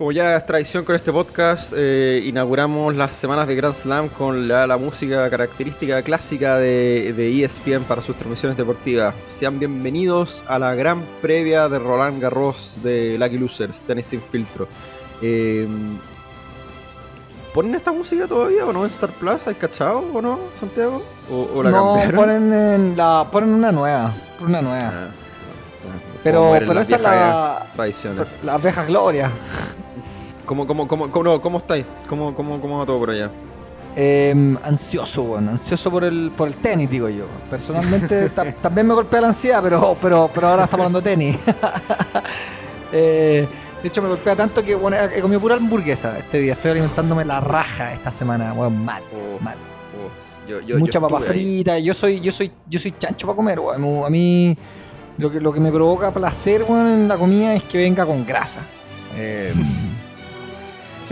Como 0.00 0.12
ya 0.12 0.34
es 0.34 0.46
tradición 0.46 0.82
con 0.86 0.96
este 0.96 1.12
podcast, 1.12 1.74
eh, 1.76 2.22
inauguramos 2.24 2.96
las 2.96 3.14
semanas 3.14 3.46
de 3.46 3.54
Grand 3.54 3.74
Slam 3.74 4.08
con 4.08 4.48
la, 4.48 4.78
música 4.78 5.28
característica 5.28 6.00
clásica 6.00 6.56
de, 6.56 7.12
de, 7.14 7.44
ESPN 7.44 7.84
para 7.84 8.00
sus 8.00 8.16
transmisiones 8.16 8.56
deportivas. 8.56 9.14
Sean 9.28 9.58
bienvenidos 9.58 10.42
a 10.48 10.58
la 10.58 10.74
gran 10.74 11.04
previa 11.20 11.68
de 11.68 11.78
Roland 11.78 12.18
Garros 12.18 12.78
de 12.82 13.18
Lucky 13.18 13.36
Losers, 13.36 13.84
tenis 13.84 14.06
sin 14.06 14.22
filtro. 14.22 14.68
Eh, 15.20 15.68
¿Ponen 17.52 17.74
esta 17.74 17.92
música 17.92 18.26
todavía 18.26 18.64
o 18.64 18.72
no 18.72 18.86
en 18.86 18.90
Star 18.90 19.10
Plus? 19.10 19.46
¿Hay 19.48 19.54
cachado 19.56 20.02
o 20.14 20.22
no, 20.22 20.38
Santiago? 20.58 21.02
¿O, 21.30 21.62
la 21.62 21.70
no, 21.70 21.96
ponen, 22.14 22.54
en 22.54 22.96
la, 22.96 23.28
ponen 23.30 23.50
una 23.50 23.70
nueva. 23.70 24.14
Una 24.40 24.62
nueva. 24.62 24.92
Ah, 24.94 25.08
pero, 26.24 26.54
pero 26.58 26.80
esa 26.80 26.96
es 26.96 27.02
la. 27.02 27.66
Tradición. 27.74 28.26
La 28.42 28.56
vieja 28.56 28.86
gloria. 28.86 29.30
¿Cómo, 30.50 30.66
cómo, 30.66 30.88
cómo, 30.88 31.08
cómo, 31.12 31.40
cómo 31.40 31.58
estáis? 31.58 31.86
¿Cómo, 32.08 32.34
cómo, 32.34 32.60
¿Cómo 32.60 32.80
va 32.80 32.84
todo 32.84 32.98
por 32.98 33.10
allá? 33.10 33.30
Eh, 33.94 34.56
ansioso, 34.64 35.22
bueno, 35.22 35.52
ansioso 35.52 35.92
por 35.92 36.02
el, 36.02 36.32
por 36.36 36.48
el 36.48 36.56
tenis, 36.56 36.90
digo 36.90 37.08
yo. 37.08 37.26
Personalmente 37.48 38.30
también 38.60 38.88
me 38.88 38.94
golpea 38.94 39.20
la 39.20 39.28
ansiedad, 39.28 39.62
pero, 39.62 39.96
pero, 40.02 40.28
pero 40.34 40.48
ahora 40.48 40.64
estamos 40.64 40.86
hablando 40.86 41.00
de 41.00 41.08
tenis. 41.08 41.36
eh, 42.92 43.46
de 43.80 43.88
hecho, 43.88 44.02
me 44.02 44.08
golpea 44.08 44.34
tanto 44.34 44.64
que 44.64 44.74
bueno, 44.74 44.96
he 44.96 45.20
comido 45.20 45.40
pura 45.40 45.54
hamburguesa 45.54 46.18
este 46.18 46.40
día. 46.40 46.54
Estoy 46.54 46.72
alimentándome 46.72 47.24
la 47.24 47.38
raja 47.38 47.94
esta 47.94 48.10
semana. 48.10 48.52
Bueno, 48.52 48.76
mal, 48.76 49.04
mal. 49.40 49.56
Mucha 50.80 51.00
papa 51.00 51.20
frita. 51.20 51.78
Yo 51.78 51.94
soy, 51.94 52.18
yo 52.18 52.32
soy, 52.32 52.50
yo 52.68 52.80
soy 52.80 52.92
chancho 52.98 53.28
para 53.28 53.36
comer. 53.36 53.60
A 53.60 54.10
mí 54.10 54.56
lo 55.16 55.30
que, 55.30 55.40
lo 55.40 55.52
que 55.52 55.60
me 55.60 55.70
provoca 55.70 56.10
placer 56.10 56.64
bueno, 56.64 56.92
en 56.92 57.06
la 57.06 57.16
comida 57.16 57.54
es 57.54 57.62
que 57.62 57.78
venga 57.78 58.04
con 58.04 58.26
grasa. 58.26 58.62
Eh, 59.14 59.54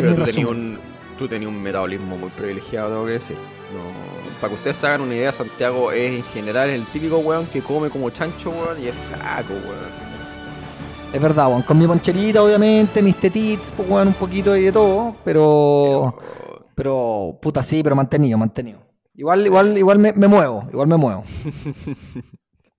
Pero 0.03 0.15
tú 0.15 0.25
tenías, 0.25 0.49
un, 0.49 0.79
tú 1.19 1.29
tenías 1.29 1.51
un 1.51 1.63
metabolismo 1.63 2.17
muy 2.17 2.31
privilegiado, 2.31 2.91
tengo 2.91 3.07
que 3.07 3.13
decir. 3.13 3.37
para 4.41 4.49
que 4.49 4.55
ustedes 4.55 4.85
hagan 4.85 5.03
una 5.03 5.15
idea, 5.15 5.33
Santiago 5.33 5.93
es 5.93 6.19
en 6.19 6.23
general 6.25 6.71
el 6.71 6.85
típico 6.87 7.19
weón 7.19 7.47
que 7.47 7.61
come 7.61 7.91
como 7.91 8.11
chancho, 8.11 8.51
weón, 8.51 8.81
y 8.83 8.87
es 8.87 8.95
flaco, 8.95 9.53
weón. 9.53 10.09
Es 11.13 11.23
verdad, 11.23 11.49
weón. 11.49 11.63
Con 11.63 11.79
mi 11.79 11.87
poncherita, 11.87 12.43
obviamente, 12.43 13.03
mis 13.03 13.17
tetits, 13.17 13.73
pues, 13.73 13.89
weón, 13.89 14.09
un 14.09 14.15
poquito 14.15 14.57
y 14.57 14.65
de 14.65 14.73
todo. 14.73 15.17
Pero. 15.25 16.19
Pero, 16.75 17.37
puta, 17.43 17.61
sí, 17.63 17.83
pero 17.83 17.97
mantenido, 17.97 18.39
mantenido. 18.39 18.79
Igual, 19.19 19.45
igual, 19.47 19.77
igual 19.77 19.99
me, 19.99 20.13
muevo, 20.13 20.69
igual 20.71 20.87
me 20.87 20.97
muevo. 20.97 21.25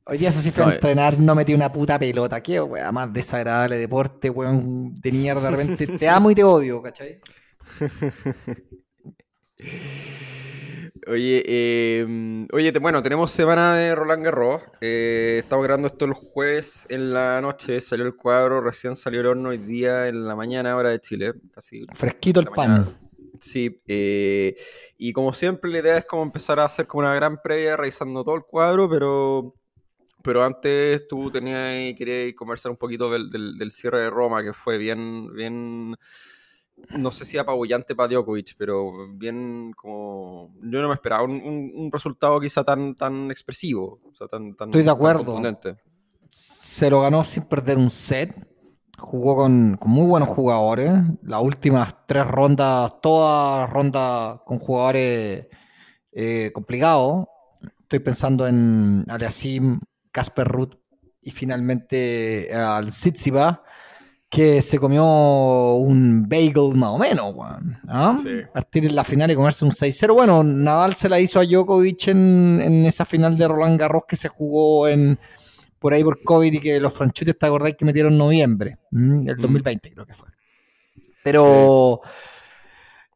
Hoy 0.09 0.17
día 0.17 0.29
eso 0.29 0.41
sí 0.41 0.49
fue 0.49 0.63
a 0.63 0.73
entrenar, 0.73 1.19
no 1.19 1.35
metí 1.35 1.53
una 1.53 1.71
puta 1.71 1.99
pelota. 1.99 2.41
Qué 2.41 2.59
weón, 2.59 2.93
más 2.95 3.13
desagradable 3.13 3.77
deporte, 3.77 4.31
weón, 4.31 4.95
de 4.95 5.11
mierda. 5.11 5.41
De 5.41 5.51
repente 5.51 5.85
te 5.85 6.09
amo 6.09 6.31
y 6.31 6.35
te 6.35 6.43
odio, 6.43 6.81
¿cachai? 6.81 7.19
Oye, 11.07 11.43
eh, 11.45 12.47
oye, 12.51 12.71
bueno, 12.79 13.01
tenemos 13.01 13.31
semana 13.31 13.75
de 13.75 13.95
Roland 13.95 14.23
Garros. 14.23 14.61
Eh, 14.81 15.39
estamos 15.41 15.63
grabando 15.65 15.87
esto 15.87 16.05
los 16.05 16.17
jueves 16.17 16.85
en 16.89 17.13
la 17.13 17.41
noche. 17.41 17.81
Salió 17.81 18.05
el 18.05 18.15
cuadro, 18.15 18.61
recién 18.61 18.95
salió 18.95 19.21
el 19.21 19.27
horno 19.27 19.49
hoy 19.49 19.57
día 19.57 20.07
en 20.07 20.27
la 20.27 20.35
mañana, 20.35 20.75
hora 20.75 20.89
de 20.89 20.99
Chile. 20.99 21.33
Casi 21.53 21.83
Fresquito 21.95 22.39
el 22.39 22.47
pan. 22.47 22.87
Sí, 23.39 23.81
eh, 23.87 24.55
y 24.97 25.13
como 25.13 25.33
siempre, 25.33 25.71
la 25.71 25.79
idea 25.79 25.97
es 25.97 26.05
como 26.05 26.23
empezar 26.23 26.59
a 26.59 26.65
hacer 26.65 26.85
como 26.85 27.01
una 27.01 27.15
gran 27.15 27.41
previa 27.41 27.77
revisando 27.77 28.23
todo 28.23 28.35
el 28.35 28.43
cuadro, 28.43 28.89
pero, 28.89 29.55
pero 30.29 30.45
antes 30.45 31.07
tú 31.07 31.31
tenías 31.31 31.97
querías 31.97 32.35
conversar 32.35 32.69
un 32.69 32.77
poquito 32.77 33.09
del, 33.09 33.31
del 33.31 33.71
cierre 33.71 34.01
de 34.01 34.09
Roma, 34.11 34.43
que 34.43 34.53
fue 34.53 34.77
bien, 34.77 35.33
bien 35.33 35.95
no 36.97 37.11
sé 37.11 37.25
si 37.25 37.37
apabullante 37.37 37.95
para 37.95 38.09
Djokovic, 38.09 38.55
pero 38.57 39.09
bien 39.13 39.71
como. 39.75 40.53
Yo 40.61 40.81
no 40.81 40.87
me 40.87 40.93
esperaba 40.93 41.23
un, 41.23 41.89
resultado 41.91 42.39
quizá 42.39 42.63
tan, 42.63 42.95
tan 42.95 43.31
expresivo. 43.31 43.99
Estoy 44.11 44.83
de 44.83 44.91
acuerdo. 44.91 45.41
Se 46.29 46.89
lo 46.89 47.01
ganó 47.01 47.23
sin 47.23 47.43
perder 47.43 47.77
un 47.77 47.89
set. 47.89 48.47
Jugó 48.97 49.37
con, 49.37 49.79
muy 49.85 50.07
buenos 50.07 50.29
jugadores. 50.29 50.91
Las 51.23 51.41
últimas 51.41 51.95
tres 52.05 52.27
rondas, 52.27 52.93
todas 53.01 53.69
rondas 53.69 54.39
con 54.45 54.59
jugadores 54.59 55.47
eh, 56.11 56.51
complicados. 56.53 57.25
Estoy 57.81 57.99
pensando 57.99 58.45
en 58.45 59.03
Aliasim, 59.07 59.79
Casper 60.11 60.47
Ruth 60.47 60.75
y 61.21 61.31
finalmente 61.31 62.53
al 62.53 62.91
Sitsiba 62.91 63.63
que 64.29 64.61
se 64.61 64.77
comió 64.77 65.03
un 65.75 66.29
bagel 66.29 66.75
más 66.75 66.89
o 66.89 66.97
menos, 66.99 67.33
weón. 67.33 67.79
¿ah? 67.87 68.15
Partir 68.53 68.85
en 68.85 68.95
la 68.95 69.03
final 69.03 69.31
y 69.31 69.35
comerse 69.35 69.65
un 69.65 69.71
6-0. 69.71 70.13
Bueno, 70.13 70.43
Nadal 70.43 70.93
se 70.93 71.09
la 71.09 71.19
hizo 71.19 71.39
a 71.39 71.45
Djokovic 71.45 72.09
en, 72.09 72.61
en, 72.61 72.85
esa 72.85 73.05
final 73.05 73.35
de 73.35 73.47
Roland 73.47 73.79
Garros 73.79 74.03
que 74.07 74.15
se 74.15 74.29
jugó 74.29 74.87
en 74.87 75.17
por 75.79 75.93
ahí 75.93 76.03
por 76.03 76.21
COVID 76.21 76.53
y 76.53 76.59
que 76.59 76.79
los 76.79 76.93
franchutes, 76.93 77.39
¿te 77.39 77.45
acordáis 77.45 77.75
que 77.75 77.85
metieron 77.85 78.13
en 78.13 78.19
noviembre? 78.19 78.77
El 78.91 79.35
2020 79.37 79.91
creo 79.93 80.05
que 80.05 80.13
fue. 80.13 80.27
Pero, 81.23 82.01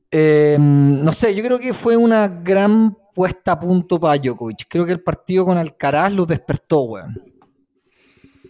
em, 0.10 1.04
no 1.04 1.14
sé, 1.14 1.36
yo 1.36 1.44
creo 1.44 1.60
que 1.60 1.74
fue 1.74 1.98
una 1.98 2.28
gran 2.28 2.98
puesta 3.14 3.54
a 3.54 3.60
punto 3.60 4.00
para 4.00 4.18
Djokovic. 4.18 4.66
Creo 4.68 4.86
que 4.86 4.92
el 4.92 5.02
partido 5.02 5.46
con 5.46 5.58
Alcaraz 5.58 6.12
lo 6.12 6.26
despertó, 6.26 6.82
weón. 6.82 7.34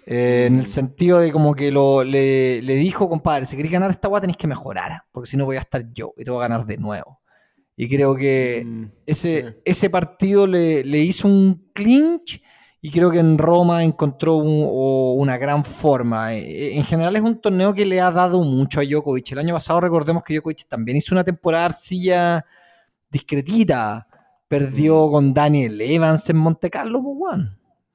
Eh, 0.05 0.45
en 0.47 0.59
el 0.59 0.65
sentido 0.65 1.19
de 1.19 1.31
como 1.31 1.55
que 1.55 1.71
lo, 1.71 2.03
le, 2.03 2.61
dijo, 2.61 3.07
compadre, 3.07 3.45
si 3.45 3.55
querés 3.55 3.71
ganar 3.71 3.89
esta 3.89 4.09
guay 4.09 4.21
tenéis 4.21 4.37
que 4.37 4.47
mejorar, 4.47 5.03
porque 5.11 5.29
si 5.29 5.37
no 5.37 5.45
voy 5.45 5.55
a 5.55 5.61
estar 5.61 5.93
yo 5.93 6.13
y 6.17 6.25
te 6.25 6.31
voy 6.31 6.39
a 6.39 6.47
ganar 6.47 6.65
de 6.65 6.77
nuevo. 6.77 7.21
Y 7.75 7.87
creo 7.87 8.15
que 8.15 8.63
mm, 8.65 8.85
ese, 9.05 9.61
ese 9.65 9.89
partido 9.89 10.45
le, 10.45 10.81
hizo 10.99 11.27
un 11.27 11.69
clinch 11.73 12.41
y 12.81 12.91
creo 12.91 13.11
que 13.11 13.19
en 13.19 13.37
Roma 13.37 13.83
encontró 13.83 14.35
una 14.35 15.37
gran 15.37 15.63
forma. 15.63 16.33
Eh, 16.33 16.75
en 16.75 16.83
general 16.83 17.15
es 17.15 17.21
un 17.21 17.39
torneo 17.39 17.73
que 17.73 17.85
le 17.85 18.01
ha 18.01 18.11
dado 18.11 18.41
mucho 18.43 18.81
a 18.81 18.83
Djokovic. 18.83 19.31
El 19.31 19.39
año 19.39 19.53
pasado 19.53 19.79
recordemos 19.79 20.21
que 20.23 20.33
Djokovic 20.33 20.67
también 20.67 20.97
hizo 20.97 21.15
una 21.15 21.23
temporada 21.23 21.65
arcilla 21.65 22.45
discretita. 23.09 24.05
Perdió 24.53 25.07
mm. 25.07 25.11
con 25.11 25.33
Daniel 25.33 25.81
Evans 25.81 26.29
en 26.29 26.37
Monte 26.37 26.69
Carlo, 26.69 27.01
pues, 27.01 27.41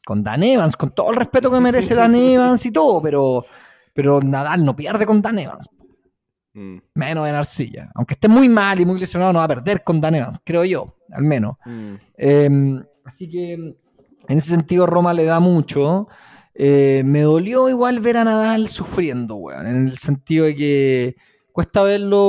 con 0.05 0.25
Dan 0.25 0.43
Evans, 0.43 0.77
con 0.77 0.91
todo 0.91 1.11
el 1.11 1.17
respeto 1.17 1.53
que 1.53 1.61
merece 1.61 1.95
Dan 1.95 2.15
Evans 2.17 2.67
y 2.67 2.73
todo, 2.73 3.01
pero, 3.01 3.45
pero 3.93 4.21
Nadal 4.21 4.65
no 4.65 4.75
pierde 4.75 5.07
con 5.07 5.23
Dan 5.23 5.39
Evans. 5.39 5.69
Mm. 6.55 6.79
Menos 6.95 7.29
en 7.29 7.35
Arcilla. 7.37 7.93
Aunque 7.95 8.15
esté 8.15 8.27
muy 8.27 8.49
mal 8.49 8.81
y 8.81 8.85
muy 8.85 8.99
lesionado, 8.99 9.33
no 9.33 9.39
va 9.39 9.45
a 9.45 9.49
perder 9.49 9.85
con 9.85 10.01
Dan 10.01 10.17
Evans, 10.17 10.41
creo 10.45 10.65
yo, 10.65 10.97
al 11.13 11.23
menos. 11.23 11.57
Mm. 11.65 11.95
Em, 12.17 12.85
así 13.05 13.29
que 13.29 13.53
en 13.53 13.77
ese 14.27 14.49
sentido 14.49 14.85
Roma 14.87 15.15
le 15.15 15.25
da 15.25 15.39
mucho. 15.39 16.09
Eh, 16.55 17.03
me 17.05 17.21
dolió 17.21 17.69
igual 17.69 18.01
ver 18.01 18.17
a 18.17 18.25
Nadal 18.25 18.67
sufriendo, 18.67 19.37
weón, 19.37 19.65
en 19.65 19.87
el 19.87 19.97
sentido 19.97 20.47
de 20.47 20.57
que 20.57 21.17
cuesta 21.59 21.83
verlo 21.83 22.23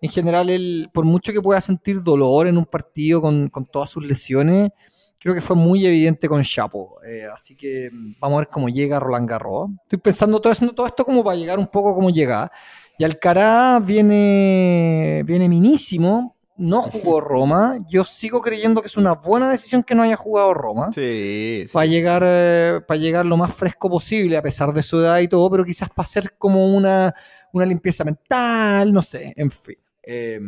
en 0.00 0.08
general, 0.08 0.50
él, 0.50 0.88
por 0.94 1.04
mucho 1.04 1.32
que 1.32 1.42
pueda 1.42 1.60
sentir 1.60 2.00
dolor 2.00 2.46
en 2.46 2.56
un 2.56 2.64
partido 2.64 3.20
con, 3.20 3.48
con 3.48 3.66
todas 3.66 3.90
sus 3.90 4.06
lesiones, 4.06 4.70
creo 5.18 5.34
que 5.34 5.40
fue 5.40 5.56
muy 5.56 5.84
evidente 5.84 6.28
con 6.28 6.44
Chapo. 6.44 7.00
Eh, 7.04 7.24
así 7.34 7.56
que 7.56 7.90
mm, 7.92 8.20
vamos 8.20 8.36
a 8.36 8.40
ver 8.42 8.48
cómo 8.50 8.68
llega 8.68 9.00
Roland 9.00 9.28
Garros. 9.28 9.68
Estoy 9.82 9.98
pensando 9.98 10.40
todo, 10.40 10.52
haciendo 10.52 10.76
todo 10.76 10.86
esto 10.86 11.04
como 11.04 11.24
para 11.24 11.36
llegar 11.36 11.58
un 11.58 11.66
poco 11.66 11.92
como 11.92 12.10
llega. 12.10 12.52
Y 12.96 13.02
Alcaraz 13.02 13.84
viene, 13.84 15.24
viene 15.26 15.48
minísimo. 15.48 16.36
No 16.56 16.82
jugó 16.82 17.20
Roma. 17.20 17.84
Yo 17.88 18.04
sigo 18.04 18.40
creyendo 18.42 18.80
que 18.80 18.86
es 18.86 18.96
una 18.96 19.14
buena 19.14 19.50
decisión 19.50 19.82
que 19.82 19.96
no 19.96 20.04
haya 20.04 20.16
jugado 20.16 20.54
Roma. 20.54 20.90
Sí. 20.94 21.64
Para 21.72 21.86
llegar, 21.86 22.22
eh, 22.24 22.80
para 22.86 23.00
llegar 23.00 23.26
lo 23.26 23.36
más 23.36 23.52
fresco 23.52 23.90
posible, 23.90 24.36
a 24.36 24.42
pesar 24.42 24.72
de 24.72 24.82
su 24.82 24.98
edad 25.00 25.18
y 25.18 25.26
todo, 25.26 25.50
pero 25.50 25.64
quizás 25.64 25.88
para 25.88 26.04
hacer 26.04 26.36
como 26.38 26.68
una, 26.68 27.12
una 27.52 27.66
limpieza 27.66 28.04
mental, 28.04 28.92
no 28.92 29.02
sé, 29.02 29.32
en 29.36 29.50
fin. 29.50 29.76
Eh, 30.02 30.40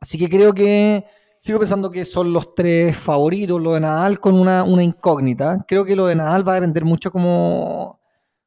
así 0.00 0.18
que 0.18 0.28
creo 0.28 0.52
que 0.52 1.04
Sigo 1.38 1.58
pensando 1.58 1.90
que 1.90 2.04
son 2.04 2.32
los 2.32 2.54
tres 2.54 2.96
favoritos, 2.96 3.60
lo 3.60 3.74
de 3.74 3.80
Nadal 3.80 4.20
con 4.20 4.38
una, 4.38 4.64
incógnita. 4.82 5.64
Creo 5.68 5.84
que 5.84 5.94
lo 5.94 6.06
de 6.06 6.16
Nadal 6.16 6.46
va 6.46 6.52
a 6.52 6.54
depender 6.56 6.84
mucho 6.84 7.12
como, 7.12 8.00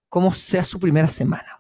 cómo 0.10 0.34
sea 0.34 0.64
su 0.64 0.80
primera 0.80 1.08
semana. 1.08 1.58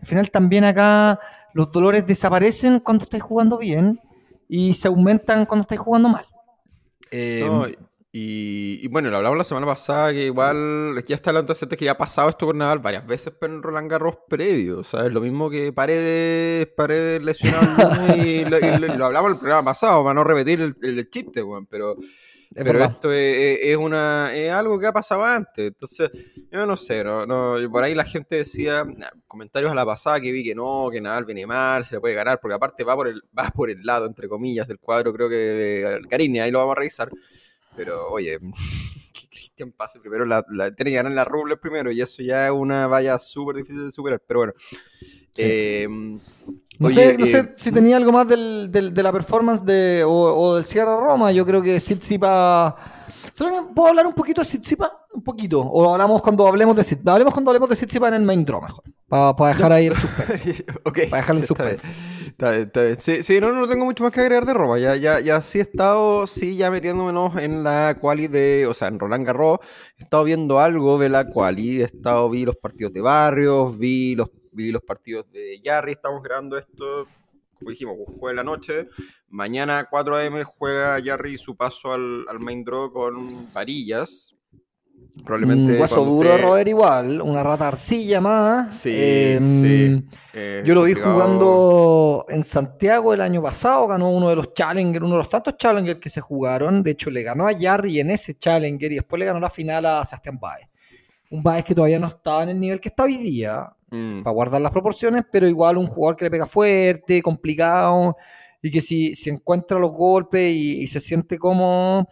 Al 0.00 0.06
final 0.06 0.30
también 0.30 0.64
acá 0.64 1.20
los 1.52 1.70
dolores 1.70 2.06
desaparecen 2.06 2.80
cuando 2.80 3.04
estáis 3.04 3.22
jugando 3.22 3.58
bien 3.58 4.00
y 4.48 4.72
se 4.72 4.88
aumentan 4.88 5.44
cuando 5.44 5.62
estáis 5.62 5.80
jugando 5.80 6.08
mal. 6.08 6.26
Eh, 7.10 7.46
y, 8.12 8.88
bueno, 8.88 9.08
lo 9.08 9.18
hablamos 9.18 9.38
la 9.38 9.44
semana 9.44 9.66
pasada 9.66 10.10
que 10.10 10.24
igual 10.24 11.04
ya 11.06 11.14
está 11.14 11.30
hablando 11.30 11.54
de 11.54 11.76
que 11.76 11.84
ya 11.84 11.92
ha 11.92 11.98
pasado 11.98 12.28
esto 12.28 12.46
con 12.46 12.58
Nadal 12.58 12.80
varias 12.80 13.06
veces 13.06 13.32
pero 13.38 13.54
en 13.54 13.62
Roland 13.62 13.88
Garros 13.88 14.16
previo, 14.28 14.82
¿sabes? 14.82 15.12
Lo 15.12 15.20
mismo 15.20 15.48
que 15.48 15.72
Paredes, 15.72 16.66
Paredes 16.76 17.22
lesionado 17.22 18.16
y, 18.16 18.44
lo, 18.98 19.04
hablamos 19.04 19.30
el 19.30 19.38
programa 19.38 19.70
pasado 19.70 20.02
para 20.02 20.14
no 20.14 20.24
repetir 20.24 20.60
el, 20.60 21.06
chiste, 21.08 21.40
weón, 21.42 21.66
pero 21.66 21.96
pero 22.52 22.82
esto 22.82 23.12
es, 23.12 23.76
una, 23.76 24.34
es 24.34 24.50
algo 24.50 24.76
que 24.76 24.88
ha 24.88 24.92
pasado 24.92 25.24
antes. 25.24 25.68
Entonces, 25.68 26.10
yo 26.50 26.66
no 26.66 26.76
sé, 26.76 27.04
no, 27.04 27.24
no, 27.24 27.56
por 27.70 27.84
ahí 27.84 27.94
la 27.94 28.04
gente 28.04 28.34
decía, 28.34 28.84
comentarios 29.28 29.70
a 29.70 29.74
la 29.76 29.86
pasada 29.86 30.20
que 30.20 30.32
vi 30.32 30.42
que 30.42 30.56
no, 30.56 30.88
que 30.90 31.00
Nadal 31.00 31.26
viene 31.26 31.46
mal, 31.46 31.84
se 31.84 31.94
le 31.94 32.00
puede 32.00 32.16
ganar, 32.16 32.40
porque 32.40 32.56
aparte 32.56 32.82
va 32.82 32.96
por 32.96 33.06
el, 33.06 33.22
va 33.38 33.50
por 33.50 33.70
el 33.70 33.84
lado, 33.84 34.06
entre 34.06 34.28
comillas, 34.28 34.66
del 34.66 34.80
cuadro, 34.80 35.12
creo 35.12 35.28
que 35.28 35.84
el 35.84 36.08
Carini, 36.08 36.40
ahí 36.40 36.50
lo 36.50 36.58
vamos 36.58 36.72
a 36.72 36.80
revisar. 36.80 37.08
Pero, 37.80 38.10
oye, 38.10 38.38
que 39.14 39.28
Cristian 39.30 39.72
pase 39.72 40.00
primero, 40.00 40.26
la, 40.26 40.42
tiene 40.74 40.90
que 40.90 40.96
ganar 40.96 41.12
la 41.12 41.24
Rubles 41.24 41.58
primero, 41.58 41.90
y 41.90 42.02
eso 42.02 42.22
ya 42.22 42.44
es 42.44 42.52
una 42.52 42.86
valla 42.86 43.18
súper 43.18 43.56
difícil 43.56 43.84
de 43.84 43.90
superar. 43.90 44.22
Pero 44.26 44.40
bueno. 44.40 44.52
Eh, 45.38 45.88
no, 46.78 46.90
sé, 46.90 47.16
no 47.16 47.24
sé 47.24 47.38
eh, 47.38 47.52
si 47.56 47.72
tenía 47.72 47.96
algo 47.96 48.12
más 48.12 48.28
del, 48.28 48.70
de 48.70 49.02
la 49.02 49.10
performance 49.12 49.64
de, 49.64 50.02
o, 50.06 50.56
del 50.56 50.64
Sierra 50.66 50.94
Roma. 51.00 51.32
Yo 51.32 51.46
creo 51.46 51.62
que 51.62 51.80
Sitsipa. 51.80 52.76
¿Puedo 53.74 53.88
hablar 53.88 54.06
un 54.06 54.12
poquito 54.12 54.42
de 54.42 54.44
Sitsipa? 54.44 55.06
Un 55.14 55.22
poquito. 55.22 55.60
O 55.60 55.90
hablamos 55.90 56.20
cuando 56.20 56.46
hablemos 56.46 56.76
de 56.76 56.84
Sitsipa. 56.84 57.12
Hablemos 57.12 57.32
cuando 57.32 57.50
hablemos 57.50 57.70
de 57.70 57.76
Sitsipa 57.76 58.08
en 58.08 58.14
el 58.14 58.22
main 58.24 58.44
draw 58.44 58.60
mejor. 58.60 58.84
Para 59.10 59.48
dejar 59.48 59.72
ahí 59.72 59.86
el 59.86 59.94
suspense. 59.96 60.64
Para 61.10 61.16
dejarle 61.20 61.40
el 61.40 61.46
suspense. 61.46 61.88
Sí, 62.98 63.22
sí, 63.22 63.40
no, 63.40 63.52
no 63.52 63.68
tengo 63.68 63.84
mucho 63.84 64.04
más 64.04 64.12
que 64.12 64.20
agregar 64.20 64.46
de 64.46 64.54
Roma. 64.54 64.78
Ya, 64.78 64.96
ya, 64.96 65.20
ya 65.20 65.42
sí 65.42 65.58
he 65.58 65.62
estado, 65.62 66.26
sí, 66.26 66.56
ya 66.56 66.70
metiéndomenos 66.70 67.36
en 67.36 67.62
la 67.62 67.98
quali 68.00 68.28
de, 68.28 68.66
o 68.66 68.72
sea, 68.72 68.88
en 68.88 68.98
Roland 68.98 69.26
Garros. 69.26 69.58
He 69.98 70.04
estado 70.04 70.24
viendo 70.24 70.60
algo 70.60 70.98
de 70.98 71.10
la 71.10 71.26
quali. 71.26 71.82
He 71.82 71.84
estado, 71.84 72.30
vi 72.30 72.46
los 72.46 72.56
partidos 72.56 72.94
de 72.94 73.02
barrios, 73.02 73.78
vi 73.78 74.14
los 74.14 74.30
vi 74.52 74.70
los 74.70 74.82
partidos 74.82 75.30
de 75.30 75.60
Yarry, 75.62 75.92
estamos 75.92 76.22
grabando 76.22 76.56
esto, 76.56 77.06
como 77.54 77.70
dijimos, 77.70 77.96
juega 78.18 78.30
en 78.30 78.36
la 78.36 78.44
noche. 78.44 78.88
Mañana 79.28 79.86
4 79.90 80.16
am 80.16 80.44
juega 80.44 80.98
Yarry 80.98 81.38
su 81.38 81.56
paso 81.56 81.92
al, 81.92 82.26
main 82.40 82.64
draw 82.64 82.92
con 82.92 83.52
varillas. 83.52 84.34
Probablemente. 85.24 85.74
Un 85.74 85.80
hueso 85.80 86.04
duro, 86.04 86.36
Robert, 86.38 86.68
igual. 86.68 87.20
Una 87.20 87.42
rata 87.42 87.68
arcilla 87.68 88.20
más. 88.20 88.74
Sí, 88.74 88.92
em, 88.94 89.60
sí. 89.60 90.04
Eh, 90.32 90.62
yo 90.64 90.74
lo 90.74 90.84
vi 90.84 90.94
jugando 90.94 92.24
en 92.28 92.42
Santiago 92.42 93.12
el 93.12 93.20
año 93.20 93.42
pasado. 93.42 93.86
Ganó 93.86 94.10
uno 94.10 94.28
de 94.30 94.36
los 94.36 94.54
Challenger, 94.54 95.02
uno 95.02 95.12
de 95.12 95.18
los 95.18 95.28
tantos 95.28 95.56
Challenger 95.56 96.00
que 96.00 96.08
se 96.08 96.20
jugaron. 96.20 96.82
De 96.82 96.92
hecho, 96.92 97.10
le 97.10 97.22
ganó 97.22 97.46
a 97.46 97.52
Yarry 97.52 98.00
en 98.00 98.10
ese 98.10 98.36
Challenger 98.36 98.92
y 98.92 98.96
después 98.96 99.20
le 99.20 99.26
ganó 99.26 99.40
la 99.40 99.50
final 99.50 99.84
a 99.86 100.04
Sebastián 100.04 100.38
Baez. 100.40 100.68
Un 101.30 101.42
Baez 101.42 101.64
que 101.64 101.74
todavía 101.74 101.98
no 101.98 102.08
estaba 102.08 102.42
en 102.42 102.50
el 102.50 102.60
nivel 102.60 102.80
que 102.80 102.88
está 102.88 103.04
hoy 103.04 103.16
día. 103.16 103.72
Mm. 103.90 104.22
para 104.22 104.34
guardar 104.34 104.60
las 104.60 104.70
proporciones, 104.70 105.24
pero 105.30 105.48
igual 105.48 105.76
un 105.76 105.86
jugador 105.86 106.16
que 106.16 106.24
le 106.24 106.30
pega 106.30 106.46
fuerte, 106.46 107.20
complicado, 107.22 108.16
y 108.62 108.70
que 108.70 108.80
si, 108.80 109.14
si 109.14 109.30
encuentra 109.30 109.78
los 109.80 109.90
golpes 109.90 110.52
y, 110.54 110.86
se 110.86 111.00
siente 111.00 111.38
como, 111.38 112.08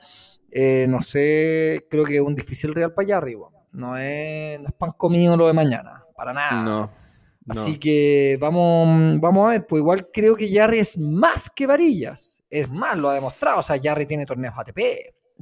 eh, 0.51 0.87
no 0.89 1.01
sé, 1.01 1.87
creo 1.91 2.05
que 2.05 2.17
es 2.17 2.23
un 2.23 2.35
difícil 2.35 2.75
real 2.75 2.93
para 2.93 3.07
allá 3.07 3.17
arriba. 3.19 3.49
No 3.73 3.97
es, 3.97 4.59
no 4.61 4.69
es 4.69 4.75
pan 4.75 4.93
comido 4.97 5.37
lo 5.37 5.47
de 5.47 5.53
mañana, 5.53 6.05
para 6.17 6.33
nada. 6.33 6.63
No. 6.63 6.91
Así 7.49 7.79
que 7.79 8.37
vamos, 8.41 9.21
vamos 9.21 9.47
a 9.47 9.51
ver, 9.51 9.67
pues 9.67 9.81
igual 9.81 10.09
creo 10.13 10.37
que 10.37 10.53
Jarry 10.53 10.79
es 10.79 10.99
más 10.99 11.49
que 11.49 11.67
varillas. 11.67 12.43
Es 12.51 12.71
más, 12.71 12.97
lo 12.97 13.09
ha 13.09 13.15
demostrado. 13.15 13.61
O 13.61 13.63
sea, 13.63 13.79
Jarry 13.83 14.07
tiene 14.07 14.27
torneos 14.27 14.55
ATP. 14.57 14.79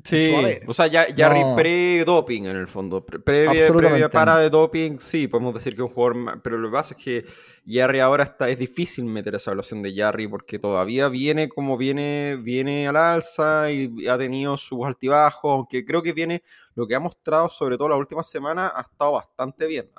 Sí, 0.04 0.34
o 0.66 0.74
sea, 0.74 0.86
ya, 0.88 1.08
ya 1.08 1.30
pre-doping 1.56 2.44
en 2.44 2.56
el 2.56 2.68
fondo. 2.68 3.04
Previa, 3.04 4.08
para 4.10 4.38
de 4.38 4.50
doping, 4.50 4.98
sí, 4.98 5.26
podemos 5.26 5.54
decir 5.54 5.74
que 5.74 5.82
es 5.82 5.88
un 5.88 5.94
jugador. 5.94 6.42
Pero 6.42 6.58
lo 6.58 6.68
que 6.68 6.72
pasa 6.72 6.94
es 6.96 7.02
que 7.02 7.24
Jarry 7.66 8.00
ahora 8.00 8.24
está, 8.24 8.50
es 8.50 8.58
difícil 8.58 9.06
meter 9.06 9.34
esa 9.34 9.50
evaluación 9.50 9.82
de 9.82 9.94
Jarry 9.94 10.28
porque 10.28 10.58
todavía 10.58 11.08
viene 11.08 11.48
como 11.48 11.78
viene, 11.78 12.36
viene 12.36 12.86
al 12.86 12.96
alza 12.96 13.70
y 13.72 14.06
ha 14.06 14.18
tenido 14.18 14.58
sus 14.58 14.84
altibajos, 14.84 15.50
aunque 15.50 15.84
creo 15.84 16.02
que 16.02 16.12
viene, 16.12 16.42
lo 16.74 16.86
que 16.86 16.94
ha 16.94 17.00
mostrado, 17.00 17.48
sobre 17.48 17.78
todo 17.78 17.88
la 17.88 17.96
última 17.96 18.22
semana, 18.22 18.70
ha 18.74 18.82
estado 18.82 19.12
bastante 19.12 19.66
bien. 19.66 19.90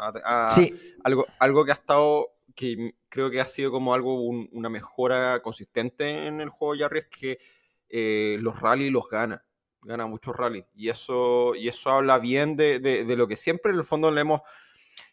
sí. 0.49 0.75
Algo, 1.03 1.25
algo 1.39 1.65
que 1.65 1.71
ha 1.71 1.75
estado, 1.75 2.27
que 2.55 2.93
creo 3.09 3.31
que 3.31 3.41
ha 3.41 3.47
sido 3.47 3.71
como 3.71 3.95
algo, 3.95 4.21
una 4.21 4.69
mejora 4.69 5.41
consistente 5.41 6.27
en 6.27 6.39
el 6.39 6.49
juego 6.49 6.75
de 6.75 6.79
Jarry 6.81 6.99
es 6.99 7.07
que 7.07 7.39
eh, 7.89 8.37
los 8.41 8.59
rally 8.59 8.91
los 8.91 9.09
gana 9.09 9.46
gana 9.83 10.05
muchos 10.07 10.35
rally. 10.35 10.65
Y 10.75 10.89
eso, 10.89 11.55
y 11.55 11.67
eso 11.67 11.89
habla 11.89 12.19
bien 12.19 12.55
de, 12.55 12.79
de, 12.79 13.15
lo 13.15 13.27
que 13.27 13.35
siempre 13.35 13.71
en 13.71 13.77
el 13.77 13.85
fondo 13.85 14.11
le 14.11 14.21
hemos, 14.21 14.41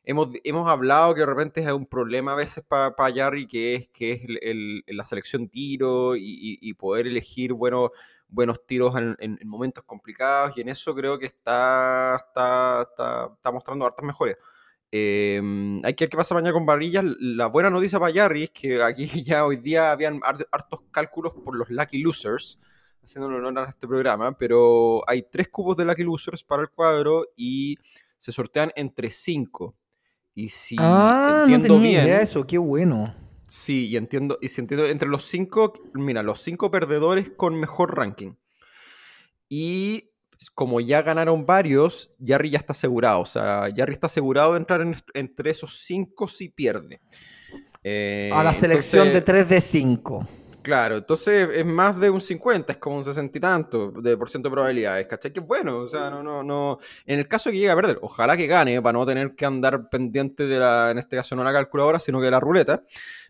hemos, 0.05 0.28
hemos 0.44 0.69
hablado 0.69 1.14
que 1.14 1.20
de 1.20 1.26
repente 1.26 1.61
es 1.61 1.72
un 1.72 1.87
problema 1.87 2.32
a 2.32 2.37
veces 2.37 2.64
para 2.66 2.94
pa 2.96 3.12
Jarry, 3.12 3.46
que 3.46 3.75
es, 3.75 3.88
que 3.88 4.12
es 4.12 4.20
el, 4.43 4.84
la 4.87 5.05
selección 5.05 5.49
tiro 5.49 6.14
y, 6.16 6.75
poder 6.75 7.06
elegir 7.06 7.52
buenos, 7.52 7.90
buenos 8.28 8.66
tiros 8.66 8.96
en, 8.96 9.16
en, 9.20 9.38
momentos 9.44 9.84
complicados. 9.84 10.52
Y 10.56 10.62
en 10.62 10.69
eso 10.69 10.94
creo 10.94 11.19
que 11.19 11.26
está, 11.26 12.25
está, 12.28 12.88
está, 13.38 13.52
mostrando 13.52 13.87
hartas 13.87 14.05
mejores. 14.05 14.37
Em, 14.96 15.84
hay 15.84 15.94
que 15.94 16.05
ver 16.05 16.10
qué 16.10 16.17
pasa 16.17 16.34
mañana 16.34 16.52
con 16.52 16.67
Varillas. 16.67 17.05
La 17.19 17.46
buena 17.46 17.70
noticia 17.70 17.99
para 17.99 18.14
Jarry 18.14 18.44
es 18.44 18.50
que 18.50 18.82
aquí 18.82 19.06
ya 19.25 19.44
hoy 19.44 19.56
día 19.56 19.90
habían 19.90 20.20
hartos 20.25 20.81
cálculos 20.90 21.32
por 21.44 21.56
los 21.56 21.70
Lucky 21.70 21.99
Losers 21.99 22.58
haciéndolo 23.05 23.37
honor 23.37 23.67
a 23.67 23.71
este 23.71 23.87
programa, 23.87 24.37
pero 24.37 25.03
hay 25.09 25.23
tres 25.23 25.49
cubos 25.49 25.77
de 25.77 25.85
Lucky 25.85 26.03
Losers 26.03 26.43
para 26.43 26.62
el 26.62 26.71
cuadro 26.71 27.27
y 27.37 27.79
se 28.19 28.33
sortean 28.33 28.73
entre 28.77 29.11
cinco. 29.11 29.75
Y 30.35 30.49
si 30.49 30.77
ah, 30.79 31.45
entiendo 31.47 31.79
bien. 31.79 32.09
eso, 32.09 32.47
qué 32.47 32.59
bueno. 32.59 33.15
Sí, 33.47 33.89
y 33.89 33.97
entiendo, 33.97 34.39
y 34.41 34.49
si 34.49 34.61
entiendo, 34.61 34.87
entre 34.87 35.09
los 35.09 35.27
cinco, 35.27 35.75
mira, 35.93 36.23
los 36.23 36.43
cinco 36.43 36.71
perdedores 36.71 37.31
con 37.37 37.55
mejor 37.55 37.97
ranking. 37.97 38.33
Y 39.49 40.11
como 40.55 40.81
ya 40.81 41.03
ganaron 41.03 41.47
varios, 41.47 42.11
Jarry 42.25 42.51
ya 42.51 42.59
está 42.59 42.73
asegurado. 42.73 43.21
O 43.21 43.27
sea, 43.27 43.69
Jarry 43.77 43.93
está 43.93 44.09
asegurado 44.09 44.53
de 44.55 44.59
entrar 44.59 44.85
entre 45.12 45.51
esos 45.51 45.85
cinco 45.85 46.27
si 46.27 46.49
pierde. 46.49 47.01
a 48.33 48.43
la 48.43 48.53
selección 48.55 49.12
de 49.12 49.21
3 49.21 49.49
de 49.49 49.61
5. 49.61 50.27
Claro, 50.64 50.96
entonces 50.96 51.46
es 51.52 51.66
más 51.66 52.00
de 52.00 52.08
un 52.08 52.22
50, 52.22 52.72
es 52.72 52.78
como 52.78 52.96
un 52.96 53.05
60 53.05 53.37
y 53.37 53.40
tanto 53.40 53.90
de 53.90 54.16
por 54.16 54.31
ciento 54.31 54.49
de 54.49 54.55
probabilidades, 54.55 55.06
¿cachai? 55.06 55.31
Que 55.31 55.40
bueno, 55.40 55.81
o 55.81 55.88
sea, 55.88 56.08
no, 56.08 56.22
no, 56.22 56.43
no. 56.43 56.78
En 57.05 57.19
el 57.19 57.28
caso 57.28 57.50
que 57.50 57.56
llegue 57.58 57.70
a 57.70 57.76
perder, 57.76 57.99
ojalá 58.00 58.34
que 58.34 58.46
gane, 58.46 58.81
para 58.81 58.94
no 58.94 59.05
tener 59.05 59.34
que 59.34 59.44
andar 59.44 59.90
pendiente 59.90 60.46
de 60.46 60.58
la, 60.58 60.90
en 60.90 61.00
este 61.00 61.16
caso 61.16 61.37
no 61.37 61.44
la 61.44 61.52
calculadora, 61.52 62.00
sino 62.00 62.19
que 62.19 62.25
de 62.25 62.31
la 62.31 62.40
ruleta. 62.40 62.82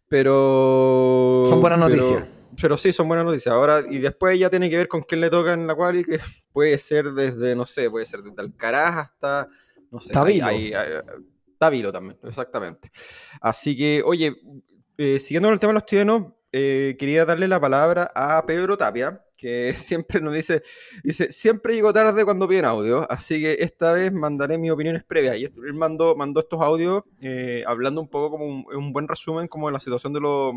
Pero. 0.09 1.43
Son 1.47 1.61
buenas 1.61 1.81
noticias. 1.81 2.25
Pero, 2.63 2.79
sí, 2.79 2.93
son 2.93 3.09
buenas 3.09 3.27
noticias. 3.27 3.53
Ahora, 3.53 3.83
y 3.91 3.99
después 3.99 4.39
ya 4.39 4.49
tiene 4.49 4.71
que 4.71 4.77
ver 4.77 4.87
con 4.87 5.03
quién 5.03 5.21
le 5.21 5.29
toca 5.29 5.55
en 5.55 5.67
la 5.67 5.75
cual 5.75 5.97
y 5.97 6.05
que 6.05 6.21
puede 6.53 6.79
ser 6.79 7.11
desde, 7.15 7.57
no 7.57 7.67
sé, 7.67 7.91
puede 7.91 8.07
ser 8.07 8.23
desde 8.23 8.41
Alcaraz 8.41 8.97
hasta. 8.97 9.49
No 9.91 10.01
sé. 10.01 10.13
Tabilo. 10.13 10.47
Tabilo 11.59 11.91
también, 11.91 12.17
exactamente. 12.23 12.93
Así 13.41 13.77
que, 13.77 14.05
oye, 14.05 14.37
eh, 14.97 15.19
siguiendo 15.19 15.49
con 15.49 15.55
el 15.55 15.59
tema 15.59 15.73
de 15.73 15.75
los 15.75 15.85
chilenos 15.85 16.27
eh, 16.57 16.95
quería 17.01 17.25
darle 17.25 17.49
la 17.49 17.59
palabra 17.59 18.13
a 18.15 18.47
Pedro 18.47 18.79
Tapia, 18.79 19.21
que 19.37 19.75
siempre 19.77 20.21
nos 20.21 20.33
dice, 20.33 20.63
dice, 21.03 21.33
siempre 21.33 21.75
llego 21.75 21.93
tarde 21.93 22.25
cuando 22.25 22.47
piden 22.47 22.65
audio, 22.65 23.11
así 23.11 23.41
que 23.41 23.57
esta 23.59 23.93
vez 23.93 24.13
mandaré 24.13 24.57
mis 24.57 24.71
opiniones 24.71 25.03
previas. 25.03 25.37
Y 25.37 25.45
él 25.47 25.75
mandó, 25.75 26.15
mandó 26.15 26.39
estos 26.39 26.61
audios 26.61 27.03
eh, 27.21 27.65
hablando 27.67 28.01
un 28.01 28.09
poco 28.09 28.31
como 28.31 28.47
un, 28.47 28.93
buen 28.93 29.09
resumen 29.09 29.49
como 29.49 29.67
de 29.67 29.73
la 29.73 29.81
situación 29.81 30.13
de, 30.13 30.21
los 30.21 30.55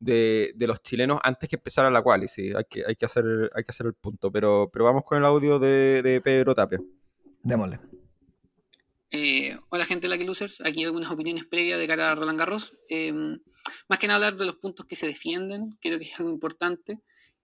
de, 0.00 0.54
los 0.60 0.82
chilenos 0.82 1.20
antes 1.22 1.46
que 1.46 1.56
empezara 1.56 1.90
la 1.90 2.00
cual, 2.00 2.24
y 2.24 2.28
sí, 2.28 2.50
hay 2.56 2.64
que, 2.64 2.84
hay 2.86 2.96
que, 2.96 3.04
hacer, 3.04 3.50
hay 3.54 3.64
que 3.64 3.70
hacer 3.70 3.84
el 3.84 3.94
punto, 3.94 4.32
pero, 4.32 4.70
pero 4.72 4.86
vamos 4.86 5.04
con 5.04 5.18
el 5.18 5.26
audio 5.26 5.58
de, 5.58 6.00
de 6.02 6.22
Pedro 6.22 6.54
Tapia. 6.54 6.80
Démosle. 7.42 7.97
Eh, 9.10 9.56
hola 9.70 9.86
gente 9.86 10.06
de 10.06 10.14
Lucky 10.14 10.26
Losers, 10.26 10.60
aquí 10.60 10.84
algunas 10.84 11.10
opiniones 11.10 11.46
previas 11.46 11.78
de 11.78 11.86
cara 11.86 12.12
a 12.12 12.14
Roland 12.14 12.38
Garros. 12.38 12.74
Eh, 12.90 13.12
más 13.88 13.98
que 13.98 14.06
nada 14.06 14.26
hablar 14.26 14.38
de 14.38 14.44
los 14.44 14.56
puntos 14.56 14.84
que 14.84 14.96
se 14.96 15.06
defienden, 15.06 15.78
creo 15.80 15.98
que 15.98 16.04
es 16.04 16.20
algo 16.20 16.30
importante. 16.30 17.00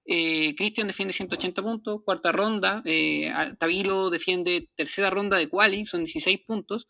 Eh, 0.06 0.54
Christian 0.54 0.86
defiende 0.86 1.14
180 1.14 1.62
puntos, 1.62 2.02
cuarta 2.04 2.30
ronda. 2.30 2.82
Eh, 2.84 3.32
Tabilo 3.58 4.10
defiende 4.10 4.68
tercera 4.76 5.08
ronda 5.10 5.38
de 5.38 5.48
quali, 5.48 5.86
son 5.86 6.04
16 6.04 6.40
puntos. 6.46 6.86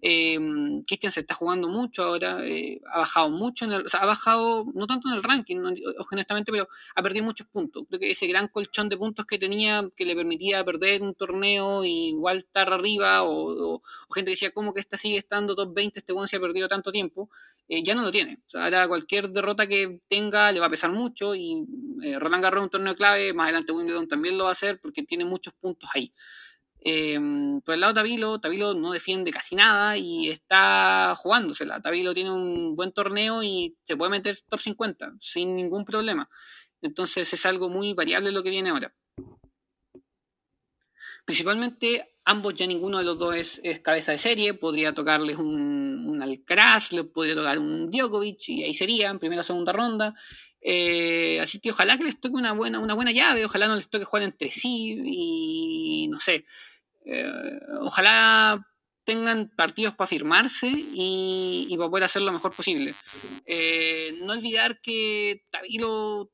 Eh, 0.00 0.38
Christian 0.86 1.12
se 1.12 1.20
está 1.20 1.34
jugando 1.34 1.68
mucho 1.68 2.02
ahora, 2.04 2.44
eh, 2.44 2.80
ha 2.90 2.98
bajado 3.00 3.30
mucho, 3.30 3.64
en 3.66 3.72
el, 3.72 3.86
o 3.86 3.88
sea, 3.88 4.00
ha 4.00 4.06
bajado 4.06 4.64
no 4.74 4.86
tanto 4.86 5.08
en 5.08 5.14
el 5.16 5.22
ranking, 5.22 5.58
honestamente, 6.10 6.50
pero 6.52 6.68
ha 6.96 7.02
perdido 7.02 7.24
muchos 7.24 7.46
puntos. 7.48 7.84
Creo 7.88 8.00
que 8.00 8.10
ese 8.10 8.26
gran 8.26 8.48
colchón 8.48 8.88
de 8.88 8.96
puntos 8.96 9.26
que 9.26 9.38
tenía, 9.38 9.88
que 9.94 10.06
le 10.06 10.16
permitía 10.16 10.64
perder 10.64 11.02
un 11.02 11.14
torneo 11.14 11.84
y 11.84 12.08
igual 12.08 12.38
estar 12.38 12.72
arriba, 12.72 13.22
o, 13.24 13.80
gente 14.14 14.30
decía, 14.30 14.52
¿cómo 14.52 14.72
que 14.72 14.80
esta 14.80 14.96
sigue 14.96 15.18
estando 15.18 15.54
top 15.54 15.74
20? 15.74 15.98
Este 15.98 16.12
buen 16.12 16.28
se 16.28 16.36
ha 16.36 16.40
perdido 16.40 16.68
tanto 16.68 16.90
tiempo. 16.92 17.28
Eh, 17.68 17.82
ya 17.82 17.94
no 17.94 18.02
lo 18.02 18.12
tiene. 18.12 18.34
O 18.46 18.48
sea, 18.48 18.64
ahora 18.64 18.88
cualquier 18.88 19.30
derrota 19.30 19.66
que 19.66 20.00
tenga 20.08 20.52
le 20.52 20.60
va 20.60 20.66
a 20.66 20.70
pesar 20.70 20.92
mucho 20.92 21.34
y 21.34 21.64
eh, 22.02 22.18
Roland 22.18 22.42
Garros 22.42 22.64
un 22.64 22.70
torneo 22.70 22.94
clave, 22.94 23.32
más 23.32 23.44
adelante 23.44 23.72
Wimbledon 23.72 24.08
también 24.08 24.36
lo 24.36 24.44
va 24.44 24.50
a 24.50 24.52
hacer 24.52 24.80
porque 24.80 25.02
tiene 25.02 25.24
muchos 25.24 25.54
puntos 25.54 25.88
ahí. 25.94 26.12
Eh, 26.86 27.18
por 27.64 27.74
el 27.74 27.80
lado 27.80 27.94
de 27.94 28.00
Tabilo, 28.00 28.38
Tabilo 28.40 28.74
no 28.74 28.92
defiende 28.92 29.30
casi 29.32 29.56
nada 29.56 29.96
y 29.96 30.28
está 30.28 31.14
jugándosela. 31.16 31.80
Tabilo 31.80 32.12
tiene 32.12 32.30
un 32.32 32.76
buen 32.76 32.92
torneo 32.92 33.42
y 33.42 33.76
se 33.84 33.96
puede 33.96 34.10
meter 34.10 34.36
top 34.48 34.60
50 34.60 35.14
sin 35.18 35.56
ningún 35.56 35.86
problema. 35.86 36.28
Entonces 36.82 37.32
es 37.32 37.46
algo 37.46 37.70
muy 37.70 37.94
variable 37.94 38.32
lo 38.32 38.42
que 38.42 38.50
viene 38.50 38.70
ahora. 38.70 38.94
Principalmente, 41.24 42.04
ambos 42.26 42.54
ya 42.54 42.66
ninguno 42.66 42.98
de 42.98 43.04
los 43.04 43.18
dos 43.18 43.34
es, 43.62 43.80
cabeza 43.80 44.12
de 44.12 44.18
serie. 44.18 44.54
Podría 44.54 44.92
tocarles 44.92 45.38
un, 45.38 46.06
un 46.06 46.22
Alcaraz, 46.22 46.92
le 46.92 47.04
podría 47.04 47.34
tocar 47.34 47.58
un 47.58 47.90
Djokovic 47.90 48.48
y 48.48 48.64
ahí 48.64 48.74
sería, 48.74 49.10
en 49.10 49.18
primera 49.18 49.40
o 49.40 49.44
segunda 49.44 49.72
ronda. 49.72 50.14
Eh, 50.66 51.40
así 51.40 51.60
que 51.60 51.70
ojalá 51.70 51.98
que 51.98 52.04
les 52.04 52.18
toque 52.18 52.36
una 52.36 52.52
buena, 52.52 52.78
una 52.78 52.94
buena 52.94 53.12
llave, 53.12 53.44
ojalá 53.44 53.68
no 53.68 53.76
les 53.76 53.90
toque 53.90 54.06
jugar 54.06 54.22
entre 54.22 54.48
sí 54.48 54.98
y 55.04 56.08
no 56.08 56.18
sé. 56.18 56.44
Eh, 57.04 57.30
ojalá 57.80 58.66
tengan 59.04 59.50
partidos 59.54 59.94
para 59.94 60.08
firmarse 60.08 60.70
y, 60.72 61.74
para 61.76 61.90
poder 61.90 62.04
hacer 62.04 62.22
lo 62.22 62.32
mejor 62.32 62.54
posible. 62.54 62.94
Eh, 63.44 64.16
no 64.22 64.32
olvidar 64.32 64.80
que 64.80 65.44
Tabilo 65.50 66.30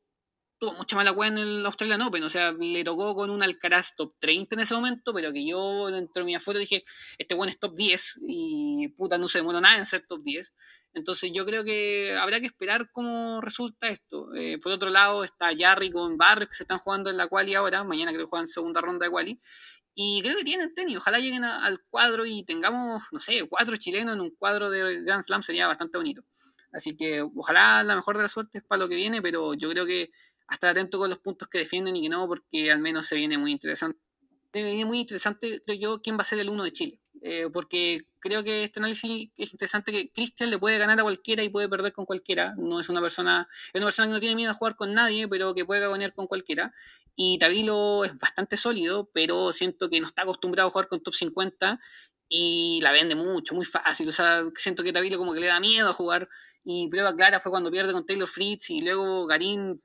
tuvo 0.61 0.75
mucha 0.75 0.95
mala 0.95 1.13
cueva 1.15 1.33
en 1.35 1.39
el 1.39 1.67
Australian 1.67 2.03
Open, 2.03 2.23
o 2.23 2.29
sea, 2.29 2.53
le 2.53 2.85
tocó 2.85 3.15
con 3.15 3.31
un 3.31 3.43
Alcaraz 3.43 3.97
top 3.97 4.13
30 4.19 4.55
en 4.55 4.61
ese 4.61 4.75
momento, 4.75 5.15
pero 5.15 5.33
que 5.33 5.45
yo 5.47 5.91
dentro 5.91 6.21
de 6.21 6.27
mi 6.27 6.35
afuera 6.35 6.61
dije, 6.61 6.85
este 7.19 7.35
buen 7.35 7.49
es 7.49 7.59
top 7.59 7.75
10 7.75 8.19
y 8.29 8.89
puta, 8.89 9.17
no 9.17 9.27
se 9.27 9.39
demoró 9.39 9.61
nada 9.61 9.79
en 9.79 9.87
ser 9.87 10.07
top 10.07 10.23
10. 10.23 10.55
Entonces 10.93 11.31
yo 11.33 11.47
creo 11.47 11.65
que 11.65 12.15
habrá 12.21 12.41
que 12.41 12.47
esperar 12.47 12.91
cómo 12.93 13.41
resulta 13.41 13.89
esto. 13.89 14.35
Eh, 14.35 14.59
por 14.59 14.73
otro 14.73 14.91
lado 14.91 15.25
está 15.25 15.51
Jarry 15.57 15.91
con 15.91 16.19
Barrios 16.19 16.51
que 16.51 16.57
se 16.57 16.65
están 16.65 16.79
jugando 16.79 17.09
en 17.09 17.17
la 17.17 17.27
quali 17.29 17.55
ahora, 17.55 17.83
mañana 17.85 18.13
creo 18.13 18.27
que 18.27 18.31
juegan 18.31 18.47
segunda 18.47 18.83
ronda 18.83 19.07
de 19.07 19.11
quali. 19.11 19.41
Y 19.95 20.21
creo 20.23 20.37
que 20.37 20.45
tienen 20.45 20.75
tenis, 20.75 20.99
ojalá 20.99 21.19
lleguen 21.19 21.45
al 21.45 21.81
cuadro 21.89 22.27
y 22.27 22.45
tengamos, 22.45 23.03
no 23.13 23.19
sé, 23.19 23.47
cuatro 23.49 23.77
chilenos 23.77 24.15
en 24.15 24.21
un 24.21 24.31
cuadro 24.31 24.69
de 24.71 25.03
Grand 25.03 25.23
Slam 25.23 25.43
sería 25.43 25.67
bastante 25.67 25.97
bonito. 25.97 26.23
Así 26.73 26.97
que 26.97 27.23
ojalá 27.23 27.83
la 27.83 27.97
mejor 27.97 28.17
de 28.17 28.23
las 28.23 28.33
suertes 28.33 28.63
para 28.63 28.81
lo 28.81 28.89
que 28.89 28.95
viene, 28.97 29.23
pero 29.23 29.55
yo 29.55 29.71
creo 29.71 29.87
que 29.87 30.11
estar 30.55 30.71
atento 30.71 30.99
con 30.99 31.11
los 31.11 31.19
puntos 31.19 31.49
que 31.49 31.59
defienden 31.59 31.97
y 31.97 32.03
que 32.03 32.09
no, 32.09 32.27
porque 32.27 32.71
al 32.71 32.81
menos 32.81 33.07
se 33.07 33.17
viene 33.17 33.39
muy 33.39 33.53
interesante. 33.53 34.01
Se 34.53 34.63
viene 34.63 34.85
muy 34.85 35.01
interesante, 35.01 35.61
creo 35.65 35.79
yo, 35.79 36.03
quién 36.03 36.19
va 36.19 36.23
a 36.23 36.25
ser 36.25 36.39
el 36.41 36.49
uno 36.49 36.65
de 36.65 36.73
Chile. 36.73 37.01
Eh, 37.23 37.49
porque 37.53 38.01
creo 38.19 38.43
que 38.43 38.65
este 38.65 38.81
análisis 38.81 39.31
es 39.37 39.53
interesante 39.53 39.93
que 39.93 40.11
Cristian 40.11 40.49
le 40.49 40.59
puede 40.59 40.79
ganar 40.79 40.99
a 40.99 41.03
cualquiera 41.03 41.43
y 41.43 41.51
puede 41.51 41.69
perder 41.69 41.93
con 41.93 42.07
cualquiera. 42.07 42.55
No 42.57 42.81
es 42.81 42.89
una 42.89 43.01
persona, 43.01 43.49
es 43.73 43.79
una 43.79 43.87
persona 43.87 44.09
que 44.09 44.15
no 44.15 44.21
tiene 44.21 44.37
miedo 44.37 44.51
a 44.51 44.55
jugar 44.55 44.77
con 44.77 44.95
nadie, 44.95 45.29
pero 45.29 45.55
que 45.55 45.65
puede 45.65 45.87
ganar 45.87 46.15
con 46.15 46.27
cualquiera. 46.27 46.73
Y 47.15 47.39
Tabilo 47.39 48.05
es 48.05 48.17
bastante 48.19 48.57
sólido, 48.57 49.11
pero 49.13 49.53
siento 49.53 49.91
que 49.91 50.01
no 50.01 50.07
está 50.07 50.23
acostumbrado 50.23 50.69
a 50.69 50.71
jugar 50.71 50.89
con 50.89 51.01
top 51.01 51.15
50 51.15 51.79
y 52.29 52.81
la 52.83 52.93
vende 52.93 53.15
mucho, 53.15 53.55
muy 53.55 53.67
fácil. 53.67 54.09
O 54.09 54.13
sea, 54.13 54.45
siento 54.57 54.83
que 54.83 54.93
Tabilo 54.93 55.19
como 55.19 55.35
que 55.35 55.41
le 55.41 55.49
da 55.49 55.61
miedo 55.61 55.91
a 55.91 55.93
jugar 55.93 56.29
y 56.73 56.89
prueba 56.89 57.17
clara 57.17 57.41
fue 57.41 57.51
cuando 57.51 57.71
pierde 57.71 57.93
con 57.93 58.07
Taylor 58.07 58.29
Fritz 58.29 58.71
y 58.71 58.81
luego 58.81 59.27
Garín 59.27 59.83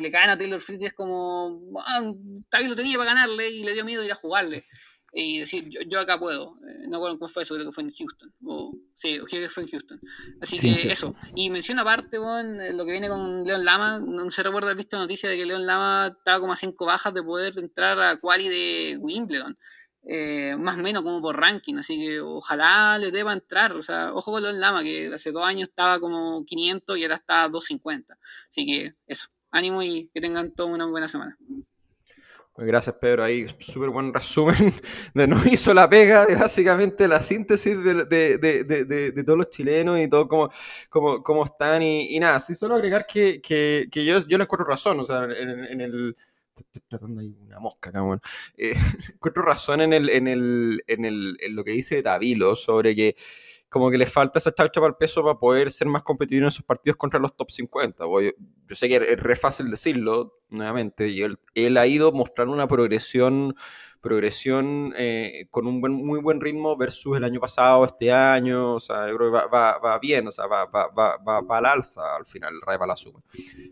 le 0.00 0.10
gana 0.10 0.32
a 0.32 0.38
Taylor 0.38 0.60
Fritz 0.60 0.82
y 0.82 0.86
es 0.86 0.92
como, 0.92 1.60
ah, 1.86 2.00
lo 2.00 2.76
tenía 2.76 2.98
para 2.98 3.14
ganarle 3.14 3.48
y 3.48 3.62
le 3.62 3.72
dio 3.72 3.84
miedo 3.84 4.04
ir 4.04 4.10
a 4.10 4.16
jugarle. 4.16 4.66
Y 5.12 5.38
decir, 5.38 5.70
yo, 5.88 6.00
acá 6.00 6.18
puedo. 6.18 6.54
Eh, 6.68 6.86
no 6.88 6.98
acuerdo 6.98 7.18
cómo 7.18 7.28
fue 7.28 7.42
eso, 7.42 7.54
creo 7.54 7.66
que 7.66 7.72
fue 7.72 7.84
en 7.84 7.92
Houston. 7.92 8.34
O, 8.44 8.76
sí, 8.94 9.18
creo 9.24 9.42
que 9.42 9.48
fue 9.48 9.62
en 9.62 9.70
Houston. 9.70 10.00
Así 10.42 10.58
que 10.58 10.92
eso. 10.92 11.14
Y 11.34 11.48
menciona 11.48 11.82
aparte, 11.82 12.18
bueno, 12.18 12.62
lo 12.74 12.84
que 12.84 12.92
viene 12.92 13.08
con 13.08 13.42
León 13.44 13.64
Lama. 13.64 14.00
No 14.00 14.30
se 14.30 14.42
recuerda 14.42 14.68
haber 14.68 14.76
visto 14.76 14.98
noticia 14.98 15.30
de 15.30 15.36
que 15.38 15.46
León 15.46 15.66
Lama 15.66 16.14
estaba 16.18 16.40
como 16.40 16.52
a 16.52 16.56
cinco 16.56 16.84
bajas 16.84 17.14
de 17.14 17.22
poder 17.22 17.58
entrar 17.58 17.98
a 18.00 18.16
quali 18.16 18.48
de 18.48 18.98
Wimbledon. 19.00 19.56
Eh, 20.10 20.56
más 20.58 20.78
o 20.78 20.82
menos 20.82 21.02
como 21.02 21.20
por 21.20 21.38
ranking, 21.38 21.74
así 21.74 21.98
que 21.98 22.18
ojalá 22.18 22.96
le 22.96 23.10
deba 23.10 23.34
entrar, 23.34 23.74
o 23.74 23.82
sea, 23.82 24.10
ojo 24.14 24.32
con 24.32 24.42
León 24.42 24.58
Lama, 24.58 24.82
que 24.82 25.12
hace 25.12 25.32
dos 25.32 25.44
años 25.44 25.68
estaba 25.68 26.00
como 26.00 26.46
500 26.46 26.96
y 26.96 27.02
ahora 27.02 27.16
está 27.16 27.46
250, 27.50 28.18
así 28.48 28.64
que 28.64 28.94
eso, 29.06 29.28
ánimo 29.50 29.82
y 29.82 30.08
que 30.08 30.22
tengan 30.22 30.52
toda 30.52 30.70
una 30.70 30.86
buena 30.86 31.08
semana. 31.08 31.36
Pues 32.54 32.66
gracias 32.66 32.96
Pedro, 32.98 33.22
ahí 33.22 33.46
súper 33.58 33.90
buen 33.90 34.14
resumen. 34.14 34.56
De 35.12 35.28
no 35.28 35.42
hizo 35.44 35.74
la 35.74 35.90
pega 35.90 36.24
de 36.24 36.36
básicamente 36.36 37.06
la 37.06 37.20
síntesis 37.20 37.76
de, 37.84 39.22
todos 39.26 39.38
los 39.38 39.50
chilenos 39.50 40.00
y 40.00 40.08
todo 40.08 40.26
cómo, 40.26 40.50
cómo, 40.88 41.22
cómo 41.22 41.44
están 41.44 41.82
y, 41.82 42.18
nada, 42.18 42.40
sí 42.40 42.54
solo 42.54 42.76
agregar 42.76 43.06
que, 43.06 43.42
yo, 43.92 44.26
yo 44.26 44.38
le 44.38 44.44
encuentro 44.44 44.64
razón, 44.64 45.00
o 45.00 45.04
sea, 45.04 45.24
en 45.24 45.82
el 45.82 46.16
estoy 46.62 46.82
tratando 46.88 47.20
ahí 47.20 47.36
una 47.40 47.58
mosca, 47.60 47.92
cabrón. 47.92 48.20
Eh, 48.56 48.74
encuentro 49.14 49.42
razón 49.42 49.80
en, 49.80 49.92
el, 49.92 50.10
en, 50.10 50.28
el, 50.28 50.82
en, 50.86 51.04
el, 51.04 51.36
en 51.40 51.56
lo 51.56 51.64
que 51.64 51.72
dice 51.72 52.02
Davilo 52.02 52.56
sobre 52.56 52.94
que 52.94 53.16
como 53.68 53.90
que 53.90 53.98
le 53.98 54.06
falta 54.06 54.38
esa 54.38 54.54
chaucha 54.54 54.80
para 54.80 54.90
el 54.90 54.96
peso 54.96 55.22
para 55.22 55.38
poder 55.38 55.70
ser 55.70 55.88
más 55.88 56.02
competitivo 56.02 56.44
en 56.44 56.48
esos 56.48 56.64
partidos 56.64 56.96
contra 56.96 57.20
los 57.20 57.36
top 57.36 57.50
50. 57.50 58.04
Yo, 58.04 58.74
sé 58.74 58.88
que 58.88 58.96
es 58.96 59.20
re 59.20 59.36
fácil 59.36 59.70
decirlo, 59.70 60.38
nuevamente, 60.48 61.08
y 61.08 61.22
él, 61.22 61.38
él 61.54 61.76
ha 61.76 61.86
ido 61.86 62.12
mostrando 62.12 62.54
una 62.54 62.66
progresión 62.66 63.54
progresión 64.00 64.94
eh, 64.96 65.48
con 65.50 65.66
un 65.66 65.80
buen, 65.80 65.92
muy 65.92 66.20
buen 66.20 66.40
ritmo 66.40 66.76
versus 66.76 67.16
el 67.16 67.24
año 67.24 67.40
pasado, 67.40 67.84
este 67.84 68.12
año, 68.12 68.74
o 68.74 68.80
sea, 68.80 69.08
yo 69.08 69.16
creo 69.16 69.32
que 69.32 69.48
va, 69.48 69.78
va, 69.78 69.98
bien, 69.98 70.26
o 70.26 70.30
sea, 70.30 70.46
va, 70.46 70.66
va, 70.66 70.88
va, 70.88 71.40
va 71.40 71.58
al 71.58 71.66
alza 71.66 72.16
al 72.16 72.24
final, 72.24 72.54
el 72.54 72.60
Ray 72.60 72.78
la 72.86 72.96
suma. 72.96 73.20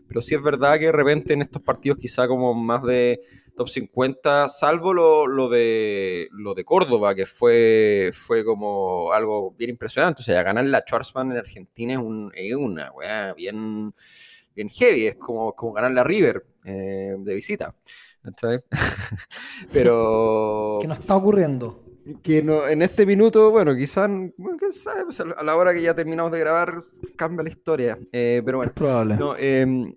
Pero 0.07 0.21
sí 0.21 0.35
es 0.35 0.41
verdad 0.41 0.77
que 0.77 0.87
de 0.87 0.91
repente 0.91 1.33
en 1.33 1.41
estos 1.41 1.61
partidos 1.61 1.97
quizá 1.97 2.27
como 2.27 2.53
más 2.53 2.83
de 2.83 3.21
top 3.57 3.67
50, 3.67 4.47
salvo 4.47 4.93
lo, 4.93 5.27
lo, 5.27 5.49
de, 5.49 6.29
lo 6.31 6.53
de 6.53 6.63
Córdoba, 6.63 7.13
que 7.15 7.25
fue, 7.25 8.11
fue 8.13 8.45
como 8.45 9.11
algo 9.11 9.51
bien 9.51 9.71
impresionante. 9.71 10.21
O 10.21 10.23
sea, 10.23 10.43
ganar 10.43 10.65
la 10.65 10.81
Schwarzman 10.81 11.31
en 11.31 11.37
Argentina 11.37 11.93
es, 11.93 11.99
un, 11.99 12.31
es 12.33 12.55
una 12.55 12.91
weá 12.91 13.33
bien, 13.33 13.93
bien 14.55 14.69
heavy, 14.69 15.07
es 15.07 15.15
como, 15.15 15.53
como 15.53 15.73
ganar 15.73 15.91
la 15.91 16.03
River 16.03 16.45
eh, 16.63 17.15
de 17.17 17.33
visita. 17.33 17.75
Pero. 19.71 20.77
¿Qué 20.81 20.87
nos 20.87 20.99
está 20.99 21.15
ocurriendo? 21.15 21.83
Que 22.23 22.41
no, 22.41 22.67
en 22.67 22.81
este 22.81 23.05
minuto, 23.05 23.51
bueno, 23.51 23.75
quizás, 23.75 24.09
bueno, 24.37 24.57
pues, 24.57 24.87
a 24.87 25.43
la 25.43 25.55
hora 25.57 25.73
que 25.73 25.81
ya 25.81 25.93
terminamos 25.93 26.31
de 26.31 26.39
grabar, 26.39 26.75
cambia 27.17 27.43
la 27.43 27.49
historia. 27.49 27.99
Eh, 28.13 28.41
pero 28.45 28.59
bueno. 28.59 28.71
Es 28.71 28.75
probable. 28.75 29.17
No, 29.17 29.35
em, 29.37 29.93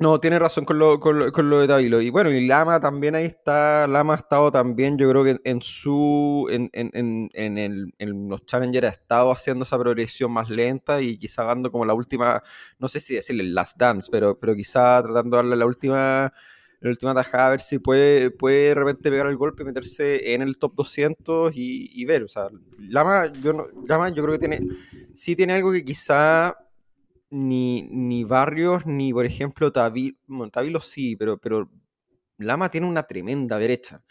no, 0.00 0.20
tiene 0.20 0.38
razón 0.38 0.64
con 0.64 0.78
lo, 0.78 1.00
con, 1.00 1.18
lo, 1.18 1.60
de 1.60 1.68
Tabilo. 1.68 2.00
Y 2.00 2.10
bueno, 2.10 2.30
y 2.30 2.46
Lama 2.46 2.80
también 2.80 3.14
ahí 3.14 3.26
está. 3.26 3.86
Lama 3.86 4.14
ha 4.14 4.16
estado 4.16 4.50
también, 4.50 4.98
yo 4.98 5.08
creo 5.10 5.24
que 5.24 5.40
en 5.44 5.62
su. 5.62 6.46
En, 6.50 6.70
en, 6.72 7.30
en, 7.32 7.58
el, 7.58 7.94
en 7.98 8.28
los 8.28 8.44
Challengers 8.46 8.86
ha 8.86 8.90
estado 8.90 9.32
haciendo 9.32 9.64
esa 9.64 9.78
progresión 9.78 10.32
más 10.32 10.50
lenta 10.50 11.00
y 11.00 11.16
quizá 11.18 11.44
dando 11.44 11.70
como 11.70 11.84
la 11.84 11.94
última. 11.94 12.42
No 12.78 12.88
sé 12.88 13.00
si 13.00 13.14
decirle 13.14 13.44
last 13.44 13.78
dance, 13.78 14.08
pero, 14.10 14.38
pero 14.38 14.54
quizá 14.54 15.02
tratando 15.02 15.36
de 15.36 15.42
darle 15.42 15.56
la 15.56 15.66
última 15.66 16.32
la 16.80 16.90
última 16.90 17.14
tajada, 17.14 17.46
a 17.48 17.50
ver 17.50 17.60
si 17.60 17.78
puede, 17.78 18.30
puede 18.30 18.68
de 18.68 18.74
repente 18.74 19.10
pegar 19.10 19.26
el 19.26 19.36
golpe, 19.36 19.64
meterse 19.64 20.34
en 20.34 20.42
el 20.42 20.58
top 20.58 20.74
200 20.74 21.52
y, 21.54 22.04
ver. 22.04 22.22
O 22.22 22.28
sea, 22.28 22.48
Lama 22.78 23.32
yo, 23.32 23.52
no, 23.52 23.66
Lama, 23.86 24.10
yo 24.10 24.22
creo 24.22 24.38
que 24.38 24.46
tiene, 24.46 24.60
sí 25.14 25.34
tiene 25.34 25.54
algo 25.54 25.72
que 25.72 25.84
quizá 25.84 26.56
ni, 27.30 27.82
ni 27.90 28.24
Barrios, 28.24 28.86
ni 28.86 29.12
por 29.12 29.26
ejemplo 29.26 29.72
Tavilo, 29.72 30.16
bueno, 30.26 30.80
sí, 30.80 31.16
pero, 31.16 31.38
pero 31.38 31.70
Lama 32.38 32.68
tiene 32.68 32.86
una 32.86 33.04
tremenda 33.04 33.58
derecha. 33.58 34.02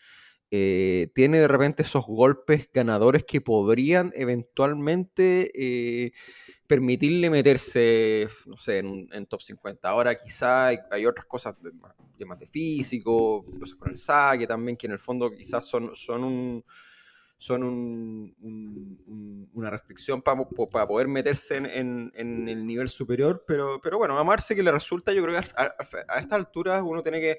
Eh, 0.51 1.09
tiene 1.15 1.39
de 1.39 1.47
repente 1.47 1.83
esos 1.83 2.05
golpes 2.05 2.69
ganadores 2.71 3.25
que 3.25 3.41
podrían 3.41 4.11
eventualmente 4.15 5.51
eh, 5.55 6.11
permitirle 6.67 7.29
meterse, 7.29 8.27
no 8.45 8.57
sé, 8.57 8.79
en, 8.79 9.25
top 9.25 9.41
50. 9.41 9.89
Ahora 9.89 10.15
quizá 10.21 10.67
hay, 10.67 11.05
otras 11.05 11.25
cosas 11.25 11.55
de, 11.61 12.25
más 12.25 12.39
de 12.39 12.47
físico, 12.47 13.43
cosas 13.59 13.75
con 13.75 13.91
el 13.91 13.97
saque 13.97 14.47
también, 14.47 14.77
que 14.77 14.87
en 14.87 14.93
el 14.93 14.99
fondo 14.99 15.31
quizás 15.31 15.65
son, 15.65 15.95
son 15.95 16.23
un 16.23 16.63
son 17.37 18.35
una 19.53 19.69
restricción 19.69 20.21
para 20.21 20.87
poder 20.87 21.07
meterse 21.07 21.57
en, 21.57 22.11
el 22.15 22.65
nivel 22.65 22.89
superior, 22.89 23.43
pero, 23.47 23.79
pero 23.81 23.97
bueno, 23.97 24.17
a 24.17 24.23
Marce 24.23 24.55
que 24.55 24.63
le 24.63 24.71
resulta, 24.71 25.13
yo 25.13 25.23
creo 25.23 25.39
que 25.39 25.47
a, 25.55 25.63
a, 25.63 25.75
a 26.15 26.19
esta 26.19 26.35
altura 26.35 26.81
uno 26.83 27.03
tiene 27.03 27.19
que 27.19 27.37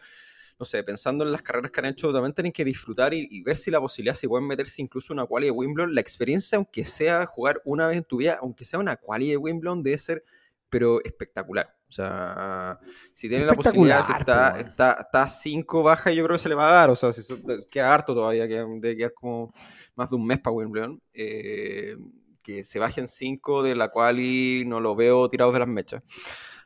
no 0.59 0.65
sé, 0.65 0.83
pensando 0.83 1.25
en 1.25 1.33
las 1.33 1.43
carreras 1.43 1.71
que 1.71 1.81
han 1.81 1.87
hecho, 1.87 2.13
también 2.13 2.33
tienen 2.33 2.53
que 2.53 2.65
disfrutar 2.65 3.13
y, 3.13 3.43
ver 3.43 3.57
si 3.57 3.71
la 3.71 3.81
posibilidad, 3.81 4.15
si 4.15 4.27
pueden 4.27 4.47
meterse 4.47 4.81
incluso 4.81 5.13
una 5.13 5.27
quali 5.27 5.47
de 5.47 5.51
Wimbledon, 5.51 5.95
la 5.95 6.01
experiencia, 6.01 6.57
aunque 6.57 6.85
sea 6.85 7.27
jugar 7.27 7.61
una 7.65 7.87
vez 7.89 7.99
en 7.99 8.05
tu 8.05 8.19
vida, 8.19 8.39
aunque 8.41 8.65
sea 8.65 8.79
una 8.81 8.97
quali 8.97 9.31
de 9.31 9.37
Wimbledon, 9.37 9.83
debe 9.83 9.99
ser, 9.99 10.25
pero 10.69 11.03
espectacular. 11.05 11.75
O 11.89 11.93
sea, 11.93 12.79
si 13.13 13.29
tiene 13.29 13.45
la 13.45 13.55
posibilidad, 13.55 14.05
si 14.05 14.13
está, 14.13 14.59
está, 14.59 14.99
está, 15.01 15.29
cinco 15.29 15.83
bajas, 15.83 16.15
yo 16.15 16.25
creo 16.25 16.37
que 16.37 16.43
se 16.43 16.49
le 16.49 16.55
va 16.55 16.69
a 16.69 16.73
dar. 16.73 16.91
O 16.91 16.97
sea, 16.97 17.13
si 17.13 17.23
queda 17.71 17.95
harto 17.95 18.15
todavía, 18.15 18.49
que 18.49 18.55
debe 18.55 18.97
quedar 18.97 19.15
como 19.15 19.53
más 19.95 20.11
de 20.11 20.17
un 20.17 20.27
mes 20.27 20.41
para 20.41 20.55
Wimbledon. 20.55 21.01
Eh, 21.13 21.97
que 22.43 22.63
se 22.63 22.79
bajen 22.79 23.09
cinco 23.09 23.65
de 23.65 23.75
la 23.75 23.89
quali 23.89 24.65
no 24.67 24.79
lo 24.79 24.95
veo 24.95 25.29
tirados 25.29 25.53
de 25.53 25.59
las 25.59 25.69
mechas. 25.69 26.03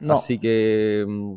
Así 0.00 0.38
que 0.38 1.06
mm, 1.08 1.36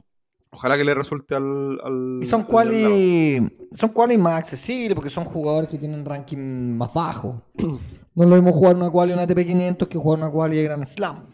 Ojalá 0.54 0.78
que 0.78 0.84
le 0.84 0.94
resulte 0.94 1.34
al. 1.34 2.20
y 2.22 2.26
son 2.26 2.44
quali, 2.44 3.42
son 3.72 3.90
quali 3.90 4.18
más 4.20 4.36
accesibles 4.36 4.94
porque 4.94 5.10
son 5.10 5.26
jugadores 5.26 5.68
que 5.68 5.80
tienen 5.80 6.06
ranking 6.06 6.78
más 6.78 6.94
bajo. 6.94 7.42
no 8.16 8.26
lo 8.26 8.36
mismo 8.36 8.54
jugar 8.54 8.76
una 8.76 8.92
quali 8.92 9.14
en 9.14 9.18
una 9.18 9.28
ATP500 9.28 9.88
que 9.88 9.98
jugar 9.98 10.20
una 10.20 10.30
quali 10.30 10.58
de 10.58 10.64
Grand 10.64 10.86
Slam. 10.86 11.26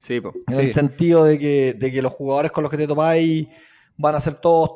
Sí. 0.00 0.16
En 0.16 0.58
el 0.58 0.68
sentido 0.70 1.24
de 1.24 1.38
que, 1.38 1.74
de 1.74 1.92
que 1.92 2.02
los 2.02 2.12
jugadores 2.12 2.50
con 2.50 2.62
los 2.62 2.70
que 2.70 2.78
te 2.78 2.86
topáis 2.86 3.46
van 3.98 4.14
a 4.14 4.20
ser 4.20 4.34
todos 4.34 4.70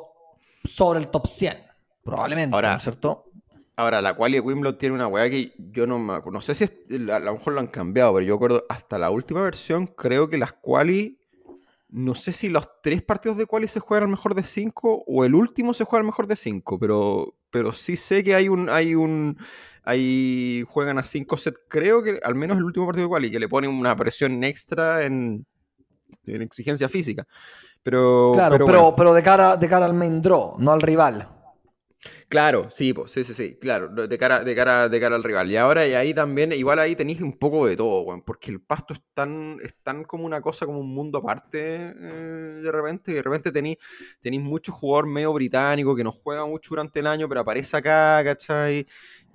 sobre 0.63 0.99
el 0.99 1.09
top 1.09 1.27
100. 1.27 1.57
Probablemente, 2.03 2.55
Ahora, 2.55 2.79
¿cierto? 2.79 3.25
Ahora, 3.75 4.01
la 4.01 4.15
quali 4.15 4.35
de 4.35 4.39
Wimbledon 4.41 4.77
tiene 4.77 4.95
una 4.95 5.07
weá 5.07 5.29
que 5.29 5.53
yo 5.57 5.87
no 5.87 5.97
me 5.97 6.13
acuerdo. 6.13 6.37
No 6.37 6.41
sé 6.41 6.53
si 6.53 6.63
a 6.63 7.19
lo 7.19 7.33
mejor 7.33 7.53
lo 7.53 7.59
han 7.59 7.67
cambiado, 7.67 8.13
pero 8.13 8.25
yo 8.25 8.35
acuerdo 8.35 8.65
hasta 8.69 8.99
la 8.99 9.09
última 9.09 9.41
versión, 9.41 9.87
creo 9.87 10.29
que 10.29 10.37
las 10.37 10.53
quali. 10.53 11.19
No 11.89 12.13
sé 12.13 12.31
si 12.31 12.49
los 12.49 12.81
tres 12.81 13.01
partidos 13.01 13.37
de 13.37 13.45
quali 13.47 13.67
se 13.67 13.79
juegan 13.79 14.03
al 14.03 14.09
mejor 14.11 14.35
de 14.35 14.43
cinco 14.43 15.03
o 15.07 15.25
el 15.25 15.33
último 15.33 15.73
se 15.73 15.85
juega 15.85 16.01
al 16.01 16.05
mejor 16.05 16.27
de 16.27 16.35
cinco, 16.35 16.77
pero, 16.77 17.35
pero 17.49 17.73
sí 17.73 17.97
sé 17.97 18.23
que 18.23 18.35
hay 18.35 18.47
un. 18.47 18.69
Hay 18.69 18.93
un 18.93 19.37
hay, 19.85 20.65
juegan 20.67 20.97
a 20.97 21.03
cinco 21.03 21.37
sets, 21.37 21.59
creo 21.67 22.03
que 22.03 22.19
al 22.23 22.35
menos 22.35 22.57
el 22.57 22.63
último 22.63 22.87
partido 22.87 23.05
de 23.05 23.09
quali, 23.09 23.31
que 23.31 23.39
le 23.39 23.47
ponen 23.47 23.69
una 23.69 23.95
presión 23.95 24.43
extra 24.43 25.05
en, 25.05 25.45
en 26.25 26.41
exigencia 26.41 26.89
física. 26.89 27.25
Pero, 27.83 28.31
claro, 28.33 28.65
pero, 28.65 28.95
pero, 28.95 29.13
de, 29.13 29.21
cara, 29.21 29.57
de 29.57 29.69
cara 29.69 29.85
al 29.85 29.93
main 29.93 30.21
draw, 30.21 30.55
no 30.57 30.71
al 30.71 30.81
rival. 30.81 31.29
Claro, 32.27 32.69
sí, 32.69 32.93
pues, 32.93 33.11
sí, 33.11 33.23
sí, 33.23 33.33
sí, 33.33 33.55
claro, 33.59 33.89
de 34.07 34.17
cara, 34.17 34.43
de 34.43 34.55
cara, 34.55 34.89
de 34.89 34.99
cara 34.99 35.15
al 35.15 35.23
rival. 35.23 35.49
Y 35.51 35.57
ahora 35.57 35.87
y 35.87 35.93
ahí 35.93 36.13
también, 36.13 36.51
igual 36.51 36.79
ahí 36.79 36.95
tenéis 36.95 37.21
un 37.21 37.37
poco 37.37 37.67
de 37.67 37.77
todo, 37.77 38.05
porque 38.25 38.51
el 38.51 38.61
pasto 38.61 38.93
es 38.93 39.01
tan, 39.13 39.57
es 39.63 39.75
tan 39.83 40.03
como 40.03 40.25
una 40.25 40.41
cosa, 40.41 40.65
como 40.65 40.79
un 40.79 40.93
mundo 40.93 41.19
aparte 41.19 41.93
eh, 41.97 42.61
de 42.63 42.71
repente, 42.71 43.11
y 43.11 43.15
de 43.15 43.23
repente 43.23 43.51
tenéis, 43.51 43.77
tenéis 44.21 44.43
mucho 44.43 44.71
jugador 44.71 45.07
medio 45.07 45.33
británico 45.33 45.95
que 45.95 46.03
no 46.03 46.11
juega 46.11 46.45
mucho 46.45 46.69
durante 46.71 46.99
el 46.99 47.07
año, 47.07 47.29
pero 47.29 47.41
aparece 47.41 47.77
acá, 47.77 48.21
¿cachai? 48.23 48.85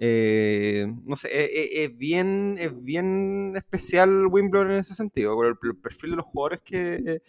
Eh, 0.03 0.87
no 1.05 1.15
sé, 1.15 1.85
es, 1.85 1.97
bien, 1.97 2.57
es 2.59 2.73
bien 2.83 3.55
especial 3.57 4.27
Wimbledon 4.27 4.71
en 4.73 4.79
ese 4.79 4.95
sentido, 4.95 5.37
con 5.37 5.47
el, 5.47 5.57
perfil 5.77 6.11
de 6.11 6.17
los 6.17 6.27
jugadores 6.27 6.61
que. 6.65 7.21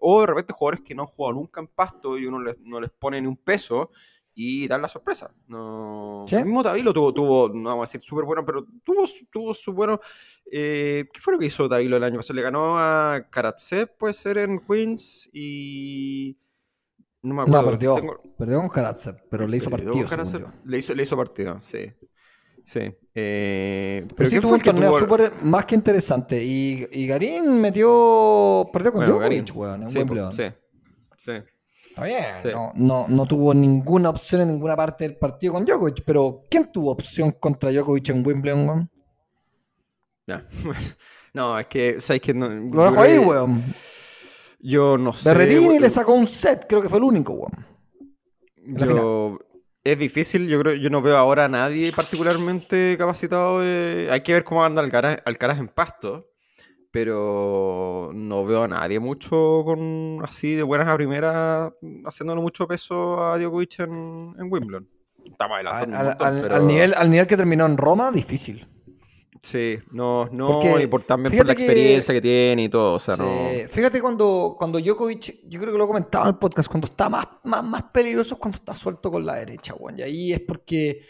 O 0.00 0.20
de 0.20 0.26
repente 0.26 0.52
jugadores 0.54 0.80
que 0.80 0.94
no 0.94 1.02
han 1.02 1.08
jugado 1.08 1.34
nunca 1.34 1.60
en 1.60 1.68
pasto 1.68 2.18
y 2.18 2.26
uno 2.26 2.38
no 2.64 2.80
les 2.80 2.90
pone 2.90 3.20
ni 3.20 3.28
un 3.28 3.36
peso 3.36 3.90
y 4.38 4.68
dar 4.68 4.78
la 4.78 4.88
sorpresa. 4.88 5.34
No... 5.48 6.26
El 6.30 6.44
mismo 6.44 6.62
Tavilo 6.62 6.92
tuvo, 6.92 7.12
tuvo, 7.12 7.48
no 7.48 7.70
vamos 7.70 7.82
a 7.82 7.86
decir 7.90 8.02
súper 8.06 8.26
bueno, 8.26 8.44
pero 8.44 8.66
tuvo, 8.84 9.04
tuvo 9.32 9.54
su 9.54 9.72
bueno. 9.72 9.98
Eh, 10.52 11.06
¿Qué 11.10 11.20
fue 11.20 11.32
lo 11.32 11.38
que 11.38 11.46
hizo 11.46 11.66
Tavilo 11.66 11.96
el 11.96 12.04
año 12.04 12.18
pasado? 12.18 12.36
Le 12.36 12.42
ganó 12.42 12.78
a 12.78 13.26
Karatsev, 13.30 13.96
puede 13.96 14.12
ser, 14.12 14.36
en 14.36 14.60
Queens 14.60 15.30
y. 15.32 16.36
No 17.22 17.34
me 17.34 17.42
acuerdo. 17.42 17.62
No, 17.62 17.70
perdió, 17.70 18.20
perdió 18.36 18.58
con 18.60 18.68
Karatsev, 18.68 19.16
pero 19.30 19.48
le 19.48 19.56
hizo 19.56 19.70
partido. 19.70 19.92
Le 20.66 20.78
hizo, 20.78 20.94
le 20.94 21.02
hizo 21.02 21.16
partido, 21.16 21.58
sí. 21.58 21.94
Sí. 22.62 22.80
Eh, 23.14 24.06
pero, 24.16 24.28
sí 24.28 24.38
tuvo 24.38 24.54
un 24.54 24.60
torneo 24.60 24.92
súper 24.98 25.30
más 25.44 25.64
que 25.64 25.76
interesante. 25.76 26.44
Y, 26.44 26.86
y 26.92 27.06
Garín 27.06 27.58
metió. 27.58 28.68
Perdió 28.70 28.92
con 28.92 29.00
bueno, 29.00 29.14
Djokovic, 29.14 29.56
weón, 29.56 29.82
en 29.84 29.90
sí, 29.90 30.00
Sí, 30.32 30.52
sí. 31.16 31.32
Está 31.96 32.04
bien, 32.04 32.52
no, 32.52 32.72
no, 32.74 33.08
no, 33.08 33.24
tuvo 33.24 33.54
ninguna 33.54 34.10
opción 34.10 34.42
en 34.42 34.48
ninguna 34.48 34.76
parte 34.76 35.04
del 35.04 35.16
partido 35.16 35.54
con 35.54 35.64
Djokovic, 35.64 36.02
pero 36.04 36.42
¿quién 36.50 36.70
tuvo 36.70 36.90
opción 36.90 37.32
contra 37.32 37.72
Djokovic 37.72 38.10
en 38.10 38.26
Wimbledon, 38.26 38.90
No, 41.32 41.58
es 41.58 41.66
que, 41.68 41.98
¿sabes 42.02 42.20
que 42.20 42.34
no, 42.34 42.50
Lo 42.50 42.84
dejo 42.84 43.00
ahí, 43.00 43.16
weón. 43.16 43.64
Yo 44.58 44.98
no 44.98 45.14
sé. 45.14 45.30
Berretini 45.30 45.78
le 45.78 45.88
sacó 45.88 46.12
un 46.12 46.26
set, 46.26 46.66
creo 46.68 46.82
que 46.82 46.90
fue 46.90 46.98
el 46.98 47.04
único, 47.04 47.32
weón. 47.32 47.66
Yo, 48.66 49.38
es 49.82 49.98
difícil, 49.98 50.48
yo 50.48 50.60
creo, 50.60 50.74
yo 50.74 50.90
no 50.90 51.00
veo 51.00 51.16
ahora 51.16 51.46
a 51.46 51.48
nadie 51.48 51.92
particularmente 51.92 52.96
capacitado. 52.98 53.60
Hay 53.60 54.20
que 54.22 54.34
ver 54.34 54.44
cómo 54.44 54.62
anda 54.62 54.82
Alcaraz 54.82 55.58
en 55.58 55.68
pasto 55.68 56.35
pero 56.96 58.10
no 58.14 58.46
veo 58.46 58.62
a 58.62 58.68
nadie 58.68 58.98
mucho 58.98 59.60
con 59.66 60.18
así 60.24 60.54
de 60.54 60.62
buenas 60.62 60.88
a 60.88 60.94
primeras 60.94 61.70
haciéndole 62.06 62.40
mucho 62.40 62.66
peso 62.66 63.22
a 63.22 63.38
Djokovic 63.38 63.80
en, 63.80 64.34
en 64.38 64.50
Wimbledon. 64.50 64.88
Estamos 65.26 65.58
al, 65.58 66.16
al, 66.50 66.66
nivel, 66.66 66.94
al 66.94 67.10
nivel 67.10 67.26
que 67.26 67.36
terminó 67.36 67.66
en 67.66 67.76
Roma, 67.76 68.10
difícil. 68.10 68.66
Sí, 69.42 69.78
no, 69.90 70.30
no, 70.32 70.80
y 70.80 70.86
por, 70.86 71.04
también 71.04 71.36
por 71.36 71.44
la 71.44 71.52
experiencia 71.52 72.14
que, 72.14 72.22
tiene 72.22 72.64
y 72.64 72.68
todo, 72.70 72.94
o 72.94 72.98
sea, 72.98 73.14
no... 73.18 73.28
Fíjate 73.68 74.00
cuando, 74.00 74.56
cuando 74.58 74.80
Djokovic, 74.80 75.46
yo 75.46 75.60
creo 75.60 75.74
que 75.74 75.78
lo 75.78 75.86
comentaba 75.86 76.24
en 76.24 76.30
el 76.30 76.38
podcast, 76.38 76.70
cuando 76.70 76.86
está 76.86 77.10
más, 77.10 77.26
más, 77.44 77.62
más 77.62 77.82
peligroso 77.92 78.36
es 78.36 78.40
cuando 78.40 78.56
está 78.56 78.72
suelto 78.72 79.10
con 79.10 79.26
la 79.26 79.34
derecha, 79.34 79.74
bueno, 79.74 79.98
y 79.98 80.02
ahí 80.02 80.32
es 80.32 80.40
porque 80.40 81.02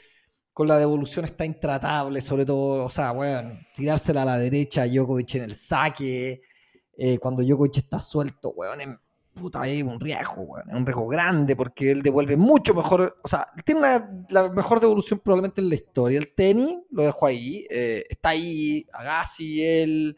con 0.57 0.69
la 0.69 0.79
devolución 0.79 1.27
está 1.27 1.45
intratable, 1.45 2.23
sobre 2.23 2.47
todo, 2.47 2.87
o 2.87 2.89
sea, 2.89 3.13
bueno, 3.13 3.59
tirársela 3.75 4.23
a 4.23 4.25
la 4.25 4.39
derecha, 4.39 4.87
Djokovic 4.87 5.35
en 5.35 5.43
el 5.43 5.55
saque, 5.55 6.41
eh, 6.97 7.19
cuando 7.19 7.43
Djokovic 7.43 7.77
está 7.77 8.01
suelto, 8.01 8.55
weón, 8.57 8.81
en, 8.81 8.99
puta, 9.35 9.69
es 9.69 9.83
un 9.83 10.01
riesgo, 10.01 10.45
weón, 10.45 10.71
es 10.71 10.75
un 10.75 10.87
riesgo 10.87 11.07
grande 11.09 11.57
porque 11.57 11.91
él 11.91 12.01
devuelve 12.01 12.39
mucho 12.39 12.73
mejor, 12.73 13.19
o 13.23 13.29
sea, 13.29 13.47
tiene 13.67 13.83
la 14.31 14.49
mejor 14.49 14.81
devolución 14.81 15.21
probablemente 15.23 15.61
en 15.61 15.69
la 15.69 15.75
historia. 15.75 16.17
El 16.17 16.35
tenis, 16.35 16.75
lo 16.91 17.03
dejo 17.03 17.27
ahí, 17.27 17.67
eh, 17.69 18.05
está 18.09 18.31
ahí, 18.31 18.87
Agassi, 18.95 19.63
él... 19.63 20.17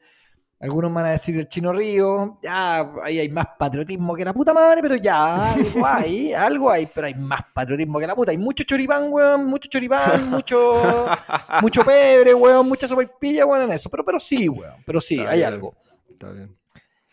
Algunos 0.61 0.92
van 0.92 1.07
a 1.07 1.11
decir 1.11 1.38
el 1.38 1.47
Chino 1.47 1.73
Río, 1.73 2.40
ya, 2.42 2.81
ahí 3.05 3.21
hay 3.21 3.29
más 3.29 3.47
patriotismo 3.57 4.16
que 4.16 4.25
la 4.25 4.35
puta 4.35 4.53
madre, 4.53 4.83
pero 4.83 4.97
ya, 4.97 5.53
algo 5.53 5.87
hay, 5.87 6.33
algo 6.35 6.68
hay, 6.68 6.87
pero 6.87 7.07
hay 7.07 7.14
más 7.14 7.42
patriotismo 7.55 8.01
que 8.01 8.09
la 8.09 8.16
puta. 8.16 8.33
Hay 8.33 8.38
mucho 8.38 8.64
choripán, 8.64 9.12
weón, 9.12 9.47
mucho 9.47 9.68
choripán, 9.68 10.29
mucho, 10.29 11.07
mucho 11.62 11.85
pebre, 11.85 12.35
weón, 12.35 12.68
mucha 12.68 12.88
pilla, 13.21 13.47
weón, 13.47 13.62
en 13.62 13.73
eso. 13.73 13.88
Pero, 13.88 14.05
pero 14.05 14.18
sí, 14.18 14.49
weón, 14.49 14.83
pero 14.85 15.01
sí, 15.01 15.21
hay 15.21 15.44
algo. 15.44 15.77
Está 16.11 16.33
bien. 16.33 16.59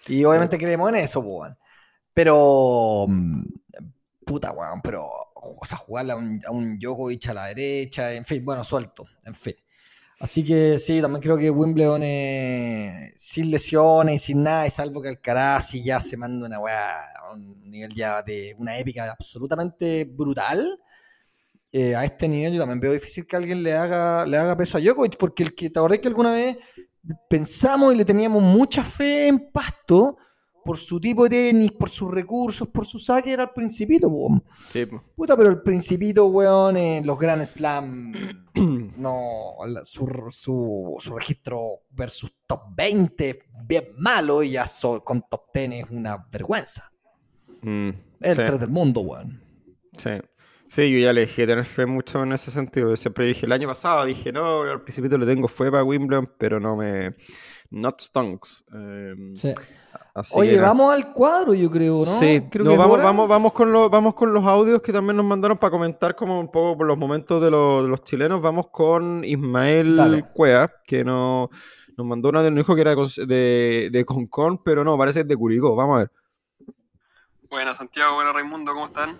Y 0.08 0.24
obviamente 0.24 0.58
creemos 0.58 0.90
en 0.90 0.96
eso, 0.96 1.20
weón. 1.20 1.56
Pero, 2.16 3.06
mm, 3.08 3.44
puta, 4.26 4.54
weón, 4.54 4.82
pero, 4.82 5.08
o 5.36 5.66
sea, 5.66 5.78
jugarle 5.78 6.14
a 6.14 6.16
un, 6.16 6.42
a 6.48 6.50
un 6.50 6.80
Djokovic 6.80 7.28
a 7.28 7.34
la 7.36 7.46
derecha, 7.46 8.12
en 8.12 8.26
fin, 8.26 8.44
bueno, 8.44 8.64
suelto, 8.64 9.06
en 9.24 9.36
fin. 9.36 9.56
Así 10.20 10.46
que 10.46 10.80
sí, 10.80 11.02
también 11.02 11.22
creo 11.22 11.38
que 11.38 11.50
Wimbledon 11.50 12.02
sin 13.18 13.52
lesiones 13.52 14.16
y 14.16 14.26
sin 14.28 14.44
nada, 14.44 14.66
y 14.66 14.70
salvo 14.70 15.02
que 15.02 15.10
Alcaraz 15.10 15.70
sí 15.70 15.84
ya 15.84 16.00
se 16.00 16.16
manda 16.16 16.46
una 16.46 16.60
weá 16.60 17.00
a 17.20 17.34
un 17.34 17.70
nivel 17.70 17.94
ya 17.94 18.22
de 18.22 18.56
una 18.58 18.78
épica 18.78 19.12
absolutamente 19.12 20.06
brutal. 20.06 20.80
Eh, 21.72 21.94
a 21.94 22.06
este 22.06 22.30
nivel 22.30 22.54
yo 22.54 22.60
también 22.62 22.80
veo 22.80 22.94
difícil 22.94 23.28
que 23.28 23.36
alguien 23.36 23.62
le 23.62 23.74
haga, 23.74 24.26
le 24.26 24.38
haga 24.38 24.56
peso 24.56 24.78
a 24.78 24.82
Djokovic, 24.82 25.18
porque 25.18 25.44
el 25.44 25.54
que 25.54 25.70
te 25.70 25.80
acordás 25.80 26.00
que 26.00 26.08
alguna 26.08 26.32
vez 26.32 26.58
pensamos 27.30 27.94
y 27.94 27.98
le 27.98 28.06
teníamos 28.06 28.42
mucha 28.42 28.84
fe 28.84 29.28
en 29.28 29.52
Pasto, 29.52 30.18
por 30.66 30.78
su 30.78 31.00
tipo 31.00 31.26
de 31.26 31.30
tenis, 31.30 31.72
por 31.74 31.92
sus 31.92 32.12
recursos, 32.12 32.68
por 32.70 32.88
su 32.88 32.98
saque, 32.98 33.32
era 33.32 33.44
el 33.44 33.52
Principito, 33.52 34.08
weón. 34.08 34.44
Sí, 34.70 34.84
Puta, 35.16 35.38
pero 35.38 35.52
el 35.52 35.62
Principito, 35.62 36.26
weón, 36.26 36.76
en 36.76 37.06
los 37.06 37.20
Grand 37.20 37.46
Slam, 37.46 38.12
no, 38.98 39.58
su, 39.84 40.08
su, 40.30 40.96
su, 40.98 41.16
registro 41.16 41.84
versus 41.92 42.32
top 42.48 42.62
20 42.76 43.44
bien 43.64 43.90
malo 44.00 44.42
y 44.42 44.52
ya 44.52 44.66
con 45.04 45.22
top 45.30 45.54
10 45.54 45.72
es 45.72 45.92
una 45.92 46.26
vergüenza. 46.32 46.92
Mm, 47.62 47.90
el 48.22 48.36
3 48.36 48.60
del 48.60 48.70
mundo, 48.70 49.02
weón. 49.02 49.40
Sí. 49.94 50.10
Sí, 50.68 50.92
yo 50.92 50.98
ya 50.98 51.14
le 51.14 51.22
dije 51.28 51.46
tener 51.46 51.64
fe 51.64 51.86
mucho 51.86 52.24
en 52.24 52.34
ese 52.34 52.50
sentido. 52.50 52.96
Siempre 52.98 53.28
dije, 53.28 53.46
el 53.46 53.52
año 53.52 53.68
pasado 53.68 54.04
dije, 54.04 54.32
no, 54.32 54.64
al 54.64 54.82
Principito 54.82 55.16
le 55.16 55.28
tengo 55.28 55.48
fe 55.48 55.70
para 55.70 55.84
Wimbledon, 55.84 56.34
pero 56.40 56.60
no 56.60 56.76
me... 56.76 57.16
Not 57.70 58.02
stonks. 58.02 58.64
Em, 58.74 59.36
sí. 59.36 59.54
Oye, 60.32 60.58
vamos 60.58 60.94
al 60.94 61.12
cuadro, 61.12 61.54
yo 61.54 61.70
creo, 61.70 62.06
¿no? 62.06 62.06
Sí, 62.06 62.42
creo 62.50 62.64
vamos, 62.78 63.04
vamos, 63.04 63.28
vamos, 63.28 63.52
con 63.52 63.70
los, 63.74 63.90
vamos 63.90 64.16
con 64.16 64.34
los 64.34 64.46
audios 64.46 64.82
que 64.82 64.94
también 64.94 65.18
nos 65.18 65.26
mandaron 65.26 65.58
para 65.58 65.72
comentar 65.72 66.16
como 66.16 66.40
un 66.40 66.50
poco 66.50 66.78
por 66.78 66.88
los 66.88 66.98
momentos 66.98 67.42
de, 67.42 67.52
los, 67.52 68.02
chilenos. 68.06 68.42
Vamos 68.42 68.68
con 68.72 69.26
Ismael 69.26 70.24
Cuea, 70.34 70.72
que 70.86 71.04
nos, 71.04 71.50
nos 71.98 72.08
mandó 72.08 72.30
una 72.30 72.42
de 72.44 72.50
nos 72.50 72.60
dijo 72.60 72.76
que 72.76 72.82
era 72.82 72.96
de, 72.96 73.90
de, 73.92 74.06
Concon, 74.06 74.64
pero 74.64 74.86
no, 74.86 74.98
parece 74.98 75.26
de 75.26 75.36
Curicó. 75.36 75.76
Vamos 75.76 75.96
a 75.96 76.00
ver. 76.00 76.12
Buenas, 77.50 77.76
Santiago, 77.76 78.16
buenas, 78.16 78.34
Raimundo, 78.34 78.74
¿cómo 78.74 78.86
están? 78.86 79.18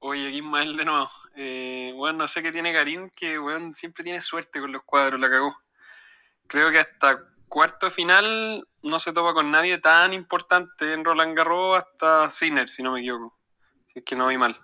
Oye, 0.00 0.26
aquí 0.26 0.38
Ismael 0.38 0.76
de 0.76 0.84
nuevo. 0.84 1.08
Eh, 1.36 1.92
bueno, 1.94 2.18
no 2.18 2.26
sé 2.26 2.42
qué 2.42 2.50
tiene 2.50 2.72
Karim, 2.72 3.08
que 3.14 3.38
bueno, 3.38 3.72
siempre 3.76 4.02
tiene 4.02 4.20
suerte 4.20 4.58
con 4.58 4.72
los 4.72 4.82
cuadros, 4.82 5.20
la 5.20 5.30
cagó. 5.30 5.56
Creo 6.48 6.72
que 6.72 6.80
hasta 6.80 7.24
cuarto 7.48 7.90
final 7.90 8.66
no 8.82 9.00
se 9.00 9.12
topa 9.12 9.34
con 9.34 9.50
nadie 9.50 9.78
tan 9.78 10.12
importante 10.12 10.92
en 10.92 11.04
Roland 11.04 11.36
Garros 11.36 11.78
hasta 11.78 12.30
Sinner, 12.30 12.68
si 12.68 12.82
no 12.82 12.92
me 12.92 13.00
equivoco. 13.00 13.36
Si 13.86 14.00
es 14.00 14.04
que 14.04 14.16
no 14.16 14.28
vi 14.28 14.38
mal. 14.38 14.60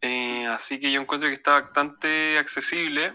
Eh, 0.00 0.46
así 0.46 0.80
que 0.80 0.90
yo 0.90 1.00
encuentro 1.00 1.28
que 1.28 1.34
está 1.34 1.60
bastante 1.60 2.38
accesible. 2.38 3.14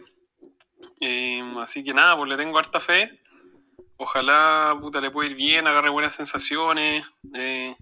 Eh, 0.99 1.43
así 1.59 1.83
que 1.83 1.93
nada, 1.93 2.17
pues 2.17 2.29
le 2.29 2.37
tengo 2.37 2.57
harta 2.57 2.79
fe. 2.79 3.19
Ojalá 3.97 4.77
puta, 4.79 4.99
le 4.99 5.09
pueda 5.09 5.29
ir 5.29 5.35
bien, 5.35 5.67
agarre 5.67 5.89
buenas 5.89 6.15
sensaciones. 6.15 7.05
Eh, 7.33 7.75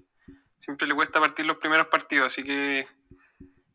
siempre 0.58 0.88
le 0.88 0.96
cuesta 0.96 1.20
partir 1.20 1.46
los 1.46 1.58
primeros 1.58 1.88
partidos, 1.88 2.28
así 2.28 2.44
que 2.44 2.88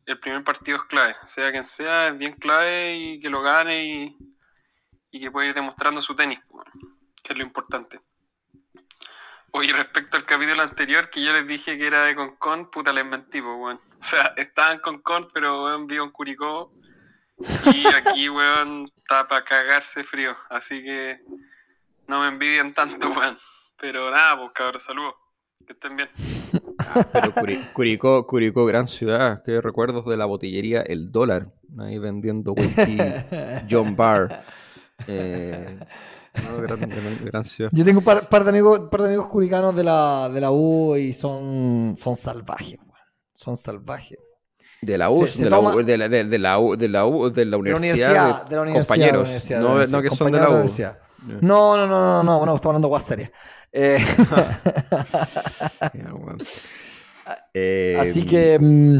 el 0.05 0.19
primer 0.19 0.43
partido 0.43 0.77
es 0.77 0.83
clave. 0.83 1.15
Sea 1.25 1.51
quien 1.51 1.63
sea, 1.63 2.07
es 2.07 2.17
bien 2.17 2.33
clave 2.33 2.95
y 2.95 3.19
que 3.19 3.29
lo 3.29 3.41
gane 3.41 4.15
y, 5.11 5.19
que 5.19 5.31
pueda 5.31 5.47
ir 5.47 5.53
demostrando 5.53 6.01
su 6.01 6.15
tenis. 6.15 6.39
Pues 6.49 6.65
que 7.29 7.33
es 7.33 7.37
lo 7.39 7.45
importante. 7.45 7.99
Oye, 9.51 9.71
respecto 9.71 10.17
al 10.17 10.25
capítulo 10.25 10.63
anterior 10.63 11.11
que 11.11 11.23
yo 11.23 11.31
les 11.31 11.47
dije 11.47 11.77
que 11.77 11.85
era 11.85 12.03
de 12.05 12.15
Concon, 12.15 12.71
puta 12.71 12.91
les 12.91 13.05
mentí, 13.05 13.39
pues, 13.39 13.79
O 13.79 14.03
sea, 14.03 14.33
estaba 14.37 14.73
en 14.73 14.79
Concon, 14.79 15.27
pero 15.31 15.63
weón, 15.65 15.85
vivo 15.85 16.05
en 16.05 16.11
Curicó 16.11 16.71
Y 17.71 17.85
aquí, 17.87 18.29
weón, 18.29 18.85
está 18.97 19.27
para 19.27 19.45
cagarse 19.45 20.03
frío. 20.03 20.35
Así 20.49 20.83
que 20.83 21.19
no 22.07 22.21
me 22.21 22.27
envidien 22.29 22.73
tanto, 22.73 23.09
weón. 23.15 23.37
Pero 23.79 24.09
nada, 24.09 24.37
pues 24.37 24.51
cabrón, 24.53 24.81
saludos. 24.81 25.13
Que 25.67 25.73
estén 25.73 25.95
bien. 25.95 26.09
Ah, 26.79 27.05
pero 27.13 27.31
Curi- 27.31 27.73
Curicó, 27.73 28.25
Curicó, 28.25 28.65
gran 28.65 28.87
ciudad. 28.87 29.43
Qué 29.45 29.61
recuerdos 29.61 30.05
de 30.05 30.17
la 30.17 30.25
botillería 30.25 30.81
El 30.81 31.11
Dólar. 31.11 31.51
Ahí 31.79 31.99
vendiendo 31.99 32.53
whisky 32.53 32.97
John 33.69 33.95
Barr. 33.95 34.43
Eh, 35.07 35.79
no, 36.39 36.61
gran, 36.61 36.79
gran- 36.79 37.25
gran 37.25 37.43
ciudad. 37.43 37.71
Yo 37.73 37.85
tengo 37.85 37.99
un 37.99 38.05
par, 38.05 38.29
par 38.29 38.43
de 38.43 38.49
amigos, 38.49 38.81
par 38.91 39.01
de 39.01 39.07
amigos 39.07 39.27
curicanos 39.27 39.75
de 39.75 39.83
la, 39.83 40.29
de 40.33 40.41
la 40.41 40.51
U 40.51 40.95
y 40.95 41.13
son, 41.13 41.95
son 41.97 42.15
salvajes, 42.15 42.77
weón. 42.79 42.93
Son 43.33 43.57
salvajes. 43.57 44.17
De 44.81 44.97
la 44.97 45.09
U, 45.11 45.25
de, 45.25 45.49
la 45.49 45.59
U 45.59 45.83
de, 45.83 45.97
la, 45.97 46.07
de, 46.09 46.23
de 46.23 46.39
la 46.39 46.59
U, 46.59 46.75
de 46.77 46.87
la 46.87 47.05
U, 47.05 47.29
de 47.29 47.45
la 47.45 47.57
De 47.57 47.63
la 47.63 47.75
universidad, 47.75 48.45
de 48.45 48.55
la 48.55 48.61
universidad. 48.61 49.11
compañeros, 49.13 49.49
no, 49.51 49.87
no 49.87 50.01
que 50.01 50.09
son 50.09 50.31
de 50.31 50.39
la 50.39 50.49
U. 50.49 50.65
No, 51.41 51.75
no, 51.75 51.85
no, 51.85 51.87
no, 51.87 52.23
no, 52.23 52.37
bueno, 52.37 52.55
estamos 52.55 52.75
hablando 52.75 52.95
de 52.95 53.01
serias. 53.01 53.31
Eh. 53.71 53.99
Eh, 57.53 57.95
así 57.99 58.25
que 58.25 58.57
mm, 58.59 58.99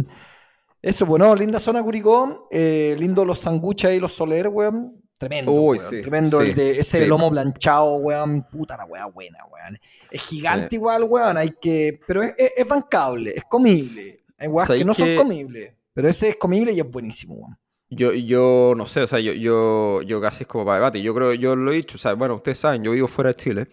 eso, 0.82 1.06
bueno, 1.06 1.36
linda 1.36 1.60
zona 1.60 1.82
Curicó, 1.82 2.48
eh, 2.52 2.96
lindo 3.00 3.26
los 3.26 3.40
sanguchas 3.40 3.94
y 3.94 4.00
los 4.00 4.14
soler, 4.14 4.48
weón. 4.48 4.99
Tremendo, 5.20 5.52
Uy, 5.52 5.78
weón, 5.78 5.90
sí, 5.92 6.02
tremendo 6.02 6.40
sí, 6.40 6.46
el 6.46 6.56
de 6.56 6.80
ese 6.80 7.02
sí. 7.04 7.06
lomo 7.08 7.30
planchado, 7.30 7.96
weón. 7.98 8.42
Puta 8.50 8.76
la 8.78 8.86
weá 8.86 9.06
buena, 9.06 9.40
weón. 9.52 9.78
Es 10.10 10.26
gigante 10.26 10.76
igual, 10.78 11.04
weón. 11.04 11.38
Hay 11.38 11.52
que, 11.62 12.00
pero 12.08 12.24
es, 12.24 12.34
es- 12.38 12.54
es 12.58 12.68
bancable, 12.68 13.34
es 13.36 13.44
comible. 13.44 14.24
Hay 14.38 14.48
weas 14.48 14.68
que 14.68 14.74
¿Sabes 14.74 14.86
no 14.88 14.94
son 14.96 15.16
comibles, 15.18 15.74
pero 15.94 16.08
ese 16.08 16.30
es 16.30 16.36
comible 16.38 16.72
y 16.72 16.80
es 16.80 16.90
buenísimo, 16.90 17.36
weón. 17.36 17.58
Yo, 17.92 18.14
yo 18.14 18.74
no 18.78 18.86
sé, 18.86 19.02
o 19.02 19.08
sea, 19.08 19.20
yo, 19.20 19.34
yo, 19.34 20.02
yo 20.04 20.22
casi 20.22 20.44
es 20.44 20.48
como 20.48 20.64
para 20.64 20.76
debate. 20.78 21.02
Yo 21.02 21.14
creo, 21.16 21.34
yo 21.34 21.56
lo 21.56 21.72
he 21.72 21.76
dicho, 21.76 21.96
o 21.96 22.00
sea, 22.00 22.14
bueno, 22.14 22.36
ustedes 22.36 22.60
saben, 22.60 22.84
yo 22.84 22.92
vivo 22.92 23.08
fuera 23.08 23.32
de 23.32 23.36
Chile, 23.36 23.68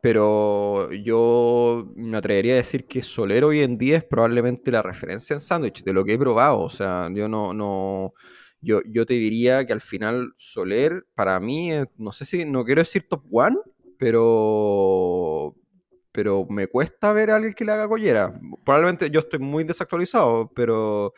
pero 0.00 0.90
yo 0.92 1.90
me 1.96 2.16
atrevería 2.16 2.54
a 2.54 2.56
decir 2.56 2.86
que 2.86 3.02
Soler 3.02 3.44
hoy 3.44 3.60
en 3.62 3.76
día 3.76 3.98
es 3.98 4.04
probablemente 4.04 4.70
la 4.70 4.82
referencia 4.82 5.34
en 5.34 5.40
sándwich, 5.40 5.84
de 5.84 5.92
lo 5.92 6.04
que 6.04 6.14
he 6.14 6.18
probado. 6.18 6.60
O 6.60 6.70
sea, 6.70 7.08
yo 7.12 7.28
no, 7.28 7.52
no, 7.52 8.14
yo, 8.60 8.80
yo 8.86 9.06
te 9.06 9.14
diría 9.14 9.64
que 9.66 9.72
al 9.72 9.80
final 9.80 10.32
Soler, 10.36 11.06
para 11.14 11.38
mí, 11.40 11.72
es- 11.72 11.86
no 11.96 12.12
sé 12.12 12.24
si, 12.24 12.44
no 12.44 12.64
quiero 12.64 12.80
decir 12.82 13.06
top 13.08 13.22
one, 13.30 13.56
pero, 13.98 15.54
pero 16.12 16.46
me 16.48 16.66
cuesta 16.66 17.12
ver 17.12 17.30
a 17.30 17.36
alguien 17.36 17.54
que 17.54 17.64
le 17.64 17.72
haga 17.72 17.88
collera. 17.88 18.38
Probablemente 18.64 19.10
yo 19.10 19.20
estoy 19.20 19.38
muy 19.38 19.64
desactualizado, 19.64 20.50
pero, 20.54 21.14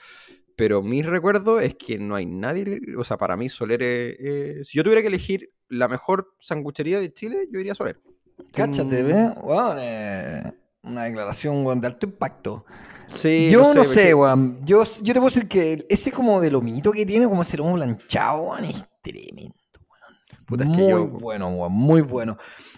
pero 0.56 0.82
mi 0.82 1.02
recuerdo 1.02 1.60
es 1.60 1.74
que 1.74 1.98
no 1.98 2.14
hay 2.14 2.26
nadie, 2.26 2.80
o 2.96 3.04
sea, 3.04 3.16
para 3.16 3.36
mí 3.36 3.48
Soler 3.48 3.82
es, 3.82 4.68
si 4.68 4.76
yo 4.78 4.82
tuviera 4.84 5.00
que 5.02 5.08
elegir 5.08 5.50
la 5.68 5.88
mejor 5.88 6.34
sanguchería 6.40 7.00
de 7.00 7.12
Chile, 7.12 7.48
yo 7.50 7.60
iría 7.60 7.72
a 7.72 7.76
Soler. 7.76 7.98
Cáchate, 8.52 9.02
Mm. 9.04 9.10
eh, 9.78 10.52
una 10.82 11.04
declaración, 11.04 11.80
de 11.80 11.86
alto 11.86 12.06
impacto. 12.06 12.64
Sí, 13.12 13.48
yo 13.50 13.74
no 13.74 13.84
sé, 13.84 14.14
weón. 14.14 14.64
Yo, 14.64 14.84
yo 14.84 15.14
te 15.14 15.20
puedo 15.20 15.26
decir 15.26 15.48
que 15.48 15.84
ese 15.88 16.12
como 16.12 16.40
de 16.40 16.50
lomito 16.50 16.92
que 16.92 17.04
tiene, 17.04 17.26
como 17.28 17.42
ese 17.42 17.56
lomo 17.56 17.74
planchado, 17.74 18.42
weón, 18.42 18.64
es 18.66 18.84
tremendo. 19.02 19.54
Puta, 20.46 20.64
es 20.64 20.70
que 20.70 20.76
muy 20.76 20.88
yo- 20.90 21.06
bueno, 21.06 21.48
weón, 21.48 21.72
muy 21.72 22.00
bueno. 22.02 22.36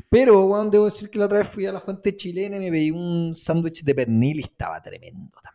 Pero, 0.09 0.45
weón, 0.47 0.71
debo 0.71 0.87
decir 0.87 1.09
que 1.11 1.19
la 1.19 1.27
otra 1.27 1.39
vez 1.39 1.49
fui 1.49 1.67
a 1.67 1.73
la 1.73 1.81
fuente 1.81 2.15
chilena 2.17 2.57
y 2.57 2.61
me 2.61 2.71
pedí 2.71 2.91
un 2.91 3.35
sándwich 3.35 3.83
de 3.83 3.95
pernil 3.95 4.39
y 4.41 4.43
estaba 4.43 4.83
tremendo 4.83 5.31
también, 5.43 5.43
weón. 5.43 5.52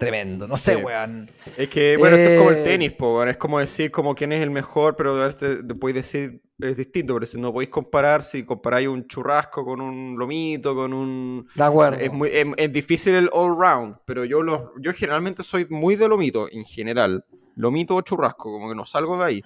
Tremendo. 0.00 0.48
No 0.48 0.56
sé, 0.56 0.76
Sí. 0.76 0.82
weón. 0.82 1.30
Es 1.56 1.68
que, 1.68 1.96
bueno, 1.96 2.16
esto 2.16 2.32
es 2.32 2.38
como 2.38 2.50
el 2.50 2.56
Eh, 2.56 2.62
tenis, 2.64 2.92
po, 2.94 3.16
weón, 3.16 3.28
es 3.28 3.36
como 3.36 3.58
decir 3.60 3.90
como 3.90 4.14
quién 4.14 4.32
es 4.32 4.40
el 4.40 4.50
mejor, 4.50 4.96
pero 4.96 5.24
este, 5.26 5.62
podéis 5.74 5.94
decir 5.96 6.42
es 6.58 6.76
distinto, 6.76 7.14
pero 7.14 7.26
si 7.26 7.40
no 7.40 7.52
podéis 7.52 7.70
comparar, 7.70 8.22
si 8.22 8.44
comparáis 8.44 8.88
un 8.88 9.06
churrasco 9.06 9.64
con 9.64 9.80
un 9.80 10.18
lomito, 10.18 10.74
con 10.74 10.92
un... 10.92 11.46
De 11.54 11.64
acuerdo. 11.64 11.98
Es, 11.98 12.12
muy, 12.12 12.28
es, 12.30 12.46
es 12.56 12.72
difícil 12.72 13.14
el 13.14 13.30
all 13.32 13.56
round, 13.58 13.96
pero 14.04 14.24
yo, 14.24 14.42
los, 14.42 14.62
yo 14.80 14.92
generalmente 14.92 15.42
soy 15.42 15.66
muy 15.70 15.96
de 15.96 16.08
lomito, 16.08 16.48
en 16.50 16.64
general. 16.64 17.24
Lomito 17.56 17.94
o 17.94 18.00
churrasco, 18.02 18.52
como 18.52 18.68
que 18.68 18.74
no 18.74 18.84
salgo 18.84 19.18
de 19.18 19.24
ahí. 19.24 19.44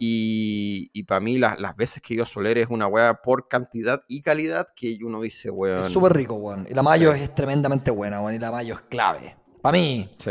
Y, 0.00 0.90
y 0.92 1.02
para 1.04 1.20
mí 1.20 1.38
las, 1.38 1.58
las 1.58 1.76
veces 1.76 2.00
que 2.02 2.14
yo 2.14 2.24
Soler 2.24 2.58
es 2.58 2.68
una 2.70 2.86
weá 2.86 3.20
por 3.20 3.48
cantidad 3.48 4.02
y 4.06 4.22
calidad 4.22 4.68
que 4.76 4.96
uno 5.02 5.20
dice, 5.20 5.50
weón. 5.50 5.80
Es 5.80 5.86
súper 5.86 6.12
rico, 6.12 6.34
weón. 6.34 6.66
Y 6.70 6.74
la 6.74 6.82
mayo 6.82 7.12
es 7.12 7.34
tremendamente 7.34 7.90
buena, 7.90 8.20
weón. 8.20 8.34
Y 8.34 8.38
la 8.38 8.52
mayo 8.52 8.74
es 8.74 8.80
clave. 8.88 9.36
Para 9.62 9.78
mí, 9.78 10.08
Sí. 10.18 10.30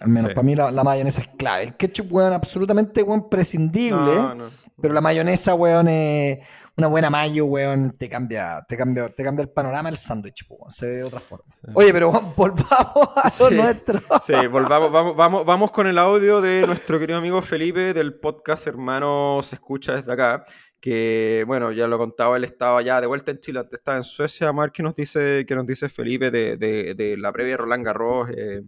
al 0.00 0.08
menos 0.08 0.30
Sí. 0.30 0.34
para 0.34 0.44
mí 0.44 0.54
la, 0.54 0.70
la 0.70 0.84
mayonesa 0.84 1.20
es 1.22 1.28
clave. 1.38 1.62
El 1.64 1.76
ketchup, 1.76 2.12
weón, 2.12 2.32
absolutamente, 2.32 3.02
weón, 3.02 3.28
prescindible. 3.28 3.96
No, 4.14 4.34
no. 4.34 4.44
Pero 4.80 4.94
la 4.94 5.00
mayonesa, 5.00 5.54
weón, 5.54 5.86
es 5.88 6.38
una 6.76 6.86
buena 6.88 7.10
mayo, 7.10 7.44
weón, 7.44 7.92
te 7.92 8.08
cambia, 8.08 8.64
te 8.66 8.76
cambia, 8.76 9.06
te 9.08 9.22
cambia 9.22 9.42
el 9.42 9.50
panorama 9.50 9.90
del 9.90 9.98
sándwich, 9.98 10.46
weón, 10.48 10.70
se 10.70 10.86
ve 10.86 10.92
de 10.96 11.04
otra 11.04 11.20
forma. 11.20 11.44
Oye, 11.74 11.92
pero 11.92 12.08
weón, 12.10 12.32
volvamos 12.36 13.08
a 13.16 13.24
lo 13.24 13.48
Sí. 13.50 13.54
nuestro. 13.54 14.00
Sí, 14.22 14.46
volvamos, 14.50 14.90
vamos, 14.90 15.14
vamos, 15.14 15.44
vamos 15.44 15.70
con 15.70 15.86
el 15.86 15.98
audio 15.98 16.40
de 16.40 16.66
nuestro 16.66 16.98
querido 16.98 17.18
amigo 17.18 17.42
Felipe 17.42 17.92
del 17.92 18.14
podcast 18.18 18.66
Hermano 18.66 19.40
Se 19.42 19.56
Escucha 19.56 19.94
desde 19.94 20.10
acá. 20.12 20.44
Que 20.82 21.44
bueno, 21.46 21.70
ya 21.70 21.86
lo 21.86 21.96
contaba, 21.96 22.36
él 22.36 22.42
estaba 22.42 22.82
ya 22.82 23.00
de 23.00 23.06
vuelta 23.06 23.30
en 23.30 23.38
Chile, 23.38 23.60
antes 23.60 23.78
estaba 23.78 23.96
en 23.98 24.02
Suecia. 24.02 24.50
Ver 24.50 24.72
qué 24.72 24.82
nos 24.82 24.96
dice, 24.96 25.44
qué 25.46 25.54
nos 25.54 25.64
dice 25.64 25.88
Felipe 25.88 26.32
de, 26.32 26.56
de- 26.56 26.94
de 26.94 27.16
la 27.16 27.32
previa 27.32 27.56
Roland 27.56 27.84
Garros 27.86 28.28
eh, 28.36 28.62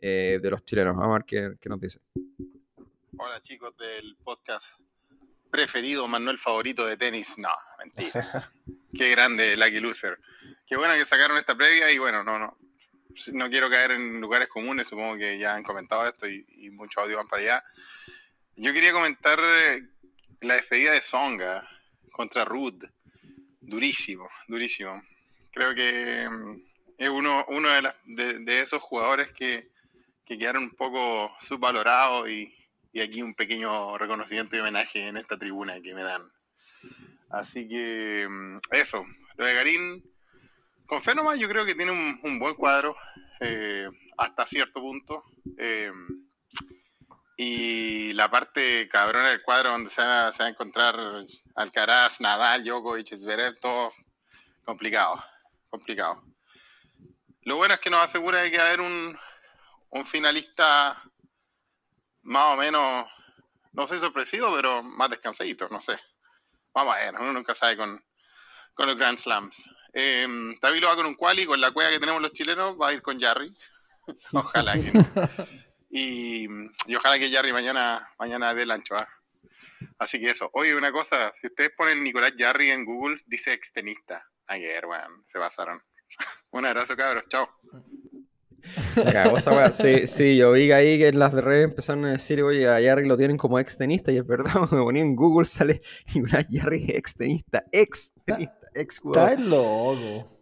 eh, 0.00 0.38
de 0.42 0.50
los 0.50 0.64
chilenos. 0.64 0.96
A 0.98 1.06
ver 1.12 1.24
qué, 1.26 1.52
qué 1.60 1.68
nos 1.68 1.78
dice. 1.78 2.00
Hola 3.18 3.38
chicos 3.42 3.76
del 3.76 4.16
podcast 4.24 4.80
preferido, 5.50 6.08
Manuel 6.08 6.38
favorito 6.38 6.86
de 6.86 6.96
tenis. 6.96 7.36
No, 7.36 7.50
mentira. 7.78 8.48
Qué 8.96 9.10
grande 9.10 9.54
Lucky 9.58 9.80
Loser. 9.80 10.18
Qué 10.66 10.76
bueno 10.78 10.94
que 10.94 11.04
sacaron 11.04 11.36
esta 11.36 11.54
previa 11.54 11.92
y 11.92 11.98
bueno, 11.98 12.24
no, 12.24 12.38
no. 12.38 12.56
No 13.34 13.50
quiero 13.50 13.68
caer 13.68 13.90
en 13.90 14.18
lugares 14.20 14.48
comunes, 14.48 14.88
supongo 14.88 15.18
que 15.18 15.38
ya 15.38 15.54
han 15.56 15.62
comentado 15.62 16.06
esto 16.08 16.26
y, 16.26 16.46
y 16.48 16.70
muchos 16.70 17.02
audios 17.02 17.18
van 17.18 17.28
para 17.28 17.42
allá. 17.42 17.64
Yo 18.56 18.72
quería 18.72 18.92
comentar 18.92 19.38
eh, 19.42 19.82
la 20.40 20.54
despedida 20.54 20.92
de 20.92 21.00
Songa 21.00 21.66
contra 22.12 22.44
Rudd. 22.44 22.84
Durísimo, 23.60 24.28
durísimo. 24.48 25.02
Creo 25.52 25.74
que 25.74 26.28
mm, 26.28 26.62
es 26.98 27.08
uno, 27.08 27.44
uno 27.48 27.68
de, 28.06 28.60
esos 28.60 28.82
jugadores 28.82 29.30
que, 29.32 29.70
que 30.24 30.38
quedaron 30.38 30.64
un 30.64 30.70
poco 30.70 31.30
subvalorados 31.38 32.28
y, 32.30 32.52
y 32.92 33.00
aquí 33.00 33.22
un 33.22 33.34
pequeño 33.34 33.98
reconocimiento 33.98 34.56
y 34.56 34.60
homenaje 34.60 35.08
en 35.08 35.16
esta 35.16 35.38
tribuna 35.38 35.80
que 35.80 35.94
me 35.94 36.02
dan. 36.02 36.22
Así 37.30 37.68
que 37.68 38.26
mm, 38.28 38.58
eso, 38.72 39.04
lo 39.36 39.44
de 39.44 39.54
Garín, 39.54 40.04
con 40.86 41.00
fe 41.00 41.12
yo 41.38 41.48
creo 41.48 41.64
que 41.64 41.74
tiene 41.74 41.92
un, 41.92 42.20
un 42.24 42.38
buen 42.38 42.54
cuadro 42.54 42.96
eh, 43.40 43.88
hasta 44.18 44.46
cierto 44.46 44.80
punto. 44.80 45.24
eh, 45.58 45.92
y 47.42 48.12
la 48.12 48.30
parte 48.30 48.86
cabrona 48.88 49.30
del 49.30 49.40
cuadro 49.40 49.70
donde 49.70 49.88
se 49.88 50.02
va, 50.02 50.28
a 50.28 50.48
encontrar 50.48 50.94
Alcaraz, 51.54 52.20
Nadal, 52.20 52.62
Djokovic, 52.62 53.14
Zverev, 53.14 53.58
todo 53.58 53.90
complicado, 54.62 55.18
complicado. 55.70 56.22
Lo 57.44 57.56
bueno 57.56 57.72
es 57.72 57.80
que 57.80 57.88
nos 57.88 58.02
asegura 58.02 58.42
de 58.42 58.50
que 58.50 58.58
va 58.58 58.64
a 58.64 58.66
haber 58.66 58.82
un, 58.82 59.18
un 59.88 60.04
finalista 60.04 61.02
más 62.20 62.52
o 62.52 62.56
menos, 62.58 63.06
no 63.72 63.86
sé 63.86 63.96
sorpresivo, 63.96 64.54
pero 64.54 64.82
más 64.82 65.08
descansadito, 65.08 65.66
no 65.70 65.80
sé. 65.80 65.98
Vamos 66.74 66.94
a 66.94 66.98
ver, 66.98 67.14
uno 67.14 67.32
nunca 67.32 67.54
sabe 67.54 67.78
con, 67.78 68.04
con 68.74 68.86
los 68.86 68.96
Grand 68.96 69.16
Slams. 69.16 69.64
Eh, 69.94 70.28
David 70.60 70.80
lo 70.82 70.88
va 70.88 70.96
con 70.96 71.06
un 71.06 71.14
quali, 71.14 71.46
con 71.46 71.58
la 71.58 71.70
cueva 71.70 71.90
que 71.90 72.00
tenemos 72.00 72.20
los 72.20 72.34
chilenos, 72.34 72.78
va 72.78 72.88
a 72.88 72.92
ir 72.92 73.00
con 73.00 73.18
Jarry. 73.18 73.56
ojalá 74.34 74.74
que. 74.74 74.92
Y, 75.90 76.46
y 76.86 76.94
ojalá 76.94 77.18
que 77.18 77.30
Jarry 77.30 77.52
mañana, 77.52 78.00
mañana 78.18 78.54
dé 78.54 78.62
el 78.62 78.70
ancho. 78.70 78.94
¿ah? 78.94 79.06
Así 79.98 80.20
que 80.20 80.30
eso. 80.30 80.50
Oye, 80.54 80.74
una 80.76 80.92
cosa, 80.92 81.32
si 81.32 81.48
ustedes 81.48 81.70
ponen 81.76 82.02
Nicolás 82.02 82.32
Jarry 82.36 82.70
en 82.70 82.84
Google, 82.84 83.16
dice 83.26 83.52
extenista. 83.52 84.20
Ay, 84.46 84.60
que 84.60 84.68
ver, 84.68 84.86
weón, 84.86 85.20
se 85.24 85.38
pasaron. 85.38 85.80
un 86.52 86.66
abrazo, 86.66 86.96
cabros, 86.96 87.28
chao. 87.28 87.48
Sí, 89.72 90.06
sí, 90.06 90.36
yo 90.36 90.52
vi 90.52 90.70
ahí 90.72 90.98
que 90.98 91.08
en 91.08 91.18
las 91.18 91.32
de 91.32 91.40
redes 91.40 91.64
empezaron 91.64 92.04
a 92.04 92.12
decir, 92.12 92.42
oye, 92.42 92.68
a 92.68 92.80
Jarry 92.80 93.06
lo 93.06 93.16
tienen 93.16 93.36
como 93.36 93.58
extenista, 93.58 94.12
y 94.12 94.18
es 94.18 94.26
verdad, 94.26 94.52
cuando 94.52 94.76
me 94.76 94.82
ponía 94.82 95.02
en 95.02 95.16
Google 95.16 95.46
sale 95.46 95.82
Nicolás 96.14 96.46
Jarry 96.52 96.86
extenista, 96.88 97.64
extenista, 97.72 98.68
ex 98.74 98.98
jugador. 98.98 99.30
Está 99.30 99.44
loco. 99.44 100.39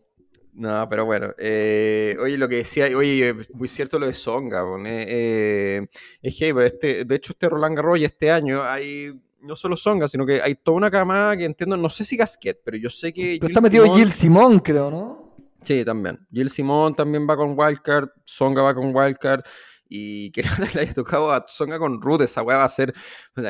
No, 0.59 0.89
pero 0.89 1.05
bueno. 1.05 1.35
eh, 1.39 2.17
oye, 2.21 2.37
lo 2.37 2.49
que 2.49 2.57
decía, 2.57 2.87
oye, 2.97 3.33
muy 3.55 3.69
cierto 3.69 3.97
lo 3.97 4.09
de 4.09 4.15
Songa. 4.15 4.65
eh, 4.87 5.07
eh, 5.09 5.87
es 6.21 6.37
que, 6.37 6.53
pero 6.53 6.67
este, 6.67 7.05
de 7.05 7.15
hecho, 7.15 7.33
este 7.33 7.49
Roland 7.49 7.77
Garros 7.77 8.01
y 8.01 8.05
este 8.05 8.29
año 8.33 8.65
hay 8.65 9.13
no 9.41 9.55
solo 9.55 9.77
Songa, 9.77 10.09
sino 10.09 10.27
que 10.27 10.43
hay 10.43 10.57
toda 10.57 10.77
una 10.77 10.91
camada 10.91 11.37
que 11.37 11.45
entiendo, 11.45 11.77
no 11.77 11.89
sé 11.89 12.05
si 12.05 12.17
Gasquet, 12.17 12.61
pero 12.65 12.77
yo 12.77 12.91
sé 12.91 13.13
que. 13.13 13.39
Pero 13.41 13.47
Gilles 13.47 13.51
está 13.51 13.61
metido 13.61 13.95
Gil 13.95 14.11
Simón, 14.11 14.59
creo, 14.59 14.91
¿no? 14.91 15.37
Sí, 15.63 15.85
también. 15.85 16.27
Gil 16.33 16.51
Simón 16.51 16.93
también 16.97 17.25
va 17.29 17.37
con 17.37 17.57
Wildcard, 17.57 18.09
Songa 18.25 18.63
va 18.63 18.75
con 18.75 18.93
Wildcard. 18.93 19.43
Y 19.89 20.31
que 20.33 20.43
le 20.75 20.81
haya 20.83 20.95
tocado 20.95 21.33
a 21.33 21.45
Tsonga 21.45 21.79
con 21.79 22.01
Ruth, 22.03 22.21
esa 22.23 22.43
weá 22.43 22.59
va 22.59 22.65
a 22.65 22.69
ser 22.69 22.93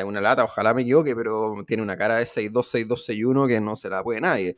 una 0.05 0.21
lata, 0.21 0.43
ojalá 0.43 0.73
me 0.73 0.83
equivoque, 0.83 1.15
pero 1.15 1.55
tiene 1.67 1.83
una 1.83 1.97
cara 1.97 2.15
de 2.17 2.25
6-2, 2.25 2.87
6-2, 2.87 3.05
6-1 3.07 3.47
que 3.47 3.59
no 3.59 3.75
se 3.75 3.89
la 3.89 4.03
puede 4.03 4.21
nadie. 4.21 4.55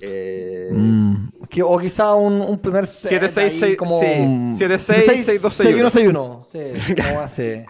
Eh, 0.00 0.68
Mm. 0.72 1.28
Que- 1.50 1.62
o 1.62 1.76
quizá 1.78 2.14
un, 2.14 2.40
un 2.40 2.58
primer 2.58 2.86
set 2.86 3.10
7-6, 3.22 3.38
ahí 3.42 3.50
6, 3.50 3.76
como 3.76 3.98
sí. 3.98 4.06
7-6, 4.06 5.40
6-2, 5.40 5.50
6-1, 5.50 5.90
6-1. 5.90 6.44
Sí, 6.50 6.94
como 7.02 7.20
hace. 7.20 7.66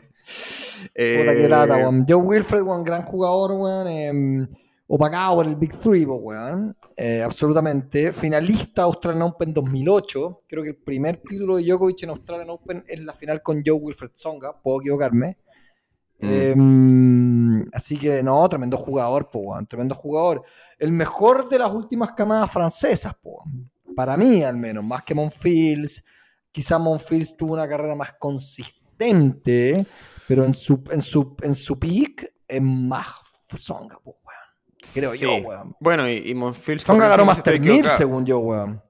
Puta 0.81 0.93
que 0.95 1.45
eh, 1.45 1.49
lata, 1.49 1.77
weón. 1.77 2.05
Joe 2.09 2.17
Wilfred, 2.23 2.63
weón, 2.63 2.85
gran 2.85 3.03
jugador, 3.03 3.53
weón. 3.53 3.89
eh, 3.89 4.47
opacado 4.92 5.37
por 5.37 5.46
el 5.46 5.55
Big 5.55 5.72
Three, 5.72 6.05
po, 6.05 6.16
weón. 6.16 6.76
Eh, 6.96 7.22
absolutamente. 7.22 8.12
Finalista 8.12 8.83
Australian 8.83 9.22
Open 9.22 9.55
2008. 9.55 10.38
Creo 10.48 10.64
que 10.64 10.70
el 10.70 10.76
primer 10.76 11.18
título 11.18 11.57
de 11.57 11.64
Djokovic 11.64 12.03
en 12.03 12.11
Australian 12.11 12.50
Open 12.50 12.85
es 12.88 12.98
la 13.00 13.12
final 13.12 13.40
con 13.40 13.62
Joe 13.64 13.76
Wilfred 13.76 14.11
Songa. 14.14 14.61
Puedo 14.61 14.81
equivocarme. 14.81 15.38
Mm. 16.18 16.26
Eh, 16.29 17.66
así 17.72 17.98
que 17.98 18.22
no, 18.24 18.46
tremendo 18.48 18.76
jugador, 18.76 19.31
po, 19.31 19.38
weón, 19.38 19.66
tremendo 19.66 19.94
jugador. 19.94 20.42
El 20.76 20.90
mejor 20.90 21.48
de 21.48 21.61
las 21.61 21.72
últimas 21.72 22.11
camadas 22.12 22.50
francesas, 22.50 23.14
po, 23.22 23.44
weón. 23.44 23.70
para 23.94 24.16
mí 24.16 24.42
al 24.42 24.57
menos, 24.57 24.83
más 24.83 25.03
que 25.05 25.14
Monfils. 25.14 26.05
Quizá 26.50 26.79
Monfils 26.79 27.37
tuvo 27.37 27.55
una 27.55 27.68
carrera 27.68 27.94
más 27.94 28.14
consistente, 28.18 29.87
pero 30.26 30.44
en 30.44 30.53
su, 30.53 30.83
en 30.90 31.00
su, 31.00 31.37
en 31.42 31.55
su 31.55 31.79
peak 31.79 32.35
es 32.48 32.61
más 32.61 33.31
Songa, 33.57 33.98
po, 34.03 34.16
Creo 34.95 35.14
yo, 35.14 35.29
sí. 35.29 35.43
weón. 35.45 35.77
Bueno, 35.81 36.09
y, 36.09 36.31
y 36.31 36.35
Monfils. 36.35 36.83
Songa 36.83 37.09
ganó 37.09 37.25
Master 37.25 37.55
estoy 37.55 37.61
1000, 37.61 37.71
equivocado. 37.71 37.99
según 37.99 38.25
yo, 38.27 38.38
weón. 38.38 38.83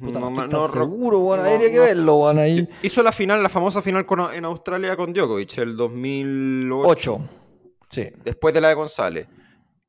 Puta, 0.00 0.18
No, 0.18 0.30
no, 0.30 0.46
no, 0.48 0.68
seguro, 0.68 1.20
weón. 1.20 1.42
no, 1.42 1.48
Habría 1.50 1.70
que 1.70 1.78
verlo, 1.78 2.16
weón, 2.16 2.38
ahí. 2.38 2.68
Hizo 2.82 3.02
la 3.02 3.12
final, 3.12 3.42
la 3.42 3.48
famosa 3.48 3.80
final 3.82 4.04
con- 4.04 4.32
en 4.34 4.44
Australia 4.44 4.96
con 4.96 5.12
Djokovic, 5.12 5.58
el 5.58 5.76
2008. 5.76 6.88
8. 6.88 7.28
Sí. 7.88 8.08
Después 8.24 8.52
de 8.54 8.60
la 8.60 8.68
de 8.68 8.74
González. 8.74 9.28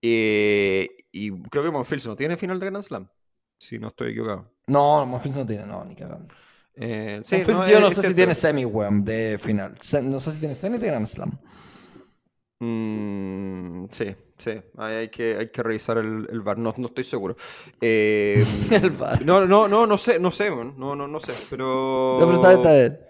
Eh, 0.01 0.87
y 1.11 1.31
creo 1.49 1.63
que 1.63 1.71
Monfils 1.71 2.05
no 2.05 2.15
tiene 2.15 2.37
final 2.37 2.59
de 2.59 2.65
Grand 2.67 2.83
Slam. 2.83 3.07
Si 3.57 3.79
no 3.79 3.87
estoy 3.87 4.11
equivocado. 4.11 4.51
No, 4.67 5.05
Monfils 5.05 5.37
no 5.37 5.45
tiene, 5.45 5.65
no, 5.65 5.83
ni 5.85 5.95
cagando. 5.95 6.33
Eh, 6.75 7.21
sí, 7.23 7.37
Monfils 7.37 7.57
no, 7.57 7.67
yo 7.67 7.73
es- 7.75 7.79
no 7.81 7.87
es 7.87 7.93
sé 7.93 7.95
si 7.95 8.01
cierto. 8.01 8.15
tiene 8.15 8.35
semi, 8.35 8.65
weón, 8.65 9.03
de 9.03 9.37
final. 9.39 9.75
Se- 9.79 10.01
No 10.03 10.19
sé 10.19 10.33
si 10.33 10.39
tiene 10.39 10.53
semi 10.53 10.77
de 10.77 10.87
Grand 10.87 11.07
Slam. 11.07 11.39
Mm, 12.59 13.85
sí, 13.89 14.15
sí. 14.37 14.51
Ahí 14.77 14.95
hay 14.95 15.09
que, 15.09 15.35
hay 15.37 15.49
que 15.49 15.61
revisar 15.63 15.97
el, 15.97 16.27
el 16.31 16.41
bar. 16.41 16.57
No, 16.57 16.73
no 16.77 16.87
estoy 16.87 17.03
seguro. 17.03 17.35
Eh, 17.81 18.43
El 18.71 18.91
VAR. 18.91 19.25
No, 19.25 19.45
no, 19.45 19.67
no, 19.67 19.85
no 19.85 19.97
sé, 19.97 20.19
no 20.19 20.31
sé, 20.31 20.49
man. 20.51 20.73
No, 20.77 20.95
no, 20.95 21.07
no 21.07 21.19
sé. 21.19 21.33
Pero. 21.49 22.17
No, 22.19 22.25
pero 22.25 22.33
está 22.33 22.49
bien, 22.49 22.59
está 22.59 22.73
bien. 22.73 23.04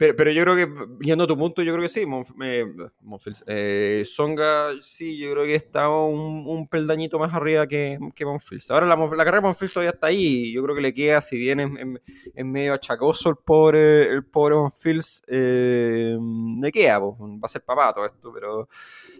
Pero, 0.00 0.16
pero 0.16 0.30
yo 0.30 0.42
creo 0.44 0.56
que, 0.56 0.66
yendo 1.04 1.24
a 1.24 1.26
tu 1.26 1.36
punto, 1.36 1.60
yo 1.62 1.72
creo 1.74 1.82
que 1.82 1.90
sí, 1.90 2.06
Monf- 2.06 2.34
eh, 2.42 2.64
Monfils. 3.02 3.44
Eh, 3.46 4.02
Songa, 4.06 4.70
sí, 4.80 5.18
yo 5.18 5.30
creo 5.32 5.44
que 5.44 5.54
está 5.54 5.90
un, 5.90 6.44
un 6.46 6.66
peldañito 6.68 7.18
más 7.18 7.34
arriba 7.34 7.66
que, 7.66 7.98
que 8.14 8.24
Monfils. 8.24 8.70
Ahora 8.70 8.86
la, 8.86 8.96
la 8.96 9.08
carrera 9.24 9.36
de 9.36 9.42
Monfils 9.42 9.74
todavía 9.74 9.90
está 9.90 10.06
ahí, 10.06 10.52
yo 10.54 10.62
creo 10.64 10.74
que 10.74 10.80
le 10.80 10.94
queda, 10.94 11.20
si 11.20 11.36
bien 11.36 12.00
es 12.34 12.44
medio 12.46 12.72
achacoso 12.72 13.28
el 13.28 13.36
pobre, 13.36 14.04
el 14.08 14.24
pobre 14.24 14.54
Monfils, 14.54 15.22
eh, 15.28 16.16
le 16.60 16.72
queda, 16.72 16.98
pues, 17.00 17.14
va 17.20 17.40
a 17.44 17.48
ser 17.48 17.62
papá 17.62 17.92
todo 17.92 18.06
esto, 18.06 18.32
pero 18.32 18.70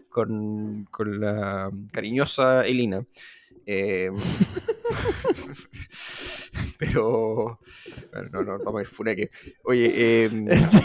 con, 0.09 0.87
con 0.91 1.21
la 1.21 1.71
cariñosa 1.93 2.67
Elina. 2.67 3.05
Eh, 3.73 4.11
pero 6.79 7.59
bueno, 8.13 8.29
no, 8.33 8.43
no, 8.43 8.59
vamos 8.65 8.79
a 8.81 8.83
ir 8.83 8.89
funeque. 8.89 9.31
Oye, 9.65 9.93
eh, 9.95 10.29
Sí. 10.61 10.81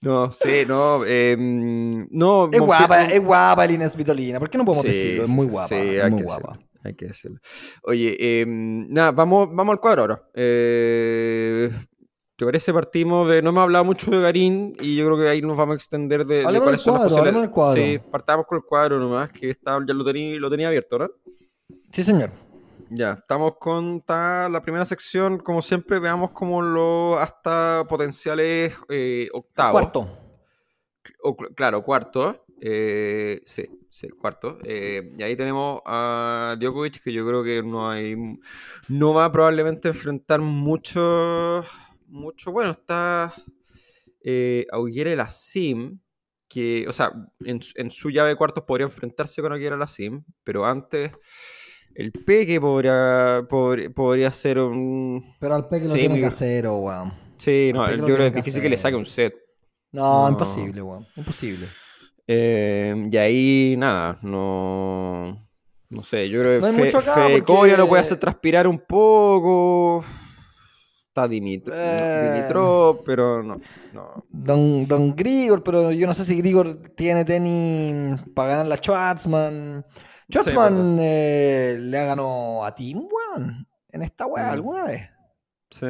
no 0.00 0.32
sé, 0.32 0.64
no. 0.68 1.04
eh, 1.06 1.36
no 1.38 2.48
Es 2.50 2.60
guapa, 2.60 3.04
es 3.04 3.22
guapa 3.22 3.64
Elina 3.64 3.88
Svitolina. 3.88 4.38
¿Por 4.38 4.50
qué 4.50 4.58
no 4.58 4.64
podemos 4.64 4.86
Sí, 4.86 4.92
decirlo? 4.92 5.24
Es 5.24 5.30
sí, 5.30 5.36
muy 5.36 5.46
sí, 5.46 5.50
guapa. 5.50 5.68
sí, 5.68 5.74
es 5.74 6.10
muy 6.10 6.22
guapa. 6.22 6.52
decirlo, 6.52 6.68
hay 6.84 6.94
que 6.94 7.06
decirlo. 7.06 7.40
Oye, 7.82 8.16
eh, 8.18 8.44
nada, 8.48 9.12
vamos, 9.12 9.48
vamos 9.52 9.72
al 9.74 9.80
cuadro 9.80 10.02
ahora. 10.02 10.22
Eh, 10.34 11.70
¿Te 12.40 12.46
parece? 12.46 12.72
Partimos 12.72 13.28
de. 13.28 13.42
No 13.42 13.50
hemos 13.50 13.64
hablado 13.64 13.84
mucho 13.84 14.10
de 14.10 14.18
Garín 14.18 14.74
y 14.80 14.96
yo 14.96 15.04
creo 15.04 15.18
que 15.18 15.28
ahí 15.28 15.42
nos 15.42 15.58
vamos 15.58 15.74
a 15.74 15.76
extender 15.76 16.24
de, 16.24 16.36
de 16.36 16.42
cuáles 16.44 16.80
son 16.80 16.94
las 16.94 17.02
cuadro, 17.02 17.18
hablemos 17.18 17.48
posibilidades. 17.48 17.50
cuadro. 17.50 17.82
Sí, 17.82 17.98
partamos 18.10 18.46
con 18.46 18.56
el 18.56 18.64
cuadro 18.64 18.98
nomás, 18.98 19.30
que 19.30 19.50
está, 19.50 19.78
ya 19.86 19.92
lo 19.92 20.02
tenía, 20.02 20.40
lo 20.40 20.48
tenía 20.48 20.68
abierto, 20.68 20.98
¿no? 21.00 21.10
Sí, 21.92 22.02
señor. 22.02 22.30
Ya, 22.88 23.12
estamos 23.20 23.58
con 23.58 24.02
la 24.08 24.58
primera 24.62 24.86
sección, 24.86 25.36
como 25.36 25.60
siempre, 25.60 25.98
veamos 25.98 26.30
como 26.30 26.62
los 26.62 27.20
hasta 27.20 27.84
potenciales 27.86 28.74
eh, 28.88 29.28
octavos. 29.34 29.72
Cuarto. 29.72 30.08
O, 31.22 31.36
claro, 31.36 31.82
cuarto. 31.82 32.46
eh, 32.62 33.42
sí, 33.44 33.68
sí, 33.90 34.08
cuarto. 34.08 34.56
Eh, 34.64 35.12
y 35.18 35.22
ahí 35.22 35.36
tenemos 35.36 35.82
a 35.84 36.56
Djokovic, 36.58 37.02
que 37.02 37.12
yo 37.12 37.26
creo 37.26 37.44
que 37.44 37.62
no 37.62 37.90
hay. 37.90 38.16
No 38.88 39.12
va 39.12 39.30
probablemente 39.30 39.88
a 39.88 39.90
enfrentar 39.90 40.40
mucho. 40.40 41.66
Mucho. 42.10 42.52
Bueno, 42.52 42.72
está. 42.72 43.32
Eh, 44.22 44.66
Auguere 44.72 45.16
Lassim, 45.16 45.98
que. 46.48 46.84
O 46.88 46.92
sea, 46.92 47.12
en, 47.40 47.62
su- 47.62 47.72
en 47.76 47.90
su 47.90 48.10
llave 48.10 48.30
de 48.30 48.36
cuartos 48.36 48.64
podría 48.64 48.84
enfrentarse 48.86 49.40
con 49.40 49.52
Auguere 49.52 49.76
Lassim, 49.76 50.24
pero 50.44 50.66
antes. 50.66 51.12
El 51.94 52.12
Peque 52.12 52.60
podría, 52.60 53.44
podría, 53.48 53.90
podría 53.90 54.30
ser 54.30 54.58
un. 54.60 55.34
Pero 55.40 55.54
al 55.56 55.68
Peque 55.68 55.86
lo 55.86 55.94
tiene 55.94 56.10
muy- 56.10 56.20
casero, 56.20 56.76
weón. 56.78 57.12
Sí, 57.38 57.70
no, 57.74 57.90
yo 57.90 58.04
creo 58.04 58.16
que 58.16 58.26
es 58.26 58.30
que 58.32 58.36
difícil 58.36 58.62
que 58.62 58.68
le 58.68 58.74
hacer. 58.76 58.82
saque 58.90 58.96
un 58.96 59.06
set. 59.06 59.34
No, 59.92 60.24
No. 60.24 60.30
imposible, 60.30 60.82
weón. 60.82 61.06
Imposible. 61.16 61.66
Eh, 62.26 63.08
y 63.10 63.16
ahí, 63.16 63.74
nada, 63.76 64.18
no. 64.22 65.48
No 65.88 66.04
sé, 66.04 66.28
yo 66.28 66.40
creo 66.42 66.60
No 66.60 66.66
que 66.76 66.90
Fe, 66.90 66.96
acá 66.96 67.14
Fede 67.14 67.38
porque- 67.40 67.52
Coria 67.52 67.76
lo 67.76 67.88
puede 67.88 68.02
hacer 68.02 68.18
transpirar 68.18 68.68
un 68.68 68.78
poco. 68.78 70.04
Está 71.10 71.26
Dimitro, 71.26 71.74
Eh. 71.76 72.32
Dimitrov, 72.34 73.02
pero 73.04 73.42
no. 73.42 73.60
no. 73.92 74.24
Don, 74.30 74.86
Don 74.86 75.16
Grigor, 75.16 75.60
pero 75.64 75.90
yo 75.90 76.06
no 76.06 76.14
sé 76.14 76.24
si 76.24 76.36
Grigor 76.36 76.80
tiene 76.96 77.24
tenis 77.24 78.20
para 78.32 78.50
ganar 78.50 78.66
la 78.68 78.76
Schwarzman. 78.76 79.84
Schwarzman 80.30 80.98
eh, 81.00 81.76
le 81.80 81.98
ha 81.98 82.04
ganado 82.04 82.64
a 82.64 82.72
Tim, 82.76 82.98
weón, 82.98 83.66
en 83.88 84.02
esta 84.02 84.26
weá 84.26 84.46
Mm. 84.46 84.50
alguna 84.50 84.84
vez. 84.84 85.02
Sí. 85.70 85.86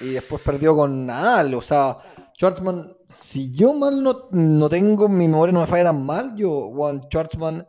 Y 0.00 0.08
después 0.14 0.42
perdió 0.42 0.74
con 0.74 1.06
Nadal. 1.06 1.54
O 1.54 1.62
sea, 1.62 1.98
Schwarzman, 2.36 2.92
si 3.08 3.52
yo 3.52 3.72
mal 3.72 4.02
no, 4.02 4.28
no 4.32 4.68
tengo, 4.68 5.08
mi 5.08 5.28
memoria 5.28 5.52
no 5.52 5.60
me 5.60 5.66
falla 5.68 5.84
tan 5.84 6.04
mal, 6.04 6.34
yo, 6.34 6.72
Juan 6.74 7.02
Schwarzman, 7.08 7.64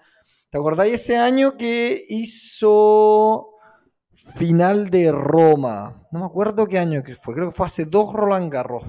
¿te 0.50 0.58
acordáis 0.58 0.96
ese 0.96 1.16
año 1.16 1.56
que 1.58 2.04
hizo 2.10 3.50
final 4.36 4.90
de 4.90 5.12
Roma? 5.12 6.08
No 6.12 6.20
me 6.20 6.26
acuerdo 6.26 6.68
qué 6.68 6.80
año 6.80 7.04
que 7.04 7.16
fue, 7.16 7.34
creo 7.34 7.50
que 7.50 7.56
fue 7.56 7.66
hace 7.66 7.86
dos 7.86 8.14
Roland 8.14 8.52
Garros. 8.52 8.84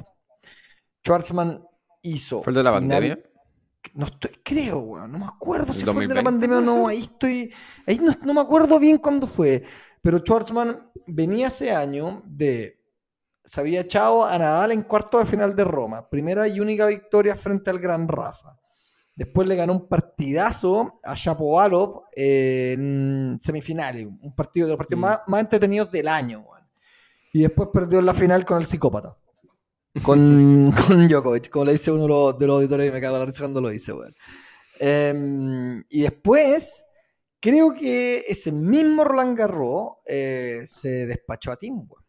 Schwarzman 1.05 1.65
hizo. 2.03 2.43
¿Fue 2.43 2.51
el 2.51 2.57
de 2.57 2.63
la 2.63 2.79
final- 2.79 2.89
pandemia? 2.91 3.19
No 3.95 4.07
estoy, 4.07 4.31
creo, 4.45 4.81
weón, 4.81 5.13
no 5.13 5.19
me 5.21 5.25
acuerdo 5.25 5.73
si 5.73 5.85
¿El 5.85 5.91
fue 5.93 6.03
el 6.03 6.09
de 6.09 6.15
la 6.17 6.23
2020 6.23 6.25
pandemia 6.49 6.59
o 6.59 6.61
no, 6.83 6.89
ahí 6.89 6.99
estoy, 7.03 7.53
ahí 7.87 7.99
no, 7.99 8.13
no 8.25 8.35
me 8.35 8.41
acuerdo 8.41 8.79
bien 8.79 8.99
cuándo 8.99 9.27
fue, 9.27 9.63
pero 10.03 10.19
Schwarzman 10.19 10.91
venía 11.07 11.47
ese 11.47 11.73
año 11.73 12.23
de, 12.27 12.81
se 13.45 13.61
había 13.61 13.81
echado 13.81 14.25
a 14.27 14.37
Nadal 14.37 14.73
en 14.73 14.83
cuarto 14.83 15.19
de 15.19 15.25
final 15.27 15.55
de 15.57 15.65
Roma, 15.65 16.09
primera 16.11 16.47
y 16.49 16.61
única 16.61 16.87
victoria 16.87 17.35
frente 17.37 17.71
al 17.71 17.79
Gran 17.79 18.09
Rafa, 18.09 18.58
después 19.19 19.49
le 19.49 19.57
ganó 19.57 19.73
un 19.73 19.89
partidazo 19.89 21.01
a 21.03 21.15
Shapovalov 21.17 22.05
en 22.15 23.37
semifinales, 23.41 24.07
un 24.07 24.33
partido 24.33 24.67
de 24.69 24.71
los 24.71 24.79
partidos 24.79 25.01
Mm. 25.01 25.03
más, 25.03 25.21
más 25.27 25.41
entretenidos 25.41 25.91
del 25.91 26.07
año, 26.07 26.41
weón. 26.41 26.63
y 27.33 27.43
después 27.43 27.69
perdió 27.73 27.99
en 27.99 28.07
la 28.07 28.15
final 28.15 28.45
con 28.45 28.59
el 28.59 28.65
psicópata. 28.65 29.19
Con, 30.05 30.73
con 30.87 31.09
Djokovic, 31.09 31.51
como 31.51 31.65
le 31.65 31.73
dice 31.73 31.91
uno 31.91 32.05
de 32.05 32.09
los, 32.09 32.39
de 32.39 32.47
los 32.47 32.57
auditores 32.59 32.89
y 32.89 32.93
me 32.93 33.01
cago 33.01 33.17
en 33.17 33.21
la 33.21 33.27
risa 33.27 33.43
cuando 33.43 33.61
lo 33.61 33.69
dice, 33.71 33.93
weón. 33.93 34.15
Em, 34.79 35.85
y 35.91 36.03
después, 36.03 36.85
creo 37.41 37.75
que 37.75 38.25
ese 38.29 38.53
mismo 38.53 39.03
Roland 39.03 39.37
Garros 39.37 39.95
eh, 40.07 40.61
se 40.65 41.07
despachó 41.07 41.51
a 41.51 41.57
Tim, 41.57 41.75
weón. 41.77 42.05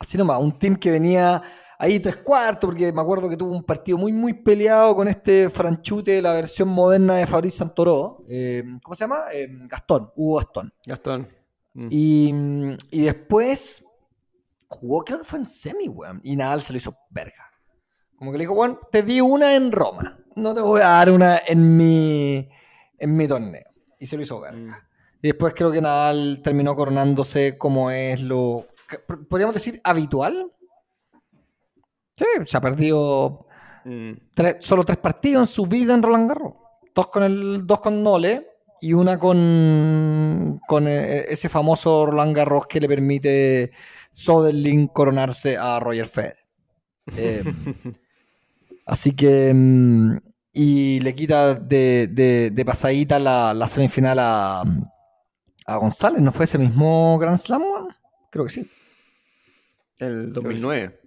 Así 0.00 0.18
nomás, 0.18 0.42
un 0.42 0.58
team 0.58 0.74
que 0.76 0.90
venía 0.90 1.40
ahí 1.80 1.98
tres 1.98 2.16
cuartos, 2.16 2.68
porque 2.68 2.92
me 2.92 3.00
acuerdo 3.00 3.28
que 3.28 3.38
tuvo 3.38 3.56
un 3.56 3.64
partido 3.64 3.96
muy, 3.96 4.12
muy 4.12 4.34
peleado 4.34 4.94
con 4.94 5.08
este 5.08 5.48
franchute, 5.48 6.20
la 6.20 6.34
versión 6.34 6.68
moderna 6.68 7.14
de 7.14 7.26
Fabrice 7.26 7.58
Santoro. 7.58 8.22
eh, 8.28 8.62
¿Cómo 8.82 8.94
se 8.94 9.04
llama? 9.04 9.24
Eh, 9.32 9.48
Gastón, 9.66 10.12
Hugo 10.14 10.36
Gastón. 10.36 10.74
Gastón. 10.86 11.28
Mm. 11.72 11.88
Y, 11.90 12.34
y 12.90 13.02
después 13.02 13.82
jugó, 14.68 15.02
creo 15.04 15.18
que 15.18 15.24
fue 15.24 15.38
en 15.38 15.46
semi, 15.46 15.88
weón. 15.88 16.20
Y 16.22 16.36
Nadal 16.36 16.60
se 16.60 16.74
lo 16.74 16.76
hizo 16.76 16.94
verga. 17.08 17.50
Como 18.16 18.30
que 18.30 18.36
le 18.36 18.42
dijo, 18.42 18.52
weón, 18.52 18.78
te 18.92 19.02
di 19.02 19.22
una 19.22 19.54
en 19.56 19.72
Roma. 19.72 20.18
No 20.36 20.54
te 20.54 20.60
voy 20.60 20.82
a 20.82 20.88
dar 20.88 21.10
una 21.10 21.38
en 21.46 21.76
mi, 21.78 22.46
en 22.98 23.16
mi 23.16 23.26
torneo. 23.26 23.64
Y 23.98 24.06
se 24.06 24.16
lo 24.16 24.22
hizo 24.22 24.38
verga. 24.38 24.86
Y 25.22 25.28
después 25.28 25.54
creo 25.54 25.72
que 25.72 25.80
Nadal 25.80 26.40
terminó 26.42 26.76
coronándose 26.76 27.56
como 27.56 27.90
es 27.90 28.20
lo 28.22 28.66
podríamos 29.28 29.54
decir, 29.54 29.80
habitual. 29.82 30.52
Sí, 32.20 32.26
se 32.44 32.56
ha 32.56 32.60
perdido 32.60 33.46
Mm, 33.82 34.12
tres- 34.34 34.56
solo 34.60 34.84
tres 34.84 34.98
partidos 34.98 35.48
en 35.48 35.54
su 35.54 35.64
vida 35.64 35.94
en 35.94 36.02
Roland 36.02 36.28
Garros. 36.28 36.52
Dos 36.94 37.08
con 37.08 37.22
el, 37.22 37.66
dos 37.66 37.80
con 37.80 38.02
Nole 38.02 38.46
y 38.82 38.92
una 38.92 39.18
con, 39.18 40.60
con 40.68 40.86
eh, 40.86 41.24
ese 41.30 41.48
famoso 41.48 42.04
Roland 42.04 42.36
Garros 42.36 42.66
que 42.66 42.78
le 42.78 42.88
permite 42.88 43.70
Soderling 44.10 44.88
coronarse 44.88 45.56
a 45.56 45.80
Roger 45.80 46.04
Federer. 46.06 46.36
Eh, 47.16 47.42
así 48.86 49.12
que 49.16 49.50
mm, 49.54 50.16
y 50.52 51.00
le 51.00 51.14
quita 51.14 51.54
de, 51.54 52.06
de- 52.08 52.50
de 52.50 52.64
pasadita 52.66 53.18
la, 53.18 53.54
la 53.54 53.66
semifinal 53.66 54.18
a, 54.18 54.60
a 55.66 55.76
González. 55.76 56.20
¿No 56.20 56.32
fue 56.32 56.44
ese 56.44 56.58
mismo 56.58 57.16
Grand 57.18 57.38
Slam? 57.38 57.62
Creo 58.30 58.44
que 58.44 58.50
sí. 58.50 58.70
el 59.98 60.34
2009. 60.34 60.99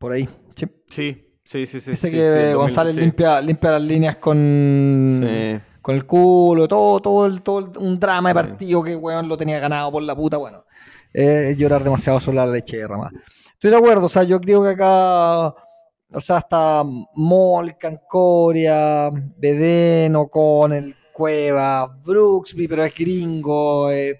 Por 0.00 0.12
ahí. 0.12 0.26
Sí. 0.54 0.66
Sí, 0.88 1.26
sí, 1.44 1.66
sí, 1.66 1.80
sí. 1.80 1.94
Sí, 1.94 2.10
que 2.10 2.16
sí, 2.16 2.22
el 2.22 2.34
2000, 2.52 2.56
González 2.56 2.94
sí. 2.94 3.00
limpia, 3.02 3.40
limpia 3.42 3.70
las 3.72 3.82
líneas 3.82 4.16
con, 4.16 5.20
Sí. 5.22 5.60
con 5.82 5.94
el 5.94 6.06
culo, 6.06 6.66
todo, 6.66 7.00
todo, 7.00 7.26
el, 7.26 7.42
todo 7.42 7.58
el- 7.58 7.76
un 7.78 8.00
drama 8.00 8.30
de 8.30 8.34
partido 8.34 8.82
que 8.82 8.96
weón 8.96 9.28
lo 9.28 9.36
tenía 9.36 9.58
ganado 9.58 9.92
por 9.92 10.02
la 10.02 10.16
puta. 10.16 10.38
Bueno, 10.38 10.64
eh, 11.12 11.54
llorar 11.58 11.84
demasiado 11.84 12.18
sobre 12.18 12.36
la 12.38 12.46
leche 12.46 12.78
derramada. 12.78 13.10
Estoy 13.52 13.70
de 13.70 13.76
acuerdo, 13.76 14.06
o 14.06 14.08
sea, 14.08 14.22
yo 14.22 14.40
creo 14.40 14.62
que 14.62 14.70
acá, 14.70 15.48
o 15.48 16.20
sea, 16.20 16.38
hasta 16.38 16.82
Molcan, 17.16 18.00
Coria, 18.08 19.10
Bedeno, 19.36 20.28
con 20.28 20.72
el 20.72 20.96
Cueva, 21.12 21.86
Brooksby, 22.06 22.66
pero 22.68 22.84
es 22.84 22.94
gringo. 22.94 23.90
eh, 23.90 24.18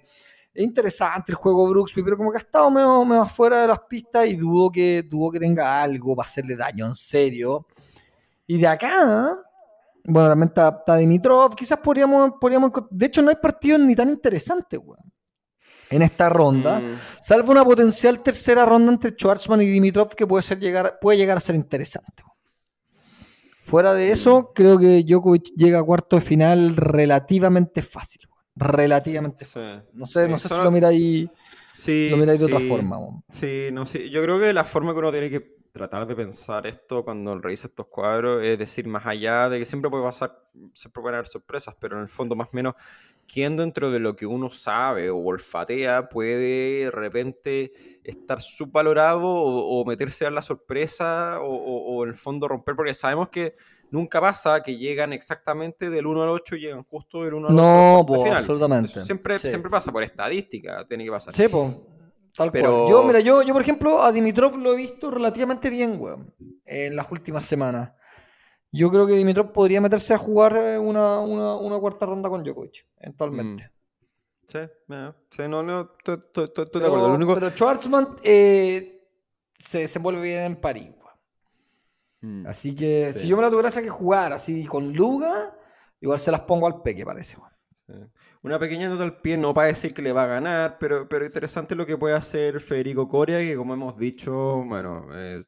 es 0.60 0.66
interesante 0.66 1.32
el 1.32 1.36
juego 1.36 1.68
Brooksby, 1.68 2.02
pero 2.02 2.16
como 2.16 2.30
que 2.30 2.38
ha 2.38 2.40
estado 2.40 2.70
medio, 2.70 3.04
medio 3.04 3.22
afuera 3.22 3.62
de 3.62 3.68
las 3.68 3.80
pistas 3.80 4.28
y 4.28 4.36
dudo 4.36 4.70
que, 4.70 5.02
dudo 5.02 5.30
que 5.30 5.40
tenga 5.40 5.82
algo 5.82 6.14
para 6.14 6.28
hacerle 6.28 6.54
daño 6.56 6.86
en 6.86 6.94
serio. 6.94 7.66
Y 8.46 8.58
de 8.58 8.66
acá, 8.66 9.38
bueno, 10.04 10.28
también 10.28 10.48
está, 10.48 10.68
está 10.68 10.96
Dimitrov, 10.96 11.54
quizás 11.54 11.78
podríamos, 11.78 12.32
podríamos... 12.40 12.72
De 12.90 13.06
hecho, 13.06 13.22
no 13.22 13.30
hay 13.30 13.36
partidos 13.36 13.80
ni 13.80 13.94
tan 13.94 14.10
interesantes, 14.10 14.78
weón. 14.82 15.00
En 15.88 16.02
esta 16.02 16.28
ronda, 16.28 16.78
Mm, 16.78 16.98
salvo 17.20 17.50
una 17.50 17.64
potencial 17.64 18.20
tercera 18.20 18.64
ronda 18.64 18.92
entre 18.92 19.10
Schwartzman 19.10 19.62
y 19.62 19.66
Dimitrov 19.66 20.14
que 20.14 20.24
puede, 20.24 20.42
ser 20.42 20.60
llegar, 20.60 20.98
puede 21.00 21.18
llegar 21.18 21.36
a 21.36 21.40
ser 21.40 21.56
interesante. 21.56 22.22
Fuera 23.64 23.92
de 23.94 24.12
eso, 24.12 24.52
creo 24.54 24.78
que 24.78 25.02
Djokovic 25.02 25.52
llega 25.56 25.80
a 25.80 25.82
cuarto 25.82 26.16
de 26.16 26.22
final 26.22 26.76
relativamente 26.76 27.82
fácil. 27.82 28.29
Relativamente 28.60 29.44
Sí. 29.44 29.60
fácil. 29.60 29.82
No 29.92 30.06
sé, 30.06 30.28
no 30.28 30.36
Sí, 30.36 30.48
sé 30.48 30.48
si 30.48 30.62
lo 30.62 30.70
miráis, 30.70 31.28
Sí, 31.74 32.10
lo 32.10 32.16
miráis 32.18 32.40
de 32.40 32.46
otra 32.46 32.60
sí. 32.60 32.68
forma. 32.68 32.96
Sí, 33.30 33.68
no 33.72 33.86
sé. 33.86 34.10
Yo 34.10 34.22
creo 34.22 34.38
que 34.40 34.52
la 34.52 34.64
forma 34.64 34.92
que 34.92 34.98
uno 34.98 35.12
tiene 35.12 35.30
que 35.30 35.40
tratar 35.72 36.06
de 36.06 36.16
pensar 36.16 36.66
esto 36.66 37.04
cuando 37.04 37.38
revisa 37.38 37.68
estos 37.68 37.86
cuadros 37.86 38.42
es 38.44 38.58
decir, 38.58 38.88
más 38.88 39.06
allá 39.06 39.48
de 39.48 39.58
que 39.60 39.64
siempre 39.64 39.88
puede 39.90 40.02
pasar, 40.04 40.36
siempre 40.74 41.00
pueden 41.00 41.14
haber 41.16 41.28
sorpresas, 41.28 41.76
pero 41.80 41.96
en 41.96 42.02
el 42.02 42.08
fondo, 42.08 42.34
más 42.36 42.48
o 42.48 42.50
menos, 42.56 42.74
quién 43.32 43.56
dentro 43.56 43.90
de 43.90 44.00
lo 44.00 44.16
que 44.16 44.26
uno 44.26 44.50
sabe 44.50 45.10
o 45.10 45.18
olfatea 45.18 46.08
puede 46.08 46.84
de 46.86 46.90
repente 46.90 47.72
estar 48.04 48.42
subvalorado 48.42 49.22
o, 49.24 49.80
o 49.82 49.84
meterse 49.84 50.26
a 50.26 50.30
la 50.32 50.42
sorpresa 50.42 51.40
o, 51.40 51.46
o- 51.54 51.96
o 51.98 52.02
en 52.04 52.10
el 52.10 52.14
fondo 52.16 52.48
romper, 52.48 52.74
porque 52.76 52.94
sabemos 52.94 53.28
que 53.30 53.54
nunca 53.90 54.20
pasa 54.20 54.62
que 54.62 54.76
llegan 54.76 55.12
exactamente 55.12 55.90
del 55.90 56.07
1 56.07 56.22
al 56.22 56.29
8 56.31 56.57
y 56.57 56.61
llegan 56.61 56.85
justo 56.85 57.22
del 57.24 57.35
1 57.35 57.48
al 57.48 57.55
8. 57.55 57.62
No, 57.62 58.05
pues, 58.07 58.22
final. 58.22 58.37
absolutamente. 58.38 58.90
Eso 58.90 59.05
Siempre, 59.05 59.38
Sí. 59.38 59.48
siempre 59.48 59.70
pasa 59.70 59.92
por 59.92 60.03
estadística, 60.03 60.87
tiene 60.87 61.05
que 61.05 61.11
pasar. 61.11 61.33
Sí, 61.35 61.48
pues. 61.48 61.76
Tal 62.37 62.50
Pero- 62.53 62.85
cual. 62.85 62.90
Yo, 62.90 63.03
mira, 63.05 63.20
yo, 63.20 63.42
yo, 63.42 63.53
por 63.53 63.62
ejemplo, 63.62 64.03
a 64.03 64.12
Dimitrov 64.12 64.57
lo 64.57 64.72
he 64.72 64.76
visto 64.76 65.11
relativamente 65.11 65.68
bien, 65.68 65.96
weón, 66.00 66.33
en 66.64 66.94
las 66.96 67.11
últimas 67.11 67.44
semanas. 67.44 67.92
Yo 68.72 68.88
creo 68.90 69.05
que 69.07 69.14
Dimitrov 69.14 69.50
podría 69.53 69.81
meterse 69.81 70.14
a 70.14 70.18
jugar 70.18 70.57
eh, 70.57 70.79
una, 70.79 71.18
una, 71.18 71.57
una 71.57 71.79
cuarta 71.81 72.07
ronda 72.07 72.29
con 72.29 72.44
Djokovic, 72.44 72.87
eventualmente. 72.98 73.72
Sí, 74.46 74.59
no, 74.88 75.14
sí, 75.31 75.42
no, 75.48 75.62
no, 75.62 75.92
estoy, 75.98 76.16
de 76.46 76.87
acuerdo. 76.87 77.09
Lo 77.09 77.14
único... 77.14 77.35
pero 77.35 77.50
Schwartzman 77.50 78.16
eh, 78.22 79.09
se 79.59 79.79
desenvuelve 79.81 80.22
bien 80.22 80.42
en 80.42 80.57
París. 80.57 80.88
Mm. 82.20 82.46
Así 82.46 82.74
que 82.74 83.12
Sí. 83.14 83.20
si 83.20 83.28
yo 83.28 83.37
me 83.37 83.42
la 83.42 83.50
tuviera 83.50 83.70
que 83.70 83.88
jugar 83.88 84.33
así 84.33 84.64
con 84.66 84.92
Luga, 84.92 85.54
igual 86.00 86.18
se 86.18 86.30
las 86.30 86.40
pongo 86.42 86.66
al 86.66 86.83
peque, 86.83 87.04
parece. 87.04 87.37
Una 88.42 88.59
pequeña 88.59 88.88
nota 88.88 89.02
al 89.02 89.20
pie, 89.20 89.37
no 89.37 89.52
para 89.52 89.66
decir 89.66 89.92
que 89.92 90.00
le 90.00 90.12
va 90.12 90.22
a 90.24 90.26
ganar, 90.26 90.78
pero, 90.78 91.09
pero 91.09 91.26
interesante 91.26 91.74
lo 91.74 91.85
que 91.85 91.98
puede 91.98 92.14
hacer 92.14 92.61
Federico 92.61 93.09
Coria, 93.09 93.38
que 93.38 93.56
como 93.56 93.74
hemos 93.74 93.96
dicho, 93.98 94.62
bueno, 94.66 95.06
eh, 95.12 95.44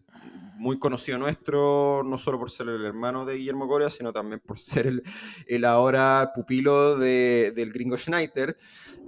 muy 0.56 0.78
conocido 0.78 1.18
nuestro, 1.18 2.02
no 2.04 2.18
solo 2.18 2.38
por 2.38 2.50
ser 2.50 2.68
el 2.68 2.84
hermano 2.84 3.24
de 3.24 3.36
Guillermo 3.36 3.66
Coria, 3.68 3.90
sino 3.90 4.12
también 4.12 4.40
por 4.40 4.58
ser 4.58 4.86
el, 4.86 5.02
el 5.46 5.64
ahora 5.64 6.32
pupilo 6.34 6.96
de- 6.96 7.52
del 7.54 7.72
gringo 7.72 7.96
Schneider. 7.96 8.56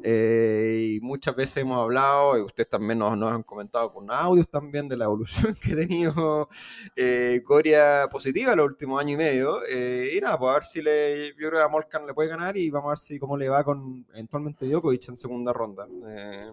Eh, 0.07 0.96
y 0.96 1.00
muchas 1.00 1.35
veces 1.35 1.57
hemos 1.59 1.78
hablado, 1.78 2.37
y 2.37 2.42
ustedes 2.42 2.68
también 2.68 2.98
nos, 2.98 3.16
nos 3.16 3.33
han 3.33 3.42
comentado 3.42 3.90
con 3.90 4.11
audios 4.11 4.46
también 4.50 4.87
de 4.87 4.98
la 4.98 5.07
evolución 5.07 5.54
que 5.62 5.72
ha 5.72 5.76
tenido 5.76 6.48
eh, 6.94 7.40
Coria 7.42 8.07
positiva 8.11 8.52
en 8.52 8.59
los 8.59 8.66
últimos 8.66 9.00
años 9.00 9.14
y 9.14 9.16
medio. 9.16 9.61
Eh, 9.66 10.11
y 10.14 10.20
nada, 10.20 10.38
pues 10.38 10.50
a 10.50 10.54
ver 10.54 10.64
si 10.66 10.83
le, 10.83 11.28
yo 11.30 11.48
creo 11.48 11.52
que 11.52 11.62
a 11.62 11.68
Molcan 11.68 12.07
le 12.07 12.12
puede 12.12 12.28
ganar 12.28 12.54
y 12.54 12.68
vamos 12.68 12.88
a 12.88 12.90
ver 12.90 12.98
si 12.98 13.18
cómo 13.18 13.37
le 13.38 13.48
va 13.48 13.64
con 13.64 14.04
eventualmente 14.12 14.66
Djokovic 14.66 15.09
en 15.09 15.16
segunda 15.16 15.54
ronda. 15.54 15.87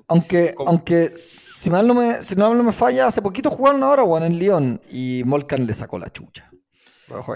Aunque, 0.08 0.54
aunque 0.66 1.12
si 1.16 1.70
mal 1.70 1.86
no 1.86 1.94
me, 1.94 2.24
si 2.24 2.36
no 2.36 2.54
me 2.54 2.72
falla, 2.72 3.08
hace 3.08 3.22
poquito 3.22 3.50
jugaron 3.50 3.84
ahora, 3.84 4.04
weón, 4.04 4.24
en 4.24 4.40
Lyon 4.40 4.82
y 4.92 5.24
Molcan 5.26 5.66
le 5.66 5.74
sacó 5.74 5.98
la 5.98 6.12
chucha. 6.12 6.52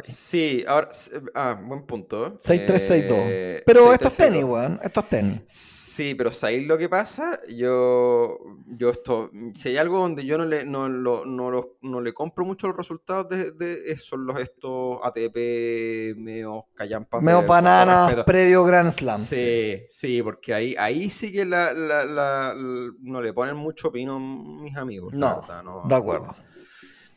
Sí, 0.05 0.63
ahora, 0.69 0.87
ah, 1.33 1.61
buen 1.61 1.85
punto. 1.85 2.37
6-3, 2.37 2.79
6-2. 2.79 3.07
Eh, 3.27 3.63
Pero 3.65 3.87
6-3, 3.89 3.93
esto 3.95 4.07
es 4.07 4.15
tenis, 4.15 4.43
6-2. 4.45 4.49
weón. 4.49 4.79
Esto 4.81 4.99
es 5.01 5.09
tenis. 5.09 5.41
Sí, 5.47 6.15
pero 6.15 6.31
¿sabéis 6.31 6.65
lo 6.65 6.77
que 6.77 6.87
pasa? 6.87 7.37
Yo, 7.53 8.37
yo 8.67 8.89
esto, 8.89 9.31
si 9.53 9.67
hay 9.69 9.77
algo 9.77 9.99
donde 9.99 10.23
yo 10.25 10.37
no 10.37 10.45
le, 10.45 10.63
no, 10.65 10.87
lo- 10.87 11.25
no, 11.25 11.51
lo- 11.51 11.77
no 11.81 11.99
le 11.99 12.13
compro 12.13 12.45
mucho 12.45 12.67
los 12.67 12.77
resultados 12.77 13.27
de, 13.27 13.51
de 13.51 13.97
son 13.97 14.25
los 14.25 14.39
estos 14.39 14.99
ATP 15.03 15.35
medio 16.15 16.67
callampas. 16.73 17.21
todo 17.21 17.41
bananas, 17.45 18.23
predio 18.23 18.63
Grand 18.63 18.91
Slam. 18.91 19.17
Sí, 19.19 19.81
sí, 19.89 20.21
porque 20.23 20.53
ahí, 20.53 20.73
ahí 20.79 21.09
sí 21.09 21.33
que 21.33 21.43
la, 21.43 21.73
la- 21.73 22.05
la- 22.05 22.53
la- 22.53 22.93
no 23.01 23.21
le 23.21 23.33
ponen 23.33 23.57
mucho 23.57 23.91
pino 23.91 24.21
mis 24.21 24.77
amigos. 24.77 25.13
No, 25.13 25.41
verdad, 25.41 25.63
no. 25.63 25.83
de 25.85 25.95
acuerdo. 25.95 26.33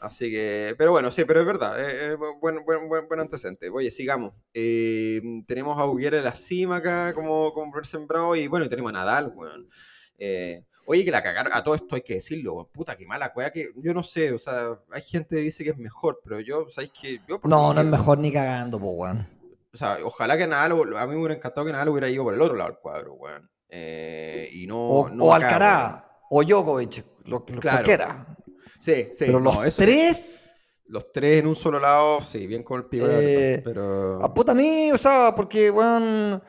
Así 0.01 0.31
que, 0.31 0.75
pero 0.79 0.93
bueno, 0.93 1.11
sí, 1.11 1.25
pero 1.25 1.41
es 1.41 1.47
verdad, 1.47 1.79
eh, 1.81 2.13
eh, 2.13 2.17
buen, 2.41 2.65
buen, 2.65 2.89
buen, 2.89 3.09
buen 3.09 3.21
antecedente. 3.21 3.69
Oye, 3.69 3.91
sigamos. 3.91 4.33
Eh, 4.55 5.21
tenemos 5.47 5.77
a 5.81 5.85
Buguera 5.87 6.19
en 6.19 6.25
la 6.25 6.35
cima 6.37 6.77
acá, 6.77 7.13
como, 7.15 7.53
como 7.53 7.73
sembrado, 7.85 8.37
y 8.37 8.47
bueno, 8.47 8.67
y 8.67 8.69
tenemos 8.69 8.91
a 8.91 8.93
Nadal, 8.93 9.33
weón. 9.35 9.69
Eh, 10.17 10.65
oye, 10.87 11.05
que 11.05 11.11
la 11.11 11.23
cagaron, 11.23 11.53
a 11.53 11.65
todo 11.65 11.75
esto 11.75 11.97
hay 11.97 12.03
que 12.03 12.15
decirlo, 12.15 12.53
weón. 12.55 12.69
Puta, 12.73 12.97
qué 12.97 13.07
mala 13.07 13.33
cueva 13.33 13.51
que, 13.51 13.71
yo 13.77 13.93
no 13.93 14.05
sé, 14.05 14.33
o 14.33 14.39
sea, 14.39 14.79
hay 14.93 15.03
gente 15.03 15.35
que 15.35 15.43
dice 15.43 15.65
que 15.65 15.71
es 15.71 15.79
mejor, 15.79 16.21
pero 16.23 16.39
yo, 16.39 16.69
¿sabéis 16.71 16.93
que 17.01 17.21
Yo, 17.29 17.41
No, 17.43 17.75
no 17.75 17.81
es 17.81 17.87
mejor 17.87 18.19
ni 18.19 18.33
cagando, 18.33 18.79
po, 18.79 18.91
weón. 18.91 19.27
o 19.73 19.77
sea, 19.77 19.99
ojalá 20.05 20.37
que 20.37 20.47
Nadal, 20.47 20.73
a 20.97 21.07
mí 21.09 21.15
me 21.15 21.19
hubiera 21.19 21.35
encantado 21.35 21.67
que 21.67 21.73
Nadal 21.73 21.89
hubiera 21.89 22.09
ido 22.09 22.23
por 22.23 22.35
el 22.35 22.41
otro 22.41 22.55
lado 22.57 22.71
del 22.71 22.79
cuadro, 22.79 23.15
weón. 23.15 23.51
Y 23.71 24.65
no. 24.69 24.79
O, 24.79 25.09
no 25.09 25.25
o 25.25 25.35
acá, 25.35 25.47
weón. 25.49 25.55
Alcaraz, 25.63 26.05
o 26.31 26.45
Djokovic, 26.45 27.05
lo, 27.25 27.39
lo 27.39 27.45
Claro. 27.45 27.61
cualquiera. 27.79 28.37
Sí, 28.79 29.11
sí. 29.13 29.25
Pero 29.27 29.41
no, 29.41 29.53
los 29.55 29.65
eso- 29.67 29.83
tres, 29.83 30.55
Los 30.87 31.13
tres 31.13 31.41
en 31.41 31.47
un 31.47 31.57
solo 31.57 31.79
lado, 31.79 32.23
sí, 32.23 32.47
bien 32.47 32.63
con 32.63 32.81
el 32.81 32.87
pico. 32.87 33.07
Eh, 33.09 33.61
pero. 33.65 34.23
a 34.25 34.33
puta 34.33 34.55
mí, 34.55 34.91
o 34.93 34.99
sea, 34.99 35.35
porque, 35.35 35.71
weón, 35.71 36.43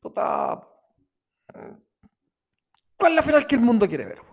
puta... 0.00 0.68
¿Cuál 2.96 3.12
es 3.12 3.16
la 3.16 3.22
final 3.22 3.46
que 3.46 3.54
el 3.56 3.60
mundo 3.62 3.88
quiere 3.88 4.04
ver, 4.04 4.20
weón? 4.20 4.32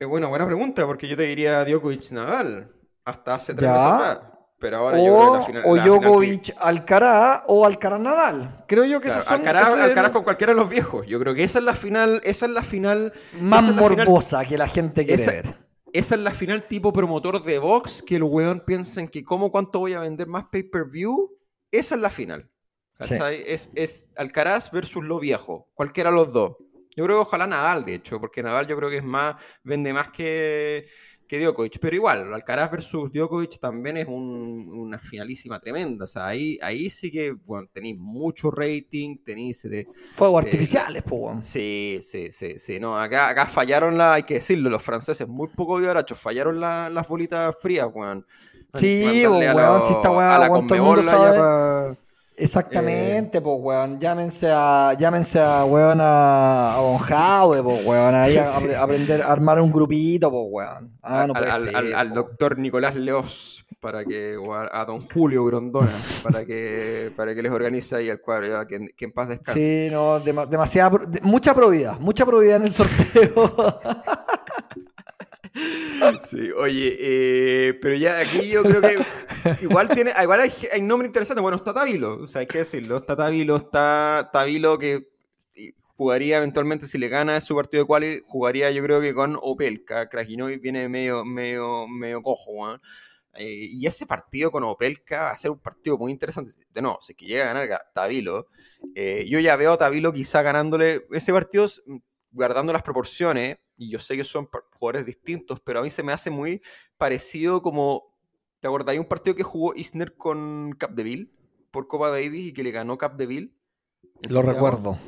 Eh, 0.00 0.04
bueno, 0.04 0.28
buena 0.28 0.46
pregunta, 0.46 0.86
porque 0.86 1.08
yo 1.08 1.16
te 1.16 1.22
diría 1.24 1.64
Djokovic 1.64 2.10
Nadal. 2.12 2.72
Hasta 3.04 3.34
hace 3.34 3.54
tres 3.54 3.70
Ya. 3.70 4.31
Pero 4.62 4.78
ahora 4.78 4.96
yo 4.96 5.04
creo 5.04 5.16
que 5.18 5.26
O, 5.26 5.34
la 5.36 5.44
final. 5.44 5.62
o 5.66 5.76
la 5.76 5.82
final 5.82 5.98
que- 6.00 6.06
Djokovic 6.06 6.54
Alcaraz 6.58 7.42
o 7.48 7.66
Alcaraz 7.66 8.00
Nadal. 8.00 8.64
Creo 8.66 8.84
yo 8.84 9.00
que 9.00 9.08
Claro, 9.08 9.20
esas 9.20 9.24
son 9.30 9.40
Alcaraz, 9.40 9.68
ese 9.76 10.00
el- 10.00 10.10
con 10.12 10.22
cualquiera 10.22 10.52
de 10.54 10.58
los 10.58 10.70
viejos. 10.70 11.06
Yo 11.06 11.18
creo 11.20 11.34
que 11.34 11.44
esa 11.44 11.58
es 11.58 11.64
la 11.64 11.74
final. 11.74 12.20
Esa 12.24 12.46
es 12.46 12.52
la 12.52 12.62
final. 12.62 13.12
más 13.40 13.66
final- 13.66 13.80
morbosa 13.80 14.44
que 14.46 14.56
la 14.56 14.68
gente 14.68 15.04
quiere 15.04 15.20
esa- 15.20 15.32
ver. 15.32 15.56
Esa 15.92 16.14
es 16.14 16.20
la 16.22 16.30
final 16.32 16.62
tipo 16.68 16.90
promotor 16.92 17.42
de 17.42 17.58
box, 17.58 18.02
que 18.02 18.16
el 18.16 18.22
weón 18.22 18.60
piensa 18.64 19.00
en 19.00 19.08
que 19.08 19.22
cómo 19.22 19.50
cuánto 19.52 19.80
voy 19.80 19.92
a 19.92 19.98
vender 20.00 20.26
más 20.26 20.44
pay-per-view. 20.50 21.36
Esa 21.70 21.96
es 21.96 22.00
la 22.00 22.08
final. 22.08 22.48
Es, 23.00 23.68
es 23.74 24.06
Alcaraz 24.16 24.70
versus 24.70 25.02
lo 25.04 25.18
viejo. 25.18 25.68
Cualquiera 25.74 26.10
de 26.10 26.16
los 26.16 26.32
dos. 26.32 26.56
Yo 26.94 27.04
creo 27.04 27.16
que 27.16 27.22
ojalá 27.22 27.46
Nadal, 27.46 27.84
de 27.84 27.94
hecho, 27.94 28.20
porque 28.20 28.42
Nadal 28.42 28.66
yo 28.68 28.76
creo 28.76 28.90
que 28.90 28.98
es 28.98 29.04
más, 29.04 29.36
vende 29.64 29.92
más 29.94 30.10
que, 30.10 30.86
que 31.38 31.42
Djokovic. 31.44 31.78
Pero 31.80 31.96
igual, 31.96 32.34
Alcaraz 32.34 32.70
versus 32.70 33.10
Djokovic 33.12 33.58
también 33.58 33.96
es 33.96 34.06
un- 34.06 34.68
una 34.70 34.98
finalísima 34.98 35.58
tremenda. 35.58 36.04
O 36.04 36.06
sea, 36.06 36.26
ahí, 36.26 36.58
ahí 36.62 36.90
sí 36.90 37.10
que 37.10 37.32
bueno, 37.32 37.68
tenéis 37.72 37.96
mucho 37.98 38.50
rating, 38.50 39.16
tenéis... 39.24 39.62
de- 39.62 39.80
Eh, 39.80 40.38
artificiales, 40.38 41.02
po, 41.02 41.16
weón. 41.16 41.44
Sí, 41.44 41.98
sí, 42.02 42.30
sí, 42.30 42.58
sí. 42.58 42.78
No, 42.78 42.98
acá, 43.00 43.28
acá 43.28 43.46
fallaron 43.46 43.96
la, 43.96 44.14
hay 44.14 44.24
que 44.24 44.34
decirlo, 44.34 44.68
los 44.68 44.82
franceses 44.82 45.26
muy 45.26 45.48
poco 45.48 45.78
vivarachos, 45.78 46.18
fallaron 46.20 46.60
la- 46.60 46.90
las 46.90 47.08
bolitas 47.08 47.56
frías, 47.60 47.88
weón. 47.92 48.26
Sí, 48.74 49.02
Mandarle 49.04 49.48
a 49.48 49.54
weón, 49.54 49.74
lo- 49.74 49.80
si 49.80 49.92
esta 49.92 50.10
weá, 50.10 50.36
a 50.36 50.38
la 50.38 50.50
weón, 50.50 50.66
todo 50.66 50.76
el 50.76 50.82
mundo 50.82 51.02
sabe. 51.02 51.38
pa- 51.38 51.96
Exactamente, 52.42 53.40
pues, 53.40 53.56
weón. 53.60 53.98
Llámense 54.00 54.48
a, 54.52 54.94
llámense 54.98 55.40
a, 55.40 55.64
weón, 55.64 55.98
a, 56.00 56.74
a 56.74 56.80
pues, 57.62 57.86
weón. 57.86 58.14
Ahí 58.14 58.36
a, 58.38 58.44
apre- 58.44 58.76
aprender 58.76 59.22
a 59.22 59.32
armar 59.32 59.60
un 59.60 59.72
grupito, 59.72 60.30
pues, 60.30 60.44
weón. 60.50 60.92
Ah, 61.02 61.26
no 61.26 61.34
al, 61.34 61.40
puede 61.40 61.50
al- 61.52 61.62
ser, 61.62 61.76
al- 61.76 62.12
doctor 62.14 62.58
Nicolás 62.58 62.94
Leos 62.94 63.64
para 63.80 64.04
que 64.04 64.36
o 64.36 64.54
a, 64.54 64.68
a 64.72 64.84
don 64.84 65.00
Julio 65.00 65.44
Grondona 65.44 65.90
para 66.22 66.44
que 66.44 67.10
para 67.16 67.34
que 67.34 67.42
les 67.42 67.50
organice 67.50 67.96
ahí 67.96 68.08
el 68.10 68.20
cuadro 68.20 68.46
ya, 68.46 68.64
que, 68.64 68.76
en- 68.76 68.92
que 68.96 69.06
en 69.06 69.12
paz 69.12 69.28
descanse 69.28 69.88
Sí, 69.88 69.92
no, 69.92 70.20
dema- 70.20 70.46
demasiada, 70.46 70.98
de- 71.08 71.20
mucha 71.22 71.52
probidad, 71.52 71.98
mucha 71.98 72.24
probidad 72.24 72.56
en 72.58 72.62
el 72.62 72.70
sorteo. 72.70 73.52
Sí, 76.22 76.50
oye, 76.52 76.96
eh, 76.98 77.74
pero 77.74 77.94
ya 77.94 78.18
aquí 78.18 78.48
yo 78.48 78.62
creo 78.62 78.80
que 78.80 78.96
igual 79.62 79.88
tiene, 79.88 80.12
igual 80.22 80.40
hay, 80.40 80.52
hay 80.72 80.80
nombre 80.82 81.06
interesante. 81.06 81.40
Bueno, 81.42 81.56
está 81.56 81.74
Tavilo, 81.74 82.16
o 82.22 82.26
sea, 82.26 82.40
hay 82.40 82.46
que 82.46 82.58
decirlo. 82.58 82.96
Está 82.96 83.16
Tavilo, 83.16 83.56
está 83.56 84.30
Tavilo 84.32 84.78
que 84.78 85.08
jugaría 85.96 86.38
eventualmente 86.38 86.86
si 86.86 86.98
le 86.98 87.08
gana 87.08 87.40
su 87.40 87.54
partido 87.54 87.82
de 87.84 87.86
quali, 87.86 88.22
jugaría 88.26 88.70
yo 88.70 88.82
creo 88.82 89.00
que 89.00 89.14
con 89.14 89.38
Opelka. 89.40 90.08
Krajinovic 90.08 90.60
viene 90.60 90.88
medio, 90.88 91.24
medio, 91.24 91.86
medio 91.86 92.22
cojo. 92.22 92.74
Eh, 93.34 93.68
y 93.70 93.86
ese 93.86 94.04
partido 94.06 94.50
con 94.50 94.64
Opelka 94.64 95.22
va 95.24 95.30
a 95.30 95.38
ser 95.38 95.50
un 95.52 95.58
partido 95.58 95.96
muy 95.98 96.12
interesante. 96.12 96.52
De 96.70 96.82
nuevo, 96.82 96.98
si 97.00 97.12
es 97.12 97.16
que 97.18 97.26
llega 97.26 97.44
a 97.44 97.54
ganar 97.54 97.68
Ga- 97.68 97.82
Tavilo, 97.94 98.48
eh, 98.94 99.26
yo 99.28 99.38
ya 99.38 99.56
veo 99.56 99.72
a 99.72 99.78
Tavilo 99.78 100.12
quizá 100.12 100.42
ganándole 100.42 101.06
ese 101.12 101.32
partido 101.32 101.66
guardando 102.32 102.72
las 102.72 102.82
proporciones, 102.82 103.58
y 103.76 103.90
yo 103.90 103.98
sé 103.98 104.16
que 104.16 104.24
son 104.24 104.48
jugadores 104.78 105.06
distintos, 105.06 105.60
pero 105.60 105.80
a 105.80 105.82
mí 105.82 105.90
se 105.90 106.02
me 106.02 106.12
hace 106.12 106.30
muy 106.30 106.62
parecido 106.96 107.62
como, 107.62 108.14
¿te? 108.60 108.68
Hay 108.86 108.98
un 108.98 109.06
partido 109.06 109.36
que 109.36 109.42
jugó 109.42 109.74
Isner 109.74 110.16
con 110.16 110.74
Capdeville 110.78 111.32
por 111.70 111.88
Copa 111.88 112.10
Davis 112.10 112.48
y 112.48 112.52
que 112.52 112.62
le 112.62 112.70
ganó 112.70 112.98
Capdeville. 112.98 113.54
lo 114.28 114.42
Santiago. 114.42 114.52
recuerdo. 114.52 114.98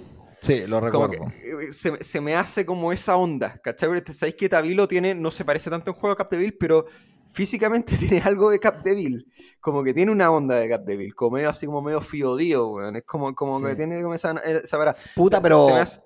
Sí, 0.40 0.66
lo 0.66 0.80
recuerdo. 0.80 1.26
eh, 1.42 1.72
se, 1.72 2.02
se 2.04 2.20
me 2.20 2.36
hace 2.36 2.66
como 2.66 2.92
esa 2.92 3.16
onda, 3.16 3.58
¿cachai? 3.62 3.88
Porque 3.88 4.12
Sabéis 4.12 4.36
que 4.36 4.48
Tavilo 4.48 4.86
tiene, 4.88 5.14
no 5.14 5.30
se 5.30 5.44
parece 5.44 5.70
tanto 5.70 5.90
en 5.90 5.96
juego 5.96 6.12
a 6.12 6.16
Capdeville, 6.16 6.56
pero 6.58 6.84
físicamente 7.30 7.96
tiene 7.98 8.20
algo 8.24 8.50
de 8.50 8.58
Capdeville. 8.60 9.24
Como 9.60 9.82
que 9.82 9.94
tiene 9.94 10.12
una 10.12 10.30
onda 10.30 10.56
de 10.56 10.68
Capdeville, 10.68 11.14
como 11.14 11.36
medio 11.36 11.48
así 11.48 11.64
como 11.66 11.80
medio 11.80 12.00
fiodío, 12.00 12.68
weón. 12.68 12.96
Es 12.96 13.04
como, 13.04 13.34
como 13.34 13.58
Sí. 13.60 13.66
que 13.66 13.74
tiene 13.76 14.02
como 14.02 14.14
esa, 14.14 14.32
esa. 14.44 14.94
Puta, 15.14 15.40
pero, 15.40 15.66
se 15.66 16.00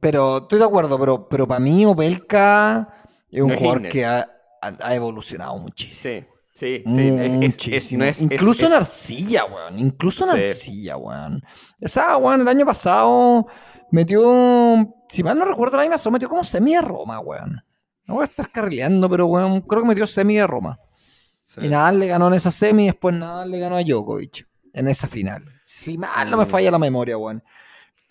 pero 0.00 0.38
estoy 0.38 0.58
de 0.58 0.64
acuerdo, 0.64 0.98
pero, 0.98 1.28
pero 1.28 1.46
para 1.46 1.60
mí 1.60 1.84
Opelka 1.86 2.88
es 3.30 3.42
un 3.42 3.48
No 3.50 3.56
jugador 3.56 3.88
que 3.88 4.04
ha, 4.06 4.28
ha- 4.62 4.94
evolucionado 4.94 5.56
muchísimo. 5.58 6.24
Sí, 6.52 6.82
sí, 6.84 6.84
sí. 6.84 7.08
es- 7.08 7.20
es- 7.20 7.20
es- 7.20 7.30
Muchísimo. 7.32 8.04
no 8.04 8.10
Incluso 8.20 8.66
en 8.66 8.72
arcilla, 8.74 9.44
weón. 9.46 9.78
Incluso 9.78 10.24
en 10.24 10.36
Sí. 10.36 10.42
arcilla, 10.48 10.96
weón. 10.96 11.42
O 11.82 11.88
sea, 11.88 12.16
weón, 12.16 12.40
el 12.42 12.48
año 12.48 12.66
pasado 12.66 13.46
metió, 13.90 14.22
si 15.08 15.22
mal 15.22 15.38
no 15.38 15.44
recuerdo, 15.44 15.76
el 15.76 15.82
año 15.82 15.90
pasado 15.92 16.10
metió 16.12 16.28
como 16.28 16.44
semi 16.44 16.74
de 16.74 16.80
Roma, 16.82 17.20
weón. 17.20 17.62
No 18.04 18.14
voy 18.14 18.22
a 18.22 18.26
estar 18.26 18.50
carrileando, 18.50 19.08
pero 19.08 19.26
weón, 19.26 19.60
creo 19.62 19.82
que 19.82 19.88
metió 19.88 20.06
semi 20.06 20.36
de 20.36 20.46
Roma. 20.46 20.78
sí. 21.42 21.62
Y 21.64 21.68
Nadal 21.68 21.98
le 21.98 22.06
ganó 22.06 22.28
en 22.28 22.34
esa 22.34 22.50
semi 22.50 22.84
y 22.84 22.86
después 22.86 23.14
Nadal 23.14 23.50
le 23.50 23.58
ganó 23.58 23.76
a 23.76 23.82
Djokovic 23.82 24.46
en 24.72 24.86
esa 24.88 25.08
final. 25.08 25.44
Si 25.62 25.98
mal 25.98 26.30
no 26.30 26.36
me 26.36 26.44
Mm. 26.44 26.48
falla 26.48 26.70
la 26.70 26.78
memoria, 26.78 27.16
weón. 27.18 27.42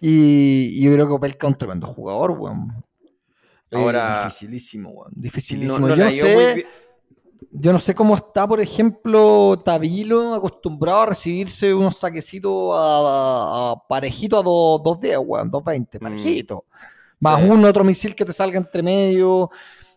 Y, 0.02 0.80
y 0.80 0.82
yo 0.84 0.94
creo 0.94 1.08
que 1.08 1.14
Opelka 1.14 1.48
es 1.48 1.52
un 1.54 1.58
tremendo 1.58 1.88
jugador, 1.88 2.32
weón. 2.32 2.84
Eh, 3.72 3.78
Ahora- 3.78 4.26
dificilísimo, 4.26 4.90
weón. 4.92 5.12
Dificilísimo. 5.16 5.88
no 5.88 5.96
yo, 5.96 6.04
no 6.06 6.10
sé, 6.12 6.66
yo 7.52 7.74
no 7.74 7.80
sé 7.80 7.94
cómo 7.96 8.16
está, 8.16 8.48
por 8.48 8.60
ejemplo, 8.62 9.60
Tabilo 9.64 10.34
acostumbrado 10.36 11.02
a 11.02 11.06
recibirse 11.08 11.74
unos 11.74 11.98
saquecitos 11.98 12.74
a, 12.76 12.80
a- 12.80 13.72
a 13.72 13.88
parejito 13.88 14.38
a 14.38 14.44
2.10, 14.44 15.20
weón, 15.26 15.52
2.20, 15.52 16.00
Mm. 16.00 16.04
parejito. 16.04 16.66
Más 17.20 17.42
Sí. 17.42 17.50
un 17.50 17.66
otro 17.66 17.84
misil 17.84 18.16
que 18.16 18.24
te 18.26 18.32
salga 18.34 18.58
entre 18.58 18.82
medio 18.82 19.50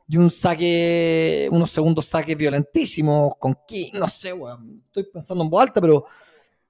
y 0.09 0.17
un 0.17 0.29
saque, 0.31 1.49
unos 1.53 1.71
segundos 1.71 2.07
saques 2.07 2.37
violentísimos 2.37 3.35
con 3.39 3.57
King, 3.67 3.93
no 3.95 4.09
sé, 4.09 4.33
weón. 4.33 4.83
Estoy 4.87 5.05
pensando 5.05 5.45
en 5.45 5.51
voz 5.51 5.63
alta, 5.63 5.81
pero 5.81 6.05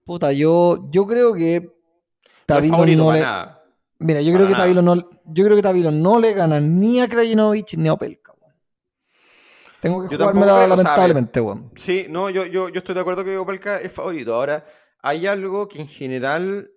puta, 0.04 0.30
yo, 0.32 0.88
yo 0.90 1.06
creo 1.06 1.32
que 1.34 1.81
Tabilo 2.46 2.76
no 2.78 3.06
para 3.06 3.18
le. 3.18 3.24
nada. 3.24 3.64
Mira, 3.98 4.20
yo 4.20 4.34
creo 4.34 4.48
que. 4.48 4.54
Tabilo 4.54 4.82
no, 4.82 4.96
yo 4.96 5.44
creo 5.44 5.56
que 5.56 5.62
Tabilo 5.62 5.90
no 5.90 6.18
le 6.18 6.32
gana 6.32 6.60
ni 6.60 7.00
a 7.00 7.08
Krajinovic 7.08 7.74
ni 7.74 7.88
a 7.88 7.92
Opelka. 7.94 8.32
Tengo 9.82 10.08
que 10.08 10.16
jugármela 10.16 10.64
lamentablemente, 10.68 11.40
weón. 11.40 11.72
Sí, 11.74 12.06
no, 12.08 12.30
yo, 12.30 12.46
yo, 12.46 12.68
yo 12.68 12.78
estoy 12.78 12.94
de 12.94 13.00
acuerdo 13.00 13.24
que 13.24 13.36
Opelka 13.36 13.78
es 13.78 13.90
favorito. 13.90 14.32
Ahora, 14.32 14.64
hay 15.00 15.26
algo 15.26 15.66
que 15.66 15.80
en 15.80 15.88
general, 15.88 16.70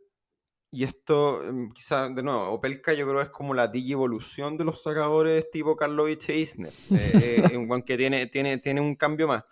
y 0.72 0.86
esto 0.86 1.44
em, 1.44 1.72
quizá, 1.72 2.10
de 2.10 2.24
nuevo, 2.24 2.50
Opelka 2.50 2.94
yo 2.94 3.08
creo 3.08 3.22
es 3.22 3.30
como 3.30 3.54
la 3.54 3.70
evolución 3.72 4.58
de 4.58 4.64
los 4.64 4.82
sacadores 4.82 5.52
tipo 5.52 5.76
Karlovich 5.76 6.30
e 6.30 6.38
Isner, 6.40 6.74
eh, 6.92 7.44
eh, 7.52 7.84
que 7.86 7.96
tiene, 7.96 8.26
tiene, 8.26 8.58
tiene 8.58 8.82
un 8.82 8.96
cambio 8.96 9.28
más. 9.28 9.44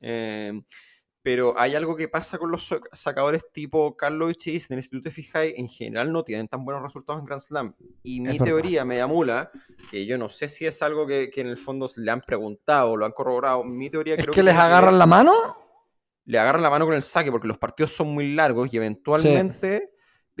Eh, 0.00 0.52
pero 1.22 1.54
hay 1.58 1.74
algo 1.74 1.96
que 1.96 2.08
pasa 2.08 2.38
con 2.38 2.50
los 2.50 2.74
sacadores 2.92 3.44
tipo 3.52 3.96
Karlovich 3.96 4.46
e 4.48 4.52
Isner, 4.52 4.82
si 4.82 4.88
tú 4.88 5.02
te 5.02 5.10
fijas, 5.10 5.44
en 5.54 5.68
general 5.68 6.12
no 6.12 6.24
tienen 6.24 6.48
tan 6.48 6.64
buenos 6.64 6.82
resultados 6.82 7.20
en 7.20 7.26
Grand 7.26 7.42
Slam. 7.42 7.74
Y 8.02 8.20
mi 8.20 8.38
teoría 8.38 8.84
me 8.84 9.04
mula, 9.06 9.50
que 9.90 10.06
yo 10.06 10.16
no 10.16 10.28
sé 10.30 10.48
si 10.48 10.64
es 10.66 10.80
algo 10.82 11.06
que, 11.06 11.30
que 11.30 11.42
en 11.42 11.48
el 11.48 11.56
fondo 11.58 11.88
le 11.96 12.10
han 12.10 12.22
preguntado 12.22 12.92
o 12.92 12.96
lo 12.96 13.04
han 13.04 13.12
corroborado, 13.12 13.64
mi 13.64 13.90
teoría 13.90 14.14
Es 14.14 14.22
creo 14.22 14.32
que 14.34 14.42
les 14.42 14.54
tiene 14.54 14.58
ver- 14.66 14.72
agarran 14.72 14.98
la 14.98 15.06
mano. 15.06 15.32
le 16.24 16.38
agarran 16.38 16.62
la 16.62 16.70
mano 16.70 16.86
con 16.86 16.94
el 16.94 17.02
saque 17.02 17.30
porque 17.30 17.48
los 17.48 17.58
partidos 17.58 17.92
son 17.92 18.08
muy 18.08 18.32
largos 18.34 18.72
y 18.72 18.76
eventualmente. 18.78 19.90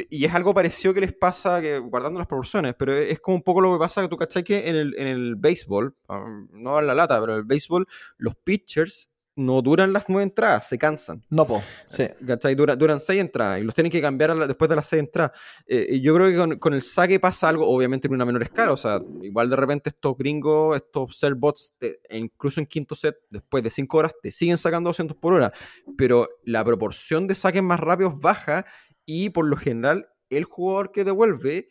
Y 0.08 0.24
es 0.24 0.32
algo 0.32 0.54
parecido 0.54 0.94
que 0.94 1.00
les 1.02 1.12
pasa, 1.12 1.60
que, 1.60 1.78
guardando 1.78 2.18
las 2.18 2.26
proporciones, 2.26 2.74
pero 2.78 2.94
es 2.94 3.10
es 3.10 3.20
como 3.20 3.36
un 3.36 3.42
poco 3.42 3.60
lo 3.60 3.70
que 3.74 3.78
pasa 3.78 4.00
que 4.00 4.08
tú 4.08 4.16
cachai 4.16 4.42
que 4.44 4.66
en 4.70 4.76
el, 4.76 4.94
en 4.96 5.06
el 5.08 5.34
béisbol, 5.36 5.94
ah, 6.08 6.24
no 6.52 6.78
en 6.78 6.86
la 6.86 6.94
lata, 6.94 7.20
pero 7.20 7.32
en 7.34 7.38
el 7.40 7.44
béisbol, 7.44 7.86
los 8.16 8.34
pitchers 8.36 9.09
no 9.40 9.62
duran 9.62 9.92
las 9.92 10.04
nueve 10.08 10.22
entradas, 10.24 10.68
se 10.68 10.78
cansan. 10.78 11.24
No, 11.30 11.46
po. 11.46 11.62
Sí. 11.88 12.04
¿Cachai? 12.26 12.54
Dura- 12.54 12.76
duran 12.76 13.00
seis 13.00 13.20
entradas 13.20 13.58
y 13.60 13.62
los 13.64 13.74
tienen 13.74 13.90
que 13.90 14.00
cambiar 14.00 14.36
la- 14.36 14.46
después 14.46 14.68
de 14.68 14.76
las 14.76 14.86
seis 14.86 15.00
entradas. 15.00 15.32
Eh, 15.66 16.00
yo 16.00 16.14
creo 16.14 16.28
que 16.28 16.36
con, 16.36 16.58
con 16.58 16.74
el 16.74 16.82
saque 16.82 17.18
pasa 17.18 17.48
algo, 17.48 17.66
obviamente 17.66 18.06
en 18.08 18.14
una 18.14 18.24
menor 18.24 18.42
escala. 18.42 18.72
O 18.72 18.76
sea, 18.76 19.00
igual 19.22 19.50
de 19.50 19.56
repente 19.56 19.88
estos 19.90 20.16
gringos, 20.16 20.76
estos 20.76 21.18
serbots, 21.18 21.74
te- 21.78 22.00
e 22.08 22.18
incluso 22.18 22.60
en 22.60 22.66
quinto 22.66 22.94
set, 22.94 23.16
después 23.30 23.64
de 23.64 23.70
cinco 23.70 23.98
horas, 23.98 24.12
te 24.22 24.30
siguen 24.30 24.56
sacando 24.58 24.90
200 24.90 25.16
por 25.16 25.32
hora. 25.32 25.52
Pero 25.96 26.28
la 26.44 26.64
proporción 26.64 27.26
de 27.26 27.34
saques 27.34 27.62
más 27.62 27.80
rápidos 27.80 28.20
baja 28.20 28.64
y 29.06 29.30
por 29.30 29.46
lo 29.46 29.56
general 29.56 30.08
el 30.28 30.44
jugador 30.44 30.92
que 30.92 31.02
devuelve 31.04 31.68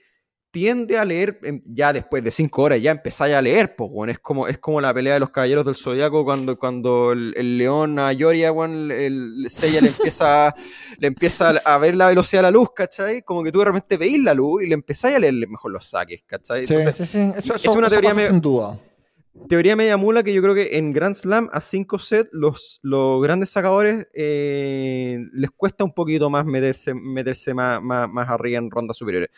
tiende 0.51 0.97
a 0.97 1.05
leer, 1.05 1.39
em, 1.43 1.61
ya 1.65 1.93
después 1.93 2.23
de 2.23 2.31
cinco 2.31 2.63
horas, 2.63 2.81
ya 2.81 2.91
empezáis 2.91 3.35
a 3.35 3.41
leer, 3.41 3.75
pues, 3.75 3.89
bueno, 3.91 4.11
es 4.11 4.19
como, 4.19 4.47
es 4.47 4.57
como 4.57 4.81
la 4.81 4.93
pelea 4.93 5.13
de 5.13 5.19
los 5.19 5.29
caballeros 5.29 5.65
del 5.65 5.75
zodiaco 5.75 6.23
cuando, 6.25 6.57
cuando 6.57 7.11
el, 7.11 7.33
el 7.37 7.57
león 7.57 7.99
a 7.99 8.11
Yoria, 8.13 8.51
weón, 8.51 8.91
el, 8.91 9.35
el 9.43 9.49
Seiya 9.49 9.81
le 9.81 9.89
empieza, 9.89 10.55
le 10.97 11.07
empieza 11.07 11.49
a 11.49 11.77
ver 11.77 11.95
la 11.95 12.07
velocidad 12.07 12.39
de 12.39 12.43
la 12.43 12.51
luz, 12.51 12.69
¿cachai? 12.75 13.21
Como 13.21 13.43
que 13.43 13.51
tú 13.51 13.59
de 13.59 13.65
repente 13.65 13.97
veis 13.97 14.19
la 14.23 14.33
luz 14.33 14.63
y 14.63 14.67
le 14.67 14.73
empezáis 14.73 15.15
a 15.15 15.19
leer 15.19 15.33
mejor 15.47 15.71
los 15.71 15.85
saques, 15.85 16.23
¿cachai? 16.25 16.65
Sí, 16.65 16.73
Entonces, 16.73 17.07
sí, 17.07 17.17
sí. 17.17 17.31
Eso, 17.37 17.53
es 17.53 17.65
una 17.67 17.87
eso 17.87 17.99
teoría 17.99 18.15
sin 18.15 18.41
duda. 18.41 18.79
teoría 19.47 19.75
media 19.75 19.97
mula 19.97 20.23
que 20.23 20.33
yo 20.33 20.41
creo 20.41 20.55
que 20.55 20.77
en 20.77 20.91
Grand 20.93 21.13
Slam 21.15 21.49
a 21.53 21.61
5 21.61 21.99
sets 21.99 22.29
los, 22.31 22.79
los 22.81 23.21
grandes 23.21 23.51
sacadores 23.51 24.07
eh, 24.13 25.19
les 25.31 25.51
cuesta 25.51 25.83
un 25.83 25.93
poquito 25.93 26.29
más 26.29 26.45
meterse, 26.45 26.93
meterse 26.95 27.53
más, 27.53 27.81
más, 27.81 28.09
más 28.09 28.27
arriba 28.29 28.57
en 28.57 28.71
rondas 28.71 28.97
superiores. 28.97 29.29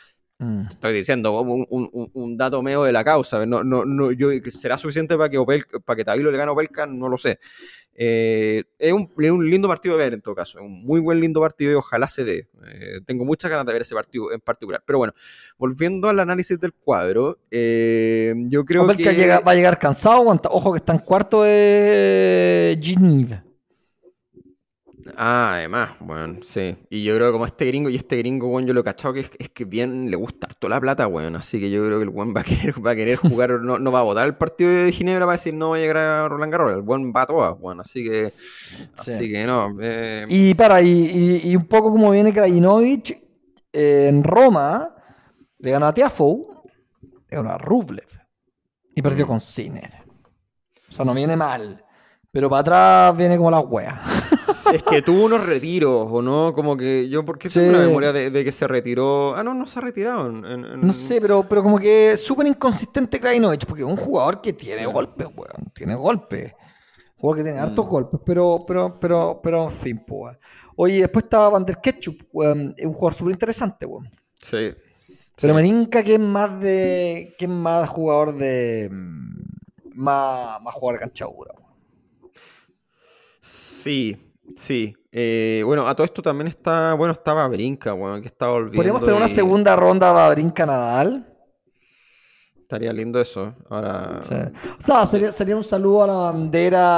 Mm. 0.43 0.61
Estoy 0.71 0.93
diciendo 0.93 1.39
un, 1.41 2.09
un- 2.13 2.37
dato 2.37 2.61
medio 2.63 2.83
de 2.83 2.91
la 2.91 3.03
causa. 3.03 3.45
No, 3.45 3.63
no, 3.63 3.85
no, 3.85 4.11
yo, 4.11 4.29
¿Será 4.49 4.75
suficiente 4.77 5.15
para 5.15 5.29
que, 5.29 5.37
Opel, 5.37 5.63
para 5.85 5.95
que 5.97 6.03
Tavilo 6.03 6.31
le 6.31 6.37
gane 6.37 6.49
a 6.49 6.53
Opelka? 6.53 6.87
No 6.87 7.07
lo 7.07 7.17
sé. 7.17 7.37
Eh, 7.93 8.63
es, 8.79 8.91
un, 8.93 9.11
es 9.19 9.29
un 9.29 9.47
lindo 9.47 9.67
partido 9.67 9.95
de 9.97 10.03
ver 10.05 10.13
en 10.15 10.21
todo 10.21 10.33
caso. 10.33 10.57
Es 10.57 10.65
un 10.65 10.83
muy 10.83 10.99
buen 10.99 11.19
lindo 11.19 11.39
partido 11.41 11.71
y 11.73 11.75
ojalá 11.75 12.07
se 12.07 12.23
dé. 12.23 12.47
Eh, 12.65 13.01
tengo 13.05 13.23
muchas 13.23 13.51
ganas 13.51 13.65
de 13.67 13.73
ver 13.73 13.83
ese 13.83 13.93
partido 13.93 14.31
en 14.31 14.39
particular. 14.39 14.81
Pero 14.83 14.97
bueno, 14.97 15.13
volviendo 15.59 16.09
al 16.09 16.19
análisis 16.19 16.59
del 16.59 16.73
cuadro, 16.73 17.37
eh, 17.51 18.33
yo 18.47 18.65
creo 18.65 18.83
Opelka 18.85 19.11
que... 19.11 19.15
llega- 19.15 19.41
va 19.41 19.51
a 19.51 19.55
llegar 19.55 19.77
cansado. 19.77 20.21
Ojo 20.49 20.71
que 20.73 20.77
está 20.77 20.93
en 20.93 20.99
cuarto 20.99 21.43
de 21.43 22.79
Geneva. 22.81 23.43
Ah, 25.18 25.53
además, 25.55 25.91
bueno, 25.99 26.39
sí. 26.43 26.76
Y 26.89 27.03
yo 27.03 27.16
creo 27.16 27.28
que 27.28 27.32
como 27.34 27.45
este 27.45 27.66
gringo, 27.66 27.89
y 27.89 27.95
este 27.95 28.18
gringo, 28.18 28.47
bueno, 28.47 28.68
yo 28.68 28.74
lo 28.74 28.82
he 28.82 28.84
cachado 28.84 29.14
que 29.14 29.22
es, 29.22 29.32
es 29.39 29.49
que 29.49 29.66
bien 29.66 30.09
le 30.12 30.16
gusta 30.18 30.47
toda 30.59 30.76
la 30.76 30.82
plata, 30.82 31.07
weón. 31.07 31.36
Así 31.36 31.59
que 31.59 31.70
yo 31.72 31.86
creo 31.86 31.97
que 31.99 32.03
el 32.03 32.09
buen 32.09 32.34
va 32.36 32.41
a 32.41 32.43
querer, 32.45 32.86
va 32.86 32.91
a 32.91 32.95
querer 32.95 33.18
jugar, 33.18 33.59
no, 33.62 33.80
no 33.80 33.91
va 33.91 33.99
a 33.99 34.03
votar 34.03 34.26
el 34.26 34.36
partido 34.36 34.70
de 34.70 34.91
Ginebra 34.91 35.26
para 35.26 35.38
decir 35.38 35.53
no 35.53 35.70
voy 35.70 35.80
a 35.80 35.82
llegar 35.82 35.97
a 35.97 36.28
Roland 36.30 36.51
Garros. 36.51 36.76
El 36.76 36.82
buen 36.82 37.12
va 37.16 37.24
a 37.24 37.26
todas, 37.28 37.59
bueno. 37.59 37.82
Así 37.82 38.03
que, 38.03 38.34
Sí. 38.95 39.12
así 39.12 39.32
que 39.32 39.45
no. 39.45 39.76
eh, 39.82 40.26
Y 40.30 40.53
para, 40.55 40.82
y, 40.82 40.89
y- 41.43 41.51
y 41.51 41.55
un 41.55 41.66
poco 41.66 41.91
como 41.91 42.12
viene 42.12 42.34
Krajinovic 42.34 43.22
eh, 43.74 44.07
en 44.09 44.24
Roma, 44.24 44.95
le 45.59 45.72
ganó 45.72 45.88
a 45.88 45.93
Tiafoe, 45.93 46.45
le 47.30 47.38
ganó 47.38 47.49
a 47.51 47.57
Rublev 47.57 48.07
y 48.95 49.01
perdió 49.01 49.26
con 49.28 49.39
Sinner. 49.39 49.91
O 50.89 50.91
sea, 50.91 51.05
no 51.05 51.14
viene 51.14 51.36
mal. 51.38 51.84
Pero 52.34 52.49
para 52.49 52.62
atrás 52.62 53.18
viene 53.18 53.36
como 53.38 53.51
la 53.51 53.59
wea. 53.59 54.01
es 54.74 54.84
que 54.84 55.02
tuvo 55.02 55.26
unos 55.26 55.45
retiros, 55.45 56.08
¿o 56.12 56.22
no? 56.22 56.54
Como 56.54 56.76
que 56.78 57.08
yo, 57.10 57.24
porque 57.26 57.49
tengo 57.49 57.68
Sí. 57.70 57.76
una 57.76 57.86
memoria 57.86 58.12
de, 58.14 58.30
de 58.30 58.43
que 58.43 58.52
se 58.52 58.68
retiró. 58.68 59.36
Ah, 59.36 59.43
no, 59.43 59.54
no 59.54 59.66
se 59.68 59.80
ha 59.80 59.82
retirado. 59.82 60.28
en- 60.30 60.45
en- 60.45 60.66
en- 60.66 60.82
No 60.82 60.93
sé, 60.93 61.20
pero, 61.22 61.47
pero 61.47 61.64
como 61.64 61.78
que 61.80 62.16
súper 62.18 62.47
inconsistente 62.47 63.20
Krajinovic, 63.20 63.66
porque 63.66 63.84
es 63.84 63.88
un 63.89 63.97
jugador 63.97 64.41
que 64.41 64.54
tiene 64.54 64.86
golpes, 64.86 65.28
weón. 65.36 65.72
Tiene 65.74 65.95
golpes. 65.95 66.54
Un 67.18 67.22
jugador 67.22 67.38
que 67.38 67.43
tiene 67.43 67.60
hartos 67.60 67.88
golpes, 67.88 68.20
pero, 68.26 68.64
pero, 68.68 68.99
pero, 68.99 69.39
pero, 69.43 69.64
en 69.66 69.72
fin, 69.72 70.04
pues, 70.06 70.22
weón. 70.22 70.39
Oye, 70.76 71.02
después 71.02 71.24
estaba 71.26 71.49
Van 71.49 71.66
der 71.66 71.78
Ketchup, 71.82 72.22
weón. 72.32 72.74
Es 72.78 72.86
un 72.86 72.93
jugador 72.93 73.14
súper 73.14 73.34
interesante, 73.34 73.86
weón. 73.86 74.10
Sí. 74.41 74.74
Pero 75.39 75.54
me 75.56 75.64
tinca 75.64 76.04
que 76.04 76.14
es 76.16 76.20
más 76.20 76.60
de. 76.62 77.34
que 77.38 77.45
es 77.45 77.52
más 77.52 77.89
jugador 77.89 78.34
de. 78.36 78.89
mm, 78.91 79.32
Más, 79.95 80.62
más 80.62 80.74
jugador 80.74 80.99
de 80.99 81.06
cancha 81.06 81.26
dura, 81.26 81.54
weón. 81.54 82.32
Sí, 83.41 84.18
sí. 84.58 84.95
Eh, 85.14 85.62
bueno, 85.66 85.86
a 85.88 85.93
todo 85.95 86.06
esto 86.06 86.22
también 86.22 86.47
está, 86.47 86.93
bueno, 86.93 87.12
estaba 87.14 87.45
Brinca, 87.47 87.91
bueno, 87.91 88.22
que 88.22 88.28
estaba 88.28 88.54
volviendo. 88.54 88.78
Podríamos 88.78 89.02
tener 89.02 89.16
una 89.16 89.28
segunda 89.28 89.76
ronda 89.76 90.28
de 90.30 90.36
Brinca 90.36 90.66
Nadal. 90.66 91.28
Estaría 92.58 92.93
lindo 92.93 93.20
eso. 93.20 93.54
Ahora. 93.70 94.20
Sí. 94.22 94.36
O 94.36 94.82
sea, 94.82 95.06
sería, 95.06 95.32
sería 95.34 95.58
un 95.58 95.64
saludo 95.66 96.04
a 96.04 96.08
la 96.08 96.14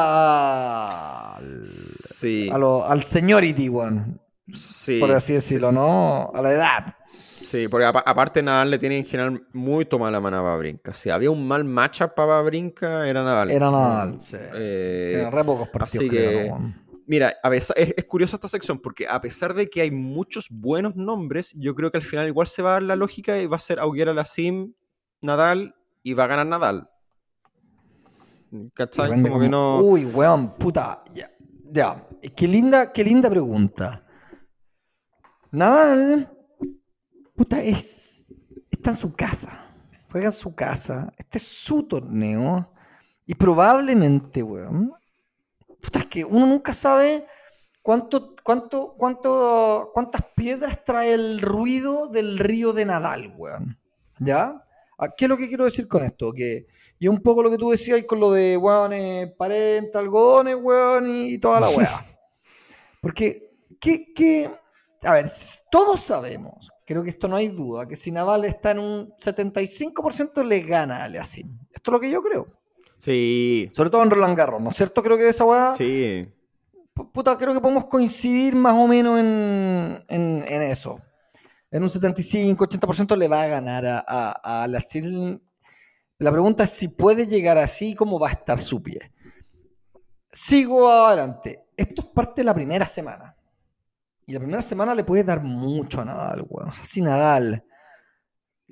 bandera. 0.04 1.36
Al, 1.38 1.66
Sí, 1.66 2.48
a 2.52 2.58
lo- 2.60 2.86
al 2.86 3.02
seniority, 3.04 3.70
weón. 3.70 4.20
sí, 4.54 5.00
por 5.00 5.12
así 5.12 5.34
decirlo, 5.34 5.72
¿no? 5.72 6.32
A 6.36 6.42
la 6.44 6.52
edad. 6.54 6.96
sí, 7.42 7.68
porque 7.68 7.86
apa- 7.86 8.04
aparte 8.06 8.42
Nadal 8.44 8.70
le 8.72 8.78
tiene 8.80 8.98
en 9.00 9.06
general 9.06 9.44
muy 9.54 9.86
tomada 9.86 10.12
la 10.12 10.20
mano 10.20 10.38
a 10.38 10.42
Babrinka. 10.42 10.94
Si 10.94 11.10
había 11.10 11.30
un 11.32 11.48
mal 11.48 11.64
matchup 11.64 12.14
para 12.16 12.28
Babrinka, 12.34 13.08
era 13.08 13.24
Nadal. 13.24 13.50
Era 13.52 13.72
Nadal, 13.72 14.20
sí. 14.20 14.38
Eh, 14.54 15.28
re 15.32 15.44
pocos. 15.44 15.70
Mira, 17.06 17.34
a 17.44 17.50
pesar- 17.50 17.78
es, 17.78 17.94
es 17.98 18.06
curiosa 18.06 18.38
esta 18.38 18.48
sección 18.48 18.80
porque 18.80 19.08
a 19.08 19.20
pesar 19.20 19.54
de 19.54 19.70
que 19.70 19.82
hay 19.82 19.92
muchos 19.92 20.48
buenos 20.50 20.96
nombres, 20.96 21.54
yo 21.58 21.76
creo 21.76 21.92
que 21.92 21.98
al 21.98 22.04
final 22.04 22.28
igual 22.28 22.48
se 22.48 22.62
va 22.62 22.70
a 22.70 22.74
dar 22.74 22.84
la 22.84 22.96
lógica 22.96 23.40
y 23.40 23.46
va 23.48 23.58
a 23.58 23.60
ser 23.60 23.80
Auguera 23.80 24.14
Lassim, 24.14 24.74
Nadal 25.22 25.76
y 26.02 26.14
va 26.14 26.24
a 26.26 26.28
ganar 26.28 26.46
Nadal. 26.48 26.90
¿Cachai? 28.74 29.10
Como 29.10 29.40
que 29.40 29.50
no. 29.50 29.80
Uy, 29.82 30.06
weón, 30.06 30.54
puta. 30.56 31.04
Ya. 31.14 31.32
ya. 31.72 32.08
Qué 32.36 32.48
linda, 32.48 32.92
qué 32.92 33.04
linda 33.04 33.30
pregunta. 33.30 34.06
Nadal, 35.52 36.32
puta, 37.36 37.62
es. 37.62 38.34
Está 38.70 38.92
en 38.92 38.96
su 38.96 39.14
casa. 39.14 39.74
Juega 40.12 40.28
en 40.28 40.32
su 40.34 40.54
casa. 40.54 41.12
Este 41.18 41.38
es 41.40 41.44
su 41.48 41.84
torneo. 41.84 42.72
Y 43.26 43.34
probablemente, 43.36 44.44
weón. 44.44 44.94
Puta, 45.84 46.00
es 46.00 46.06
que 46.06 46.26
uno 46.26 46.46
nunca 46.46 46.74
sabe 46.74 47.28
cuánto, 47.82 48.36
cuánto, 48.42 48.96
cuánto, 48.98 49.92
cuántas 49.94 50.22
piedras 50.36 50.84
trae 50.84 51.14
el 51.14 51.42
ruido 51.42 52.08
del 52.08 52.40
río 52.40 52.74
de 52.74 52.86
Nadal, 52.86 53.34
weón. 53.38 53.78
¿Ya? 54.18 54.66
¿A 54.98 55.10
¿Qué 55.10 55.26
es 55.26 55.30
lo 55.30 55.38
que 55.38 55.50
quiero 55.50 55.66
decir 55.66 55.88
con 55.88 56.04
esto? 56.04 56.32
Que 56.32 56.66
y 57.04 57.10
un 57.10 57.18
poco 57.18 57.44
lo 57.44 57.52
que 57.52 57.58
tú 57.58 57.70
decías 57.70 58.02
con 58.04 58.22
lo 58.22 58.32
de, 58.32 58.56
weón, 58.56 58.94
eh, 58.94 59.36
pared 59.38 59.76
entre 59.76 60.00
algodones, 60.00 60.56
weón, 60.56 61.14
y 61.14 61.38
toda 61.38 61.60
la 61.60 61.70
weá. 61.76 62.06
Porque, 63.02 63.52
¿qué, 63.78 64.14
qué? 64.14 64.50
A 65.02 65.12
ver, 65.12 65.30
todos 65.70 66.00
sabemos, 66.00 66.72
creo 66.86 67.04
que 67.04 67.10
esto 67.10 67.28
no 67.28 67.36
hay 67.36 67.50
duda, 67.50 67.86
que 67.90 67.98
si 67.98 68.10
Naval 68.10 68.46
está 68.46 68.72
en 68.72 68.80
un 68.80 69.14
75% 69.18 70.46
le 70.46 70.62
gana 70.62 71.00
a 71.00 71.04
Aliasim. 71.04 71.60
Esto 71.74 71.92
es 71.92 71.94
lo 71.94 72.00
que 72.00 72.10
yo 72.10 72.22
creo. 72.22 72.48
Sí, 73.04 73.70
Sobre 73.74 73.90
todo 73.90 74.02
en 74.04 74.10
Roland 74.12 74.38
Garros, 74.38 74.62
¿no 74.62 74.70
es 74.70 74.76
cierto? 74.78 75.04
Creo 75.04 75.18
que 75.18 75.28
esa 75.28 75.44
weá, 75.44 75.74
sí. 75.74 76.26
pu- 76.96 77.12
puta, 77.12 77.38
creo 77.38 77.54
que 77.54 77.60
podemos 77.60 77.86
coincidir 77.88 78.56
más 78.56 78.74
o 78.76 78.88
menos 78.88 79.20
en, 79.20 80.06
en- 80.08 80.46
en 80.48 80.62
eso. 80.62 80.98
En 81.70 81.84
un 81.84 81.90
75-80% 81.90 83.18
le 83.18 83.28
va 83.28 83.42
a 83.44 83.48
ganar 83.48 83.86
a, 83.86 84.06
a, 84.08 84.40
a 84.42 84.64
Aliasim. 84.64 85.38
La 86.20 86.32
pregunta 86.32 86.64
es 86.64 86.70
si 86.70 86.88
puede 86.88 87.28
llegar 87.28 87.58
así, 87.58 87.94
cómo 87.94 88.20
va 88.20 88.30
a 88.30 88.32
estar 88.32 88.58
su 88.58 88.82
pie. 88.82 89.12
Sigo 90.32 90.90
adelante. 90.90 91.66
Esto 91.76 92.04
es 92.04 92.08
parte 92.08 92.42
de 92.42 92.46
la 92.46 92.54
primera 92.54 92.86
semana. 92.86 93.36
Y 94.26 94.34
la 94.34 94.40
primera 94.40 94.62
semana 94.62 94.96
le 94.96 95.04
puede 95.04 95.24
dar 95.26 95.42
mucho 95.42 96.00
a 96.02 96.06
Nadal, 96.06 96.46
weón. 96.48 96.70
O 96.70 96.74
sea, 96.74 96.86
si 96.86 97.02
Nadal 97.02 97.66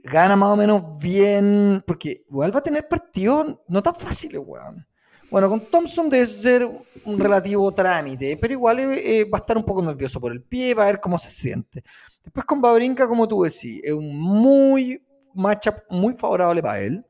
gana 0.04 0.36
más 0.36 0.50
o 0.50 0.56
menos 0.56 0.84
bien, 1.00 1.84
porque 1.86 2.26
igual 2.30 2.54
va 2.54 2.60
a 2.60 2.64
tener 2.64 2.88
partidos 2.88 3.58
no 3.68 3.84
tan 3.84 3.96
fáciles, 3.96 4.42
weón. 4.44 4.86
Bueno, 5.30 5.48
con 5.48 5.62
Thompson 5.62 6.10
debe 6.10 6.26
ser 6.26 6.70
un 7.06 7.20
relativo 7.20 7.72
trámite, 7.74 8.36
pero 8.36 8.54
igual 8.54 8.80
eh, 8.80 9.24
va 9.24 9.38
a 9.38 9.42
estar 9.42 9.58
un 9.58 9.64
poco 9.64 9.82
nervioso 9.82 10.20
por 10.20 10.34
el 10.34 10.44
pie, 10.44 10.74
va 10.74 10.84
a 10.84 10.88
ver 10.88 11.00
cómo 11.00 11.18
se 11.18 11.30
siente. 11.30 11.84
Después 12.22 12.46
con 12.46 12.60
Babrinka, 12.60 13.08
como 13.08 13.28
tú 13.28 13.44
decís, 13.44 13.80
es 13.82 13.94
un 13.94 14.20
muy 14.20 15.02
matchup 15.34 15.76
muy 15.90 16.14
favorable 16.14 16.62
para 16.62 16.80
él. 16.82 17.06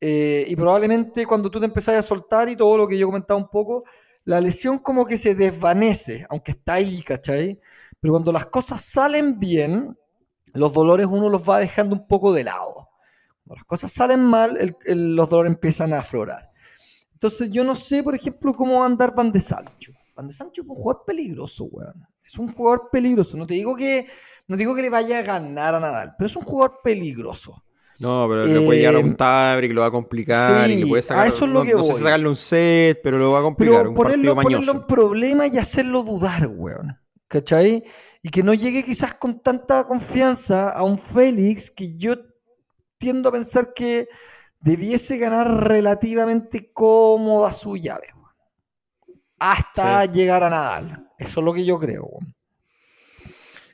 Eh, 0.00 0.46
y 0.48 0.56
probablemente 0.56 1.26
cuando 1.26 1.50
tú 1.50 1.60
te 1.60 1.66
empezás 1.66 1.96
a 1.96 2.02
soltar 2.02 2.48
y 2.48 2.56
todo 2.56 2.78
lo 2.78 2.88
que 2.88 2.96
yo 2.96 3.06
comentaba 3.06 3.38
un 3.38 3.48
poco, 3.48 3.84
la 4.24 4.40
lesión 4.40 4.78
como 4.78 5.04
que 5.04 5.18
se 5.18 5.34
desvanece, 5.34 6.26
aunque 6.30 6.52
está 6.52 6.74
ahí, 6.74 7.02
¿cachai? 7.02 7.60
Pero 8.00 8.14
cuando 8.14 8.32
las 8.32 8.46
cosas 8.46 8.80
salen 8.80 9.38
bien, 9.38 9.98
los 10.54 10.72
dolores 10.72 11.06
uno 11.06 11.28
los 11.28 11.48
va 11.48 11.58
dejando 11.58 11.94
un 11.94 12.06
poco 12.06 12.32
de 12.32 12.44
lado. 12.44 12.88
Cuando 13.44 13.54
las 13.56 13.64
cosas 13.64 13.92
salen 13.92 14.20
mal, 14.20 14.56
el- 14.58 14.76
el- 14.84 15.16
los 15.16 15.28
dolores 15.30 15.52
empiezan 15.52 15.92
a 15.92 16.00
aflorar. 16.00 16.50
Entonces 17.12 17.50
yo 17.50 17.64
no 17.64 17.74
sé, 17.74 18.02
por 18.02 18.14
ejemplo, 18.14 18.54
cómo 18.54 18.78
va 18.78 18.84
a 18.84 18.86
andar 18.86 19.14
Van 19.14 19.30
de 19.32 19.40
Sancho. 19.40 19.92
Van 20.16 20.26
de 20.28 20.32
Sancho 20.34 20.62
es 20.62 20.68
un 20.68 20.74
jugador 20.74 21.02
peligroso, 21.06 21.64
weón. 21.64 22.06
Es 22.24 22.38
un 22.38 22.52
jugador 22.52 22.88
peligroso. 22.92 23.36
No 23.36 23.46
te 23.46 23.54
digo 23.54 23.74
que, 23.76 24.06
no 24.46 24.56
digo 24.56 24.74
que 24.74 24.82
le 24.82 24.90
vaya 24.90 25.18
a 25.18 25.22
ganar 25.22 25.74
a 25.74 25.80
Nadal, 25.80 26.14
pero 26.16 26.26
es 26.26 26.36
un 26.36 26.42
jugador 26.44 26.78
peligroso. 26.82 27.62
No, 27.98 28.26
pero 28.28 28.44
le 28.46 28.60
puede 28.62 28.78
llegar 28.78 28.94
a 28.94 28.98
un 29.00 29.10
Eh, 29.10 29.16
tiebreak, 29.16 29.72
lo 29.74 29.82
va 29.82 29.88
a 29.88 29.90
complicar 29.90 30.70
y 30.70 30.74
sí, 30.76 30.80
le 30.84 30.86
puede 30.86 31.00
a 31.00 31.02
sacar. 31.02 31.26
eso 31.26 31.44
es 31.44 31.50
lo 31.50 31.58
no, 31.58 31.64
que 31.66 31.72
no 31.72 31.78
sé 31.82 31.84
si 31.88 31.92
voy. 31.92 32.02
sacarle 32.02 32.28
un 32.30 32.36
set, 32.36 33.00
pero 33.02 33.18
lo 33.18 33.32
va 33.32 33.40
a 33.40 33.42
complicar. 33.42 33.78
Pero 33.80 33.90
un 33.90 33.94
ponerlo, 33.94 34.34
partido 34.34 34.42
ponerlo 34.42 34.72
en 34.72 34.78
mañoso. 34.78 34.86
problema 34.86 35.46
y 35.48 35.58
hacerlo 35.58 36.02
dudar, 36.02 36.46
weón. 36.46 36.98
¿Cachai? 37.28 37.84
Y 38.22 38.28
que 38.28 38.42
no 38.42 38.52
llegue 38.54 38.84
quizás 38.84 39.14
con 39.14 39.40
tanta 39.40 39.84
confianza 39.84 40.70
a 40.70 40.82
un 40.82 40.98
Félix 40.98 41.70
que 41.70 41.96
yo 41.96 42.16
tiendo 42.98 43.30
a 43.30 43.32
pensar 43.32 43.72
que 43.74 44.08
debiese 44.60 45.16
ganar 45.16 45.68
relativamente 45.68 46.70
cómoda 46.72 47.52
su 47.52 47.76
llave. 47.76 48.08
Hasta 49.38 50.04
llegar 50.04 50.42
a 50.42 50.50
Nadal. 50.50 51.08
Eso 51.18 51.40
es 51.40 51.44
lo 51.44 51.54
que 51.54 51.64
yo 51.64 51.78
creo. 51.78 52.10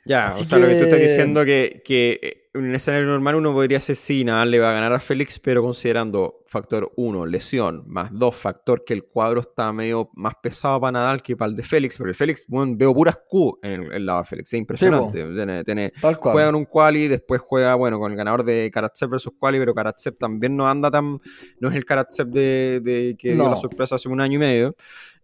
Ya, 0.05 0.25
Así 0.25 0.43
o 0.43 0.45
sea, 0.45 0.57
lo 0.59 0.67
que 0.67 0.75
tú 0.75 0.83
estás 0.85 0.99
diciendo 1.01 1.43
que, 1.43 1.81
que 1.83 2.19
eh, 2.23 2.46
en 2.59 2.65
un 2.69 2.75
escenario 2.75 3.07
normal 3.07 3.35
uno 3.35 3.53
podría 3.53 3.79
ser 3.79 3.95
sí, 3.95 4.23
Nadal 4.23 4.51
le 4.51 4.59
va 4.59 4.71
a 4.71 4.73
ganar 4.73 4.93
a 4.93 4.99
Félix, 4.99 5.39
pero 5.39 5.61
considerando 5.61 6.41
factor 6.45 6.91
1, 6.95 7.25
lesión, 7.25 7.83
más 7.87 8.09
2, 8.13 8.35
factor 8.35 8.83
que 8.85 8.93
el 8.93 9.03
cuadro 9.03 9.41
está 9.41 9.71
medio 9.73 10.09
más 10.15 10.33
pesado 10.41 10.79
para 10.79 10.91
Nadal 10.93 11.21
que 11.21 11.35
para 11.35 11.49
el 11.49 11.55
de 11.57 11.63
Félix, 11.63 11.97
porque 11.97 12.09
el 12.11 12.15
Félix, 12.15 12.45
bueno, 12.47 12.73
veo 12.77 12.93
puras 12.93 13.19
Q 13.29 13.59
en 13.63 13.71
el, 13.83 13.93
el 13.93 14.05
lado 14.05 14.19
de 14.21 14.25
Félix, 14.25 14.53
es 14.53 14.59
impresionante. 14.59 15.23
tiene, 15.33 15.63
tiene- 15.63 15.93
Tal 16.01 16.17
cual. 16.19 16.33
juega 16.33 16.49
en 16.49 16.55
un 16.55 16.65
quali, 16.65 17.07
después 17.07 17.41
juega, 17.45 17.75
bueno, 17.75 17.99
con 17.99 18.11
el 18.11 18.17
ganador 18.17 18.43
de 18.43 18.69
Karatsev 18.73 19.09
versus 19.09 19.33
quali, 19.37 19.59
pero 19.59 19.73
Karatsev 19.75 20.15
también 20.17 20.55
no 20.55 20.67
anda 20.67 20.89
tan, 20.89 21.19
no 21.59 21.69
es 21.69 21.75
el 21.75 21.85
Karatsev 21.85 22.27
de, 22.27 22.79
de 22.81 23.15
que 23.17 23.33
dio 23.33 23.43
No. 23.43 23.49
la 23.51 23.57
sorpresa 23.57 23.95
hace 23.95 24.07
un 24.09 24.21
año 24.21 24.35
y 24.35 24.39
medio. 24.39 24.75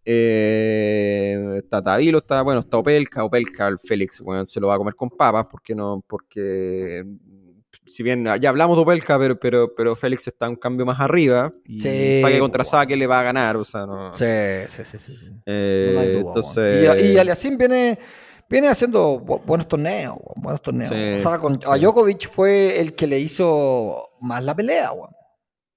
Eh, 0.06 1.56
está 1.58 1.82
Tavilo, 1.82 2.18
está, 2.20 2.42
bueno, 2.42 2.60
está 2.62 2.78
Opelka, 2.78 3.24
Opelka, 3.24 3.68
el 3.68 3.80
Félix, 3.80 4.20
bueno, 4.22 4.46
se 4.46 4.60
lo 4.60 4.68
va 4.68 4.76
a 4.76 4.78
comer 4.78 4.96
con 4.96 5.10
papas, 5.10 5.46
porque 5.50 5.74
no, 5.76 6.04
porque 6.08 7.06
si 7.86 8.04
bien 8.04 8.28
ya 8.40 8.50
hablamos 8.50 8.78
de 8.78 8.84
Opelka, 8.84 9.18
pero, 9.20 9.40
pero, 9.40 9.74
pero 9.76 9.96
Félix 9.96 10.28
está 10.28 10.50
un 10.50 10.56
cambio 10.56 10.86
más 10.86 11.00
arriba, 11.00 11.52
y 11.66 11.78
Sí, 11.78 12.22
saque 12.22 12.40
contra 12.40 12.64
saque 12.66 12.96
le 12.96 13.08
va 13.08 13.20
a 13.20 13.24
ganar, 13.24 13.56
o 13.56 13.64
sea, 13.64 13.86
no. 13.86 14.14
Sí, 14.14 14.26
sí, 14.68 14.84
sí, 14.84 15.00
sí. 15.00 15.16
sí. 15.18 15.26
Eh, 15.46 15.94
No 15.96 16.02
duda, 16.04 16.18
entonces, 16.28 17.04
y, 17.04 17.06
y 17.14 17.18
Aliasim 17.18 17.58
viene, 17.58 17.98
viene 18.50 18.68
haciendo 18.70 19.20
bu- 19.20 19.44
buenos 19.46 19.68
torneos, 19.68 20.18
buenos 20.36 20.62
torneos. 20.62 20.90
Sí, 20.90 21.16
o 21.18 21.20
sea, 21.30 21.40
con, 21.40 21.60
a 21.66 21.76
sí. 21.76 21.82
Djokovic 21.82 22.28
fue 22.30 22.80
el 22.80 22.94
que 22.94 23.08
le 23.08 23.20
hizo 23.20 24.10
más 24.22 24.44
la 24.44 24.56
pelea, 24.56 24.92
weón. 24.92 25.12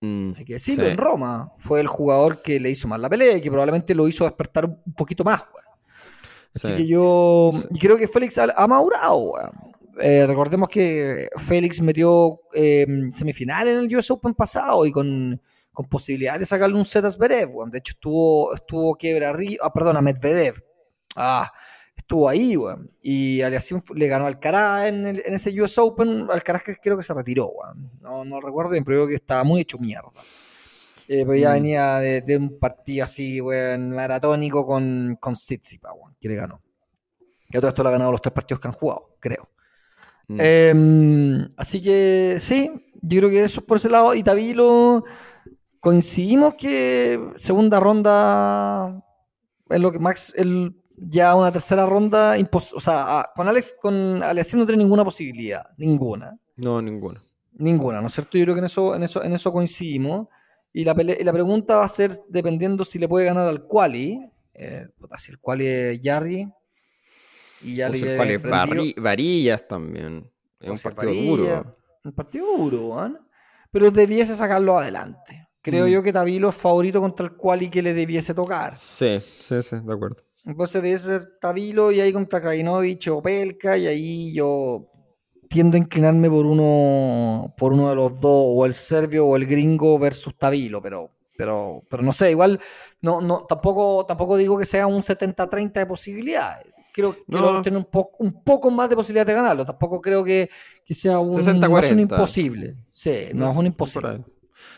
Mm, 0.00 0.32
Hay 0.36 0.44
que 0.44 0.54
decirlo, 0.54 0.84
sí. 0.84 0.90
en 0.90 0.96
Roma 0.98 1.52
fue 1.58 1.80
el 1.80 1.86
jugador 1.86 2.42
que 2.42 2.60
le 2.60 2.70
hizo 2.70 2.88
más 2.88 3.00
la 3.00 3.08
pelea 3.08 3.36
y 3.36 3.40
que 3.40 3.50
probablemente 3.50 3.94
lo 3.94 4.08
hizo 4.08 4.24
despertar 4.24 4.66
un 4.66 4.94
poquito 4.94 5.24
más. 5.24 5.42
Así 6.54 6.68
Sí. 6.68 6.74
que 6.74 6.86
yo 6.86 7.50
y 7.70 7.78
creo 7.78 7.96
que 7.98 8.08
Félix 8.08 8.38
ha, 8.38 8.66
madurado. 8.66 9.34
Eh, 10.00 10.26
recordemos 10.26 10.68
que 10.68 11.28
Félix 11.36 11.80
metió 11.82 12.40
eh, 12.54 12.86
semifinal 13.10 13.68
en 13.68 13.78
el 13.78 13.96
US 13.96 14.10
Open 14.10 14.34
pasado 14.34 14.86
y 14.86 14.92
con, 14.92 15.40
con 15.72 15.86
posibilidad 15.86 16.38
de 16.38 16.46
sacarle 16.46 16.76
un 16.76 16.84
set 16.86 17.04
a 17.04 17.10
Zverev. 17.10 17.50
De 17.70 17.78
hecho, 17.78 17.92
estuvo, 17.92 18.54
estuvo 18.54 18.94
quiebra 18.94 19.30
arriba, 19.30 19.64
ah, 19.66 19.72
perdón, 19.72 19.96
a 19.98 20.00
Medvedev. 20.02 20.54
Ah, 21.14 21.52
estuvo 21.96 22.28
ahí, 22.28 22.56
weón. 22.56 22.90
Y 23.02 23.40
Aliassime 23.42 23.80
fu- 23.80 23.94
le 23.94 24.06
ganó 24.08 24.26
al 24.26 24.34
Alcaraz 24.34 24.88
en, 24.88 25.06
el- 25.06 25.22
en 25.24 25.34
ese 25.34 25.50
US 25.60 25.78
Open. 25.78 26.26
Alcaraz 26.30 26.62
que 26.62 26.76
creo 26.76 26.96
que 26.96 27.02
se 27.02 27.14
retiró, 27.14 27.48
weón. 27.48 27.90
No, 28.00 28.24
no 28.24 28.40
recuerdo 28.40 28.72
bien, 28.72 28.84
pero 28.84 28.98
creo 28.98 29.08
que 29.08 29.14
estaba 29.16 29.44
muy 29.44 29.60
hecho 29.62 29.78
mierda. 29.78 30.10
Eh, 31.08 31.24
pero 31.24 31.36
ya 31.36 31.50
Mm. 31.50 31.54
venía 31.54 31.96
de, 31.98 32.20
de 32.22 32.36
un 32.36 32.58
partido 32.58 33.04
así, 33.04 33.40
weón, 33.40 33.90
maratónico 33.92 34.66
con, 34.66 35.16
con 35.20 35.34
weón, 35.94 36.16
que 36.20 36.28
le 36.28 36.34
ganó. 36.36 36.60
Que 37.50 37.58
todo 37.60 37.68
esto 37.68 37.82
le 37.84 37.88
ha 37.90 37.92
ganado 37.92 38.10
los 38.10 38.20
tres 38.20 38.32
partidos 38.32 38.60
que 38.60 38.68
han 38.68 38.74
jugado, 38.74 39.16
creo. 39.20 39.48
Mm. 40.28 40.36
Eh, 40.40 41.48
así 41.56 41.80
que 41.80 42.38
sí, 42.40 42.70
yo 43.02 43.18
creo 43.20 43.30
que 43.30 43.44
eso 43.44 43.60
es 43.60 43.66
por 43.66 43.76
ese 43.76 43.88
lado. 43.88 44.12
Y 44.14 44.24
Tabilo, 44.24 45.04
coincidimos 45.78 46.54
que 46.56 47.20
segunda 47.36 47.78
ronda 47.78 49.04
es 49.70 49.78
lo 49.80 49.92
que 49.92 50.00
Max, 50.00 50.32
el, 50.36 50.74
ya 50.96 51.34
una 51.34 51.52
tercera 51.52 51.84
ronda, 51.86 52.36
impos- 52.38 52.72
o 52.74 52.80
sea, 52.80 53.20
a- 53.20 53.32
con 53.34 53.46
Alex, 53.48 53.74
con 53.80 54.22
Alexis 54.22 54.54
no 54.54 54.66
tiene 54.66 54.82
ninguna 54.82 55.04
posibilidad, 55.04 55.66
ninguna. 55.76 56.38
No, 56.56 56.80
ninguno. 56.80 57.20
Ninguna, 57.58 58.00
¿no 58.00 58.06
es 58.08 58.12
cierto? 58.14 58.36
Yo 58.38 58.44
creo 58.44 58.54
que 58.54 58.60
en 58.60 58.66
eso, 58.66 58.94
en 58.94 59.02
eso, 59.02 59.22
en 59.22 59.32
eso 59.32 59.52
coincidimos. 59.52 60.28
Y 60.72 60.84
la, 60.84 60.94
y 61.18 61.24
la 61.24 61.32
pregunta 61.32 61.76
va 61.76 61.84
a 61.84 61.88
ser 61.88 62.12
dependiendo 62.28 62.84
si 62.84 62.98
le 62.98 63.08
puede 63.08 63.24
ganar 63.26 63.46
al 63.48 63.64
Quali. 63.66 64.20
Eh, 64.52 64.86
si 65.16 65.32
el 65.32 65.38
Quali 65.38 65.66
es 65.66 66.00
Jarry. 66.02 66.46
Y 67.62 67.76
ya 67.76 67.88
O 67.88 67.92
le 67.92 67.98
sea, 68.00 68.18
prendido- 68.22 68.50
Vari- 68.50 68.94
varillas 69.00 69.66
también. 69.66 70.30
Es 70.60 70.68
un 70.70 70.78
partido 70.78 71.06
Varilla, 71.12 71.30
duro. 71.56 71.76
Un 72.04 72.12
partido 72.12 72.46
duro, 72.58 72.86
weón. 72.88 73.18
Pero 73.70 73.90
debiese 73.90 74.36
sacarlo 74.36 74.78
adelante. 74.78 75.48
Creo 75.62 75.86
Mm. 75.86 75.90
yo 75.90 76.02
que 76.02 76.12
Tabilo 76.12 76.50
es 76.50 76.54
favorito 76.54 77.00
contra 77.00 77.26
el 77.26 77.32
Quali 77.36 77.68
que 77.70 77.82
le 77.82 77.92
debiese 77.94 78.34
tocar. 78.34 78.74
Sí, 78.76 79.18
sí, 79.42 79.62
sí, 79.62 79.76
de 79.82 79.92
acuerdo. 79.94 80.16
Entonces 80.46 80.80
debe 80.82 80.96
ser 80.98 81.38
Tabilo 81.40 81.90
y 81.92 82.00
ahí 82.00 82.12
contra 82.12 82.40
Krajinovic 82.40 83.08
o 83.10 83.20
Pelka 83.20 83.76
y 83.76 83.86
ahí 83.88 84.32
yo 84.34 84.86
tiendo 85.48 85.76
a 85.76 85.78
inclinarme 85.80 86.28
por 86.30 86.46
uno 86.46 87.52
por 87.56 87.72
uno 87.72 87.88
de 87.88 87.94
los 87.96 88.20
dos, 88.20 88.44
o 88.48 88.64
el 88.66 88.74
serbio 88.74 89.26
o 89.26 89.36
el 89.36 89.46
gringo 89.46 89.98
versus 89.98 90.36
Tabilo, 90.36 90.80
pero 90.80 91.10
pero 91.36 91.82
pero 91.90 92.02
no 92.02 92.12
sé, 92.12 92.30
igual 92.30 92.60
no 93.02 93.20
no 93.20 93.44
tampoco 93.48 94.06
tampoco 94.06 94.36
digo 94.36 94.58
que 94.58 94.64
sea 94.64 94.86
un 94.86 95.02
70-30 95.02 95.72
de 95.80 95.86
posibilidades. 95.86 96.72
Creo 96.92 97.12
que 97.14 97.22
No. 97.28 97.60
tiene 97.60 97.76
un 97.78 97.84
poco 97.84 98.16
un 98.20 98.42
poco 98.42 98.70
más 98.70 98.88
de 98.88 98.96
posibilidad 98.96 99.26
de 99.26 99.34
ganarlo, 99.34 99.66
tampoco 99.66 100.00
creo 100.00 100.24
que, 100.24 100.48
que 100.84 100.94
sea 100.94 101.18
un, 101.18 101.32
no 101.32 101.38
es 101.40 101.46
60-40. 101.46 101.92
un 101.92 102.00
imposible. 102.00 102.76
Sí, 102.90 103.16
no, 103.34 103.50
es 103.50 103.56
un 103.56 103.66
imposible. 103.66 104.24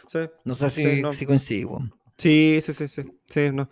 Sí, 0.09 0.19
No 0.45 0.55
sé 0.55 0.69
si, 0.71 0.85
Sí, 0.97 1.03
no. 1.03 1.13
si 1.13 1.27
coincido. 1.27 1.79
Sí, 2.19 2.59
sí, 2.61 2.75
sí, 2.75 2.89
sí, 2.89 3.03
sí, 3.27 3.41
no. 3.53 3.69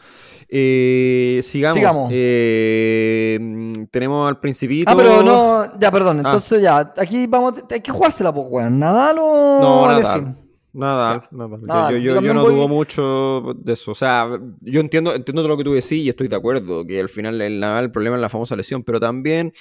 Eh, 0.48 1.40
sigamos. 1.44 1.74
Sigamos. 1.76 2.10
Eh, 2.14 3.38
tenemos 3.90 4.28
al 4.28 4.38
principito. 4.40 4.90
Ah, 4.90 4.94
pero 4.96 5.22
no, 5.22 5.78
ya, 5.78 5.90
perdón. 5.90 6.18
Ah. 6.18 6.28
Entonces 6.30 6.62
ya, 6.62 6.92
aquí 6.96 7.26
vamos, 7.26 7.54
hay 7.70 7.80
que 7.80 7.90
jugársela, 7.92 8.32
pues, 8.32 8.46
weón. 8.48 8.78
Nadal 8.78 9.18
o 9.20 9.58
No? 9.60 9.86
Nadal. 9.86 10.36
Nadal, 10.72 11.22
Nadal. 11.32 11.60
Yo- 11.60 11.66
Nadal. 11.66 11.92
Yo, 11.94 11.98
Yo 11.98 12.02
yo, 12.04 12.08
yo 12.10 12.14
también 12.16 12.36
no 12.36 12.42
voy- 12.42 12.54
dudo 12.54 12.68
mucho 12.68 13.54
de 13.58 13.72
eso. 13.72 13.92
O 13.92 13.94
sea, 13.94 14.28
yo 14.60 14.80
entiendo, 14.80 15.14
entiendo 15.14 15.40
todo 15.42 15.48
lo 15.48 15.56
que 15.56 15.64
tú 15.64 15.72
decís 15.72 15.92
y 15.92 16.08
estoy 16.10 16.28
de 16.28 16.36
acuerdo, 16.36 16.86
que 16.86 17.00
al 17.00 17.08
final 17.08 17.40
el 17.40 17.58
Nadal 17.60 17.84
el 17.84 17.90
problema 17.90 18.16
es 18.16 18.22
la 18.22 18.28
famosa 18.28 18.56
lesión, 18.56 18.82
pero 18.82 19.00
también, 19.00 19.52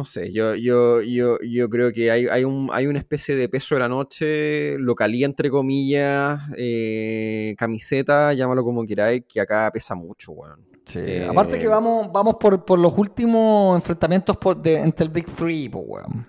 no 0.00 0.04
sé, 0.06 0.32
yo, 0.32 0.54
yo, 0.54 1.02
yo, 1.02 1.38
yo 1.42 1.68
creo 1.68 1.92
que 1.92 2.10
hay, 2.10 2.26
hay, 2.26 2.42
un, 2.44 2.70
hay 2.72 2.86
una 2.86 2.98
especie 2.98 3.36
de 3.36 3.50
peso 3.50 3.74
de 3.74 3.80
la 3.80 3.88
noche, 3.88 4.78
localía 4.78 5.26
entre 5.26 5.50
comillas, 5.50 6.40
eh, 6.56 7.54
camiseta, 7.58 8.32
llámalo 8.32 8.64
como 8.64 8.86
queráis, 8.86 9.24
que 9.28 9.40
acá 9.42 9.70
pesa 9.70 9.94
mucho, 9.94 10.32
weón. 10.32 10.66
Sí. 10.86 11.00
Eh, 11.02 11.26
Aparte 11.28 11.58
que 11.58 11.66
vamos, 11.66 12.10
vamos 12.10 12.36
por, 12.40 12.64
por 12.64 12.78
los 12.78 12.96
últimos 12.96 13.76
enfrentamientos 13.76 14.38
por- 14.38 14.56
de- 14.56 14.78
entre 14.80 15.04
el 15.04 15.12
Big 15.12 15.26
Three, 15.26 15.68
pues, 15.68 15.84
weón. 15.86 16.26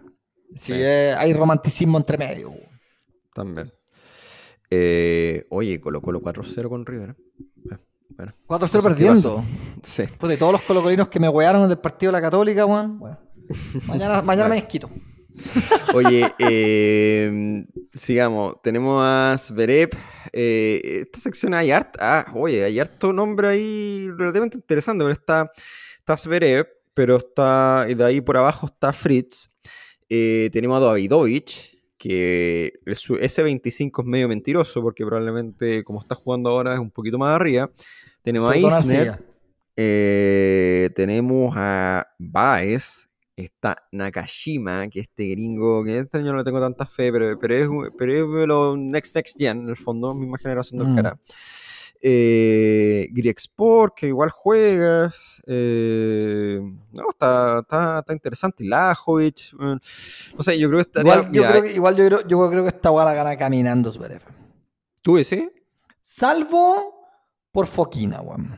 Sí, 0.54 0.74
Sí. 0.74 0.74
eh, 0.76 1.16
hay 1.18 1.32
romanticismo 1.34 1.98
entre 1.98 2.18
medio. 2.18 2.50
weón. 2.50 2.70
También. 3.34 3.72
Oye, 5.50 5.80
Colo 5.82 6.02
Colo 6.02 6.22
4-0 6.22 6.68
con 6.70 6.86
River. 6.86 7.16
Bueno, 8.10 8.34
4-0 8.46 8.60
Cosas 8.60 8.72
que 8.84 8.90
perdiendo. 8.90 9.44
sí. 9.82 10.04
Puta, 10.20 10.34
y 10.34 10.38
todos 10.38 10.52
los 10.52 10.62
colocolinos 10.64 11.08
que 11.08 11.20
me 11.20 11.30
wearon 11.30 11.68
del 11.70 11.78
partido 11.80 12.12
de 12.12 12.18
la 12.18 12.22
Católica, 12.22 12.66
weón. 12.66 13.00
Bueno, 13.00 13.18
mañana, 13.88 14.22
mañana 14.24 14.50
me 14.50 14.56
desquito. 14.56 14.90
Oye, 15.94 16.34
eh, 16.40 17.66
sigamos. 17.94 18.62
Tenemos 18.62 19.02
a 19.04 19.36
Zverev. 19.38 19.90
Eh, 20.34 21.02
esta 21.06 21.20
sección 21.20 21.54
hay 21.54 21.72
harto. 21.72 22.00
Ah, 22.02 22.26
oye, 22.34 22.64
hay 22.64 22.80
harto 22.80 23.14
nombre 23.14 23.48
ahí 23.48 24.10
relativamente 24.18 24.58
interesante. 24.58 25.04
Pero 25.04 25.14
está, 25.14 25.52
está 26.00 26.18
Zverev, 26.18 26.68
pero 26.94 27.18
está. 27.18 27.86
Y 27.90 27.96
de 27.96 28.04
ahí 28.04 28.22
por 28.22 28.38
abajo 28.38 28.68
está 28.68 28.94
Fritz. 28.94 29.50
Eh, 30.10 30.50
tenemos 30.52 30.78
a 30.78 30.86
Davidovich, 30.86 31.78
que 31.98 32.74
ese 32.86 33.44
25 33.44 34.02
es 34.02 34.08
medio 34.08 34.28
mentiroso, 34.28 34.82
porque 34.82 35.06
probablemente, 35.06 35.84
como 35.84 36.02
está 36.02 36.16
jugando 36.16 36.50
ahora, 36.50 36.74
es 36.74 36.80
un 36.80 36.92
poquito 36.92 37.18
más 37.18 37.34
arriba. 37.36 37.72
Tenemos 38.22 38.50
a 38.50 38.58
Isner. 38.58 39.24
Eh, 39.78 40.90
tenemos 40.96 41.54
a 41.56 42.08
Baez, 42.20 43.08
está 43.36 43.78
Nakashima, 43.92 44.88
que 44.90 45.00
este 45.02 45.30
gringo, 45.30 45.84
que 45.84 45.98
este 46.00 46.18
año 46.20 46.32
no 46.32 46.38
le 46.40 46.44
tengo 46.44 46.60
tanta 46.60 46.86
fe, 46.86 47.12
pero, 47.12 47.38
pero, 47.40 47.56
es, 47.56 47.92
pero 47.98 48.42
es 48.42 48.48
los 48.48 48.78
Next 48.78 49.16
Next 49.16 49.38
Gen, 49.38 49.62
en 49.62 49.70
el 49.70 49.78
fondo, 49.78 50.14
misma 50.14 50.38
generación 50.38 50.80
del 50.80 50.88
Mm. 50.90 50.96
cara. 50.96 51.20
Eh, 52.04 53.10
que 53.96 54.08
igual 54.08 54.30
juega. 54.32 55.14
eh, 55.48 56.60
no, 56.92 57.10
está, 57.10 57.60
está, 57.60 58.00
está 58.00 58.14
interesante. 58.14 58.64
Lajovic. 58.64 59.54
eh, 59.60 59.76
no 60.36 60.44
sé, 60.44 60.58
yo 60.58 60.68
creo 60.68 60.78
que 60.80 60.82
estaría. 60.82 61.14
Igual, 61.14 61.32
yo 61.32 61.44
creo 61.44 61.62
que, 61.64 61.74
igual 61.74 61.96
yo 61.96 62.06
creo, 62.06 62.28
yo 62.28 62.50
creo 62.50 62.64
que 62.64 62.70
esta 62.70 62.92
weá 62.92 63.06
la 63.06 63.14
gana 63.14 63.36
caminando 63.38 63.92
Zverev. 63.92 64.22
¿Tú 65.02 65.18
ese? 65.18 65.52
Salvo 66.00 67.08
por 67.52 67.68
Foquina, 67.68 68.22
weón. 68.22 68.58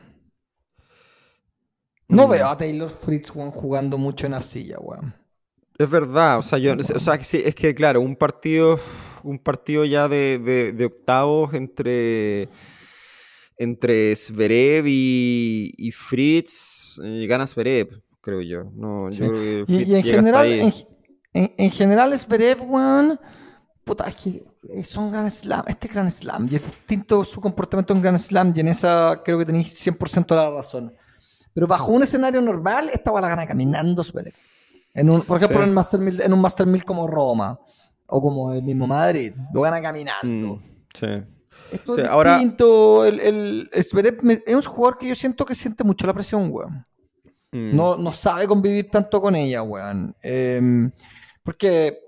No 2.08 2.28
veo 2.28 2.48
a 2.48 2.56
Taylor 2.56 2.88
Fritz 2.88 3.30
jugando 3.30 3.96
mucho 3.98 4.26
en 4.26 4.34
Arcilla, 4.34 4.78
weón. 4.78 5.14
Es 5.78 5.90
verdad, 5.90 6.38
o 6.38 6.42
sea, 6.42 6.58
yo, 6.58 6.74
o 6.74 6.98
sea, 7.00 7.14
es 7.14 7.54
que 7.54 7.74
claro, 7.74 8.00
un 8.00 8.14
partido, 8.14 8.78
un 9.24 9.38
partido 9.38 9.84
ya 9.84 10.06
de, 10.08 10.38
de- 10.38 10.72
de 10.72 10.84
octavos 10.84 11.52
entre, 11.54 12.48
entre 13.56 14.14
Zverev 14.16 14.86
y, 14.86 15.72
y 15.76 15.90
Fritz, 15.92 16.98
eh, 17.02 17.26
gana 17.26 17.46
Zverev, 17.46 18.00
creo 18.20 18.40
yo. 18.42 18.64
No, 18.74 19.10
Sí. 19.10 19.20
yo 19.22 19.28
creo 19.32 19.66
que 19.66 19.72
Y, 19.72 19.76
Fritz 19.76 19.78
y 19.78 19.82
en 19.82 19.86
llega 19.86 19.98
hasta 19.98 20.16
general, 20.16 20.42
ahí. 20.46 20.60
en, 21.32 21.42
en- 21.42 21.54
en 21.58 21.70
general 21.70 22.18
Zverev, 22.18 22.62
weón, 22.70 23.20
puta, 23.84 24.04
es 24.08 24.14
que 24.16 24.44
son 24.84 25.10
Grand 25.10 25.30
Slam, 25.30 25.64
este 25.66 25.88
es 25.88 25.92
Grand 25.92 26.10
Slam, 26.10 26.48
y 26.50 26.56
es 26.56 26.62
distinto 26.64 27.24
su 27.24 27.40
comportamiento 27.40 27.92
en 27.94 28.00
Grand 28.02 28.18
Slam, 28.18 28.52
y 28.54 28.60
en 28.60 28.68
esa 28.68 29.20
creo 29.24 29.38
que 29.38 29.44
tenéis 29.44 29.68
100% 29.84 30.34
la 30.36 30.50
razón. 30.50 30.92
Pero 31.54 31.66
bajo 31.66 31.92
un 31.92 32.02
escenario 32.02 32.42
normal, 32.42 32.90
esta 32.92 33.10
va 33.12 33.20
la 33.20 33.28
gana 33.28 33.46
caminando 33.46 34.02
Zverev. 34.04 34.34
En 34.92 35.08
un, 35.10 35.22
por 35.22 35.38
ejemplo, 35.38 35.58
Sí. 35.58 35.62
en, 35.62 35.68
el 35.70 35.74
Master 35.74 36.00
1000 36.00 36.20
en 36.20 36.32
un 36.32 36.40
Master 36.40 36.66
1000 36.66 36.84
como 36.84 37.06
Roma, 37.06 37.58
o 38.06 38.20
como 38.20 38.52
el 38.52 38.62
mismo 38.62 38.86
Madrid, 38.86 39.32
lo 39.52 39.60
gana 39.62 39.80
caminando. 39.80 40.56
Mm, 40.56 40.62
sí. 40.98 41.06
Esto 41.72 41.94
Sí, 41.94 42.00
es 42.02 42.06
ahora- 42.08 42.38
distinto. 42.38 43.04
El, 43.04 43.20
el 43.20 43.70
es 43.72 43.92
un 43.94 44.60
jugador 44.62 44.98
que 44.98 45.08
yo 45.08 45.14
siento 45.14 45.44
que 45.44 45.54
siente 45.54 45.82
mucho 45.84 46.06
la 46.06 46.12
presión, 46.14 46.48
weón. 46.52 46.86
Mm, 47.52 47.74
No, 47.74 47.96
no 47.96 48.12
sabe 48.12 48.46
convivir 48.46 48.90
tanto 48.90 49.20
con 49.20 49.34
ella, 49.34 49.62
weón. 49.62 50.14
Em, 50.22 50.90
porque 51.42 51.98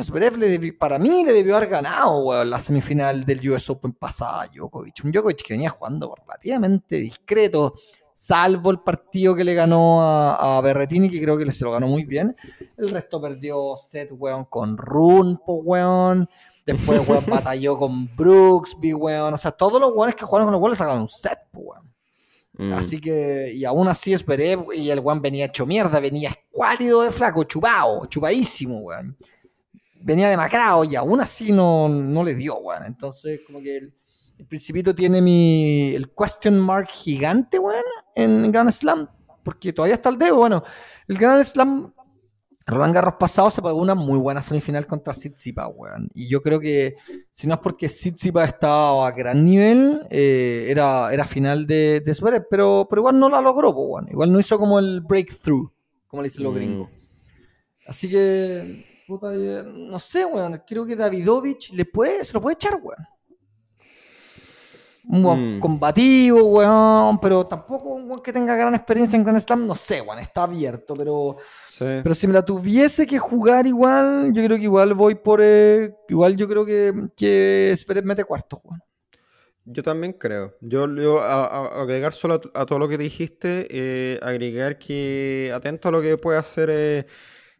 Zverev 0.00 0.36
le 0.38 0.72
para 0.72 0.98
mí 0.98 1.24
le 1.24 1.32
debió 1.32 1.56
haber 1.56 1.68
ganado, 1.68 2.18
weón, 2.24 2.48
la 2.50 2.58
semifinal 2.58 3.24
del 3.24 3.48
US 3.50 3.68
Open 3.70 3.92
pasada 3.92 4.42
a 4.42 4.46
Djokovic. 4.48 4.94
Un 5.04 5.12
Djokovic 5.12 5.42
que 5.42 5.54
venía 5.54 5.70
jugando 5.70 6.14
relativamente 6.14 6.96
discreto, 6.96 7.74
salvo 8.22 8.70
el 8.70 8.78
partido 8.78 9.34
que 9.34 9.42
le 9.42 9.52
ganó 9.52 10.00
a, 10.00 10.58
a 10.58 10.60
Berretini, 10.60 11.10
que 11.10 11.20
creo 11.20 11.36
que 11.36 11.50
se 11.50 11.64
lo 11.64 11.72
ganó 11.72 11.88
muy 11.88 12.04
bien. 12.04 12.36
El 12.76 12.90
resto 12.90 13.20
perdió 13.20 13.74
set, 13.76 14.10
weón, 14.12 14.44
con 14.44 14.76
Run, 14.76 15.40
po, 15.44 15.54
weón. 15.54 16.28
Después, 16.64 17.06
weón, 17.08 17.24
batalló 17.26 17.76
con 17.76 18.14
Brooksby, 18.14 18.94
weón. 18.94 19.34
O 19.34 19.36
sea, 19.36 19.50
todos 19.50 19.80
los 19.80 19.90
weones 19.92 20.14
que 20.14 20.24
jugaron 20.24 20.46
con 20.46 20.52
los 20.52 20.62
weones 20.62 20.78
sacaron 20.78 21.00
un 21.00 21.08
set, 21.08 21.40
po, 21.50 21.60
weón. 21.60 21.92
mm. 22.52 22.72
Así 22.74 23.00
que, 23.00 23.52
y 23.56 23.64
aún 23.64 23.88
así 23.88 24.12
es 24.12 24.20
Zverev 24.20 24.66
y 24.72 24.88
el 24.90 25.00
weón 25.00 25.20
venía 25.20 25.46
hecho 25.46 25.66
mierda, 25.66 25.98
venía 25.98 26.30
escuálido 26.30 27.02
de 27.02 27.10
flaco, 27.10 27.42
chupado, 27.42 28.06
chupadísimo, 28.06 28.78
weón. 28.78 29.16
Venía 30.00 30.28
demacrado 30.28 30.84
y 30.84 30.94
aún 30.94 31.20
así 31.20 31.50
no, 31.50 31.88
no 31.88 32.22
le 32.22 32.36
dio, 32.36 32.56
weón. 32.58 32.84
Entonces, 32.86 33.40
como 33.44 33.60
que 33.60 33.78
el, 33.78 33.92
el 34.42 34.48
Principito 34.48 34.92
tiene 34.94 35.22
mi, 35.22 35.94
el 35.94 36.10
question 36.12 36.58
mark 36.58 36.88
gigante, 36.88 37.58
weón, 37.60 37.84
en 38.16 38.50
Grand 38.50 38.70
Slam. 38.72 39.08
porque 39.44 39.72
todavía 39.72 39.94
está 39.94 40.08
el 40.08 40.18
dedo. 40.18 40.36
Bueno, 40.36 40.62
el 41.06 41.16
Grand 41.16 41.44
Slam, 41.44 41.92
Roland 42.66 42.92
Garros 42.94 43.14
pasado 43.20 43.50
se 43.50 43.62
pagó 43.62 43.80
una 43.80 43.94
muy 43.94 44.18
buena 44.18 44.42
semifinal 44.42 44.86
contra 44.86 45.12
Tsitsipas, 45.12 45.68
weón. 45.74 46.10
Y 46.14 46.28
yo 46.28 46.42
creo 46.42 46.58
que, 46.60 46.96
si 47.30 47.46
no 47.46 47.54
es 47.54 47.60
porque 47.60 47.86
Tsitsipas 47.88 48.48
estaba 48.48 49.06
a 49.06 49.12
gran 49.12 49.44
nivel, 49.44 50.06
eh, 50.10 50.66
era, 50.68 51.12
era 51.12 51.24
final 51.24 51.66
de, 51.66 52.00
de 52.04 52.14
Zverev, 52.14 52.46
pero, 52.50 52.86
pero 52.90 53.00
igual 53.02 53.18
no 53.18 53.28
la 53.28 53.40
logró, 53.40 53.72
po, 53.72 53.82
weón. 53.82 54.08
Igual 54.10 54.32
no 54.32 54.40
hizo 54.40 54.58
como 54.58 54.78
el 54.80 55.00
breakthrough, 55.02 55.70
como 56.08 56.22
le 56.22 56.28
dicen 56.28 56.42
los 56.44 56.52
Mm. 56.52 56.56
gringos. 56.56 56.88
Así 57.86 58.08
que, 58.10 58.84
puta, 59.06 59.28
no 59.32 59.98
sé, 60.00 60.24
weón. 60.24 60.62
Creo 60.66 60.84
que 60.84 60.96
Davidovich 60.96 61.72
le 61.72 61.84
puede, 61.84 62.24
se 62.24 62.32
lo 62.34 62.40
puede 62.40 62.54
echar, 62.54 62.74
weón. 62.82 62.98
Un 65.14 65.24
weón 65.24 65.56
Mm. 65.56 65.60
combativo, 65.60 66.42
weón, 66.42 67.20
pero 67.20 67.44
tampoco 67.46 67.90
un 67.90 68.08
weón 68.08 68.22
que 68.22 68.32
tenga 68.32 68.56
gran 68.56 68.74
experiencia 68.74 69.16
en 69.16 69.24
Grand 69.24 69.38
Slam, 69.40 69.66
no 69.66 69.74
sé, 69.74 70.00
weón, 70.00 70.18
está 70.18 70.44
abierto, 70.44 70.94
pero, 70.96 71.36
Sí. 71.68 71.84
pero 72.02 72.14
si 72.14 72.26
me 72.26 72.32
la 72.32 72.42
tuviese 72.44 73.06
que 73.06 73.18
jugar 73.18 73.66
igual, 73.66 74.32
yo 74.32 74.42
creo 74.44 74.56
que 74.56 74.62
igual 74.64 74.94
voy 74.94 75.14
por, 75.14 75.40
eh, 75.42 75.94
igual 76.08 76.34
yo 76.36 76.48
creo 76.48 76.64
que, 76.64 76.94
que 77.14 77.74
Zverev 77.76 78.04
mete 78.06 78.24
cuarto, 78.24 78.60
weón. 78.64 78.82
Yo 79.64 79.82
también 79.82 80.14
creo. 80.14 80.56
Yo, 80.60 80.92
yo 80.96 81.20
a- 81.22 81.44
a- 81.44 81.82
agregar 81.82 82.14
solo 82.14 82.40
a, 82.54 82.62
a 82.62 82.66
todo 82.66 82.78
lo 82.80 82.88
que 82.88 82.98
dijiste, 82.98 83.68
eh, 83.70 84.18
agregar 84.22 84.76
que 84.78 85.52
atento 85.54 85.88
a 85.88 85.92
lo 85.92 86.00
que 86.02 86.16
puede 86.18 86.38
hacer 86.38 86.68
eh, 86.72 87.06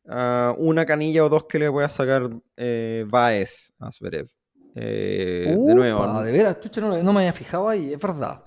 a 0.08 0.52
una 0.58 0.84
canilla 0.84 1.24
o 1.24 1.28
dos 1.28 1.44
que 1.44 1.58
le 1.60 1.70
pueda 1.70 1.88
sacar 1.88 2.28
eh, 2.56 3.04
Baez 3.08 3.72
a 3.78 3.92
Zverev. 3.92 4.26
Eh, 4.74 5.54
de 5.66 5.74
nuevo. 5.74 6.00
Upa, 6.00 6.22
de 6.22 6.32
veras, 6.32 6.60
chucha, 6.60 6.80
no, 6.80 7.02
no 7.02 7.12
me 7.12 7.20
había 7.20 7.32
fijado 7.32 7.68
ahí, 7.68 7.92
es 7.92 8.00
verdad. 8.00 8.40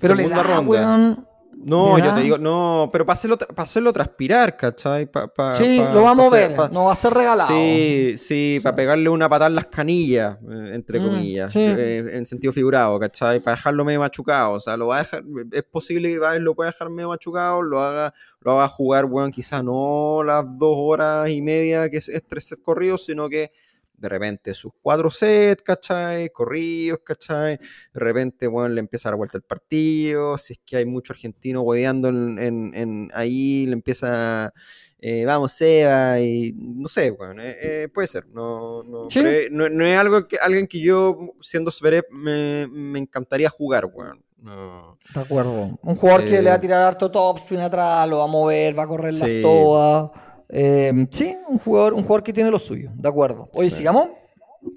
Pero 0.00 0.14
le 0.14 0.24
segunda 0.24 0.42
da, 0.42 0.54
ronda. 0.56 0.70
weón. 0.70 1.28
No, 1.60 1.96
le 1.96 2.02
yo 2.04 2.08
da. 2.10 2.14
te 2.14 2.20
digo, 2.22 2.38
no, 2.38 2.88
pero 2.92 3.04
para 3.04 3.14
hacerlo, 3.14 3.36
tra- 3.36 3.52
pa' 3.52 3.64
hacerlo 3.64 3.92
transpirar, 3.92 4.56
¿cachai? 4.56 5.06
Pa- 5.10 5.26
pa- 5.26 5.52
Sí, 5.52 5.80
pa- 5.80 5.92
lo 5.92 6.02
va 6.02 6.12
a 6.12 6.16
pa- 6.56 6.68
no 6.68 6.84
va 6.84 6.92
a 6.92 6.94
ser 6.94 7.12
regalado. 7.12 7.48
Sí, 7.48 8.14
sí, 8.16 8.56
Sí. 8.58 8.60
para 8.62 8.76
pegarle 8.76 9.08
una 9.08 9.28
patada 9.28 9.48
en 9.48 9.56
las 9.56 9.66
canillas, 9.66 10.36
eh, 10.48 10.70
entre 10.74 11.00
Mm, 11.00 11.04
comillas, 11.04 11.50
sí. 11.52 11.58
eh, 11.60 12.10
en 12.12 12.26
sentido 12.26 12.52
figurado, 12.52 12.96
¿cachai? 13.00 13.40
Para 13.40 13.56
dejarlo 13.56 13.84
medio 13.84 13.98
machucado, 13.98 14.52
o 14.52 14.60
sea, 14.60 14.76
lo 14.76 14.86
va 14.88 14.96
a 14.96 15.00
dejar, 15.00 15.24
es 15.50 15.64
posible 15.64 16.08
que 16.16 16.38
lo 16.38 16.54
pueda 16.54 16.70
dejar 16.70 16.90
medio 16.90 17.08
machucado, 17.08 17.60
lo 17.60 17.80
haga, 17.80 18.14
lo 18.40 18.52
haga 18.52 18.68
jugar, 18.68 19.06
weón, 19.06 19.32
quizá 19.32 19.60
no 19.60 20.22
las 20.24 20.44
dos 20.58 20.76
horas 20.76 21.28
y 21.28 21.42
media 21.42 21.88
que 21.90 21.96
es, 21.96 22.08
es 22.08 22.22
tres 22.24 22.56
corridos, 22.62 23.04
sino 23.04 23.28
que 23.28 23.50
de 23.98 24.08
repente 24.08 24.54
sus 24.54 24.72
cuatro 24.80 25.10
sets, 25.10 25.62
¿cachai? 25.62 26.30
Corridos, 26.30 27.00
¿cachai? 27.04 27.58
De 27.58 28.00
repente, 28.00 28.46
weón, 28.48 28.74
le 28.74 28.80
empieza 28.80 29.08
a 29.08 29.12
dar 29.12 29.18
vuelta 29.18 29.36
el 29.36 29.42
partido, 29.42 30.38
si 30.38 30.54
es 30.54 30.60
que 30.64 30.76
hay 30.76 30.86
mucho 30.86 31.12
argentino 31.12 31.62
hueveando 31.62 32.08
en, 32.08 32.38
en- 32.38 32.74
en 32.74 33.10
ahí, 33.14 33.66
le 33.66 33.72
empieza 33.72 34.52
eh, 35.00 35.24
vamos 35.24 35.52
Seba 35.52 36.18
y 36.20 36.52
no 36.56 36.88
sé, 36.88 37.12
bueno, 37.12 37.40
eh, 37.40 37.56
eh, 37.84 37.88
puede 37.88 38.08
ser, 38.08 38.26
no, 38.28 38.82
no, 38.82 39.08
Sí. 39.08 39.20
eh, 39.24 39.48
no, 39.50 39.68
no 39.68 39.84
es 39.86 39.96
algo 39.96 40.26
que 40.26 40.38
alguien 40.38 40.66
que 40.66 40.80
yo 40.80 41.16
siendo 41.40 41.70
Zverev 41.70 42.04
me, 42.10 42.66
me 42.66 42.98
encantaría 42.98 43.48
jugar, 43.48 43.84
weón. 43.86 44.24
No. 44.40 44.98
De 45.14 45.20
acuerdo. 45.20 45.78
Un 45.82 45.96
jugador 45.96 46.24
que 46.24 46.38
Eh, 46.38 46.42
le 46.42 46.50
va 46.50 46.56
a 46.56 46.60
tirar 46.60 46.82
harto 46.82 47.10
top 47.10 47.38
spin 47.38 47.58
atrás, 47.60 48.08
lo 48.08 48.18
va 48.18 48.24
a 48.24 48.28
mover, 48.28 48.76
va 48.78 48.84
a 48.84 48.86
correr 48.86 49.14
las 49.14 49.28
Sí. 49.28 49.40
todas. 49.42 50.10
Eh, 50.48 51.06
sí, 51.10 51.36
un 51.48 51.58
jugador, 51.58 51.94
un 51.94 52.02
jugador 52.02 52.22
que 52.22 52.32
tiene 52.32 52.50
lo 52.50 52.58
suyo, 52.58 52.90
de 52.94 53.08
acuerdo. 53.08 53.48
Oye, 53.52 53.70
Sí. 53.70 53.78
sigamos. 53.78 54.08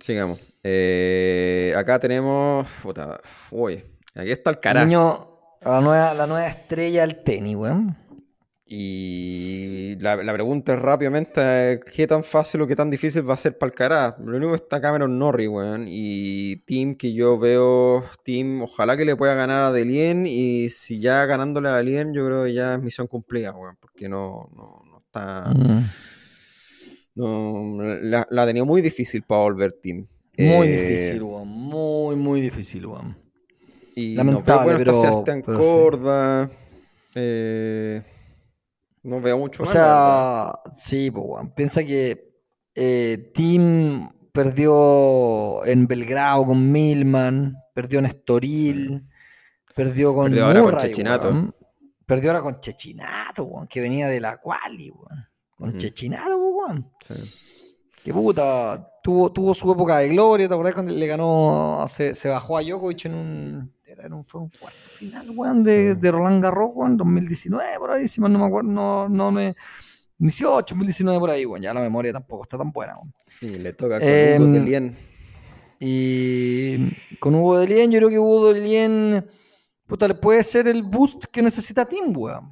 Sigamos. 0.01 0.39
Eh, 0.63 1.74
acá 1.76 1.97
tenemos, 1.99 2.67
puta, 2.84 3.19
uy, 3.49 3.84
aquí 4.13 4.32
está 4.32 4.49
el 4.51 4.59
Caraz. 4.59 4.86
Niño, 4.86 5.28
la 5.61 5.82
nueva, 5.82 6.13
la 6.13 6.28
nueva 6.28 6.47
estrella 6.47 7.01
del 7.01 7.24
tenis, 7.24 7.55
weón. 7.55 7.97
Y 8.74 9.95
la, 9.99 10.15
la 10.15 10.32
pregunta 10.34 10.74
es 10.74 10.80
rápidamente, 10.80 11.82
¿qué 11.93 12.07
tan 12.07 12.24
fácil 12.24 12.61
o 12.61 12.67
qué 12.67 12.76
tan 12.76 12.89
difícil 12.89 13.30
va 13.30 13.34
a 13.34 13.38
ser 13.38 13.57
para 13.57 13.69
el 13.69 13.76
Caraz? 13.76 14.15
Lo 14.19 14.38
único 14.38 14.51
que 14.51 14.57
está 14.63 14.80
Cameron 14.80 15.19
Norrie, 15.19 15.47
weón. 15.49 15.86
Y 15.89 16.57
Team 16.65 16.95
que 16.95 17.11
yo 17.13 17.38
veo, 17.38 18.05
Team, 18.24 18.61
ojalá 18.61 18.95
que 18.95 19.03
le 19.03 19.15
pueda 19.17 19.34
ganar 19.36 19.63
a 19.65 19.72
Delien. 19.74 20.26
Y 20.26 20.69
si 20.69 21.01
ya 21.01 21.26
ganándole 21.26 21.67
a 21.67 21.74
Delien, 21.76 22.13
yo 22.13 22.26
creo 22.26 22.45
que 22.45 22.53
ya 22.53 22.76
es 22.76 22.82
misión 22.82 23.07
cumplida, 23.07 23.51
weón. 23.51 23.76
Porque 23.82 24.07
no, 24.07 24.49
no 24.55 24.84
está... 25.12 25.51
Mm. 25.53 25.86
No, 27.16 27.78
la, 28.01 28.26
la 28.30 28.43
ha 28.43 28.45
tenido 28.45 28.66
muy 28.66 28.82
difícil 28.82 29.22
para 29.24 29.41
volver 29.41 29.74
Team. 29.74 30.07
Muy 30.38 30.68
Eh, 30.68 30.72
difícil, 30.72 31.24
weón. 31.24 31.47
Muy, 31.49 32.16
muy 32.16 32.39
difícil, 32.41 32.86
weón. 32.86 33.18
Y 33.95 34.16
Lamentable, 34.16 34.72
no 34.74 34.78
veo, 34.78 34.86
bueno, 34.86 35.24
pero- 35.26 35.43
pero 35.45 35.57
sí. 35.57 35.62
Corda. 35.62 36.49
eh, 37.16 38.01
no 39.03 39.20
veo 39.20 39.38
mucho 39.38 39.64
O 39.64 39.66
más, 39.66 39.76
la 39.76 39.82
verdad. 39.82 40.53
sea, 40.64 40.72
sí, 40.72 41.12
pues, 41.12 41.26
weón. 41.28 41.53
Piensa 41.53 41.84
que 41.84 42.32
eh, 42.76 43.32
Team 43.34 44.09
perdió 44.32 45.66
en 45.66 45.88
Belgrado 45.88 46.45
con 46.45 46.72
Milman, 46.72 47.57
perdió 47.74 47.99
en 47.99 48.05
Estoril, 48.05 49.03
perdió 49.76 50.14
con 50.16 50.32
Perdió 50.32 51.20
con. 51.20 51.55
Perdió 52.12 52.32
ahora 52.32 52.43
con 52.43 52.59
Chechinato, 52.59 53.45
weón, 53.45 53.68
que 53.68 53.80
venía 53.80 54.09
de 54.09 54.20
la 54.20 54.36
quali, 54.36 54.91
weón. 54.91 55.26
Con. 55.55 55.78
Chechinato, 55.78 56.38
weón. 56.38 56.91
Sí. 57.07 57.14
Que 58.03 58.12
puta, 58.12 58.86
tuvo, 59.01 59.32
tuvo 59.32 59.53
su 59.53 59.72
época 59.72 59.99
de 59.99 60.09
gloria, 60.09 60.45
¿te 60.49 60.53
acordás 60.53 60.74
cuando 60.74 60.91
le 60.91 61.07
ganó, 61.07 61.86
se, 61.88 62.14
se 62.14 62.28
bajó 62.28 62.57
a 62.57 62.64
Djokovic 62.64 63.05
en 63.05 63.14
un, 63.14 63.74
era, 63.86 64.07
en 64.07 64.12
un, 64.12 64.26
fue 64.26 64.41
un 64.41 64.49
cuarto 64.49 64.78
final, 64.89 65.30
weón, 65.30 65.64
de, 65.64 65.93
Sí. 65.93 66.01
de 66.01 66.12
Roland 66.12 66.43
Garros, 66.43 66.72
weón, 66.74 66.97
2019, 66.97 67.80
por 67.80 67.91
ahí, 67.91 68.09
si 68.09 68.20
mal 68.20 68.34
no 68.34 68.39
me 68.39 68.45
acuerdo, 68.45 68.70
no, 68.70 69.07
no 69.07 69.32
me, 69.32 69.55
18, 70.18 70.76
2019 70.76 71.18
por 71.18 71.30
ahí, 71.30 71.45
weón, 71.45 71.62
ya 71.62 71.74
la 71.74 71.80
memoria 71.80 72.12
tampoco 72.12 72.43
está 72.43 72.57
tan 72.57 72.74
buena, 72.74 72.97
weón. 72.97 73.14
Y 73.39 73.57
le 73.57 73.72
toca 73.72 73.99
con 74.01 74.09
Em, 74.09 74.41
Hugo 74.41 74.51
Delien. 74.51 74.97
Y 75.80 77.18
con 77.20 77.36
Hugo 77.36 77.57
de 77.59 77.68
Lien, 77.68 77.89
yo 77.89 77.99
creo 77.99 78.09
que 78.09 78.20
Hugo 78.20 78.51
de 78.51 78.59
Lien, 78.59 79.26
puta, 79.92 80.08
le 80.08 80.16
puede 80.16 80.44
ser 80.44 80.68
el 80.68 80.84
boost 80.84 81.26
que 81.26 81.42
necesita 81.42 81.86
Team, 81.86 82.14
weón. 82.16 82.50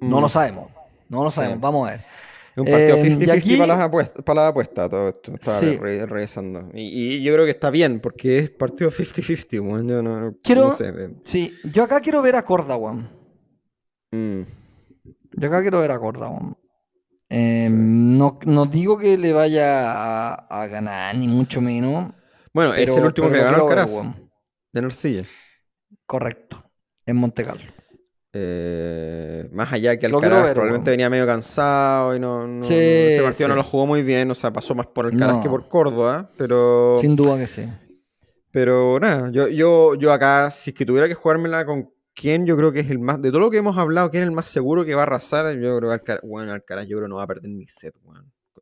No 0.00 0.18
Mm. 0.18 0.20
lo 0.22 0.28
sabemos, 0.28 0.70
no 1.08 1.22
lo 1.24 1.30
sabemos, 1.30 1.56
Sí. 1.56 1.62
vamos 1.62 1.86
a 1.88 1.90
ver. 1.92 2.00
Es 2.00 2.56
un 2.58 2.64
partido 2.64 2.96
Em, 2.96 3.02
50-50 3.02 3.26
y 3.26 3.38
aquí- 3.38 3.56
para 3.56 3.74
las 3.74 3.80
apuestas, 3.80 4.24
para 4.24 4.40
las 4.42 4.50
apuestas, 4.50 4.90
todo 4.90 5.08
esto. 5.08 5.34
Estaba 5.34 5.58
Sí. 5.58 5.76
re- 5.76 6.06
revisando. 6.06 6.68
Y, 6.74 7.16
y 7.16 7.22
yo 7.22 7.32
creo 7.34 7.44
que 7.44 7.50
está 7.52 7.70
bien, 7.70 8.00
porque 8.00 8.38
es 8.40 8.50
partido 8.50 8.90
50-50, 8.90 9.60
weón. 9.60 9.86
Yo 9.88 10.02
no, 10.02 10.34
Quiero- 10.42 10.64
no 10.66 10.72
sé. 10.72 10.88
eh, 10.88 11.10
Sí, 11.24 11.54
yo 11.72 11.84
acá 11.84 12.00
quiero 12.00 12.22
ver 12.22 12.36
a 12.36 12.42
Corda, 12.44 12.76
weón. 12.76 13.08
mm, 14.12 14.40
Yo 15.32 15.46
acá 15.48 15.60
quiero 15.62 15.80
ver 15.80 15.92
a 15.92 15.98
Corda, 16.00 16.28
weón. 16.28 16.56
Eh, 17.28 17.68
no, 17.70 18.40
no 18.44 18.66
digo 18.66 18.98
que 18.98 19.16
le 19.16 19.32
vaya 19.32 19.92
a, 19.92 20.34
a 20.34 20.66
ganar, 20.66 21.14
ni 21.16 21.28
mucho 21.28 21.60
menos. 21.60 22.12
Bueno, 22.52 22.74
es 22.74 22.90
el 22.96 23.04
último 23.04 23.28
que 23.30 23.38
ganó 23.38 23.66
ver, 23.68 23.78
Alcaraz, 23.78 23.92
weón. 23.92 24.28
de 24.72 24.82
Narcilla. 24.82 25.24
Correcto, 26.10 26.68
en 27.06 27.16
Monte 27.18 27.44
Carlo. 27.44 27.70
Eh, 28.32 29.48
más 29.52 29.72
allá 29.72 29.96
que 29.96 30.06
Alcaraz 30.06 30.42
ver, 30.42 30.52
probablemente 30.54 30.90
venía 30.90 31.08
medio 31.08 31.24
cansado 31.24 32.16
y 32.16 32.18
no, 32.18 32.48
no- 32.48 32.64
Sí, 32.64 32.74
ese 32.74 33.22
partido 33.22 33.48
no 33.48 33.54
lo 33.54 33.62
jugó 33.62 33.86
muy 33.86 34.02
bien, 34.02 34.28
o 34.28 34.34
sea, 34.34 34.52
pasó 34.52 34.74
más 34.74 34.88
por 34.88 35.06
Alcaraz 35.06 35.36
No. 35.36 35.42
que 35.44 35.48
por 35.48 35.68
Córdoba, 35.68 36.28
pero 36.36 36.96
Sin 37.00 37.14
duda 37.14 37.38
que 37.38 37.46
sí. 37.46 37.68
pero 38.50 38.98
nada, 38.98 39.30
yo, 39.30 39.46
yo, 39.46 39.94
yo 39.94 40.12
acá, 40.12 40.50
si 40.50 40.70
es 40.70 40.76
que 40.76 40.84
tuviera 40.84 41.06
que 41.06 41.14
jugármela 41.14 41.64
con 41.64 41.92
quién, 42.12 42.44
yo 42.44 42.56
creo 42.56 42.72
que 42.72 42.80
es 42.80 42.90
el 42.90 42.98
más, 42.98 43.22
de 43.22 43.28
todo 43.30 43.38
lo 43.40 43.50
que 43.50 43.58
hemos 43.58 43.78
hablado, 43.78 44.10
quién 44.10 44.24
es 44.24 44.28
el 44.28 44.34
más 44.34 44.48
seguro 44.48 44.84
que 44.84 44.96
va 44.96 45.02
a 45.02 45.06
arrasar, 45.06 45.54
yo 45.58 45.76
creo 45.78 45.90
que 45.90 45.94
Alcaraz, 45.94 46.22
bueno, 46.24 46.52
Alcaraz 46.52 46.88
yo 46.88 46.96
creo 46.96 47.06
que 47.06 47.10
no 47.10 47.16
va 47.16 47.22
a 47.22 47.28
perder 47.28 47.50
ni 47.50 47.68
set, 47.68 47.94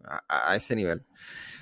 a- 0.05 0.53
a 0.53 0.57
ese 0.57 0.77
nivel. 0.77 1.03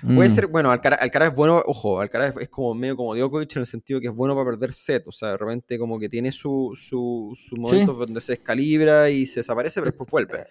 Puede 0.01 0.29
Mm. 0.29 0.31
ser, 0.31 0.47
bueno, 0.47 0.69
Alcaraz, 0.71 1.01
Alcaraz 1.01 1.29
es 1.29 1.35
bueno, 1.35 1.61
ojo, 1.65 1.99
Alcaraz 1.99 2.33
es 2.39 2.49
como 2.49 2.73
medio 2.75 2.95
como 2.95 3.15
Djokovic 3.15 3.55
en 3.55 3.59
el 3.61 3.65
sentido 3.65 3.99
que 3.99 4.07
es 4.07 4.13
bueno 4.13 4.35
para 4.35 4.49
perder 4.51 4.73
set, 4.73 5.03
o 5.07 5.11
sea, 5.11 5.29
de 5.29 5.37
repente 5.37 5.79
como 5.79 5.97
que 5.97 6.07
tiene 6.09 6.31
su, 6.31 6.73
su, 6.75 7.33
sus 7.35 7.57
momentos 7.57 7.97
donde 7.97 8.21
se 8.21 8.33
descalibra 8.33 9.09
y 9.09 9.25
se 9.25 9.39
desaparece, 9.39 9.79
pero 9.81 9.91
después 9.91 10.09
vuelve. 10.09 10.45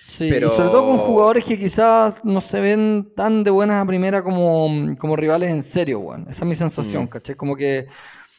Sí, 0.00 0.28
pero- 0.30 0.48
y 0.48 0.50
sobre 0.50 0.70
todo 0.70 0.86
con 0.86 0.96
jugadores 0.98 1.44
que 1.44 1.58
quizás 1.58 2.24
no 2.24 2.40
se 2.40 2.60
ven 2.60 3.12
tan 3.14 3.44
de 3.44 3.50
buenas 3.50 3.82
a 3.82 3.86
primera 3.86 4.24
como, 4.24 4.96
como 4.98 5.14
rivales 5.14 5.50
en 5.50 5.62
serio, 5.62 6.00
weón. 6.00 6.22
Esa 6.28 6.44
es 6.44 6.48
mi 6.48 6.54
sensación, 6.56 7.04
Mm. 7.04 7.08
¿cachai? 7.08 7.36
Como 7.36 7.54
que 7.54 7.86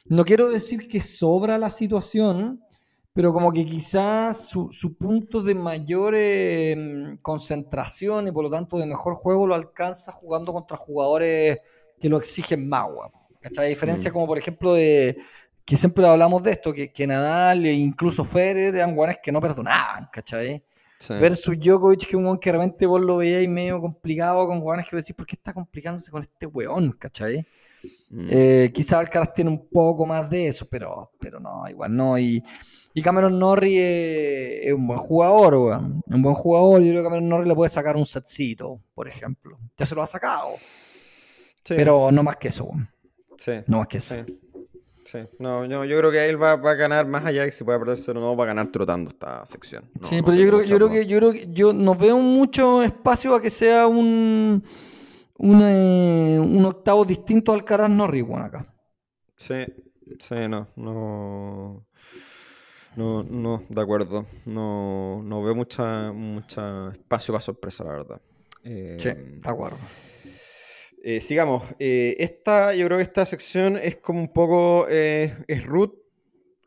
no 0.07 0.25
quiero 0.25 0.51
decir 0.51 0.87
que 0.89 1.01
sobra 1.01 1.57
la 1.57 1.69
situación, 1.69 2.61
pero 3.13 3.33
como 3.33 3.51
que 3.51 3.65
quizás 3.65 4.47
su, 4.49 4.69
su 4.71 4.95
punto 4.97 5.41
de 5.41 5.53
mayor 5.55 6.13
eh, 6.15 7.17
concentración 7.21 8.27
y 8.27 8.31
por 8.31 8.43
lo 8.45 8.49
tanto 8.49 8.77
de 8.77 8.85
mejor 8.85 9.15
juego 9.15 9.47
lo 9.47 9.55
alcanza 9.55 10.11
jugando 10.11 10.53
contra 10.53 10.77
jugadores 10.77 11.59
que 11.99 12.09
lo 12.09 12.17
exigen 12.17 12.67
más. 12.69 12.87
¿Cachai? 13.41 13.65
A 13.65 13.69
diferencia 13.69 14.11
Mm. 14.11 14.13
como 14.13 14.27
por 14.27 14.37
ejemplo 14.37 14.73
de 14.73 15.17
que 15.65 15.77
siempre 15.77 16.05
hablamos 16.05 16.43
de 16.43 16.51
esto, 16.51 16.73
que, 16.73 16.91
que 16.91 17.07
Nadal 17.07 17.65
e 17.65 17.73
incluso 17.73 18.23
Federer 18.23 18.75
eran 18.75 18.95
guanes 18.95 19.17
que 19.21 19.31
no 19.31 19.39
perdonaban, 19.41 20.09
¿cachai? 20.11 20.63
Sí. 20.99 21.13
Versus 21.13 21.57
Djokovic, 21.59 22.01
que 22.01 22.09
es 22.09 22.13
un 22.15 22.25
weón 22.25 22.39
que 22.39 22.51
realmente 22.51 22.85
vos 22.85 23.01
lo 23.01 23.17
veíais 23.17 23.49
medio 23.49 23.81
complicado 23.81 24.47
con 24.47 24.61
weones 24.61 24.87
que 24.87 24.95
decís, 24.95 25.15
¿por 25.15 25.25
qué 25.25 25.35
está 25.35 25.53
complicándose 25.53 26.11
con 26.11 26.21
este 26.21 26.45
weón? 26.45 26.91
¿Cachai? 26.93 27.45
Mm. 28.09 28.27
Eh, 28.29 28.71
quizá 28.73 28.99
Alcaraz 28.99 29.33
tiene 29.33 29.49
un 29.49 29.67
poco 29.67 30.05
más 30.05 30.29
de 30.29 30.47
eso, 30.47 30.67
pero, 30.69 31.11
pero 31.19 31.39
no, 31.39 31.67
igual 31.67 31.95
no. 31.95 32.17
Y, 32.19 32.43
y 32.93 33.01
Cameron 33.01 33.39
Norrie 33.39 34.59
es, 34.61 34.67
es 34.67 34.73
un 34.73 34.87
buen 34.87 34.99
jugador, 34.99 35.55
weón. 35.55 36.01
Un 36.07 36.21
buen 36.21 36.35
jugador. 36.35 36.81
Yo 36.81 36.89
creo 36.89 37.01
que 37.01 37.07
Cameron 37.07 37.29
Norrie 37.29 37.47
le 37.47 37.55
puede 37.55 37.69
sacar 37.69 37.95
un 37.95 38.05
setcito, 38.05 38.81
por 38.93 39.07
ejemplo. 39.07 39.57
Ya 39.77 39.85
se 39.85 39.95
lo 39.95 40.01
ha 40.01 40.07
sacado. 40.07 40.49
Sí, 41.63 41.75
Pero 41.75 42.11
no 42.11 42.23
más 42.23 42.37
que 42.37 42.47
eso, 42.49 42.65
weón. 42.65 42.89
sí, 43.37 43.51
No 43.67 43.77
más 43.79 43.87
que 43.87 43.97
eso. 43.97 44.15
sí. 44.25 44.39
Sí. 45.03 45.17
No, 45.39 45.65
yo, 45.65 45.83
yo 45.83 45.97
creo 45.97 46.09
que 46.11 46.25
él 46.29 46.41
va, 46.41 46.55
va 46.55 46.71
a 46.71 46.75
ganar 46.75 47.05
más 47.05 47.25
allá 47.25 47.41
de 47.41 47.47
que 47.47 47.51
si 47.51 47.65
puede 47.65 47.77
perderse 47.79 48.11
o 48.11 48.13
no, 48.13 48.35
va 48.37 48.45
a 48.45 48.47
ganar 48.47 48.71
trotando 48.71 49.09
esta 49.09 49.45
sección. 49.45 49.89
No- 49.95 50.07
Sí, 50.07 50.17
no 50.17 50.23
pero 50.25 50.37
yo 50.37 50.47
creo, 50.47 50.63
yo 50.63 50.75
creo 50.77 50.89
que 50.89 51.05
yo 51.05 51.17
creo 51.17 51.31
que 51.33 51.47
yo 51.51 51.73
no 51.73 51.95
veo 51.95 52.17
mucho 52.19 52.81
espacio 52.81 53.35
a 53.35 53.41
que 53.41 53.49
sea 53.49 53.87
un 53.87 54.63
un, 55.37 55.61
eh, 55.63 56.39
un 56.39 56.63
octavo 56.65 57.03
distinto 57.03 57.51
al 57.51 57.65
Caras 57.65 57.89
Norris, 57.89 58.23
weón, 58.23 58.43
acá. 58.43 58.73
Sí, 59.35 59.65
sí, 60.19 60.35
no, 60.47 60.69
no. 60.77 61.85
No, 62.95 63.23
no, 63.23 63.63
de 63.69 63.81
acuerdo. 63.81 64.25
No, 64.45 65.21
no 65.23 65.41
veo 65.43 65.55
mucha, 65.55 66.11
mucha 66.11 66.91
espacio 66.91 67.33
para 67.33 67.41
sorpresa, 67.41 67.83
la 67.83 67.91
verdad. 67.91 68.21
Eh, 68.63 68.97
Sí, 68.99 69.09
de 69.09 69.39
acuerdo. 69.49 69.77
eh, 71.03 71.21
sigamos. 71.21 71.63
Eh, 71.79 72.15
esta, 72.19 72.75
yo 72.75 72.85
creo 72.85 72.97
que 72.97 73.03
esta 73.03 73.25
sección 73.25 73.77
es 73.77 73.95
como 73.97 74.19
un 74.19 74.33
poco. 74.33 74.87
es 74.89 75.65
Ruth, 75.65 75.93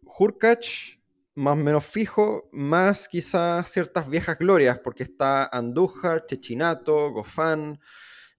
Hurkacz, 0.02 0.98
más 1.34 1.54
o 1.54 1.62
menos 1.62 1.84
fijo, 1.84 2.48
más 2.52 3.06
quizás 3.08 3.68
ciertas 3.70 4.08
viejas 4.08 4.38
glorias, 4.38 4.78
porque 4.78 5.02
está 5.02 5.44
Andújar, 5.46 6.24
Chechinato, 6.26 7.10
Gofán, 7.12 7.78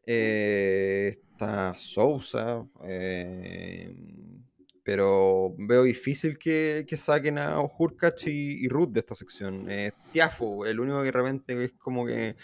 está 0.05 1.75
Sousa. 1.77 2.65
eh, 2.86 3.93
pero 4.86 5.55
veo 5.57 5.81
difícil 5.81 6.38
que, 6.38 6.86
que 6.88 6.95
saquen 6.95 7.39
a 7.39 7.59
Hurkacz 7.59 8.27
y, 8.27 8.63
y 8.63 8.67
Ruth 8.69 8.89
de 8.91 8.99
esta 8.99 9.15
sección. 9.15 9.65
Eh, 9.67 9.91
Tiafo, 10.11 10.63
el 10.63 10.79
único 10.79 11.01
que 11.01 11.11
realmente 11.11 11.65
es 11.65 11.73
como 11.73 12.05
que. 12.05 12.36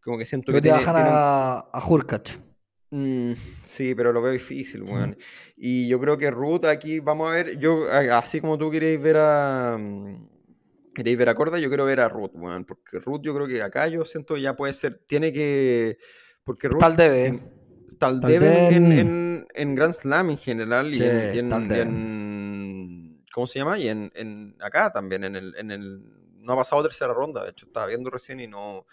Como 0.00 0.16
que 0.16 0.24
siento 0.24 0.52
que 0.52 0.62
te 0.62 0.70
bajan 0.70 0.94
tiene 0.94 1.10
a, 1.10 1.58
a 1.72 1.84
Hurkacz. 1.84 2.38
Mm, 2.90 3.32
sí, 3.64 3.94
pero 3.96 4.12
lo 4.12 4.22
veo 4.22 4.32
difícil, 4.32 4.84
weón. 4.84 5.16
Y 5.56 5.88
yo 5.88 5.98
creo 5.98 6.16
que 6.16 6.30
Ruth 6.30 6.66
aquí, 6.66 7.00
vamos 7.00 7.30
a 7.30 7.34
ver, 7.34 7.58
yo, 7.58 7.86
así 7.90 8.40
como 8.40 8.56
tú 8.56 8.70
queréis 8.70 9.00
ver 9.00 9.16
a. 9.18 9.76
mm, 9.76 10.28
Queréis 10.94 11.16
ver 11.16 11.30
a 11.30 11.34
Corda, 11.34 11.58
yo 11.58 11.68
quiero 11.68 11.86
ver 11.86 12.00
a 12.00 12.08
Ruth, 12.08 12.32
weón. 12.34 12.64
Porque 12.64 13.00
Ruth, 13.00 13.22
yo 13.22 13.34
creo 13.34 13.48
que 13.48 13.60
acá 13.60 13.88
yo 13.88 14.04
siento 14.04 14.34
que 14.34 14.42
ya 14.42 14.54
puede 14.54 14.72
ser. 14.72 15.02
Tiene 15.08 15.32
que. 15.32 15.98
Porque 16.44 16.68
Ruth. 16.68 16.80
Tal 16.80 16.96
debe. 16.96 17.30
sí, 17.30 17.38
tal 18.02 18.20
Tal 18.20 18.30
debe 18.32 18.68
en, 18.74 18.92
en, 18.92 19.46
en 19.54 19.74
Grand 19.76 19.94
Slam 19.94 20.30
en 20.30 20.38
general 20.38 20.90
y 20.90 20.94
Sí, 20.96 21.04
en, 21.04 21.34
y 21.34 21.38
en- 21.38 21.48
tal 21.48 21.62
y 21.64 21.68
debe. 21.68 21.82
en- 21.82 23.24
¿Cómo 23.32 23.46
se 23.46 23.58
llama? 23.60 23.78
Y 23.78 23.88
en, 23.88 24.56
acá 24.60 24.92
también, 24.92 25.24
en 25.24 25.36
el, 25.36 25.54
en 25.56 25.70
el. 25.70 26.02
No 26.42 26.52
ha 26.52 26.56
pasado 26.56 26.82
tercera 26.82 27.14
ronda, 27.14 27.42
de 27.44 27.50
hecho, 27.50 27.66
estaba 27.66 27.86
viendo 27.86 28.10
recién 28.10 28.40
y 28.40 28.46
no. 28.48 28.84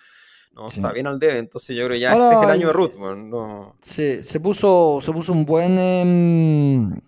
No, 0.54 0.68
Sí. 0.70 0.80
está 0.80 0.92
bien 0.94 1.08
al 1.08 1.20
debe, 1.20 1.38
entonces 1.40 1.76
yo 1.76 1.84
creo 1.86 1.96
que 1.96 2.00
ya 2.00 2.12
Ahora, 2.14 2.26
este 2.32 2.38
es 2.38 2.44
el 2.44 2.50
año 2.52 2.68
de 2.68 2.74
Ruth. 2.74 2.94
No. 2.98 3.76
Se, 3.82 4.24
se 4.24 4.40
puso 4.40 5.00
se 5.02 5.12
puso 5.12 5.32
un 5.34 5.46
buen 5.46 5.78
em, 5.78 7.02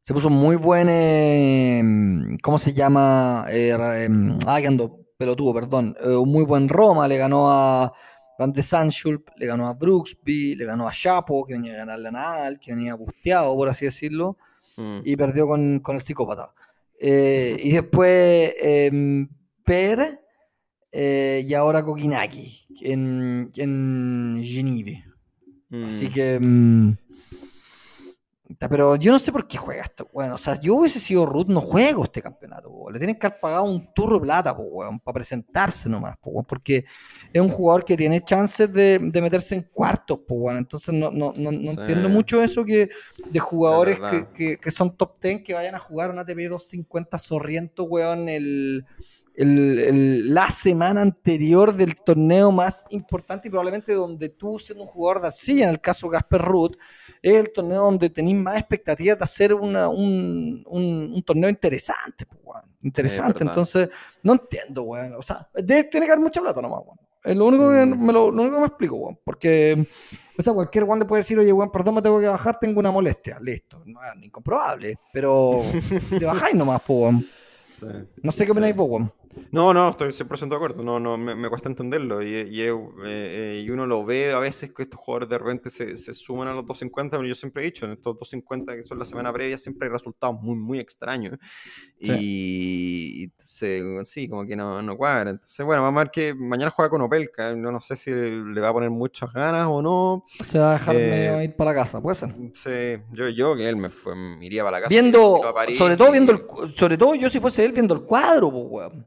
se 0.00 0.14
puso 0.14 0.28
un 0.28 0.34
muy 0.34 0.56
buen 0.56 0.88
em, 0.88 2.38
¿cómo 2.42 2.58
se 2.58 2.72
llama? 2.72 3.46
Eh, 3.50 3.70
em, 4.04 4.38
ah, 4.46 4.60
que 4.60 4.66
ando 4.66 5.00
pelotudo, 5.18 5.52
perdón. 5.54 5.96
Eh, 6.00 6.08
un 6.14 6.30
muy 6.30 6.44
buen 6.44 6.68
Roma, 6.68 7.08
le 7.08 7.16
ganó 7.18 7.50
a 7.50 7.92
Van 8.38 8.52
de 8.52 8.62
Sanschulp, 8.62 9.28
le 9.36 9.46
ganó 9.46 9.68
a 9.68 9.74
Brooksby, 9.74 10.54
le 10.56 10.64
ganó 10.66 10.86
a 10.88 10.92
Chapo, 10.92 11.44
que 11.46 11.54
venía 11.54 11.72
a 11.74 11.76
ganarle 11.78 12.08
a 12.08 12.12
Nadal, 12.12 12.60
que 12.60 12.74
venía 12.74 12.94
busteado, 12.94 13.54
por 13.56 13.68
así 13.68 13.84
decirlo. 13.86 14.36
Mm. 14.78 14.98
y 15.04 15.16
perdió 15.16 15.46
con, 15.46 15.80
con 15.80 15.94
el 15.96 16.02
psicópata. 16.02 16.52
Eh, 17.00 17.56
y 17.62 17.72
después 17.72 18.52
em, 18.60 19.26
Per 19.64 20.20
eh, 20.92 21.44
y 21.48 21.54
ahora 21.54 21.82
Kokinaki 21.82 22.66
en, 22.82 23.50
en 23.56 24.40
Geneve. 24.44 25.02
Así 25.86 26.08
Mm. 26.08 26.12
que. 26.12 26.38
mm, 26.40 26.90
ta, 26.92 27.00
pero 28.58 28.96
yo 28.96 29.12
no 29.12 29.18
sé 29.18 29.32
por 29.32 29.46
qué 29.46 29.58
juega 29.58 29.82
esto, 29.82 30.08
weón. 30.12 30.32
O 30.32 30.38
sea, 30.38 30.58
yo 30.60 30.76
hubiese 30.76 30.98
sido 30.98 31.26
Ruth, 31.26 31.46
no 31.48 31.60
juego 31.60 32.04
este 32.04 32.22
campeonato, 32.22 32.70
weón. 32.70 32.92
Le 32.92 32.98
tienen 32.98 33.18
que 33.18 33.26
haber 33.26 33.38
pagado 33.40 33.64
un 33.64 33.92
turro 33.92 34.14
de 34.16 34.22
plata, 34.22 34.52
weón, 34.52 34.98
para 35.00 35.14
presentarse 35.14 35.88
nomás, 35.88 36.16
weón, 36.22 36.44
porque 36.44 36.84
es 37.32 37.40
un 37.40 37.50
jugador 37.50 37.84
que 37.84 37.96
tiene 37.96 38.22
chances 38.22 38.72
de, 38.72 38.98
de 38.98 39.20
meterse 39.20 39.54
en 39.56 39.62
cuartos, 39.62 40.20
weón. 40.28 40.56
Entonces 40.56 40.94
no, 40.94 41.10
no, 41.10 41.32
no, 41.36 41.52
no 41.52 41.72
Sí. 41.72 41.76
entiendo 41.80 42.08
mucho 42.08 42.42
eso 42.42 42.64
que 42.64 42.88
de 43.30 43.38
jugadores 43.40 43.98
que, 43.98 44.26
que, 44.34 44.56
que 44.56 44.70
son 44.70 44.96
top 44.96 45.20
10 45.20 45.42
que 45.42 45.54
vayan 45.54 45.74
a 45.74 45.78
jugar 45.78 46.10
un 46.10 46.18
ATP 46.18 46.48
250 46.48 47.18
sorriento, 47.18 47.84
weón, 47.84 48.28
el, 48.28 48.84
el- 49.34 49.78
el- 49.78 50.34
la 50.34 50.50
semana 50.50 51.02
anterior 51.02 51.74
del 51.74 51.94
torneo 51.94 52.50
más 52.52 52.86
importante 52.88 53.48
y 53.48 53.50
probablemente 53.50 53.92
donde 53.92 54.30
tú, 54.30 54.58
siendo 54.58 54.84
un 54.84 54.88
jugador 54.88 55.20
de 55.20 55.28
así, 55.28 55.62
en 55.62 55.68
el 55.68 55.78
caso 55.80 56.08
Gasper 56.08 56.40
Ruth, 56.40 56.76
es 57.28 57.34
el 57.34 57.52
torneo 57.52 57.82
donde 57.82 58.08
tenéis 58.10 58.36
más 58.36 58.56
expectativas 58.58 59.18
de 59.18 59.24
hacer 59.24 59.54
una, 59.54 59.88
un, 59.88 60.62
un- 60.66 61.12
un 61.14 61.22
torneo 61.22 61.48
interesante, 61.50 62.26
pues. 62.26 62.62
Interesante, 62.82 63.42
entonces 63.42 63.88
no 64.22 64.34
entiendo, 64.34 64.82
weón. 64.82 65.14
O 65.14 65.22
sea, 65.22 65.48
tiene 65.66 65.88
que 65.90 65.98
haber 65.98 66.20
mucha 66.20 66.40
plata 66.40 66.62
nomás, 66.62 66.80
weón. 66.84 66.98
Es 67.24 67.36
lo 67.36 67.46
único 67.46 67.70
que 67.70 67.84
Mm. 67.84 68.06
me, 68.06 68.12
lo, 68.12 68.30
lo 68.30 68.42
único 68.42 68.54
que 68.56 68.60
me 68.60 68.66
explico, 68.66 68.94
weón. 68.96 69.18
Porque, 69.24 69.86
o 70.38 70.42
sea, 70.42 70.52
cualquier 70.52 70.84
weón 70.84 71.00
le 71.00 71.04
puede 71.04 71.20
decir, 71.20 71.36
oye, 71.38 71.52
weón, 71.52 71.72
perdón, 71.72 71.96
me 71.96 72.02
tengo 72.02 72.20
que 72.20 72.28
bajar, 72.28 72.58
tengo 72.60 72.78
una 72.78 72.92
molestia. 72.92 73.38
Listo. 73.40 73.82
No, 73.84 73.98
es 74.02 74.24
incomprobable. 74.24 74.96
Pero 75.12 75.62
si 76.08 76.18
te 76.20 76.24
bajáis 76.26 76.54
nomás, 76.54 76.80
pues, 76.86 77.00
weón. 77.00 77.26
Sí. 77.80 77.86
No 78.22 78.30
sé 78.30 78.46
qué 78.46 78.52
opináis 78.52 78.76
vos, 78.76 78.88
weón. 78.88 79.12
No, 79.56 79.72
no, 79.72 79.88
estoy 79.88 80.12
100% 80.12 80.48
de 80.48 80.54
acuerdo. 80.56 80.82
No, 80.82 81.00
no, 81.00 81.16
me, 81.16 81.34
me 81.34 81.48
cuesta 81.48 81.68
entenderlo. 81.70 82.22
Y, 82.22 82.28
y, 82.28 82.62
eh, 82.62 82.74
eh, 83.06 83.62
y 83.64 83.70
uno 83.70 83.86
lo 83.86 84.04
ve 84.04 84.32
a 84.32 84.38
veces 84.38 84.72
que 84.74 84.82
estos 84.82 85.00
jugadores 85.00 85.30
de 85.30 85.38
repente 85.38 85.70
se, 85.70 85.96
se 85.96 86.12
suman 86.12 86.46
a 86.48 86.52
los 86.52 86.66
250, 86.66 87.16
pero 87.16 87.26
yo 87.26 87.34
siempre 87.34 87.62
he 87.62 87.66
dicho, 87.66 87.86
en 87.86 87.92
estos 87.92 88.18
250 88.18 88.76
que 88.76 88.84
son 88.84 88.98
la 88.98 89.06
semana 89.06 89.32
previa, 89.32 89.56
siempre 89.56 89.88
hay 89.88 89.92
resultados 89.92 90.36
muy, 90.42 90.56
muy 90.56 90.78
extraños. 90.78 91.38
Y, 91.98 93.24
y 93.24 93.32
se, 93.38 93.82
sí, 94.04 94.28
como 94.28 94.46
que 94.46 94.54
no, 94.56 94.82
no 94.82 94.96
cuadra. 94.96 95.30
Entonces, 95.30 95.64
bueno, 95.64 95.82
vamos 95.82 96.00
a 96.00 96.04
ver 96.04 96.10
que 96.10 96.34
mañana 96.34 96.70
juega 96.70 96.90
con 96.90 97.00
Opelka. 97.00 97.54
No, 97.54 97.72
no 97.72 97.80
sé 97.80 97.96
si 97.96 98.10
le 98.10 98.60
va 98.60 98.68
a 98.68 98.72
poner 98.72 98.90
muchas 98.90 99.32
ganas 99.32 99.66
o 99.70 99.80
no. 99.80 100.24
Se 100.44 100.58
va 100.58 100.70
a 100.70 100.72
dejar 100.74 100.96
Eh, 100.96 101.10
medio 101.10 101.42
ir 101.42 101.56
para 101.56 101.70
la 101.70 101.76
casa, 101.76 102.02
puede 102.02 102.14
ser. 102.14 102.34
Sí, 102.52 103.02
yo, 103.12 103.28
yo 103.30 103.56
que 103.56 103.68
él 103.68 103.76
me, 103.76 103.88
fue, 103.88 104.14
me 104.14 104.44
iría 104.44 104.62
para 104.62 104.76
la 104.76 104.82
casa. 104.82 104.90
Viendo, 104.90 105.40
París 105.54 105.78
sobre 105.78 105.96
todo 105.96 106.12
viendo 106.12 106.32
el, 106.32 106.70
sobre 106.74 106.98
todo 106.98 107.14
yo 107.14 107.30
si 107.30 107.40
fuese 107.40 107.64
él 107.64 107.72
viendo 107.72 107.94
el 107.94 108.02
cuadro, 108.02 108.50
pues, 108.50 108.64
weón. 108.68 109.06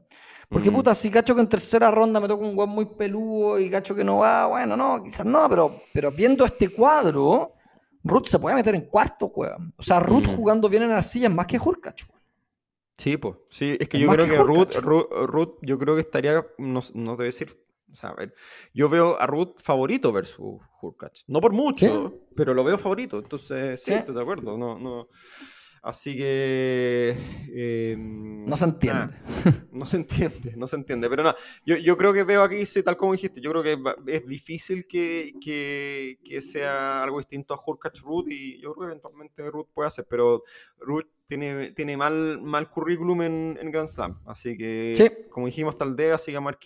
Porque 0.50 0.70
Mm. 0.70 0.74
puta, 0.74 0.94
si 0.96 1.10
cacho 1.10 1.34
que 1.34 1.40
en 1.40 1.48
tercera 1.48 1.90
ronda 1.92 2.18
me 2.18 2.26
toca 2.26 2.44
un 2.44 2.56
weón 2.58 2.70
muy 2.70 2.84
peludo 2.84 3.58
y 3.60 3.70
cacho 3.70 3.94
que 3.94 4.02
no 4.04 4.18
va, 4.18 4.46
bueno, 4.46 4.76
no, 4.76 5.00
quizás 5.02 5.24
no, 5.24 5.48
pero, 5.48 5.82
pero 5.94 6.10
viendo 6.10 6.44
este 6.44 6.68
cuadro, 6.70 7.52
Ruth 8.02 8.26
se 8.26 8.38
puede 8.38 8.56
meter 8.56 8.74
en 8.74 8.82
cuarto, 8.86 9.26
weón. 9.26 9.72
O 9.76 9.82
sea, 9.82 10.00
Ruth 10.00 10.24
Mm. 10.26 10.34
jugando 10.36 10.68
bien 10.68 10.82
en 10.82 10.90
arcilla 10.90 11.28
es 11.28 11.34
más 11.34 11.46
que 11.46 11.58
Hurkacz, 11.58 12.02
weón. 12.08 12.20
Sí, 12.98 13.16
pues. 13.16 13.36
Sí, 13.50 13.76
es 13.78 13.88
que 13.88 13.96
Es 13.96 14.02
yo 14.02 14.10
creo 14.10 14.26
que 14.26 14.32
que 14.32 14.38
Ruth. 14.38 14.74
Ruth, 14.82 15.06
Ruth, 15.26 15.54
yo 15.62 15.78
creo 15.78 15.94
que 15.94 16.00
estaría, 16.02 16.44
no, 16.58 16.80
no 16.94 17.10
debe 17.12 17.24
decir, 17.26 17.56
o 17.92 17.94
sea, 17.96 18.10
a 18.10 18.14
ver, 18.14 18.34
yo 18.74 18.88
veo 18.88 19.18
a 19.20 19.26
Ruth 19.26 19.54
favorito 19.62 20.12
versus 20.12 20.60
Hurkacz. 20.82 21.24
No 21.28 21.40
por 21.40 21.52
mucho, 21.52 22.12
pero 22.34 22.54
lo 22.54 22.64
veo 22.64 22.76
favorito. 22.76 23.18
Entonces, 23.18 23.80
sí, 23.82 23.92
Sí. 23.92 23.96
estoy 23.98 24.14
de 24.16 24.20
acuerdo. 24.22 24.58
No, 24.58 24.76
no. 24.78 25.08
Así 25.82 26.14
que. 26.16 27.16
eh, 27.54 27.96
No 27.98 28.56
se 28.56 28.64
entiende. 28.66 29.14
no 29.72 29.86
se 29.86 29.96
entiende, 29.96 30.54
no 30.56 30.66
se 30.66 30.76
entiende. 30.76 31.08
Pero 31.08 31.22
nada, 31.22 31.36
yo, 31.64 31.76
yo 31.76 31.96
creo 31.96 32.12
que 32.12 32.22
veo 32.24 32.42
aquí, 32.42 32.62
tal 32.84 32.96
como 32.96 33.12
dijiste, 33.12 33.40
yo 33.40 33.50
creo 33.50 33.62
que 33.62 33.78
es 34.12 34.26
difícil 34.26 34.86
que, 34.86 35.32
que, 35.42 36.18
que 36.24 36.40
sea 36.42 37.02
algo 37.02 37.18
distinto 37.18 37.54
a 37.54 37.60
Hurkacz 37.64 38.00
Ruth 38.00 38.26
y 38.28 38.60
yo 38.60 38.74
creo 38.74 38.88
que 38.88 38.92
eventualmente 38.92 39.50
Ruth 39.50 39.68
puede 39.72 39.88
hacer, 39.88 40.06
pero 40.08 40.42
Ruth 40.78 41.06
tiene, 41.26 41.70
tiene 41.72 41.96
mal, 41.96 42.40
mal 42.42 42.68
currículum 42.68 43.22
en, 43.22 43.58
en 43.60 43.70
Grand 43.70 43.88
Slam. 43.88 44.20
Así 44.26 44.58
que, 44.58 44.92
Sí. 44.94 45.08
como 45.30 45.46
dijimos, 45.46 45.78
tal 45.78 45.96
día, 45.96 46.14
así 46.16 46.32
que 46.32 46.36
a 46.36 46.40
ver 46.40 46.58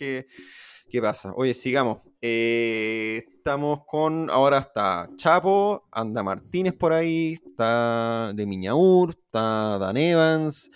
qué, 0.89 1.01
pasa. 1.01 1.33
Oye, 1.35 1.53
sigamos. 1.53 1.99
Eh, 2.21 3.23
estamos 3.37 3.81
con, 3.85 4.29
ahora 4.29 4.59
está 4.59 5.09
Chapo, 5.15 5.87
anda 5.91 6.23
Martínez 6.23 6.73
por 6.73 6.93
ahí, 6.93 7.33
está 7.33 8.31
de 8.33 8.45
Miñaur, 8.45 9.11
está 9.11 9.77
Dan 9.77 9.97
Evans, 9.97 10.71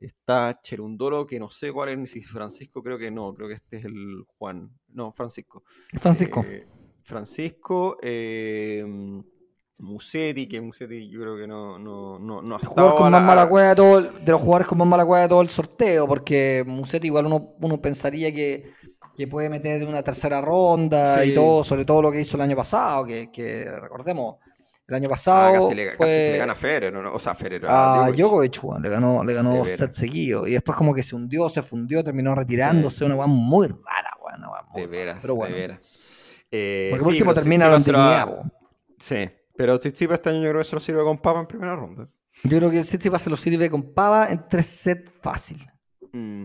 está 0.00 0.58
Cherundolo, 0.62 1.26
que 1.26 1.38
no 1.38 1.50
sé 1.50 1.72
cuál 1.72 1.90
es, 1.90 1.98
ni 1.98 2.06
si 2.06 2.22
Francisco, 2.22 2.82
creo 2.82 2.96
que 2.98 3.10
no, 3.10 3.34
creo 3.34 3.48
que 3.48 3.54
este 3.54 3.76
es 3.78 3.84
el 3.84 4.24
Juan, 4.38 4.70
no, 4.88 5.12
Francisco. 5.12 5.64
Francisco. 6.00 6.44
Eh, 6.48 6.66
Francisco, 7.02 7.98
eh, 8.02 8.84
Musetti, 9.78 10.48
que 10.48 10.60
Musetti 10.60 11.08
yo 11.10 11.20
creo 11.20 11.36
que 11.36 11.46
no, 11.46 11.78
no, 11.78 12.18
no, 12.18 12.40
no 12.40 12.54
ha 12.54 12.58
El 12.58 12.62
estado 12.64 12.74
jugador 12.90 12.94
con 12.96 13.12
más 13.12 13.20
la- 13.20 13.26
mala 13.26 13.48
cueva 13.48 13.68
de 13.68 13.76
todo, 13.76 14.00
de 14.02 14.32
los 14.32 14.40
jugadores 14.40 14.66
con 14.68 14.78
más 14.78 14.88
mala 14.88 15.04
cueva 15.04 15.22
de 15.24 15.28
todo 15.28 15.42
el 15.42 15.48
sorteo, 15.50 16.08
porque 16.08 16.64
Musetti 16.66 17.08
igual 17.08 17.26
uno, 17.26 17.54
uno 17.60 17.80
pensaría 17.82 18.32
que, 18.32 18.72
que 19.16 19.26
puede 19.28 19.48
meter 19.48 19.80
en 19.82 19.88
una 19.88 20.02
tercera 20.02 20.40
ronda 20.40 21.22
Sí. 21.22 21.30
y 21.30 21.34
todo, 21.34 21.64
sobre 21.64 21.84
todo 21.84 22.02
lo 22.02 22.12
que 22.12 22.20
hizo 22.20 22.36
el 22.36 22.42
año 22.42 22.56
pasado, 22.56 23.04
que, 23.06 23.30
que 23.32 23.64
recordemos, 23.80 24.36
el 24.88 24.94
año 24.94 25.06
Ah, 25.06 25.10
pasado 25.10 25.52
casi, 25.62 25.74
le, 25.74 25.86
casi 25.86 25.96
fue 25.96 26.06
se 26.06 26.32
le 26.32 26.38
gana 26.38 26.52
a 26.52 26.56
Federer, 26.56 26.92
¿no? 26.92 27.12
o 27.12 27.18
sea, 27.18 27.34
Federer. 27.34 27.66
a 27.68 28.08
Djokovic. 28.14 28.62
Le 28.80 28.88
ganó, 28.88 29.24
le 29.24 29.34
ganó 29.34 29.56
dos 29.56 29.68
sets 29.68 29.96
seguidos, 29.96 30.46
y 30.48 30.52
después 30.52 30.76
como 30.78 30.94
que 30.94 31.02
se 31.02 31.16
hundió, 31.16 31.48
se 31.48 31.62
fundió, 31.62 32.04
terminó 32.04 32.34
retirándose, 32.34 33.04
una 33.04 33.16
weá 33.16 33.26
muy 33.26 33.66
rara, 33.68 34.10
weón, 34.22 34.42
De 34.74 34.86
veras, 34.86 35.18
pero 35.20 35.34
bueno, 35.34 35.54
de 35.54 35.60
veras. 35.60 35.80
Eh, 36.50 36.88
porque 36.90 37.02
por 37.04 37.12
sí, 37.12 37.16
último 37.18 37.34
termina 37.34 37.68
la 37.68 37.78
dignidad. 37.78 38.42
Sí, 38.98 39.28
pero 39.56 39.78
Tsitsipas 39.78 40.18
este 40.18 40.30
año 40.30 40.42
yo 40.42 40.50
creo 40.50 40.58
que 40.62 40.68
se 40.68 40.76
lo 40.76 40.80
sirve 40.80 41.02
con 41.02 41.18
papa 41.18 41.40
en 41.40 41.46
primera 41.46 41.74
ronda. 41.74 42.08
Yo 42.44 42.58
creo 42.58 42.70
que 42.70 42.80
Tsitsipas 42.82 43.22
se 43.22 43.30
lo 43.30 43.36
sirve 43.36 43.68
con 43.68 43.92
pava 43.94 44.28
en 44.30 44.46
tres 44.48 44.66
sets 44.66 45.10
fácil. 45.20 45.58
Mm, 46.12 46.44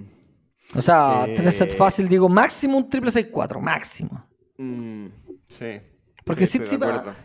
O 0.75 0.81
sea, 0.81 1.25
Eh, 1.27 1.35
tres 1.35 1.55
sets 1.55 1.75
fácil, 1.75 2.07
digo, 2.07 2.29
máximo 2.29 2.77
un 2.77 2.89
triple 2.89 3.11
6-4, 3.11 3.59
máximo. 3.59 4.25
mm, 4.57 5.05
sí. 5.47 5.81
Porque 6.23 6.45
sí, 6.45 6.59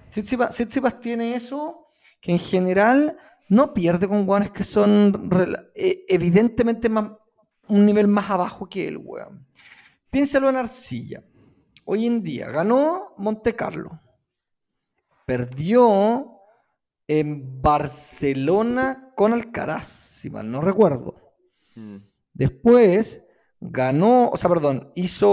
Tsitsipas, 0.09 1.01
tiene 1.01 1.35
eso 1.35 1.87
que 2.21 2.33
en 2.33 2.39
general 2.39 3.17
no 3.49 3.75
pierde 3.75 4.09
con 4.09 4.25
guanes 4.27 4.51
que 4.51 4.65
son 4.65 5.29
eh, 5.75 6.05
evidentemente 6.09 6.89
más, 6.89 7.11
un 7.69 7.85
nivel 7.87 8.09
más 8.09 8.31
abajo 8.31 8.69
que 8.69 8.89
él, 8.89 8.97
weón. 8.97 9.47
Piénsalo 10.11 10.49
en 10.49 10.57
Arcilla. 10.57 11.23
Hoy 11.85 12.07
en 12.07 12.23
día 12.23 12.49
ganó 12.51 13.15
Monte 13.19 13.55
Carlo. 13.55 14.01
Perdió 15.27 16.33
en 17.07 17.61
Barcelona 17.63 19.13
con 19.15 19.33
Alcaraz, 19.33 19.87
si 19.87 20.31
mal 20.31 20.51
no 20.51 20.61
recuerdo. 20.61 21.15
Mm, 21.75 21.97
Después 22.33 23.23
ganó, 23.71 24.29
o 24.29 24.37
sea, 24.37 24.51
perdón, 24.51 24.93
hizo 24.95 25.31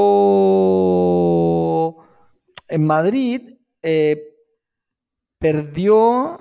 en 2.67 2.85
Madrid, 2.85 3.57
eh, 3.81 4.35
perdió, 5.39 6.37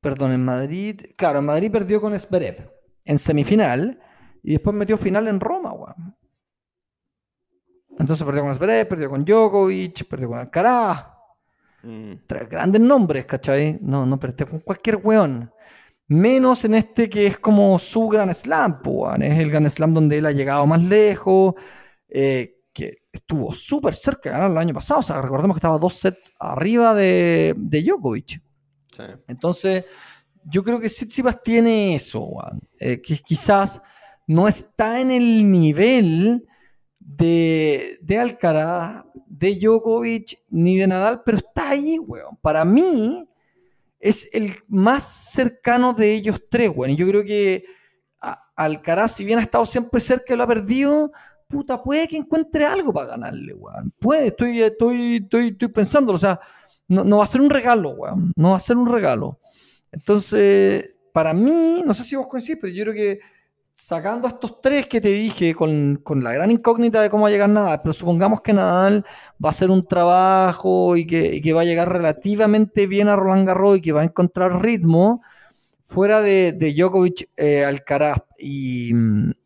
perdón, 0.00 0.32
en 0.32 0.44
Madrid, 0.44 1.00
claro, 1.16 1.38
en 1.40 1.46
Madrid 1.46 1.72
perdió 1.72 2.00
con 2.00 2.18
Zverev 2.18 2.70
en 3.04 3.18
semifinal 3.18 4.00
y 4.42 4.52
después 4.52 4.76
metió 4.76 4.96
final 4.96 5.28
en 5.28 5.40
Roma, 5.40 5.72
weón. 5.72 6.16
Entonces 7.98 8.24
perdió 8.24 8.42
con 8.42 8.54
Zverev, 8.54 8.86
perdió 8.88 9.10
con 9.10 9.24
Djokovic, 9.24 10.06
perdió 10.06 10.28
con 10.28 10.38
Alcaraz, 10.38 11.06
mm. 11.82 12.12
tres 12.26 12.48
grandes 12.48 12.80
nombres, 12.80 13.24
¿cachai? 13.24 13.78
No, 13.82 14.06
no 14.06 14.20
perdió 14.20 14.48
con 14.48 14.60
cualquier 14.60 14.96
weón. 14.96 15.52
Menos 16.08 16.64
en 16.64 16.74
este 16.74 17.10
que 17.10 17.26
es 17.26 17.38
como 17.38 17.78
su 17.78 18.08
Gran 18.08 18.34
Slam. 18.34 18.80
Es 19.20 19.38
el 19.38 19.50
Gran 19.50 19.68
Slam 19.68 19.92
donde 19.92 20.18
él 20.18 20.26
ha 20.26 20.32
llegado 20.32 20.66
más 20.66 20.82
lejos, 20.82 21.54
eh, 22.08 22.56
que 22.72 23.02
estuvo 23.12 23.52
súper 23.52 23.92
cerca 23.94 24.30
de 24.30 24.36
ganar 24.36 24.50
el 24.50 24.58
año 24.58 24.74
pasado. 24.74 25.00
O 25.00 25.02
sea, 25.02 25.20
recordemos 25.20 25.56
que 25.56 25.58
estaba 25.58 25.78
dos 25.78 25.94
sets 25.94 26.32
arriba 26.38 26.94
de, 26.94 27.54
de 27.56 27.82
Djokovic. 27.82 28.42
Sí. 28.90 29.02
Entonces, 29.26 29.84
yo 30.44 30.64
creo 30.64 30.80
que 30.80 30.88
Tsitsipas 30.88 31.42
tiene 31.42 31.94
eso. 31.94 32.30
Eh, 32.80 33.02
que 33.02 33.18
quizás 33.18 33.82
no 34.26 34.48
está 34.48 35.00
en 35.00 35.10
el 35.10 35.50
nivel 35.50 36.46
de, 36.98 37.98
de 38.00 38.18
Alcaraz, 38.18 39.04
de 39.26 39.56
Djokovic, 39.56 40.38
ni 40.48 40.78
de 40.78 40.86
Nadal, 40.86 41.22
pero 41.22 41.38
está 41.38 41.70
ahí, 41.70 41.98
weón. 41.98 42.36
Para 42.40 42.64
mí, 42.64 43.26
es 44.00 44.28
el 44.32 44.56
más 44.68 45.32
cercano 45.32 45.92
de 45.92 46.14
ellos 46.14 46.42
tres, 46.50 46.70
weón. 46.74 46.92
Y 46.92 46.96
yo 46.96 47.08
creo 47.08 47.24
que 47.24 47.64
Alcaraz, 48.56 49.14
si 49.14 49.24
bien 49.24 49.38
ha 49.38 49.42
estado 49.42 49.64
siempre 49.66 50.00
cerca 50.00 50.34
y 50.34 50.36
lo 50.36 50.42
ha 50.42 50.48
perdido, 50.48 51.12
puta, 51.46 51.82
puede 51.82 52.08
que 52.08 52.16
encuentre 52.16 52.64
algo 52.64 52.92
para 52.92 53.08
ganarle, 53.08 53.54
weón. 53.54 53.92
Puede, 53.98 54.28
estoy, 54.28 54.60
estoy, 54.60 55.16
estoy, 55.16 55.48
estoy 55.48 55.68
pensándolo, 55.68 56.16
o 56.16 56.20
sea, 56.20 56.40
no, 56.88 57.04
no 57.04 57.18
va 57.18 57.24
a 57.24 57.28
ser 57.28 57.40
un 57.40 57.50
regalo, 57.50 57.90
weón. 57.90 58.32
No 58.36 58.50
va 58.50 58.56
a 58.56 58.60
ser 58.60 58.76
un 58.76 58.90
regalo. 58.90 59.38
Entonces, 59.92 60.94
para 61.12 61.32
mí, 61.32 61.82
no 61.84 61.94
sé 61.94 62.04
si 62.04 62.16
vos 62.16 62.28
coincidís, 62.28 62.58
pero 62.60 62.72
yo 62.72 62.84
creo 62.84 62.94
que 62.94 63.20
sacando 63.80 64.26
a 64.26 64.30
estos 64.30 64.60
tres 64.60 64.86
que 64.88 65.00
te 65.00 65.08
dije, 65.08 65.54
con, 65.54 66.00
con 66.02 66.22
la 66.24 66.32
gran 66.32 66.50
incógnita 66.50 67.00
de 67.00 67.08
cómo 67.08 67.22
va 67.22 67.28
a 67.28 67.32
llegar 67.32 67.48
Nadal, 67.48 67.80
pero 67.82 67.92
supongamos 67.92 68.40
que 68.40 68.52
Nadal 68.52 69.04
va 69.42 69.48
a 69.48 69.50
hacer 69.50 69.70
un 69.70 69.86
trabajo 69.86 70.96
y 70.96 71.06
que, 71.06 71.36
y 71.36 71.40
que 71.40 71.52
va 71.52 71.60
a 71.62 71.64
llegar 71.64 71.88
relativamente 71.90 72.86
bien 72.86 73.08
a 73.08 73.16
Roland 73.16 73.46
Garros 73.46 73.78
y 73.78 73.80
que 73.80 73.92
va 73.92 74.00
a 74.02 74.04
encontrar 74.04 74.60
ritmo, 74.62 75.22
fuera 75.86 76.20
de, 76.20 76.52
de 76.52 76.74
Djokovic, 76.74 77.30
eh, 77.36 77.64
Alcaraz 77.64 78.18
y, 78.38 78.90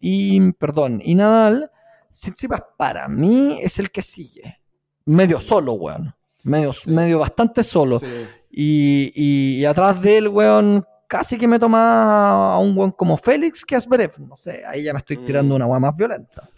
y, 0.00 0.52
perdón, 0.52 1.00
y 1.04 1.14
Nadal, 1.14 1.70
Tsitsipas 2.10 2.62
para 2.76 3.08
mí 3.08 3.58
es 3.62 3.78
el 3.78 3.90
que 3.90 4.02
sigue. 4.02 4.58
Medio 5.04 5.40
solo, 5.40 5.74
weón. 5.74 6.14
Medio, 6.42 6.72
medio 6.86 7.18
bastante 7.20 7.62
solo. 7.62 7.98
Sí. 8.00 8.06
Y, 8.50 9.12
y- 9.14 9.60
y 9.60 9.64
atrás 9.64 10.02
de 10.02 10.18
él, 10.18 10.28
weón, 10.28 10.84
casi 11.12 11.36
que 11.36 11.46
me 11.46 11.58
toma 11.58 12.54
a 12.54 12.58
un 12.58 12.74
weón 12.74 12.90
como 12.92 13.18
Félix 13.18 13.66
que 13.66 13.76
a 13.76 13.80
Zverev. 13.80 14.18
No 14.20 14.34
sé, 14.38 14.64
ahí 14.64 14.82
ya 14.84 14.94
me 14.94 15.00
estoy 15.00 15.18
tirando 15.18 15.52
Mm. 15.52 15.56
una 15.56 15.66
weá 15.66 15.78
más 15.78 15.94
violenta. 15.94 16.48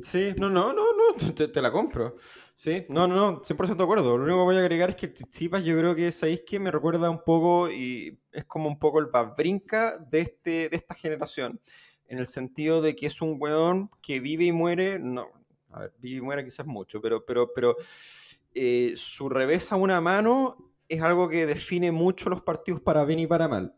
Sí, 0.00 0.34
no, 0.38 0.48
no, 0.48 0.72
no, 0.72 0.84
no, 0.96 1.34
te, 1.34 1.48
te 1.48 1.60
la 1.60 1.70
compro. 1.70 2.16
Sí, 2.54 2.86
no, 2.88 3.06
no, 3.06 3.14
no, 3.14 3.42
100% 3.42 3.76
de 3.76 3.84
acuerdo. 3.84 4.16
Lo 4.16 4.24
único 4.24 4.38
que 4.38 4.44
voy 4.44 4.56
a 4.56 4.60
agregar 4.60 4.88
es 4.88 4.96
que 4.96 5.08
Tsitsipas 5.08 5.62
yo 5.64 5.76
creo 5.76 5.94
que 5.94 6.10
sabéis 6.12 6.44
que 6.46 6.58
me 6.58 6.70
recuerda 6.70 7.10
un 7.10 7.22
poco 7.22 7.70
y 7.70 8.18
es 8.32 8.46
como 8.46 8.68
un 8.68 8.78
poco 8.78 9.00
el 9.00 9.06
Babrinka 9.06 9.98
de, 9.98 10.20
este, 10.22 10.70
de 10.70 10.76
esta 10.76 10.94
generación. 10.94 11.60
En 12.06 12.18
el 12.18 12.26
sentido 12.26 12.80
de 12.80 12.96
que 12.96 13.06
es 13.06 13.20
un 13.20 13.36
weón 13.38 13.90
que 14.00 14.18
vive 14.18 14.44
y 14.46 14.52
muere, 14.52 14.98
no, 14.98 15.28
a 15.72 15.80
ver, 15.80 15.92
vive 15.98 16.16
y 16.18 16.22
muere 16.22 16.42
quizás 16.42 16.64
mucho, 16.66 17.02
pero, 17.02 17.22
pero, 17.26 17.52
pero 17.52 17.76
eh, 18.54 18.94
su 18.96 19.28
revés 19.28 19.70
a 19.72 19.76
una 19.76 20.00
mano 20.00 20.67
es 20.88 21.02
algo 21.02 21.28
que 21.28 21.46
define 21.46 21.92
mucho 21.92 22.30
los 22.30 22.42
partidos 22.42 22.80
para 22.80 23.04
bien 23.04 23.20
y 23.20 23.26
para 23.26 23.48
mal. 23.48 23.74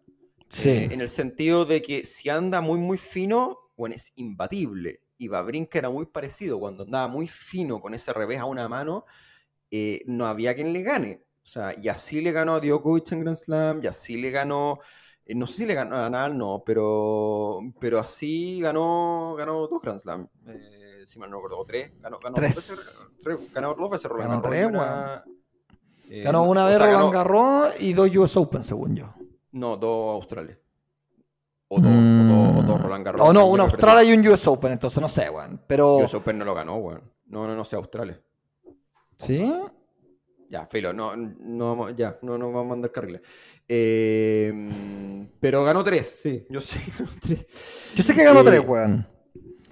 Sí. 0.49 0.71
Eh, 0.71 0.89
en 0.93 1.01
el 1.01 1.09
sentido 1.09 1.65
de 1.65 1.83
que 1.83 2.05
si 2.05 2.29
anda 2.29 2.61
muy, 2.61 2.79
muy 2.79 2.99
fino, 2.99 3.59
bueno, 3.77 3.95
es 3.95 4.13
imbatible. 4.17 5.03
Y 5.19 5.29
Babrinka 5.29 5.79
era 5.79 5.91
muy 5.91 6.07
parecido. 6.07 6.59
Cuando 6.59 6.85
andaba 6.85 7.09
muy 7.09 7.27
fino 7.29 7.81
con 7.81 7.95
ese 7.95 8.13
revés 8.13 8.39
a 8.41 8.47
una 8.47 8.69
mano, 8.69 9.05
eh, 9.71 10.03
no 10.07 10.27
había 10.27 10.55
quien 10.55 10.73
le 10.73 10.83
gane. 10.83 11.23
O 11.43 11.47
sea, 11.47 11.75
y 11.79 11.89
así 11.89 12.21
le 12.21 12.33
ganó 12.33 12.55
a 12.55 12.61
Djokovic 12.61 13.13
en 13.13 13.21
Grand 13.21 13.37
Slam, 13.37 13.81
y 13.83 13.87
así 13.87 14.17
le 14.17 14.31
ganó. 14.31 14.79
eh, 15.25 15.35
no 15.35 15.47
sé 15.47 15.55
si 15.59 15.67
le 15.67 15.75
ganó 15.75 15.97
a 15.97 16.11
Nadal, 16.11 16.37
no, 16.39 16.63
pero, 16.65 17.61
pero 17.81 17.99
así 17.99 18.61
ganó, 18.61 19.35
ganó 19.37 19.67
dos 19.69 19.81
Grand 19.83 19.99
Slam. 20.01 20.29
Si 21.07 21.19
mal 21.19 21.31
no 21.31 21.39
recuerdo, 21.39 21.65
tres. 21.67 21.93
Ganó, 22.01 22.19
ganó 22.21 22.35
Tres. 22.35 22.55
Dos 22.55 22.69
veces, 22.69 23.05
tres, 23.19 23.53
ganó 23.53 23.75
dos 23.75 23.91
veces 23.91 24.11
Roland 24.11 24.43
Garros 24.43 24.51
tres, 24.51 24.71
una- 26.11 26.17
eh, 26.19 26.23
Ganó 26.23 26.43
una 26.45 26.65
o 26.65 26.69
vez 26.69 26.77
sea, 26.77 26.87
Roland 26.87 27.01
ganó- 27.03 27.11
Garros 27.13 27.75
y 27.81 27.93
dos 27.93 28.17
US 28.17 28.37
Open, 28.37 28.63
según 28.63 28.97
yo. 28.97 29.15
No, 29.53 29.77
dos 29.77 30.15
Australes. 30.17 30.57
O 31.69 31.81
dos, 31.81 31.91
o 31.91 31.95
dos, 31.95 32.59
o 32.59 32.63
dos 32.67 32.83
Roland 32.83 33.05
Garros. 33.05 33.23
O 33.29 33.33
no, 33.33 33.47
una 33.47 33.63
Australia 33.65 34.03
y 34.03 34.17
un 34.19 34.27
US 34.27 34.47
Open, 34.49 34.73
entonces 34.73 35.01
no 35.01 35.09
sé, 35.09 35.31
weón. 35.31 35.61
Pero. 35.67 35.99
US 35.99 36.15
Open 36.15 36.39
no 36.39 36.45
lo 36.45 36.55
ganó, 36.55 36.77
weón. 36.77 37.03
No, 37.27 37.47
no, 37.47 37.55
no 37.55 37.65
sé, 37.65 37.77
Australia. 37.77 38.21
¿Sí? 39.17 39.53
Ya, 40.49 40.67
filo, 40.67 40.93
no, 40.93 41.15
no, 41.15 41.91
ya, 41.91 42.19
no, 42.23 42.37
no 42.37 42.47
vamos 42.51 42.67
a 42.67 42.69
mandar 42.71 42.91
carriles. 42.91 43.21
Eh, 43.69 44.53
pero 45.39 45.63
ganó 45.63 45.85
tres, 45.85 46.21
sí, 46.23 46.45
yo 46.51 46.61
sé. 46.61 46.81
que 46.81 46.91
ganó 46.99 47.11
tres. 47.21 47.47
Yo 47.95 48.03
sé 48.03 48.15
que 48.15 48.25
ganó 48.25 48.41
Eh, 48.41 48.45
tres, 48.45 48.65
weón. 48.67 49.07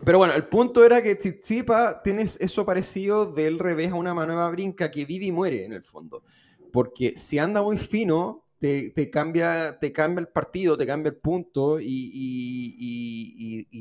Pero 0.05 0.19
bueno, 0.19 0.35
el 0.35 0.47
punto 0.47 0.85
era 0.85 1.03
que 1.03 1.15
Tsitsipa 1.17 2.03
tienes 2.03 2.39
eso 2.41 2.65
parecido 2.65 3.27
del 3.27 3.59
revés 3.59 3.91
a 3.93 3.97
una 3.97 4.15
mano 4.15 4.51
brinca 4.51 4.91
que 4.91 5.05
vive 5.05 5.27
y 5.27 5.33
muere 5.33 5.65
en 5.65 5.73
el 5.73 5.83
fondo. 5.83 6.23
Porque 6.73 7.15
si 7.17 7.39
anda 7.39 7.63
muy 7.63 7.77
fino, 7.79 8.45
te, 8.59 9.11
cambia, 9.11 9.79
te 9.79 9.93
cambia 9.93 10.21
el 10.21 10.29
partido, 10.29 10.77
te 10.77 10.87
cambia 10.87 11.11
el 11.11 11.17
punto 11.17 11.79
y 11.81 12.85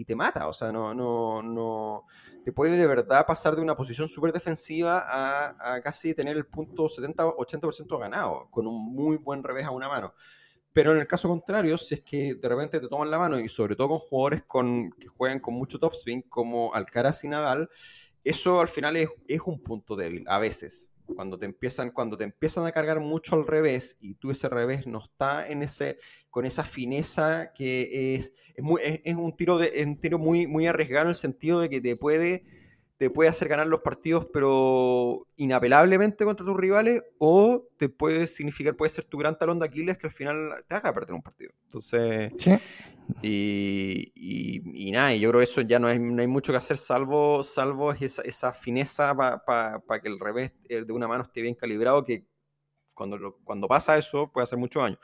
te 0.05 0.15
mata. 0.15 0.47
O 0.47 0.53
sea, 0.53 0.71
no, 0.71 0.93
no, 0.93 1.41
no. 1.41 2.05
Te 2.43 2.51
puede 2.51 2.77
de 2.77 2.87
verdad 2.87 3.25
pasar 3.25 3.55
de 3.55 3.61
una 3.61 3.75
posición 3.75 4.07
súper 4.07 4.31
defensiva 4.31 5.03
a, 5.05 5.75
a 5.75 5.81
casi 5.81 6.13
tener 6.13 6.37
el 6.37 6.45
punto 6.45 6.85
70-80% 6.85 7.99
ganado, 7.99 8.47
con 8.49 8.67
un 8.67 8.93
muy 8.93 9.17
buen 9.17 9.43
revés 9.43 9.65
a 9.65 9.71
una 9.71 9.89
mano. 9.89 10.13
Pero 10.77 10.93
en 10.93 10.99
el 10.99 11.07
caso 11.07 11.27
contrario, 11.27 11.75
si 11.75 11.95
es 11.95 12.01
que 12.01 12.35
de 12.35 12.47
repente 12.47 12.79
te 12.79 12.87
toman 12.87 13.09
la 13.09 13.17
mano 13.17 13.39
y 13.39 13.49
sobre 13.49 13.75
todo 13.75 13.89
con 13.89 13.97
jugadores 13.97 14.43
que 14.99 15.07
juegan 15.07 15.39
con 15.39 15.55
mucho 15.55 15.79
topspin 15.79 16.21
como 16.21 16.71
Alcaraz 16.71 17.23
y 17.23 17.29
Nadal, 17.29 17.67
eso 18.23 18.61
al 18.61 18.67
final 18.67 18.95
es, 18.95 19.09
un 19.43 19.59
punto 19.63 19.95
débil, 19.95 20.23
a 20.27 20.37
veces. 20.37 20.91
Cuando 21.15 21.39
te 21.39 21.47
empiezan, 21.47 21.89
cuando 21.89 22.15
te 22.15 22.25
empiezan 22.25 22.67
a 22.67 22.71
cargar 22.71 22.99
mucho 22.99 23.35
al 23.35 23.47
revés 23.47 23.97
y 23.99 24.13
tú 24.13 24.29
ese 24.29 24.49
revés 24.49 24.85
no 24.85 24.99
está 24.99 25.47
en 25.47 25.63
ese, 25.63 25.97
con 26.29 26.45
esa 26.45 26.63
fineza 26.63 27.53
que 27.55 28.13
es, 28.13 28.33
es, 28.53 28.63
muy, 28.63 28.79
es, 28.83 29.15
un 29.15 29.35
tiro 29.35 29.57
de, 29.57 29.83
un 29.83 29.99
tiro 29.99 30.19
muy, 30.19 30.45
muy 30.45 30.67
arriesgado 30.67 31.05
en 31.05 31.09
el 31.09 31.15
sentido 31.15 31.59
de 31.59 31.69
que 31.69 31.81
te 31.81 31.95
puede, 31.95 32.45
te 32.97 33.09
puede 33.11 33.29
hacer 33.29 33.47
ganar 33.47 33.67
los 33.67 33.81
partidos, 33.81 34.27
pero 34.33 35.27
inapelablemente 35.35 36.25
contra 36.25 36.45
tus 36.45 36.57
rivales, 36.57 37.03
o 37.19 37.67
te 37.77 37.89
puede 37.89 38.27
significar, 38.27 38.75
puede 38.75 38.89
ser 38.89 39.05
tu 39.05 39.17
gran 39.17 39.37
talón 39.37 39.59
de 39.59 39.65
Aquiles 39.67 39.97
que 39.97 40.07
al 40.07 40.13
final 40.13 40.65
te 40.67 40.75
haga 40.75 40.93
perder 40.93 41.13
un 41.13 41.21
partido. 41.21 41.51
Entonces, 41.65 42.33
Sí. 42.37 42.53
y, 43.21 44.11
y, 44.15 44.87
y 44.87 44.91
nada, 44.91 45.13
y 45.13 45.19
yo 45.19 45.29
creo 45.29 45.39
que 45.39 45.45
eso 45.45 45.61
ya 45.61 45.79
no 45.79 45.87
hay, 45.87 45.99
no 45.99 46.21
hay 46.21 46.27
mucho 46.27 46.51
que 46.51 46.57
hacer, 46.57 46.77
salvo, 46.77 47.43
salvo 47.43 47.91
esa, 47.93 48.21
esa 48.23 48.53
fineza 48.53 49.15
para 49.15 50.01
que 50.01 50.07
el 50.09 50.19
revés 50.19 50.53
eh, 50.69 50.83
de 50.85 50.93
una 50.93 51.07
mano 51.07 51.23
esté 51.23 51.41
bien 51.41 51.55
calibrado, 51.55 52.03
que 52.03 52.25
cuando, 52.93 53.37
cuando 53.43 53.67
pasa 53.67 53.97
eso 53.97 54.31
puede 54.31 54.43
hacer 54.43 54.57
mucho 54.59 54.81
daño. 54.81 54.97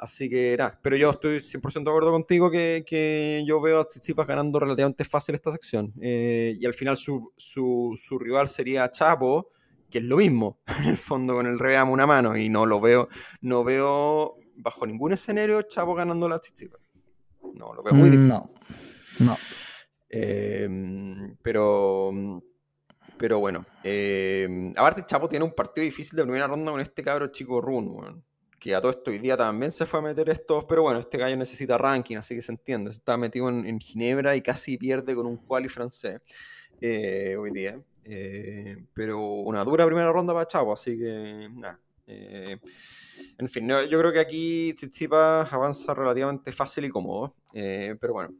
Así 0.00 0.30
que 0.30 0.56
nada, 0.56 0.80
pero 0.82 0.96
yo 0.96 1.10
estoy 1.10 1.40
100% 1.40 1.84
de 1.84 1.90
acuerdo 1.90 2.10
contigo 2.10 2.50
que, 2.50 2.84
que 2.86 3.44
yo 3.46 3.60
veo 3.60 3.80
a 3.80 3.84
Tsitsipas 3.86 4.26
ganando 4.26 4.58
relativamente 4.58 5.04
fácil 5.04 5.34
esta 5.34 5.52
sección. 5.52 5.92
Eh, 6.00 6.56
y 6.58 6.64
al 6.64 6.72
final 6.72 6.96
su, 6.96 7.34
su, 7.36 7.98
su 8.02 8.18
rival 8.18 8.48
sería 8.48 8.90
Chapo, 8.90 9.50
que 9.90 9.98
es 9.98 10.04
lo 10.04 10.16
mismo, 10.16 10.58
en 10.80 10.86
el 10.86 10.96
fondo 10.96 11.34
con 11.34 11.46
el 11.46 11.58
reamo 11.58 11.92
una 11.92 12.06
mano. 12.06 12.34
Y 12.34 12.48
no 12.48 12.64
lo 12.64 12.80
veo, 12.80 13.10
no 13.42 13.62
veo 13.62 14.38
bajo 14.56 14.86
ningún 14.86 15.12
escenario 15.12 15.60
Chapo 15.62 15.94
ganando 15.94 16.30
la 16.30 16.38
Tsitsipas. 16.38 16.80
No, 17.52 17.74
lo 17.74 17.82
veo 17.82 17.92
muy 17.92 18.08
difícil. 18.08 18.28
No. 18.28 18.50
No. 19.18 19.36
Eh, 20.08 20.66
pero, 21.42 22.10
pero 23.18 23.38
bueno, 23.38 23.66
eh, 23.84 24.72
aparte 24.78 25.04
Chapo 25.04 25.28
tiene 25.28 25.44
un 25.44 25.52
partido 25.52 25.84
difícil 25.84 26.16
de 26.16 26.22
primera 26.22 26.46
ronda 26.46 26.72
con 26.72 26.80
este 26.80 27.02
cabro 27.02 27.26
chico 27.26 27.60
Run, 27.60 27.88
weón, 27.88 28.24
que 28.60 28.74
a 28.76 28.80
todo 28.80 28.92
esto 28.92 29.10
hoy 29.10 29.18
día 29.18 29.36
también 29.36 29.72
se 29.72 29.86
fue 29.86 30.00
a 30.00 30.02
meter 30.02 30.28
estos, 30.30 30.64
pero 30.66 30.82
bueno, 30.82 31.00
este 31.00 31.18
gallo 31.18 31.36
necesita 31.36 31.78
ranking, 31.78 32.16
así 32.18 32.34
que 32.36 32.42
se 32.42 32.52
entiende, 32.52 32.90
está 32.90 33.16
metido 33.16 33.48
en, 33.48 33.66
en 33.66 33.80
Ginebra 33.80 34.36
y 34.36 34.42
casi 34.42 34.76
pierde 34.78 35.14
con 35.16 35.26
un 35.26 35.38
quali 35.38 35.68
francés 35.68 36.20
eh, 36.80 37.36
hoy 37.38 37.50
día, 37.52 37.80
Eh, 38.04 38.76
pero 38.94 39.20
una 39.20 39.64
dura 39.64 39.86
primera 39.86 40.10
ronda 40.12 40.32
para 40.34 40.46
Chapo, 40.46 40.72
así 40.72 40.98
que 40.98 41.48
nada. 41.52 41.80
eh, 42.06 42.58
en 43.38 43.48
fin, 43.48 43.68
yo 43.68 43.98
creo 44.00 44.12
que 44.12 44.20
aquí 44.20 44.72
Tsitsipas 44.74 45.52
avanza 45.52 45.94
relativamente 45.94 46.52
fácil 46.52 46.84
y 46.86 46.90
cómodo, 46.90 47.34
pero 47.52 48.12
bueno. 48.14 48.34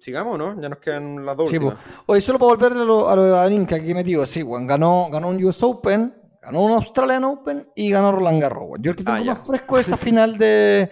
Sigamos, 0.00 0.38
¿no? 0.38 0.60
Ya 0.60 0.68
nos 0.68 0.78
quedan 0.78 1.24
las 1.26 1.36
dos 1.36 1.50
Sí, 1.50 1.56
últimas. 1.56 1.76
Oye, 2.06 2.20
solo 2.20 2.38
para 2.38 2.48
volver 2.50 2.72
a 2.72 2.84
lo, 2.84 3.08
a 3.08 3.16
lo 3.16 3.24
de 3.24 3.30
Garín, 3.32 3.66
que 3.66 3.80
metido, 3.94 4.24
sí, 4.26 4.42
weón, 4.42 4.66
ganó, 4.66 5.08
ganó 5.10 5.28
un 5.28 5.42
US 5.44 5.62
Open, 5.64 6.14
ganó 6.42 6.62
un 6.62 6.72
Australian 6.72 7.24
Open 7.24 7.68
y 7.74 7.90
ganó 7.90 8.12
Roland 8.12 8.40
Garros, 8.40 8.64
weón. 8.68 8.82
Yo 8.82 8.90
el 8.90 8.96
que 8.96 9.04
tengo 9.04 9.18
Ah, 9.18 9.24
más 9.24 9.46
fresco 9.46 9.78
es 9.78 9.86
esa 9.88 9.96
final 9.96 10.38
de. 10.38 10.90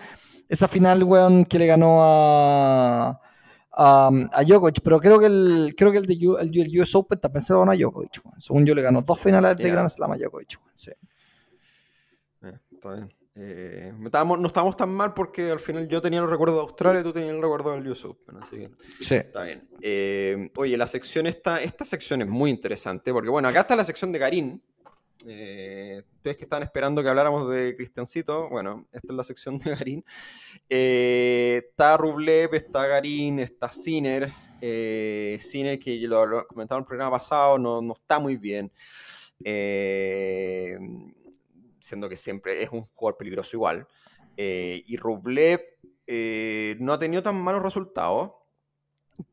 Esa 0.49 0.68
final, 0.68 1.03
weón, 1.03 1.44
que 1.44 1.59
le 1.59 1.66
ganó 1.66 1.99
a. 2.03 3.20
A, 3.78 4.09
a 4.32 4.42
Djokovic, 4.42 4.80
pero 4.82 4.99
creo 4.99 5.18
que 5.18 5.26
el, 5.26 5.74
creo 5.76 5.92
que 5.92 5.99
el, 5.99 6.07
de, 6.07 6.28
U- 6.28 6.38
el, 6.38 6.51
el 6.59 6.80
US 6.80 6.94
Open 6.94 7.20
también 7.20 7.42
se 7.42 7.53
lo 7.53 7.59
ganó 7.61 7.72
a 7.72 7.76
Djokovic, 7.76 8.20
weón. 8.24 8.40
Según 8.40 8.64
yo, 8.64 8.74
le 8.74 8.80
ganó 8.80 9.03
dos 9.03 9.20
finales 9.20 9.55
de 9.59 9.64
Ya. 9.64 9.70
Grand 9.72 9.88
Slam 9.90 10.12
a 10.12 10.16
Djokovic, 10.16 10.57
weón. 10.62 10.72
Sí. 10.74 10.92
Eh, 12.42 12.59
está 12.72 12.92
bien. 12.94 13.12
Eh, 13.38 13.92
estábamos- 14.03 14.38
no 14.40 14.47
estábamos 14.47 14.78
tan 14.78 14.88
mal 14.88 15.12
porque 15.12 15.51
al 15.51 15.61
final 15.61 15.86
yo 15.88 16.01
tenía 16.01 16.20
el 16.20 16.30
recuerdo 16.30 16.55
de 16.57 16.62
Australia 16.62 17.01
y 17.03 17.05
tú 17.05 17.12
tenías 17.12 17.34
el 17.34 17.42
recuerdo 17.42 17.72
del 17.72 17.86
US 17.86 18.03
Open, 18.07 18.38
así 18.38 18.57
que 18.57 18.70
Sí. 19.03 19.16
está 19.16 19.42
bien. 19.42 19.68
Eh, 19.82 20.51
oye, 20.57 20.74
la 20.78 20.86
sección 20.86 21.26
esta, 21.26 21.61
esta 21.62 21.84
sección 21.84 22.22
es 22.22 22.28
muy 22.28 22.49
interesante 22.51 23.12
porque, 23.12 23.28
bueno, 23.28 23.49
acá 23.49 23.61
está 23.61 23.76
la 23.76 23.84
sección 23.84 24.11
de 24.11 24.18
Garín. 24.20 24.62
Eh, 25.29 26.03
ustedes 26.16 26.37
que 26.37 26.45
estaban 26.45 26.62
esperando 26.62 27.03
que 27.03 27.09
habláramos 27.09 27.51
de 27.51 27.74
Cristiancito, 27.77 28.49
bueno, 28.49 28.87
esta 28.93 29.09
es 29.09 29.14
la 29.14 29.24
sección 29.24 29.59
de 29.59 29.70
Garín. 29.74 30.05
Eh, 30.68 31.62
está 31.68 31.97
Rublev, 31.97 32.55
está 32.55 32.87
Garín, 32.87 33.41
está 33.41 33.70
Sinner. 33.70 34.33
Eh, 34.61 35.39
que 35.83 35.99
lo, 36.09 36.27
lo 36.27 36.47
comentaba 36.47 36.79
en 36.79 36.83
el 36.83 36.87
programa 36.87 37.11
pasado, 37.12 37.59
no, 37.59 37.83
no 37.83 37.93
está 37.93 38.18
muy 38.18 38.37
bien. 38.37 38.72
Eh, 39.45 40.79
siendo 41.81 42.09
que 42.09 42.16
siempre 42.16 42.62
es 42.62 42.70
un 42.70 42.87
jugador 42.95 43.18
peligroso 43.18 43.57
igual. 43.57 43.87
Eh, 44.37 44.83
y 44.87 44.97
Rublev 44.97 45.61
no 46.79 46.93
ha 46.93 46.99
tenido 46.99 47.22
tan 47.22 47.37
malos 47.37 47.62
resultados, 47.62 48.33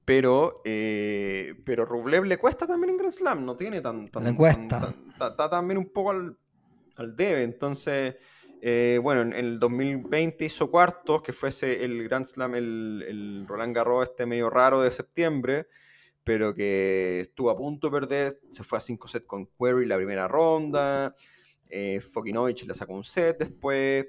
pero, 0.06 0.62
eh, 0.66 1.56
pero 1.66 1.86
Rublev 1.86 2.26
le 2.26 2.38
cuesta 2.38 2.68
también 2.68 2.92
en 2.92 2.98
Grand 2.98 3.14
Slam, 3.14 3.46
no 3.46 3.56
tiene 3.56 3.82
tan... 3.82 4.10
tan 4.10 4.24
Le 4.24 4.36
cuesta. 4.36 4.94
Está 5.12 5.50
también 5.50 5.78
un 5.78 5.90
poco 5.92 6.12
al, 6.12 6.38
al 6.96 7.16
debe, 7.16 7.44
entonces... 7.44 8.16
eh, 8.62 9.00
bueno, 9.04 9.22
en, 9.22 9.34
el 9.34 9.60
2020 9.60 10.46
hizo 10.46 10.72
cuartos, 10.72 11.22
que 11.22 11.34
fuese 11.34 11.84
el 11.84 12.04
Grand 12.04 12.26
Slam, 12.26 12.56
el, 12.56 13.06
el 13.08 13.46
Roland 13.48 13.76
Garros 13.76 14.10
este 14.10 14.26
medio 14.26 14.50
raro 14.50 14.82
de 14.82 14.90
septiembre, 14.90 15.68
pero 16.24 16.54
que 16.56 17.20
estuvo 17.20 17.50
a 17.50 17.58
punto 17.58 17.88
de 17.88 17.92
perder, 18.00 18.40
se 18.52 18.64
fue 18.64 18.78
a 18.78 18.82
5 18.82 19.08
sets 19.10 19.26
con 19.26 19.48
Query 19.48 19.86
la 19.86 19.98
primera 19.98 20.30
ronda, 20.30 21.14
eh, 21.68 22.00
Fokinovich 22.00 22.66
le 22.66 22.74
sacó 22.74 22.94
un 22.94 23.04
set 23.04 23.38
después, 23.40 24.06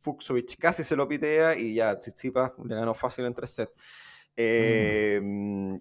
Fuxovic 0.00 0.58
casi 0.58 0.84
se 0.84 0.96
lo 0.96 1.08
pitea 1.08 1.56
y 1.56 1.74
ya 1.74 1.98
Tsitsipas 1.98 2.52
le 2.62 2.74
ganó 2.74 2.92
fácil 2.92 3.24
en 3.24 3.32
3 3.32 3.50
sets. 3.50 3.72
Eh, 4.36 5.20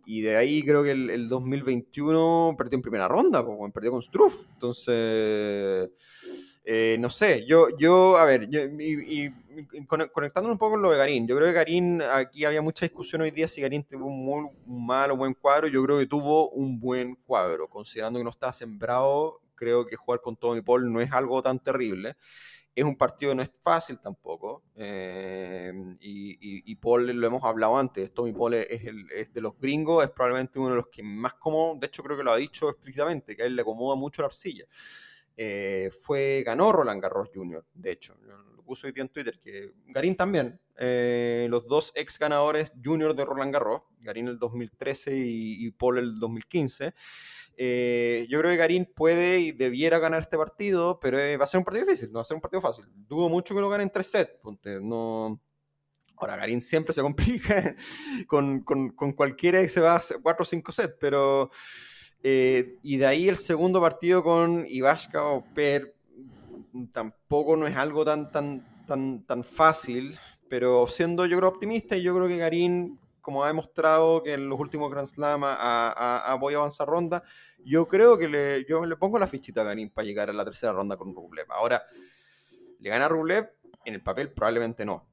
Y 0.05 0.21
de 0.21 0.35
ahí 0.37 0.63
creo 0.63 0.83
que 0.83 0.91
el, 0.91 1.09
el 1.09 1.27
2021 1.29 2.55
perdió 2.57 2.77
en 2.77 2.81
primera 2.81 3.07
ronda, 3.07 3.43
perdió 3.73 3.91
con 3.91 4.01
Struff. 4.01 4.45
Entonces, 4.53 5.89
eh, 6.65 6.97
no 6.99 7.09
sé, 7.09 7.45
yo, 7.47 7.67
yo 7.77 8.17
a 8.17 8.25
ver, 8.25 8.49
yo- 8.49 8.61
y, 8.79 9.23
y- 9.25 9.33
y 9.73 9.79
un 9.79 10.57
poco 10.57 10.71
con 10.71 10.81
lo 10.81 10.91
de 10.91 10.97
Garín, 10.97 11.27
yo 11.27 11.35
creo 11.35 11.47
que 11.49 11.53
Garín, 11.53 12.01
aquí 12.01 12.45
había 12.45 12.61
mucha 12.61 12.85
discusión 12.85 13.21
hoy 13.21 13.31
día 13.31 13.47
si 13.47 13.61
Garín 13.61 13.83
tuvo 13.83 14.05
un, 14.07 14.25
muy, 14.25 14.49
un 14.65 14.85
mal 14.85 15.11
o 15.11 15.17
buen 15.17 15.33
cuadro, 15.33 15.67
yo 15.67 15.83
creo 15.83 15.99
que 15.99 16.05
tuvo 16.07 16.49
un 16.51 16.79
buen 16.79 17.15
cuadro, 17.25 17.67
considerando 17.69 18.19
que 18.19 18.23
no 18.23 18.29
estaba 18.31 18.53
sembrado, 18.53 19.41
creo 19.55 19.85
que 19.85 19.95
jugar 19.95 20.21
con 20.21 20.35
Tommy 20.37 20.61
Paul 20.61 20.91
no 20.91 21.01
es 21.01 21.11
algo 21.11 21.41
tan 21.43 21.59
terrible. 21.59 22.15
Es 22.75 22.83
un 22.83 22.95
partido 22.97 23.31
que 23.31 23.35
no 23.35 23.43
es 23.43 23.51
fácil 23.61 23.99
tampoco. 23.99 24.63
eh, 24.75 25.71
y, 25.99 26.31
y- 26.33 26.63
y 26.71 26.75
Paul 26.75 27.05
lo 27.07 27.27
hemos 27.27 27.43
hablado 27.43 27.77
antes. 27.77 28.11
Tommy 28.13 28.31
Paul 28.33 28.55
es, 28.55 28.83
el- 28.85 29.11
es 29.11 29.31
de 29.33 29.41
los 29.41 29.57
gringos, 29.59 30.03
es 30.03 30.09
probablemente 30.11 30.57
uno 30.59 30.69
de 30.71 30.75
los 30.77 30.87
que 30.87 31.03
más 31.03 31.35
cómodo. 31.35 31.75
De 31.79 31.87
hecho, 31.87 32.01
creo 32.03 32.17
que 32.17 32.23
lo 32.23 32.31
ha 32.31 32.37
dicho 32.37 32.69
explícitamente, 32.69 33.35
que 33.35 33.43
a 33.43 33.45
él 33.45 33.55
le 33.55 33.61
acomoda 33.61 33.95
mucho 33.95 34.21
la 34.23 34.27
arcilla. 34.27 34.65
Eh, 35.37 35.89
fue, 35.99 36.43
ganó 36.45 36.71
Roland 36.71 37.01
Garros 37.01 37.29
Jr., 37.33 37.65
de 37.73 37.91
hecho. 37.91 38.15
Puso 38.65 38.87
hoy 38.87 38.93
día 38.93 39.03
en 39.03 39.09
Twitter, 39.09 39.39
que 39.43 39.71
Garín 39.87 40.15
también. 40.15 40.59
eh, 40.77 41.47
los 41.49 41.67
dos 41.67 41.91
ex 41.95 42.17
ganadores 42.17 42.71
junior 42.83 43.15
de 43.15 43.25
Roland 43.25 43.53
Garros, 43.53 43.81
Garín 43.99 44.27
el 44.27 44.39
2013 44.39 45.15
y, 45.15 45.65
y 45.67 45.71
Paul 45.71 45.99
el 45.99 46.19
2015. 46.19 46.93
Eh, 47.55 48.25
yo 48.29 48.39
creo 48.39 48.49
que 48.51 48.57
Garín 48.57 48.85
puede 48.95 49.39
y 49.39 49.51
debiera 49.51 49.99
ganar 49.99 50.21
este 50.21 50.37
partido, 50.37 50.99
pero 50.99 51.19
eh, 51.19 51.37
va 51.37 51.43
a 51.43 51.47
ser 51.47 51.59
un 51.59 51.63
partido 51.63 51.85
difícil, 51.85 52.09
no 52.11 52.15
va 52.15 52.21
a 52.23 52.25
ser 52.25 52.35
un 52.35 52.41
partido 52.41 52.61
fácil. 52.61 52.85
Dudo 53.07 53.29
mucho 53.29 53.53
que 53.53 53.61
lo 53.61 53.69
gane 53.69 53.83
en 53.83 53.89
tres 53.91 54.07
sets. 54.07 54.33
No... 54.81 55.39
Ahora, 56.17 56.35
Garín 56.37 56.61
siempre 56.61 56.93
se 56.93 57.01
complica 57.01 57.75
con, 58.27 58.61
con, 58.61 58.89
con 58.91 59.11
cualquiera 59.13 59.61
que 59.61 59.69
se 59.69 59.81
va 59.81 59.97
a 59.97 60.01
4 60.21 60.43
o 60.43 60.45
5 60.45 60.71
sets, 60.71 60.95
pero... 60.99 61.51
eh, 62.23 62.77
y 62.81 62.97
de 62.97 63.05
ahí 63.05 63.27
el 63.29 63.35
segundo 63.35 63.81
partido 63.81 64.23
con 64.23 64.65
Ivashka 64.67 65.23
o 65.25 65.43
Per 65.53 65.93
tampoco 66.91 67.55
no 67.55 67.67
es 67.67 67.75
algo 67.75 68.05
tan, 68.05 68.31
tan, 68.31 68.85
tan, 68.87 69.25
tan 69.25 69.43
fácil, 69.43 70.17
pero 70.49 70.87
siendo 70.87 71.25
yo 71.25 71.37
creo 71.37 71.49
optimista, 71.49 71.95
y 71.95 72.03
yo 72.03 72.15
creo 72.15 72.27
que 72.27 72.37
Garín, 72.37 72.99
como 73.21 73.43
ha 73.43 73.47
demostrado 73.47 74.23
que 74.23 74.33
en 74.33 74.49
los 74.49 74.59
últimos 74.59 74.91
Grand 74.91 75.07
Slam 75.07 75.43
ha, 75.43 75.53
ha, 75.53 76.31
ha 76.31 76.39
podido 76.39 76.61
avanzar 76.61 76.87
ronda, 76.87 77.23
yo 77.65 77.87
creo 77.87 78.17
que 78.17 78.27
le, 78.27 78.65
yo 78.65 78.85
le 78.85 78.95
pongo 78.97 79.19
la 79.19 79.27
fichita 79.27 79.61
a 79.61 79.65
Garín 79.65 79.89
para 79.89 80.05
llegar 80.05 80.29
a 80.29 80.33
la 80.33 80.45
tercera 80.45 80.73
ronda 80.73 80.97
con 80.97 81.15
Rublev. 81.15 81.51
Ahora, 81.51 81.83
¿le 82.79 82.89
gana 82.89 83.07
Rublev? 83.07 83.49
En 83.85 83.93
el 83.95 84.01
papel 84.01 84.31
probablemente 84.31 84.85
no. 84.85 85.05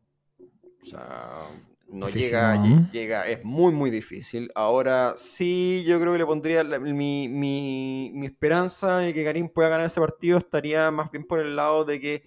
O 0.80 0.84
sea, 0.84 1.48
no 1.92 2.06
Difícil, 2.06 2.30
llega, 2.30 2.90
llega, 2.92 3.28
es 3.28 3.44
muy, 3.44 3.72
muy 3.72 3.90
difícil. 3.90 4.50
Ahora 4.54 5.14
sí, 5.16 5.84
yo 5.86 6.00
creo 6.00 6.12
que 6.12 6.18
le 6.18 6.26
pondría 6.26 6.62
la- 6.64 6.78
mi, 6.78 7.28
mi, 7.28 8.10
mi 8.14 8.26
esperanza 8.26 8.98
de 8.98 9.12
que 9.14 9.22
Garín 9.22 9.48
pueda 9.48 9.68
ganar 9.68 9.86
ese 9.86 10.00
partido 10.00 10.38
estaría 10.38 10.90
más 10.90 11.10
bien 11.10 11.24
por 11.24 11.40
el 11.40 11.56
lado 11.56 11.84
de 11.84 12.00
que 12.00 12.24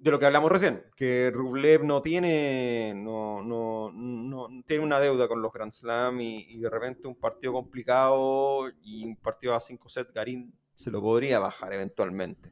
de 0.00 0.10
lo 0.10 0.18
que 0.18 0.24
hablamos 0.26 0.50
recién, 0.50 0.82
que 0.96 1.30
Rublev 1.34 1.84
no 1.84 2.00
tiene 2.00 2.94
no, 2.96 3.42
no, 3.42 3.90
no 3.92 4.48
tiene 4.66 4.82
una 4.82 4.98
deuda 5.00 5.28
con 5.28 5.42
los 5.42 5.52
Grand 5.52 5.72
Slam 5.72 6.20
y, 6.20 6.46
y 6.48 6.58
de 6.58 6.70
repente 6.70 7.06
un 7.08 7.16
partido 7.16 7.52
complicado 7.52 8.68
y 8.82 9.04
un 9.04 9.16
partido 9.16 9.54
a 9.54 9.60
5 9.60 9.88
sets 9.90 10.12
Garín 10.14 10.54
se 10.74 10.90
lo 10.90 11.02
podría 11.02 11.38
bajar 11.38 11.74
eventualmente. 11.74 12.50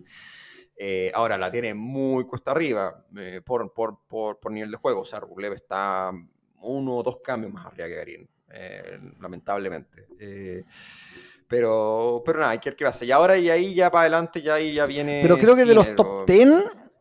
Eh, 0.76 1.10
ahora 1.14 1.38
la 1.38 1.50
tiene 1.50 1.74
muy 1.74 2.24
cuesta 2.24 2.50
arriba 2.52 3.04
eh, 3.16 3.40
por, 3.44 3.72
por, 3.72 4.00
por, 4.06 4.38
por 4.38 4.52
nivel 4.52 4.70
de 4.70 4.76
juego. 4.76 5.00
O 5.00 5.04
sea, 5.04 5.18
Rublev 5.20 5.52
está 5.54 6.12
uno 6.62 6.96
o 6.96 7.02
dos 7.02 7.18
cambios 7.22 7.52
más 7.52 7.66
arriba 7.66 7.88
que 7.88 7.94
Garín, 7.94 8.28
eh, 8.50 8.98
lamentablemente. 9.20 10.06
Eh, 10.18 10.64
pero, 11.46 12.22
pero 12.24 12.40
nada, 12.40 12.50
hay 12.52 12.58
que 12.58 12.70
ver 12.70 12.76
qué 12.76 12.84
pasa. 12.84 13.04
Y 13.04 13.10
ahora 13.12 13.38
y 13.38 13.48
ahí 13.50 13.74
ya 13.74 13.90
para 13.90 14.02
adelante 14.02 14.42
ya 14.42 14.54
ahí 14.54 14.74
ya 14.74 14.86
viene. 14.86 15.20
Pero 15.22 15.38
creo 15.38 15.56
que 15.56 15.64
de 15.64 15.74
los 15.74 15.96
top 15.96 16.18
o- 16.20 16.24
10, 16.26 16.48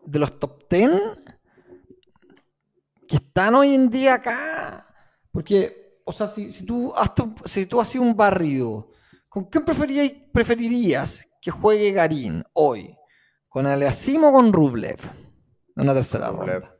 de 0.06 0.20
los 0.20 0.40
top 0.40 0.70
10 0.70 0.92
que 3.08 3.16
están 3.18 3.56
hoy 3.56 3.74
en 3.74 3.90
día 3.90 4.16
acá, 4.16 4.86
porque, 5.32 6.00
o 6.06 6.12
sea, 6.12 6.28
si, 6.28 6.52
si 6.52 6.66
tú, 6.66 6.94
has 6.96 7.12
si 7.46 7.66
tú 7.66 7.80
has 7.80 7.88
sido 7.88 8.04
un 8.04 8.16
barrido 8.16 8.90
¿Con 9.30 9.46
quién 9.46 9.66
preferirías, 10.34 11.28
que 11.40 11.52
juegue 11.52 11.92
Garín 11.92 12.44
hoy? 12.54 12.98
¿Con 13.48 13.68
Aliasim 13.68 14.24
o 14.24 14.32
con 14.32 14.52
Rublev? 14.52 14.98
Una 15.76 15.94
tercera 15.94 16.30
Rublev. 16.30 16.62
ronda. 16.62 16.77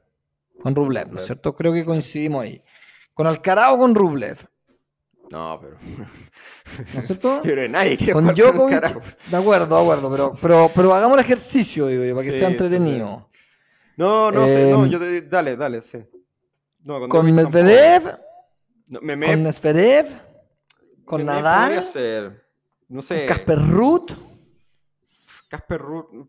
Con 0.62 0.76
Rublev, 0.76 1.12
¿no 1.12 1.20
es 1.20 1.26
cierto? 1.26 1.56
Creo 1.56 1.74
que 1.74 1.86
coincidimos 1.86 2.44
ahí. 2.44 2.62
¿Con 3.14 3.28
Alcaraz 3.28 3.74
o 3.74 3.78
con 3.78 3.96
Rublev? 3.96 4.38
No, 5.32 5.60
pero. 5.62 5.78
¿No 6.94 7.00
es 7.00 7.06
cierto? 7.08 7.42
pero 7.44 7.68
nadie 7.70 7.98
quiere 7.98 8.14
Con 8.14 8.26
con 8.26 8.36
Djokovic, 8.36 8.80
carajo. 8.82 9.02
de 9.30 9.38
acuerdo, 9.38 9.76
de 9.76 9.82
acuerdo, 9.82 10.12
pero, 10.12 10.34
pero, 10.42 10.72
pero 10.76 10.94
hagamos 10.94 11.18
el 11.18 11.24
ejercicio, 11.24 11.88
digo 11.88 12.04
yo, 12.04 12.14
para 12.16 12.26
que 12.26 12.32
Sí, 12.32 12.40
sea 12.40 12.48
sí, 12.50 12.54
entretenido. 12.54 13.30
No, 13.96 14.32
no 14.32 14.46
sé, 14.48 14.72
no, 14.72 14.86
Eh, 14.86 14.90
yo 14.90 15.00
te, 15.00 15.22
dale, 15.24 15.56
dale, 15.58 15.82
sí. 15.82 15.98
No, 16.84 17.00
Con 17.08 17.10
tampoco. 17.10 17.24
Medvedev, 17.24 18.20
No, 18.88 19.02
me, 19.02 19.16
me, 19.16 19.28
con 19.28 19.44
Nesverev, 19.44 20.22
con 21.06 21.26
Nadal, 21.26 21.70
podría 21.70 21.84
ser, 21.84 22.46
no 22.90 23.02
sé, 23.02 23.26
con 23.26 23.36
Casper 23.36 23.60
Ruth. 23.60 24.12
Casper 25.50 25.82
Ruud. 25.82 26.28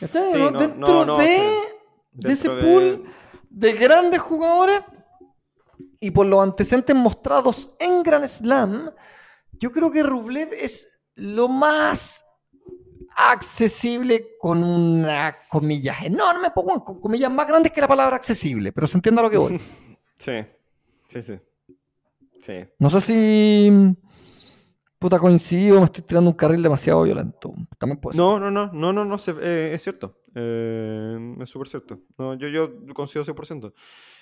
¿cachai? 0.00 0.32
Sí, 0.32 0.38
Dentro 0.58 1.16
de. 1.18 1.58
De 2.12 2.32
ese 2.32 2.48
de- 2.50 2.62
pool 2.62 3.02
de 3.48 3.72
grandes 3.72 4.20
jugadores 4.20 4.80
y 6.00 6.10
por 6.12 6.26
los 6.26 6.42
antecedentes 6.42 6.94
mostrados 6.96 7.70
en 7.78 8.02
Grand 8.02 8.26
Slam, 8.26 8.90
yo 9.58 9.70
creo 9.72 9.90
que 9.90 10.02
Rublev 10.02 10.52
es 10.52 10.88
lo 11.16 11.48
más 11.48 12.24
accesible 13.16 14.36
con 14.38 14.62
una 14.62 15.36
comillas 15.50 16.02
enorme, 16.02 16.48
con 16.54 16.80
comillas 17.00 17.30
más 17.30 17.46
grandes 17.46 17.72
que 17.72 17.80
la 17.80 17.88
palabra 17.88 18.16
accesible, 18.16 18.72
pero 18.72 18.86
se 18.86 18.96
entiende 18.96 19.20
a 19.20 19.24
lo 19.24 19.30
que 19.30 19.36
voy. 19.38 19.60
Sí, 20.16 20.32
sí, 21.08 21.22
sí. 21.22 21.40
Sí. 22.42 22.52
No 22.78 22.90
sé 22.90 23.00
si 23.00 23.96
puta 25.00 25.18
coincido, 25.18 25.78
me 25.78 25.86
estoy 25.86 26.04
tirando 26.04 26.30
un 26.30 26.36
carril 26.36 26.62
demasiado 26.62 27.02
violento. 27.02 27.52
También 27.78 27.98
puede 27.98 28.14
ser. 28.14 28.22
No, 28.22 28.38
no, 28.38 28.50
no, 28.50 28.70
no, 28.72 28.92
no, 28.92 29.04
no, 29.04 29.18
se- 29.18 29.34
eh, 29.40 29.72
es 29.74 29.82
cierto. 29.82 30.20
Eh, 30.34 31.36
es 31.40 31.48
súper 31.48 31.68
cierto. 31.68 32.00
No, 32.18 32.34
yo, 32.34 32.48
yo 32.48 32.70
considero 32.94 33.24
100%. 33.24 33.72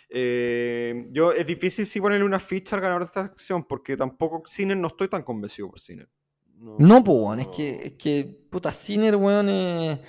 Eh, 0.08 1.08
yo, 1.10 1.32
es 1.32 1.46
difícil 1.46 1.84
si 1.84 2.00
ponerle 2.00 2.24
una 2.24 2.38
ficha 2.40 2.76
al 2.76 2.80
ganador 2.82 3.02
de 3.02 3.06
esta 3.06 3.20
acción, 3.22 3.64
porque 3.68 3.96
tampoco 3.96 4.42
Sinner 4.46 4.76
no 4.76 4.86
estoy 4.88 5.08
tan 5.08 5.22
convencido 5.24 5.68
por 5.68 5.80
Sinner. 5.80 6.08
No, 6.56 7.02
pues, 7.04 7.16
weón, 7.18 7.40
es 7.40 7.48
que, 7.48 7.70
es 7.82 7.92
que, 7.94 8.24
puta, 8.50 8.70
Sinner, 8.72 9.16
weón, 9.16 9.48
eh, 9.48 10.00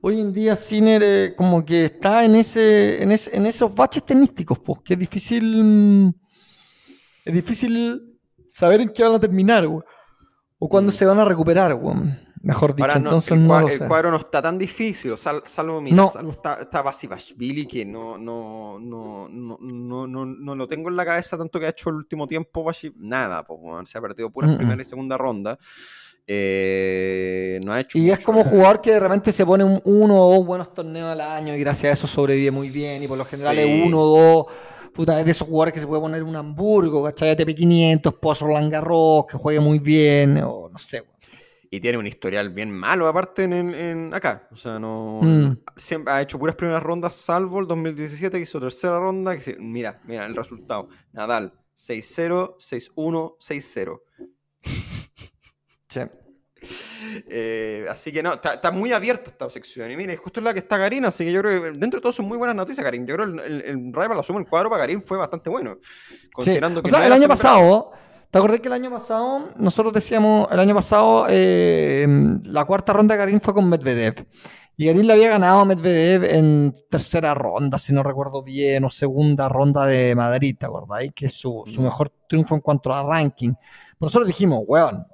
hoy 0.00 0.20
en 0.20 0.32
día 0.32 0.54
Sinner 0.56 1.02
eh, 1.02 1.34
como 1.36 1.64
que 1.64 1.86
está 1.86 2.24
en 2.24 2.34
ese, 2.34 3.02
en, 3.02 3.12
ese- 3.12 3.36
en 3.36 3.46
esos 3.46 3.72
baches 3.74 4.04
tenísticos, 4.04 4.58
pues, 4.58 4.80
que 4.84 4.94
es 4.94 4.98
difícil, 4.98 6.12
es 7.24 7.32
difícil 7.34 8.18
saber 8.48 8.80
en 8.80 8.90
qué 8.92 9.02
van 9.02 9.14
a 9.14 9.20
terminar, 9.20 9.66
weón, 9.66 9.84
o 10.58 10.68
cuándo 10.68 10.92
se 10.92 11.04
van 11.06 11.18
a 11.18 11.24
recuperar, 11.24 11.74
weón, 11.74 12.18
mejor 12.42 12.74
dicho, 12.74 12.86
Mm. 12.86 12.90
Ahora, 12.90 13.00
no, 13.00 13.08
entonces 13.10 13.32
el, 13.32 13.46
no 13.46 13.60
lo 13.60 13.68
el 13.68 13.78
sé. 13.78 13.86
cuadro 13.86 14.10
no 14.10 14.16
está 14.16 14.40
tan 14.42 14.58
difícil, 14.58 15.16
sal- 15.16 15.42
salvo, 15.44 15.80
mira, 15.80 15.96
No. 15.96 16.06
salvo 16.08 16.30
está, 16.32 16.54
está 16.60 16.82
Basivashvili, 16.82 17.66
que 17.66 17.84
no, 17.84 18.16
no, 18.18 18.78
no, 18.80 19.28
no, 19.28 19.58
no, 19.60 20.06
no, 20.06 20.24
no 20.26 20.54
lo 20.54 20.66
tengo 20.68 20.88
en 20.88 20.96
la 20.96 21.04
cabeza 21.04 21.36
tanto 21.36 21.58
que 21.60 21.66
ha 21.66 21.70
hecho 21.70 21.90
el 21.90 21.96
último 21.96 22.26
tiempo, 22.26 22.64
Bashi- 22.64 22.94
nada, 22.96 23.44
pues, 23.44 23.58
weón, 23.62 23.86
se 23.86 23.98
ha 23.98 24.00
perdido 24.00 24.30
puras 24.30 24.50
Mm, 24.50 24.54
mm. 24.54 24.58
primera 24.58 24.82
y 24.82 24.84
segunda 24.84 25.16
ronda. 25.18 25.58
Eh, 26.50 27.58
no 27.64 27.72
ha 27.72 27.80
hecho 27.80 27.96
Y 27.98 28.10
es 28.10 28.16
mucho. 28.18 28.26
como 28.26 28.44
jugador 28.44 28.80
que 28.82 28.92
de 28.92 29.00
repente 29.00 29.32
se 29.32 29.46
pone 29.46 29.64
un 29.64 29.80
uno 29.84 30.16
o 30.26 30.34
dos 30.36 30.46
buenos 30.46 30.74
torneos 30.74 31.10
al 31.10 31.20
año 31.22 31.54
y 31.54 31.58
gracias 31.60 31.90
a 31.90 31.92
eso 31.94 32.06
sobrevive 32.06 32.50
muy 32.50 32.68
bien. 32.70 33.02
Y 33.02 33.08
por 33.08 33.16
lo 33.18 33.24
general 33.24 33.56
Sí. 33.56 33.62
es 33.62 33.86
uno 33.86 33.98
o 34.00 34.06
dos. 34.18 34.46
Puta, 34.98 35.16
es 35.20 35.24
de 35.24 35.30
esos 35.30 35.46
jugadores 35.46 35.74
que 35.74 35.78
se 35.78 35.86
puede 35.86 36.02
poner 36.02 36.24
un 36.24 36.34
Hamburgo, 36.34 37.04
¿cachai? 37.04 37.30
ATP 37.30 37.54
500, 37.54 38.14
Pozo 38.14 38.46
Roland 38.46 38.72
Garros, 38.72 39.26
que 39.30 39.38
juegue 39.38 39.60
muy 39.60 39.78
bien, 39.78 40.38
o 40.44 40.68
no 40.68 40.76
sé, 40.80 41.02
weón. 41.02 41.12
Y 41.70 41.78
tiene 41.78 41.98
un 41.98 42.06
historial 42.08 42.50
bien 42.50 42.72
malo, 42.72 43.06
aparte, 43.06 43.44
en, 43.44 43.52
en- 43.52 44.12
acá. 44.12 44.48
O 44.50 44.56
sea, 44.56 44.80
no. 44.80 45.20
Mm. 45.22 45.56
Siempre 45.76 46.12
ha 46.12 46.20
hecho 46.20 46.36
puras 46.36 46.56
primeras 46.56 46.82
rondas, 46.82 47.14
salvo 47.14 47.60
el 47.60 47.68
2017, 47.68 48.38
que 48.38 48.42
hizo 48.42 48.58
tercera 48.58 48.98
ronda. 48.98 49.36
Que 49.36 49.40
se- 49.42 49.56
mira, 49.60 50.00
mira 50.04 50.26
el 50.26 50.34
resultado: 50.34 50.88
Nadal 51.12 51.52
6-0, 51.76 52.56
6-1, 52.58 53.36
6-0. 53.38 54.02
Sí. 55.88 56.00
Eh, 57.28 57.86
así 57.90 58.12
que 58.12 58.22
no, 58.22 58.34
está, 58.34 58.54
está 58.54 58.70
muy 58.70 58.92
abierta 58.92 59.30
esta 59.30 59.48
sección. 59.50 59.90
Y 59.90 59.96
mire, 59.96 60.16
justo 60.16 60.40
es 60.40 60.44
la 60.44 60.52
que 60.52 60.60
está 60.60 60.76
Karin, 60.78 61.04
así 61.04 61.24
que 61.24 61.32
yo 61.32 61.40
creo 61.40 61.62
que 61.62 61.78
dentro 61.78 61.98
de 61.98 62.02
todo 62.02 62.12
son 62.12 62.26
muy 62.26 62.38
buenas 62.38 62.54
noticias, 62.56 62.84
Karin. 62.84 63.06
Yo 63.06 63.14
creo 63.16 63.26
que 63.26 63.32
el, 63.46 63.52
el, 63.52 63.62
el 63.62 63.92
rival 63.92 64.16
la 64.16 64.22
suma 64.22 64.40
el 64.40 64.46
cuadro 64.46 64.70
para 64.70 64.82
Karin 64.82 65.02
fue 65.02 65.18
bastante 65.18 65.50
bueno. 65.50 65.78
Sí. 65.82 66.28
Considerando 66.32 66.80
O 66.80 66.82
que 66.82 66.90
sea, 66.90 67.00
no 67.00 67.04
el 67.06 67.12
año 67.12 67.28
pasado, 67.28 67.90
¿te 68.30 68.38
acordás 68.38 68.60
que 68.60 68.68
el 68.68 68.74
año 68.74 68.90
pasado, 68.90 69.50
nosotros 69.56 69.92
decíamos, 69.92 70.48
el 70.50 70.60
año 70.60 70.74
pasado, 70.74 71.26
eh, 71.28 72.06
la 72.44 72.64
cuarta 72.64 72.92
ronda 72.92 73.14
de 73.14 73.18
Garín 73.18 73.40
fue 73.40 73.54
con 73.54 73.68
Medvedev. 73.68 74.26
Y 74.80 74.86
Garín 74.86 75.08
le 75.08 75.12
había 75.14 75.30
ganado 75.30 75.58
a 75.60 75.64
Medvedev 75.64 76.22
en 76.24 76.72
tercera 76.88 77.34
ronda, 77.34 77.78
si 77.78 77.92
no 77.92 78.04
recuerdo 78.04 78.44
bien, 78.44 78.84
o 78.84 78.90
segunda 78.90 79.48
ronda 79.48 79.84
de 79.86 80.14
Madrid, 80.14 80.54
¿te 80.56 80.66
acordáis? 80.66 81.10
Que 81.12 81.26
es 81.26 81.34
su, 81.34 81.64
su 81.66 81.80
Mm. 81.80 81.84
mejor 81.84 82.12
triunfo 82.28 82.54
en 82.54 82.60
cuanto 82.60 82.92
a 82.94 83.02
ranking. 83.02 83.54
Nosotros 83.98 84.28
dijimos, 84.28 84.60
weón, 84.68 85.04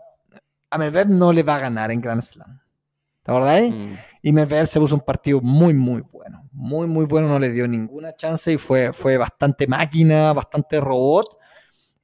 a 0.75 0.79
Medvedev 0.79 1.09
no 1.09 1.33
le 1.33 1.45
va 1.45 1.55
a 1.57 1.61
ganar 1.61 1.93
en 1.93 2.01
Grand 2.01 2.21
Slam. 2.21 2.61
¿Te 3.23 3.31
acordáis? 3.31 3.73
Mm. 3.73 3.95
Y 4.23 4.33
Medvedev 4.33 4.67
se 4.67 4.81
puso 4.81 4.97
un 4.97 5.03
partido 5.03 5.41
muy, 5.41 5.73
muy 5.73 6.03
bueno. 6.13 6.49
Muy, 6.53 6.89
muy 6.89 7.07
bueno. 7.07 7.29
No 7.29 7.39
le 7.39 7.53
dio 7.53 7.69
ninguna 7.69 8.17
chance 8.17 8.53
y 8.53 8.59
fue, 8.59 8.93
fue 8.93 9.17
bastante 9.17 9.69
máquina, 9.69 10.33
bastante 10.33 10.81
robot. 10.81 11.39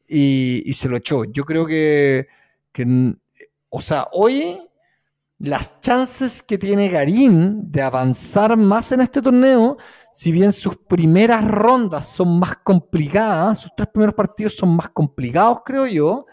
Y, 0.07 0.63
y 0.65 0.73
se 0.75 0.89
lo 0.89 0.97
echó. 0.97 1.25
Yo 1.25 1.43
creo 1.43 1.67
que, 1.67 2.29
que, 2.73 3.15
o 3.71 3.83
sea, 3.83 4.07
hoy 4.13 4.61
las 5.39 5.81
chances 5.81 6.43
que 6.43 6.57
tiene 6.57 6.89
Garín 6.89 7.73
de 7.73 7.83
avanzar 7.83 8.57
más 8.57 8.93
en 8.93 9.01
este 9.01 9.21
torneo, 9.21 9.79
si 10.13 10.31
bien 10.31 10.53
sus 10.53 10.77
primeras 10.77 11.45
rondas 11.45 12.09
son 12.09 12.39
más 12.39 12.57
complicadas, 12.63 13.61
sus 13.61 13.73
tres 13.75 13.89
primeros 13.89 14.15
partidos 14.15 14.55
son 14.55 14.77
más 14.77 14.91
complicados, 14.91 15.59
creo 15.65 15.87
yo, 15.87 16.27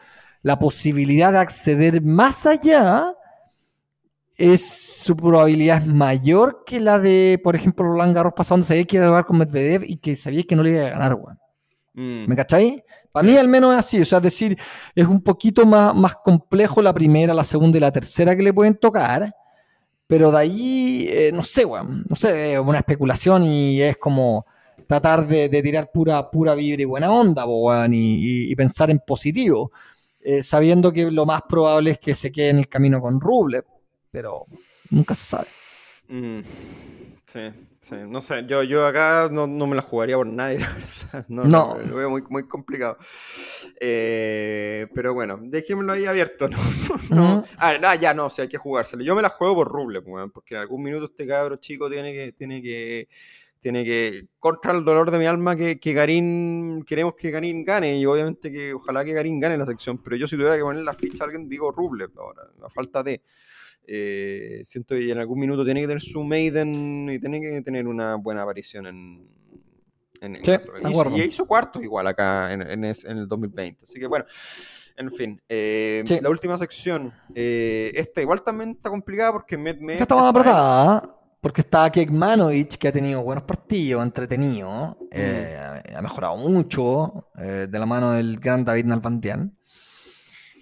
la 0.48 0.58
posibilidad 0.60 1.32
de 1.34 1.40
acceder 1.40 2.02
más 2.02 2.46
allá 2.46 3.14
es 4.38 4.68
su 5.04 5.16
probabilidad 5.16 5.82
es 5.82 5.88
mayor 5.88 6.64
que 6.66 6.80
la 6.80 7.00
de, 7.00 7.40
por 7.44 7.56
ejemplo, 7.56 7.86
Roland 7.86 8.16
Garros 8.16 8.34
pasado, 8.36 8.56
donde 8.58 8.68
sabía 8.68 8.86
que 8.86 8.98
iba 8.98 9.06
a 9.06 9.10
jugar 9.10 9.26
con 9.26 9.38
Medvedev 9.40 9.84
y 9.84 9.98
que 9.98 10.16
sabía 10.16 10.44
que 10.44 10.56
no 10.56 10.64
le 10.64 10.70
iba 10.72 10.86
a 10.86 10.90
ganar, 10.92 11.16
weón. 11.16 11.38
Mm. 11.96 12.30
¿Me 12.30 12.36
cacháis? 12.36 12.82
Para 13.12 13.28
mí 13.28 13.36
al 13.36 13.48
menos 13.48 13.74
es 13.74 13.80
así, 13.80 14.00
o 14.02 14.06
sea, 14.06 14.20
es 14.20 14.24
decir, 14.26 14.58
es 14.94 15.08
un 15.08 15.22
poquito 15.22 15.66
más, 15.66 15.96
más 15.96 16.16
complejo 16.24 16.82
la 16.84 16.94
primera, 16.94 17.34
la 17.34 17.44
segunda 17.44 17.78
y 17.78 17.82
la 17.82 17.92
tercera 17.92 18.36
que 18.36 18.44
le 18.44 18.54
pueden 18.54 18.76
tocar, 18.76 19.34
pero 20.06 20.30
de 20.32 20.38
ahí, 20.38 21.08
eh, 21.10 21.32
no 21.34 21.42
sé, 21.44 21.66
weón, 21.66 22.06
no 22.08 22.16
sé, 22.16 22.54
es 22.54 22.60
una 22.60 22.78
especulación 22.78 23.44
y 23.44 23.82
es 23.82 23.98
como 23.98 24.46
tratar 24.88 25.28
de, 25.28 25.50
de 25.50 25.62
tirar 25.64 25.90
pura, 25.92 26.30
pura 26.30 26.54
vibra 26.54 26.82
y 26.84 26.86
buena 26.86 27.12
onda, 27.12 27.44
weón, 27.46 27.92
y, 27.94 27.98
y- 28.18 28.52
y 28.52 28.56
pensar 28.56 28.92
en 28.92 29.00
positivo, 29.00 29.72
eh, 30.28 30.44
sabiendo 30.44 30.92
que 30.94 31.12
lo 31.12 31.26
más 31.26 31.42
probable 31.50 31.92
es 31.92 32.00
que 32.00 32.16
se 32.16 32.32
quede 32.32 32.50
en 32.50 32.60
el 32.60 32.68
camino 32.70 33.02
con 33.02 33.20
Rublev, 33.22 33.66
pero 34.12 34.46
nunca 34.92 35.16
se 35.16 35.26
sabe. 35.26 35.48
Mm, 36.10 36.42
Sí, 37.28 37.42
sí, 37.78 37.96
no 38.08 38.22
sé, 38.22 38.46
yo, 38.48 38.64
yo 38.64 38.88
acá 38.88 39.28
no, 39.30 39.48
no 39.48 39.68
me 39.68 39.76
la 39.76 39.82
jugaría 39.82 40.16
por 40.16 40.28
nadie, 40.28 40.60
la 40.62 40.74
verdad. 40.74 41.26
No, 41.28 41.44
No. 41.44 41.76
no, 41.76 41.78
lo 41.80 41.96
veo 41.98 42.10
muy, 42.10 42.24
muy 42.30 42.48
complicado. 42.48 42.98
Eh, 43.82 44.88
pero 44.96 45.14
bueno, 45.14 45.38
dejémoslo 45.42 45.92
ahí 45.94 46.06
abierto, 46.06 46.48
¿no? 46.50 46.58
no. 47.10 47.46
Ah, 47.58 47.78
no, 47.78 47.94
ya 47.96 48.14
no, 48.14 48.28
o 48.28 48.30
sea, 48.30 48.44
hay 48.44 48.50
que 48.50 48.58
jugárselo. 48.58 49.04
Yo 49.04 49.14
me 49.16 49.22
la 49.22 49.30
juego 49.30 49.56
por 49.56 49.68
Ruble, 49.70 50.02
porque 50.34 50.56
en 50.56 50.62
algún 50.62 50.84
minuto 50.84 51.06
este 51.08 51.28
cabro 51.28 51.58
chico 51.58 51.90
tiene 51.90 52.14
que, 52.14 52.32
tiene 52.32 52.62
que, 52.62 53.10
tiene 53.60 53.84
que, 53.84 54.28
contra 54.40 54.72
el 54.74 54.84
dolor 54.86 55.12
de 55.12 55.18
mi 55.20 55.26
alma, 55.26 55.56
que, 55.56 55.80
que 55.80 55.94
Garín, 55.94 56.84
queremos 56.86 57.16
que 57.16 57.32
Garín 57.32 57.64
gane, 57.64 57.98
y 57.98 58.06
obviamente 58.06 58.52
que 58.52 58.74
ojalá 58.74 59.04
que 59.04 59.14
Garín 59.14 59.40
gane 59.40 59.58
la 59.58 59.66
sección, 59.66 59.98
pero 60.04 60.16
yo 60.16 60.28
si 60.28 60.36
tuviera 60.36 60.56
que 60.56 60.62
poner 60.64 60.84
la 60.84 60.94
ficha 60.94 61.24
a 61.24 61.26
alguien, 61.26 61.48
digo 61.50 61.72
Ruble 61.72 62.06
ahora, 62.18 62.44
a 62.64 62.70
falta 62.70 63.04
de... 63.04 63.22
Eh, 63.90 64.62
siento 64.66 64.96
que 64.96 65.10
en 65.12 65.18
algún 65.18 65.40
minuto 65.40 65.64
tiene 65.64 65.80
que 65.80 65.88
tener 65.88 66.02
su 66.02 66.22
maiden 66.22 67.10
y 67.10 67.20
tiene 67.20 67.40
que 67.40 67.62
tener 67.62 67.88
una 67.88 68.16
buena 68.16 68.44
aparición 68.44 68.86
en, 68.86 69.30
en, 70.20 70.36
en 70.36 70.44
Sí, 70.44 70.52
Hizo- 70.52 71.16
y 71.18 71.22
hizo 71.22 71.46
cuartos 71.46 71.82
igual 71.82 72.06
acá 72.08 72.52
en, 72.52 72.64
en 72.64 72.84
es- 72.84 73.06
en 73.06 73.18
el 73.20 73.28
2020 73.30 73.84
así 73.84 73.98
que 73.98 74.08
bueno 74.08 74.26
en 74.98 75.10
fin 75.12 75.42
eh, 75.48 76.04
Sí. 76.06 76.20
la 76.22 76.30
última 76.30 76.58
sección 76.58 77.14
eh, 77.34 77.92
esta 77.96 78.22
igual 78.22 78.44
también 78.44 78.72
está 78.72 78.90
complicada 78.90 79.32
porque 79.32 79.58
me, 79.58 79.74
me 79.76 79.94
Esta 79.94 80.04
está 80.04 80.16
más 80.16 80.30
apretada, 80.32 81.17
porque 81.48 81.62
está 81.62 81.90
Kekmanovic, 81.90 82.76
que 82.76 82.90
ha 82.90 82.92
tenido 82.92 83.24
buenos 83.24 83.46
partidos, 83.46 84.04
entretenido, 84.04 84.98
eh, 85.10 85.82
ha 85.96 86.02
mejorado 86.02 86.36
mucho 86.36 87.30
eh, 87.38 87.68
de 87.72 87.80
la 87.80 87.86
mano 87.86 88.12
del 88.12 88.38
gran 88.38 88.66
David 88.66 88.84
Nalbandian. 88.84 89.58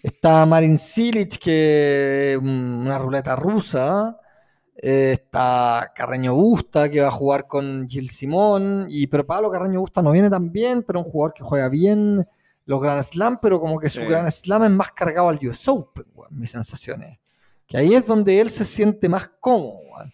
Está 0.04 0.46
Marin 0.46 0.78
Cilic, 0.78 1.40
que 1.40 2.38
mm, 2.40 2.86
una 2.86 3.00
ruleta 3.00 3.36
rusa. 3.36 4.20
Eh, 4.78 5.14
está 5.14 5.92
Carreño 5.96 6.36
Busta, 6.36 6.88
que 6.88 7.02
va 7.02 7.08
a 7.08 7.12
jugar 7.12 7.48
con 7.48 7.88
Gil 7.90 8.12
Simón. 8.12 8.86
Y, 8.88 9.08
pero 9.08 9.26
Pablo 9.26 9.50
Carreño 9.50 9.80
Busta 9.80 10.04
no 10.04 10.12
viene 10.12 10.30
tan 10.30 10.52
bien, 10.52 10.84
pero 10.84 11.00
un 11.00 11.10
jugador 11.10 11.34
que 11.34 11.42
juega 11.42 11.68
bien 11.68 12.28
los 12.66 12.80
Grand 12.80 13.02
Slam, 13.02 13.40
pero 13.42 13.60
como 13.60 13.80
que 13.80 13.90
su 13.90 14.02
Sí. 14.02 14.06
Grand 14.06 14.30
Slam 14.30 14.66
es 14.66 14.72
más 14.72 14.92
cargado 14.92 15.30
al 15.30 15.40
US 15.48 15.68
Open, 15.68 16.06
weón, 16.14 16.38
mi 16.38 16.46
sensación 16.46 17.02
es. 17.02 17.18
Que 17.66 17.78
ahí 17.80 17.96
es 17.96 18.06
donde 18.06 18.40
él 18.40 18.52
se 18.52 18.64
siente 18.64 19.10
más 19.10 19.32
cómodo, 19.40 19.80
weón. 19.92 20.14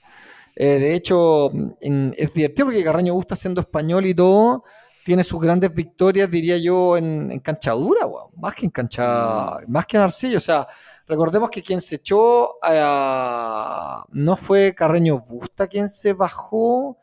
Eh, 0.55 0.79
de 0.79 0.93
hecho, 0.95 1.51
en- 1.81 2.13
es 2.17 2.33
divertido 2.33 2.67
porque 2.67 2.83
Carreño 2.83 3.13
Busta 3.13 3.35
siendo 3.35 3.61
español 3.61 4.05
y 4.05 4.13
todo, 4.13 4.63
tiene 5.05 5.23
sus 5.23 5.41
grandes 5.41 5.73
victorias, 5.73 6.29
diría 6.29 6.57
yo, 6.57 6.95
en, 6.97 7.31
en 7.31 7.39
cancha 7.39 7.71
dura, 7.71 8.05
weón. 8.05 8.29
Más 8.37 8.53
que 8.53 8.65
en 8.65 8.71
cancha, 8.71 9.57
más 9.67 9.85
que 9.85 9.97
en 9.97 10.03
arcilla. 10.03 10.37
O 10.37 10.41
sea, 10.41 10.67
recordemos 11.07 11.49
que 11.49 11.61
quien 11.63 11.81
se 11.81 11.95
echó 11.95 12.55
a... 12.63 14.05
No 14.11 14.35
fue 14.35 14.75
Carreño 14.75 15.19
Busta 15.19 15.67
quien 15.67 15.87
se 15.87 16.13
bajó 16.13 16.97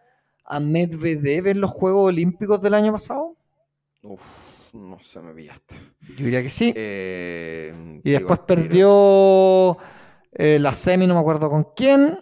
a 0.44 0.60
Medvedev 0.60 1.48
en 1.48 1.60
los 1.60 1.70
Juegos 1.70 2.08
Olímpicos 2.08 2.62
del 2.62 2.74
año 2.74 2.92
pasado. 2.92 3.34
Uf, 4.02 4.20
no 4.74 4.98
sé, 5.02 5.20
me 5.20 5.32
pillaste. 5.34 5.74
Yo 6.16 6.24
diría 6.24 6.42
que 6.42 6.50
sí. 6.50 6.72
Eh, 6.76 8.00
Y 8.04 8.10
después 8.12 8.38
perdió 8.40 9.76
eh, 10.32 10.58
la 10.60 10.72
semi, 10.72 11.06
no 11.06 11.14
me 11.14 11.20
acuerdo 11.20 11.50
con 11.50 11.68
quién. 11.74 12.18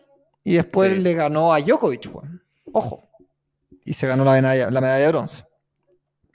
Y 0.47 0.55
después 0.55 0.93
Sí. 0.95 1.01
le 1.01 1.15
ganó 1.15 1.53
a 1.53 1.61
Djokovic, 1.61 2.09
weón. 2.15 2.43
Ojo. 2.73 3.03
Y 3.85 3.95
se 3.95 4.07
ganó 4.07 4.25
la 4.25 4.33
medalla, 4.33 4.71
la 4.71 4.81
medalla 4.81 5.05
de 5.07 5.13
bronce. 5.13 5.45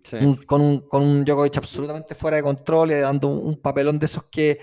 Sí. 0.03 0.17
Un- 0.17 0.35
con, 0.43 0.61
un, 0.61 0.79
con 0.87 1.01
un 1.03 1.23
Djokovic 1.23 1.57
absolutamente 1.57 2.15
fuera 2.15 2.37
de 2.37 2.43
control 2.43 2.91
y 2.91 2.95
dando 2.95 3.27
un, 3.29 3.45
un 3.47 3.55
papelón 3.61 3.97
de 3.99 4.05
esos 4.07 4.23
que, 4.25 4.59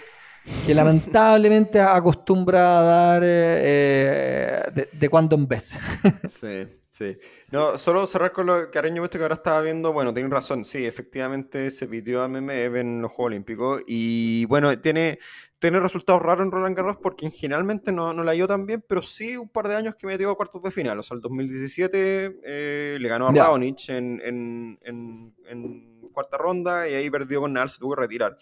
que 0.66 0.75
lamentablemente 0.75 1.81
acostumbra 1.81 2.79
a 2.79 2.83
dar 2.83 3.23
eh, 3.23 3.27
eh, 3.62 4.62
de, 4.75 4.89
de 4.93 5.09
cuando 5.09 5.37
en 5.37 5.47
vez. 5.49 5.79
Sí, 6.29 6.66
sí. 6.91 7.16
No, 7.51 7.79
solo 7.79 8.07
cerrar 8.07 8.33
con 8.33 8.47
lo 8.47 8.65
que 8.65 8.70
Cariño 8.70 9.01
Busto 9.01 9.16
que 9.19 9.25
ahora 9.25 9.35
estaba 9.37 9.61
viendo. 9.62 9.93
Bueno, 9.93 10.12
tienen 10.12 10.31
razón. 10.31 10.65
Sí, 10.65 10.85
efectivamente 10.85 11.70
se 11.70 11.87
pidió 11.87 12.23
a 12.23 12.29
Memev 12.29 12.77
en 12.77 13.01
los 13.01 13.11
Juegos 13.12 13.29
Olímpicos. 13.31 13.83
Y 13.87 14.45
bueno, 14.47 14.79
tiene, 14.81 15.19
tiene 15.59 15.80
resultados 15.80 16.22
raros 16.22 16.47
en 16.47 16.52
Roland 16.52 16.76
Garros 16.76 16.98
porque 17.02 17.30
generalmente 17.30 17.90
no, 17.90 18.12
no 18.12 18.22
la 18.22 18.35
ido 18.35 18.47
tan 18.47 18.66
bien, 18.66 18.85
pero 18.86 19.02
sí 19.02 19.36
un 19.36 19.48
par 19.48 19.68
de 19.68 19.76
años 19.76 19.97
que 19.97 20.06
metió 20.06 20.30
a 20.30 20.36
cuartos 20.36 20.62
de 20.62 20.70
final. 20.70 20.98
O 20.98 21.02
sea, 21.02 21.16
el 21.16 21.20
2017 21.20 22.40
eh, 22.44 22.98
le 23.01 23.09
ganó 23.09 23.28
a 23.28 23.35
Ya. 23.35 23.44
Raonic 23.44 23.89
en, 23.89 24.20
en, 24.24 24.78
en, 24.82 25.35
en 25.47 26.09
cuarta 26.12 26.39
ronda 26.39 26.89
y 26.89 26.94
ahí 26.94 27.10
perdió 27.10 27.40
con 27.40 27.52
Nadal, 27.52 27.70
se 27.70 27.78
tuvo 27.78 27.94
que 27.94 28.02
retirar. 28.02 28.36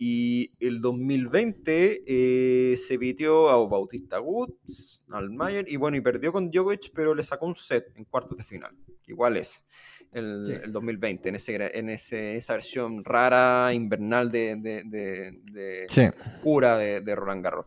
Y 0.00 0.52
el 0.60 0.80
2020 0.80 2.04
eh, 2.06 2.76
se 2.76 2.98
pitió 2.98 3.48
a 3.48 3.66
Bautista 3.66 4.20
Woods, 4.20 5.04
al 5.10 5.30
Mayer, 5.30 5.66
y 5.68 5.76
bueno, 5.76 5.96
y 5.96 6.00
perdió 6.00 6.32
con 6.32 6.50
Djokovic, 6.50 6.92
pero 6.94 7.16
le 7.16 7.24
sacó 7.24 7.46
un 7.46 7.56
set 7.56 7.92
en 7.96 8.04
cuartos 8.04 8.38
de 8.38 8.44
final, 8.44 8.76
igual 9.08 9.36
es 9.36 9.66
el, 10.12 10.44
Sí. 10.46 10.52
el 10.64 10.72
2020, 10.72 11.28
en, 11.28 11.34
ese, 11.36 11.78
en 11.78 11.88
ese, 11.90 12.36
esa 12.36 12.54
versión 12.54 13.04
rara, 13.04 13.72
invernal 13.72 14.30
de, 14.30 14.56
de, 14.56 14.82
de, 14.84 15.32
de 15.52 15.84
Sí. 15.88 16.02
de, 16.42 17.00
de 17.00 17.14
Roland 17.14 17.44
Garros. 17.44 17.66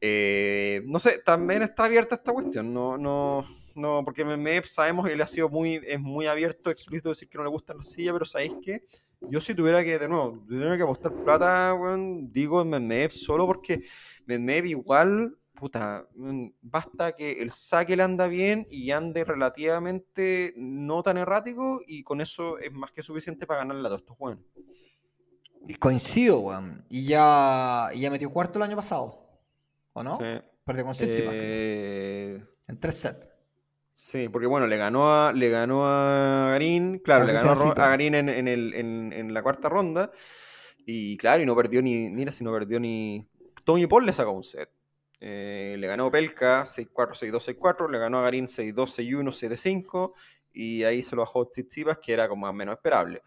Eh, 0.00 0.82
no 0.86 0.98
sé, 0.98 1.18
también 1.24 1.62
está 1.62 1.84
abierta 1.84 2.16
esta 2.16 2.32
cuestión, 2.32 2.72
no, 2.74 2.98
no, 2.98 3.46
no, 3.74 4.02
porque 4.04 4.24
Meme 4.24 4.62
sabemos 4.64 5.06
que 5.06 5.12
él 5.14 5.22
ha 5.22 5.26
sido 5.26 5.48
muy, 5.48 5.80
es 5.86 5.98
muy 6.00 6.26
abierto, 6.26 6.70
explícito 6.70 7.08
decir 7.08 7.28
que 7.28 7.38
no 7.38 7.44
le 7.44 7.50
gusta 7.50 7.74
la 7.74 7.82
silla, 7.82 8.12
pero 8.12 8.24
¿sabéis 8.24 8.52
qué? 8.62 8.82
Yo 9.30 9.40
si 9.40 9.54
tuviera 9.54 9.82
que, 9.82 9.98
de 9.98 10.06
nuevo, 10.08 10.44
tuviera 10.46 10.76
que 10.76 10.82
apostar 10.82 11.12
plata, 11.24 11.72
weón, 11.74 12.30
digo 12.30 12.60
en 12.60 12.68
Medvedev 12.68 13.12
solo 13.12 13.46
porque 13.46 13.84
Medvedev 14.26 14.66
igual, 14.66 15.38
puta, 15.54 16.06
mm, 16.14 16.48
basta 16.62 17.12
que 17.12 17.42
el 17.42 17.50
saque 17.50 17.96
le 17.96 18.02
anda 18.02 18.26
bien 18.26 18.66
y 18.70 18.90
ande 18.90 19.24
relativamente 19.24 20.52
no 20.56 21.02
tan 21.02 21.16
errático 21.16 21.80
y 21.86 22.02
con 22.02 22.20
eso 22.20 22.58
es 22.58 22.72
más 22.72 22.92
que 22.92 23.02
suficiente 23.02 23.46
para 23.46 23.60
ganarle 23.60 23.86
a 23.86 23.98
todos 23.98 24.00
estos. 24.00 24.38
Y 25.66 25.74
coincido, 25.76 26.40
weón. 26.40 26.84
Y 26.90 27.06
ya, 27.06 27.88
y 27.94 28.00
ya 28.00 28.10
metió 28.10 28.30
cuarto 28.30 28.58
el 28.58 28.64
año 28.64 28.76
pasado. 28.76 29.26
¿O 29.92 30.02
no? 30.02 30.18
Sí. 30.18 30.42
Perdió 30.64 30.84
con 30.84 30.94
Tsitsipas, 30.94 31.32
Eh, 31.34 32.44
en 32.68 32.80
tres 32.80 32.94
sets. 32.96 33.28
Sí, 33.92 34.28
porque 34.28 34.46
bueno, 34.46 34.66
le 34.66 34.76
ganó 34.76 35.08
a, 35.08 35.32
le 35.32 35.50
ganó 35.50 35.86
a 35.86 36.48
Garín, 36.50 36.98
claro, 36.98 37.24
A 37.24 37.26
le 37.28 37.32
ganó 37.32 37.52
a, 37.52 37.74
Garín 37.74 38.16
en, 38.16 38.28
en 38.28 38.48
el, 38.48 38.74
en, 38.74 39.12
en 39.12 39.32
la 39.32 39.42
cuarta 39.42 39.68
ronda. 39.68 40.10
Y 40.84 41.16
claro, 41.16 41.42
y 41.42 41.46
no 41.46 41.54
perdió 41.54 41.80
ni, 41.80 42.10
mira 42.10 42.32
si 42.32 42.44
no 42.44 42.52
perdió 42.52 42.80
ni. 42.80 43.28
Tommy 43.64 43.86
Paul 43.86 44.04
le 44.04 44.12
sacó 44.12 44.32
un 44.32 44.42
set. 44.42 44.68
Eh, 45.26 45.76
le 45.78 45.86
ganó 45.86 46.10
Pelka 46.10 46.64
6-4, 46.64 47.14
6-2, 47.14 47.56
6-4, 47.58 47.88
le 47.90 47.98
ganó 47.98 48.18
a 48.18 48.22
Garín 48.24 48.46
6-2, 48.46 48.74
6-1, 48.74 49.32
7-5. 49.32 50.12
Y 50.52 50.84
ahí 50.84 51.02
se 51.02 51.16
lo 51.16 51.22
bajó 51.22 51.46
Tsitsipas, 51.48 51.98
que 52.02 52.12
era 52.12 52.28
como 52.28 52.46
más 52.46 52.54
menos 52.54 52.74
esperable. 52.76 53.22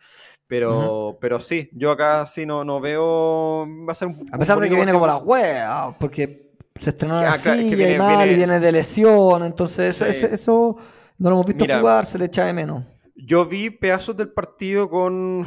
Pero, 0.46 1.18
pero 1.20 1.40
sí, 1.40 1.70
yo 1.74 1.90
acá 1.92 2.26
sí 2.28 2.46
no, 2.46 2.64
no 2.64 2.80
veo. 2.80 3.66
Va 3.88 3.92
a 3.92 3.96
ser 3.96 4.10
un. 4.10 4.26
A 4.32 4.38
pesar 4.38 4.58
un 4.58 4.64
de 4.64 4.70
que 4.70 4.76
viene 4.76 4.94
como 4.94 5.08
la 5.08 5.18
wea, 5.18 5.96
porque 6.00 6.54
se 6.80 6.92
estrenó 6.92 7.18
en 7.18 7.24
la 7.26 7.32
Ah, 7.34 7.38
silla 7.38 7.56
y 7.62 7.76
viene- 7.76 7.98
mal, 7.98 8.14
y 8.26 8.30
viene- 8.30 8.36
viene 8.36 8.60
de 8.62 8.72
lesión, 8.72 9.44
entonces 9.44 9.96
eso, 10.00 10.06
Sí. 10.06 10.12
eso, 10.12 10.28
eso 10.34 10.76
no 11.18 11.30
lo 11.32 11.36
hemos 11.38 11.48
visto 11.48 11.64
Mira. 11.64 11.80
jugar, 11.80 12.06
se 12.06 12.18
le 12.20 12.26
echa 12.26 12.46
de 12.46 12.54
menos. 12.54 12.86
Yo 13.16 13.46
vi 13.46 13.72
pedazos 13.72 14.16
del 14.16 14.32
partido 14.32 14.88
con. 14.90 15.46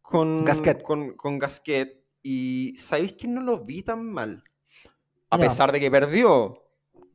Con 0.00 0.44
Gasquet. 0.44 0.82
Con, 0.82 1.14
con 1.16 1.38
Gasquet. 1.38 2.02
Y 2.22 2.74
sabéis 2.76 3.12
que 3.12 3.28
no 3.28 3.42
lo 3.42 3.62
vi 3.64 3.82
tan 3.82 4.04
mal. 4.10 4.42
A 5.32 5.38
pesar 5.38 5.72
de 5.72 5.80
que 5.80 5.90
perdió. 5.90 6.58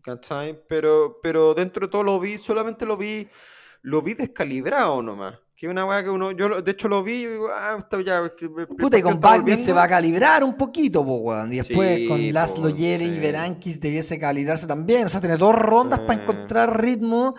¿Cachai? 0.04 0.60
Pero, 0.70 1.20
pero 1.22 1.54
dentro 1.54 1.86
de 1.88 1.92
todo 1.92 2.04
lo 2.04 2.20
vi, 2.20 2.38
solamente 2.38 2.86
lo 2.86 2.98
vi. 2.98 3.28
Lo 3.82 4.02
vi 4.02 4.14
descalibrado 4.14 5.02
nomás. 5.02 5.36
Que 5.56 5.66
es 5.66 5.72
una 5.72 5.86
weá 5.86 6.04
que 6.04 6.10
uno. 6.10 6.32
Yo 6.32 6.48
lo- 6.50 6.62
de 6.62 6.72
hecho 6.72 6.88
lo 6.88 7.04
vi 7.04 7.24
y 7.24 7.26
digo, 7.26 7.48
ah, 7.52 7.76
está 7.80 8.00
ya. 8.02 8.32
que- 8.36 8.48
Puta, 8.50 8.98
y 8.98 9.02
con 9.02 9.20
volviendo. 9.20 9.64
se 9.64 9.74
va 9.74 9.84
a 9.84 9.88
calibrar 9.88 10.44
un 10.44 10.56
poquito, 10.56 11.04
po, 11.04 11.18
weón. 11.18 11.52
Y 11.52 11.58
después 11.58 11.98
Sí, 11.98 12.08
con 12.08 12.34
Laszlo 12.34 12.70
Yere 12.70 13.06
y. 13.06 13.20
Berankis 13.20 13.80
debiese 13.82 14.20
calibrarse 14.20 14.68
también. 14.68 15.06
O 15.06 15.10
sea, 15.10 15.20
tiene 15.20 15.38
dos 15.38 15.56
rondas 15.56 16.00
Sí. 16.02 16.06
para 16.08 16.22
encontrar 16.22 16.82
ritmo 16.82 17.36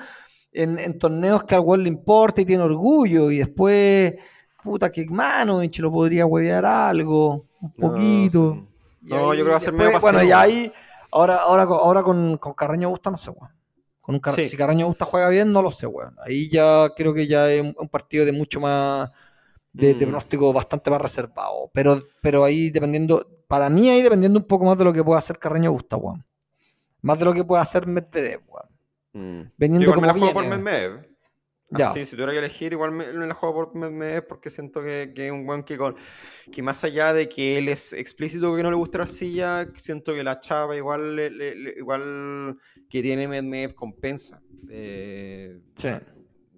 en, 0.53 0.79
en 0.79 0.99
torneos 0.99 1.45
que 1.45 1.55
al 1.55 1.61
weón 1.61 1.83
le 1.85 1.89
importa 1.91 2.41
y 2.41 2.45
tiene 2.45 2.63
orgullo. 2.65 3.31
Y 3.31 3.39
después, 3.39 4.15
puta, 4.63 4.91
que 4.91 5.07
Manovich 5.09 5.79
lo 5.79 5.91
podría 5.93 6.27
huevear 6.27 6.67
algo, 6.67 7.47
un 7.61 7.73
No, 7.79 7.89
poquito. 7.93 8.55
sí. 8.55 8.68
Y 9.09 9.15
No, 9.15 9.31
ahí 9.31 9.39
yo 9.39 9.45
creo 9.45 9.45
que 9.47 9.51
va 9.51 9.57
a 9.57 9.61
ser 9.61 9.73
medio 9.73 9.91
Bueno, 10.01 10.19
pasivo. 10.19 10.23
y 10.29 10.33
ahí, 10.33 10.73
ahora, 11.11 11.37
ahora, 11.37 11.67
con- 11.67 11.79
ahora 11.81 12.03
con, 12.03 12.37
con 12.37 12.53
Carreño 12.55 12.91
Busta, 12.91 13.11
no 13.11 13.17
sé, 13.17 13.31
weón. 13.31 13.53
Con 14.01 14.15
un 14.17 14.21
Car- 14.21 14.35
Sí. 14.35 14.49
Si 14.49 14.57
Carreño 14.57 14.87
Busta 14.87 15.05
juega 15.05 15.29
bien, 15.29 15.53
no 15.53 15.63
lo 15.63 15.71
sé, 15.71 15.87
weón. 15.87 16.15
Ahí 16.25 16.49
ya 16.51 16.89
creo 16.97 17.13
que 17.15 17.27
ya 17.27 17.51
es 17.51 17.63
un, 17.77 17.89
partido 17.89 18.25
de 18.25 18.33
mucho 18.33 18.61
más. 18.61 19.11
De, 19.73 19.89
de 19.95 20.07
Mm. 20.07 20.09
pronóstico 20.11 20.53
bastante 20.53 20.91
más 20.91 21.01
reservado. 21.01 21.71
Pero, 21.73 22.01
pero 22.23 22.43
ahí 22.45 22.71
dependiendo. 22.71 23.27
Para 23.47 23.69
mí, 23.71 23.89
ahí 23.91 24.03
dependiendo 24.03 24.39
un 24.39 24.47
poco 24.47 24.65
más 24.65 24.77
de 24.79 24.85
lo 24.85 24.93
que 24.93 25.05
pueda 25.05 25.19
hacer 25.19 25.39
Carreño 25.39 25.73
Busta, 25.73 25.97
weón. 25.97 26.25
Más 27.03 27.19
de 27.19 27.25
lo 27.27 27.33
que 27.33 27.45
pueda 27.45 27.63
hacer 27.63 27.87
Medvedev, 27.87 28.41
weón. 28.49 28.69
Mm. 29.45 29.53
Veniendo 29.57 29.85
Yo 29.87 29.91
igual 29.93 30.01
me 30.01 30.07
la 30.09 30.13
como 30.15 30.25
juego 30.27 30.35
por 30.35 30.43
viene. 30.45 30.57
Medvedev. 30.59 31.08
Ya. 31.71 31.93
Sí, 31.93 32.05
si 32.07 32.13
tuviera 32.13 32.33
que 32.33 32.39
elegir, 32.39 32.73
igual 32.73 32.93
me, 32.93 33.13
me 33.13 33.27
la 33.27 33.35
juego 33.35 33.55
por 33.55 33.75
Medvedev 33.75 34.27
porque 34.27 34.49
siento 34.49 34.83
que, 34.83 35.13
que 35.15 35.27
es 35.27 35.33
un 35.33 35.45
buen 35.45 35.63
que, 35.65 35.77
con, 35.77 35.97
que 36.51 36.63
más 36.63 36.83
allá 36.85 37.13
de 37.13 37.29
que 37.29 37.59
él 37.59 37.69
es 37.69 37.93
explícito 37.93 38.57
que 38.57 38.63
no 38.63 38.71
le 38.71 38.77
gusta 38.77 38.99
la 38.99 39.05
arcilla, 39.05 39.69
siento 39.77 40.15
que 40.15 40.25
la 40.25 40.41
chava 40.41 40.77
igual, 40.77 41.15
le- 41.17 41.31
le- 41.31 41.55
le- 41.55 41.75
igual 41.77 42.57
que 42.89 43.03
tiene 43.03 43.29
Medvedev 43.29 43.75
compensa. 43.75 44.41
Eh, 44.71 45.61
Sí. 45.75 45.91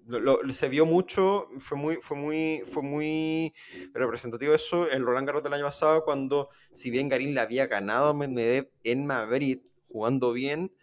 lo- 0.07 0.19
lo- 0.19 0.51
se 0.51 0.67
vio 0.69 0.85
mucho, 0.85 1.47
fue 1.59 1.77
muy, 1.77 1.95
fue 1.97 2.17
muy, 2.17 2.61
fue 2.65 2.81
muy 2.83 3.53
representativo 3.93 4.53
eso 4.53 4.89
el 4.89 5.03
Roland 5.05 5.27
Garros 5.27 5.43
del 5.43 5.53
año 5.53 5.65
pasado 5.65 6.03
cuando, 6.03 6.49
si 6.71 6.89
bien 6.89 7.07
Garín 7.09 7.33
le 7.33 7.41
había 7.41 7.67
ganado 7.67 8.09
a 8.09 8.13
Medvedev 8.13 8.69
en 8.83 9.05
Madrid, 9.05 9.59
jugando 9.89 10.33
bien, 10.33 10.73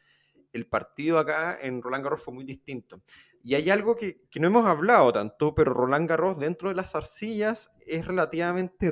el 0.53 0.67
partido 0.67 1.19
acá 1.19 1.59
en 1.61 1.83
Roland 1.83 2.05
Garros 2.05 2.23
fue 2.23 2.35
muy 2.35 2.45
distinto. 2.45 3.03
Y 3.49 3.55
hay 3.55 3.71
algo 3.71 3.97
que, 3.97 4.21
que 4.31 4.41
no 4.41 4.49
hemos 4.49 4.67
hablado 4.67 5.11
tanto, 5.11 5.55
pero 5.55 5.73
Roland 5.73 6.07
Garros 6.07 6.39
dentro 6.39 6.69
de 6.69 6.75
las 6.75 6.95
arcillas 6.95 7.73
es 7.87 8.07
relativamente, 8.07 8.91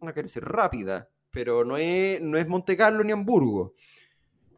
no 0.00 0.12
quiero 0.12 0.28
decir 0.28 0.44
rápida, 0.44 1.10
pero 1.32 1.64
no 1.64 1.76
es, 1.76 2.20
no 2.20 2.38
es 2.38 2.46
Monte 2.46 2.76
Carlo 2.76 3.02
ni 3.02 3.10
Hamburgo. 3.10 3.74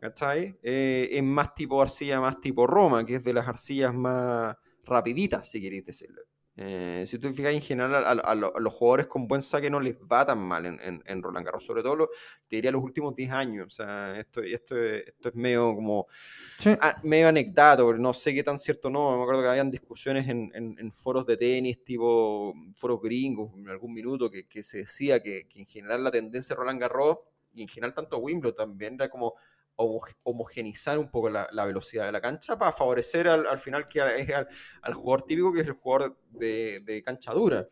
¿Cachai? 0.03 0.59
Eh, 0.63 1.09
es 1.13 1.23
más 1.23 1.55
tipo 1.55 1.81
arcilla, 1.81 2.21
más 2.21 2.43
tipo 2.43 2.67
Roma, 2.67 3.07
que 3.07 3.15
es 3.15 3.25
de 3.25 3.33
las 3.33 3.49
arcillas 3.49 3.95
más 3.95 4.55
rapiditas, 4.85 5.51
si 5.51 5.63
queréis 5.63 5.87
decirlo. 5.87 6.21
Eh, 6.61 7.05
si 7.07 7.19
tú 7.21 7.33
fijas 7.33 7.53
en 7.55 7.61
general 7.61 7.95
a, 7.95 8.09
a- 8.09 8.13
a 8.33 8.35
lo- 8.35 8.57
a 8.57 8.59
los 8.59 8.75
jugadores 8.75 9.07
con 9.07 9.29
buen 9.29 9.43
saque 9.43 9.71
no 9.71 9.79
les 9.79 9.97
va 9.97 10.27
tan 10.27 10.41
mal 10.41 10.67
en, 10.67 10.81
en- 10.81 11.03
en 11.07 11.23
Roland 11.23 11.47
Garros, 11.47 11.65
sobre 11.65 11.85
todo 11.85 11.95
lo- 11.95 12.09
te 12.49 12.57
diría 12.57 12.73
los 12.73 12.83
últimos 12.83 13.15
10 13.15 13.31
años. 13.31 13.67
O 13.69 13.71
sea, 13.71 14.19
esto, 14.19 14.41
esto, 14.43 14.77
es- 14.77 15.07
esto 15.07 15.29
es 15.29 15.35
medio 15.37 15.73
como 15.77 16.09
Sí. 16.57 16.71
ah, 16.81 17.01
medio 17.05 17.29
anecdato, 17.29 17.93
no 17.95 18.13
sé 18.13 18.35
qué 18.35 18.43
tan 18.43 18.59
cierto 18.59 18.91
no. 18.91 19.17
Me 19.17 19.23
acuerdo 19.23 19.43
que 19.43 19.49
habían 19.49 19.71
discusiones 19.71 20.29
en, 20.29 20.51
en- 20.55 20.91
foros 20.93 21.25
de 21.27 21.37
tenis, 21.37 21.85
tipo 21.85 22.53
foros 22.75 23.01
gringos, 23.01 23.53
en 23.57 23.69
algún 23.69 23.93
minuto, 23.95 24.29
que, 24.31 24.47
que 24.49 24.63
se 24.65 24.79
decía 24.79 25.23
que, 25.23 25.47
que 25.49 25.61
en 25.61 25.67
general 25.67 26.03
la 26.03 26.11
tendencia 26.11 26.57
de 26.57 26.61
Roland 26.61 26.81
Garros, 26.81 27.19
y 27.55 27.63
en 27.63 27.69
general 27.69 27.95
tanto 27.95 28.19
Wimbledon 28.19 28.57
también, 28.57 28.95
era 28.95 29.09
como 29.09 29.35
homogenizar 29.79 30.99
un 30.99 31.11
poco 31.11 31.31
la, 31.31 31.65
velocidad 31.65 32.07
de 32.07 32.13
la 32.13 32.21
cancha 32.21 32.59
para 32.59 32.73
favorecer 32.73 33.29
al, 33.29 33.47
al 33.47 33.59
final 33.59 33.89
que 33.89 34.01
al 34.01 34.95
jugador 34.95 35.23
típico, 35.23 35.53
que 35.53 35.61
es 35.61 35.67
el 35.67 35.75
jugador 35.75 36.19
de, 36.31 36.81
de 36.85 37.03
cancha 37.03 37.33
dura. 37.33 37.67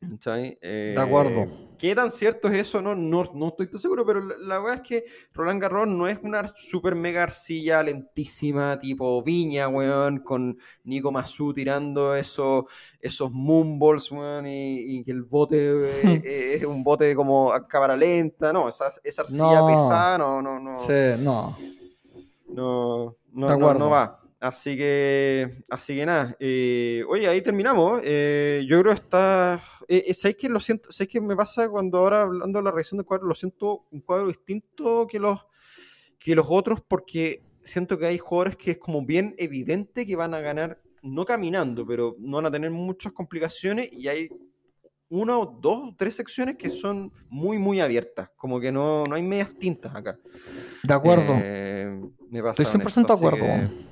Eh, 0.00 0.92
De 0.94 1.00
acuerdo. 1.00 1.68
¿Qué 1.78 1.94
tan 1.94 2.10
cierto 2.10 2.48
es 2.48 2.56
eso? 2.58 2.82
No, 2.82 2.94
no, 2.96 3.24
no 3.34 3.48
estoy 3.48 3.68
tan 3.70 3.78
seguro, 3.78 4.04
pero 4.04 4.20
la, 4.20 4.34
la 4.38 4.58
verdad 4.58 4.82
es 4.82 4.88
que 4.88 5.04
Roland 5.32 5.62
Garros 5.62 5.86
no 5.86 6.08
es 6.08 6.18
una 6.22 6.46
super 6.56 6.96
mega 6.96 7.22
arcilla 7.22 7.82
lentísima, 7.84 8.78
tipo 8.80 9.22
Viña, 9.22 9.68
weón, 9.68 10.18
con 10.18 10.58
Nico 10.84 11.12
Massú 11.12 11.54
tirando 11.54 12.16
esos, 12.16 12.64
esos 13.00 13.30
moonballs, 13.30 14.10
weón, 14.10 14.46
y, 14.48 15.04
que 15.04 15.12
el 15.12 15.22
bote 15.22 15.56
eh, 16.24 16.54
es 16.56 16.64
un 16.64 16.82
bote 16.82 17.14
como 17.14 17.52
a 17.52 17.64
cámara 17.66 17.96
lenta, 17.96 18.52
no, 18.52 18.68
esa, 18.68 18.92
esa 19.04 19.22
arcilla 19.22 19.60
No. 19.60 19.66
pesada, 19.66 20.18
no, 20.18 20.42
no, 20.42 20.58
no. 20.58 20.76
Sí, 20.76 20.92
no. 21.20 21.56
No, 22.48 23.16
no, 23.32 23.56
no, 23.56 23.74
no 23.74 23.90
va. 23.90 24.20
Así 24.40 24.76
que, 24.76 25.64
así 25.68 25.96
que 25.96 26.06
nada. 26.06 26.36
eh, 26.38 27.04
oye, 27.08 27.28
ahí 27.28 27.42
terminamos. 27.42 28.00
Eh, 28.04 28.64
yo 28.68 28.80
creo 28.80 28.94
que 28.94 29.00
está. 29.00 29.62
Eh, 29.88 30.04
eh, 30.06 30.14
¿Sabes 30.14 30.36
qué? 30.36 30.48
Lo 30.48 30.60
siento. 30.60 30.92
¿Sabes 30.92 31.08
qué 31.08 31.20
me 31.20 31.34
pasa 31.34 31.68
cuando 31.68 31.98
ahora 31.98 32.22
hablando 32.22 32.58
de 32.58 32.64
la 32.64 32.70
revisión 32.70 32.98
del 32.98 33.06
cuadro? 33.06 33.26
Lo 33.26 33.34
siento 33.34 33.86
un 33.90 34.00
cuadro 34.00 34.28
distinto 34.28 35.06
que 35.06 35.18
los, 35.18 35.40
que 36.18 36.34
los 36.34 36.46
otros 36.48 36.80
porque 36.86 37.42
siento 37.60 37.98
que 37.98 38.06
hay 38.06 38.18
jugadores 38.18 38.56
que 38.56 38.72
es 38.72 38.78
como 38.78 39.04
bien 39.04 39.34
evidente 39.38 40.06
que 40.06 40.14
van 40.16 40.34
a 40.34 40.40
ganar, 40.40 40.80
no 41.02 41.24
caminando, 41.24 41.86
pero 41.86 42.16
no 42.18 42.36
van 42.36 42.46
a 42.46 42.50
tener 42.50 42.70
muchas 42.70 43.12
complicaciones 43.12 43.90
y 43.92 44.08
hay 44.08 44.28
una 45.10 45.38
o 45.38 45.46
dos 45.46 45.78
o 45.84 45.94
tres 45.96 46.14
secciones 46.16 46.56
que 46.56 46.68
son 46.68 47.10
muy, 47.30 47.58
muy 47.58 47.80
abiertas. 47.80 48.30
Como 48.36 48.60
que 48.60 48.70
no, 48.70 49.04
no 49.08 49.14
hay 49.14 49.22
medias 49.22 49.50
tintas 49.58 49.94
acá. 49.94 50.18
De 50.82 50.92
acuerdo. 50.94 51.32
Eh, 51.42 51.98
me 52.30 52.42
pasa 52.42 52.62
Estoy 52.62 52.80
con 52.82 52.90
100% 52.92 52.94
de 52.94 53.00
esto, 53.00 53.12
así 53.14 53.24
acuerdo. 53.26 53.46
que- 53.46 53.88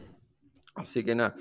Así 0.74 1.02
que 1.04 1.14
nada. 1.14 1.34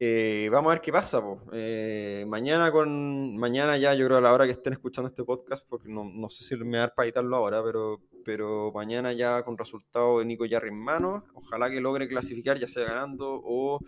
Eh, 0.00 0.48
vamos 0.50 0.70
a 0.70 0.74
ver 0.74 0.82
qué 0.82 0.90
pasa. 0.92 1.20
po. 1.20 1.40
Eh, 1.52 2.24
mañana 2.26 2.72
con 2.72 3.36
mañana 3.36 3.76
ya, 3.76 3.94
yo 3.94 4.06
creo 4.06 4.18
a 4.18 4.20
la 4.20 4.32
hora 4.32 4.46
que 4.46 4.52
estén 4.52 4.72
escuchando 4.72 5.08
este 5.08 5.22
podcast, 5.24 5.64
porque 5.68 5.88
no, 5.88 6.04
no 6.04 6.28
sé 6.28 6.42
si 6.42 6.56
me 6.56 6.78
va 6.78 6.84
a 6.84 6.86
dar 6.86 6.94
para 6.94 7.06
editarlo 7.06 7.36
ahora, 7.36 7.62
pero, 7.62 8.00
pero 8.24 8.72
mañana 8.74 9.12
ya 9.12 9.44
con 9.44 9.56
resultado 9.56 10.18
de 10.18 10.24
Nico 10.24 10.44
Yarri 10.44 10.70
en 10.70 10.78
mano, 10.80 11.24
ojalá 11.34 11.70
que 11.70 11.80
logre 11.80 12.08
clasificar, 12.08 12.58
ya 12.58 12.66
sea 12.66 12.84
ganando 12.84 13.40
o 13.44 13.78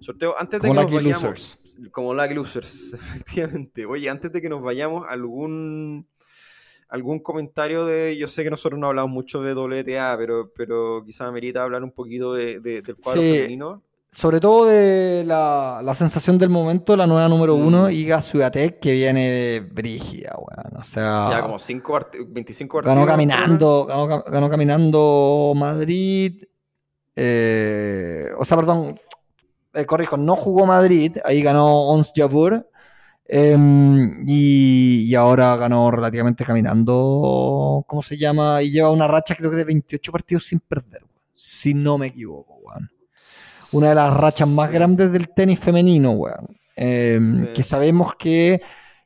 sorteo. 0.00 0.34
Antes 0.36 0.60
de 0.62 0.68
Como 0.68 0.80
que 0.80 0.94
nos 0.96 1.04
vayamos, 1.22 1.58
como 1.92 2.12
Lucky 2.12 2.34
Losers, 2.34 2.92
efectivamente. 2.94 3.86
Oye, 3.86 4.10
antes 4.10 4.32
de 4.32 4.42
que 4.42 4.48
nos 4.48 4.62
vayamos, 4.62 5.06
algún 5.08 6.08
algún 6.88 7.20
comentario 7.20 7.84
de. 7.86 8.16
Yo 8.16 8.26
sé 8.26 8.42
que 8.42 8.50
nosotros 8.50 8.80
no 8.80 8.88
hablamos 8.88 9.12
mucho 9.12 9.42
de 9.42 9.54
WTA, 9.54 10.16
pero, 10.18 10.52
pero 10.56 11.02
quizá 11.04 11.26
amerita 11.28 11.62
hablar 11.62 11.84
un 11.84 11.92
poquito 11.92 12.32
de, 12.34 12.58
de- 12.60 12.82
del 12.82 12.96
cuadro 12.96 13.22
Sí. 13.22 13.32
femenino. 13.32 13.82
Sobre 14.16 14.40
todo 14.40 14.64
de 14.64 15.24
la, 15.26 15.80
la 15.84 15.94
sensación 15.94 16.38
del 16.38 16.48
momento, 16.48 16.96
la 16.96 17.06
nueva 17.06 17.28
número 17.28 17.54
Mm. 17.54 17.66
uno, 17.66 17.90
Iga 17.90 18.22
Swiatek, 18.22 18.80
que 18.80 18.92
viene 18.92 19.28
de 19.30 19.60
brígida, 19.60 20.34
weón. 20.38 20.80
O 20.80 20.82
sea, 20.82 21.28
Ya 21.32 21.42
como 21.42 21.58
cinco 21.58 21.92
part- 21.92 22.16
25 22.26 22.78
partidos. 22.78 22.94
ganó 22.96 23.06
caminando, 23.06 23.84
ganó, 23.84 24.06
ganó 24.06 24.48
caminando 24.48 25.52
Madrid. 25.54 26.44
eh, 27.14 28.28
o 28.38 28.44
sea, 28.46 28.56
perdón, 28.56 28.98
eh, 29.74 29.84
corrijo, 29.86 30.16
no 30.16 30.34
jugó 30.36 30.64
Madrid, 30.66 31.16
ahí 31.24 31.42
ganó 31.42 31.82
Ons 31.88 32.12
Jabeur. 32.16 32.68
em, 33.28 34.24
y, 34.28 35.04
y 35.10 35.14
ahora 35.14 35.56
ganó 35.56 35.90
relativamente 35.90 36.44
caminando, 36.44 37.84
¿cómo 37.86 38.00
se 38.02 38.16
llama? 38.16 38.62
Y 38.62 38.70
lleva 38.70 38.90
una 38.90 39.08
racha 39.08 39.34
creo 39.34 39.50
que 39.50 39.56
de 39.56 39.64
28 39.64 40.12
partidos 40.12 40.44
sin 40.44 40.60
perder, 40.60 41.02
weón, 41.02 41.20
si 41.34 41.74
no 41.74 41.98
me 41.98 42.06
equivoco, 42.08 42.54
weón. 42.62 42.90
Una 43.76 43.90
de 43.90 43.94
las 43.94 44.14
rachas 44.16 44.48
más 44.48 44.70
grandes 44.70 45.12
del 45.12 45.28
tenis 45.28 45.58
femenino, 45.60 46.12
weón. 46.12 46.56
Em, 46.76 47.38
Sí. 47.40 47.46
Que 47.54 47.62
sabemos 47.62 48.14
que 48.16 48.60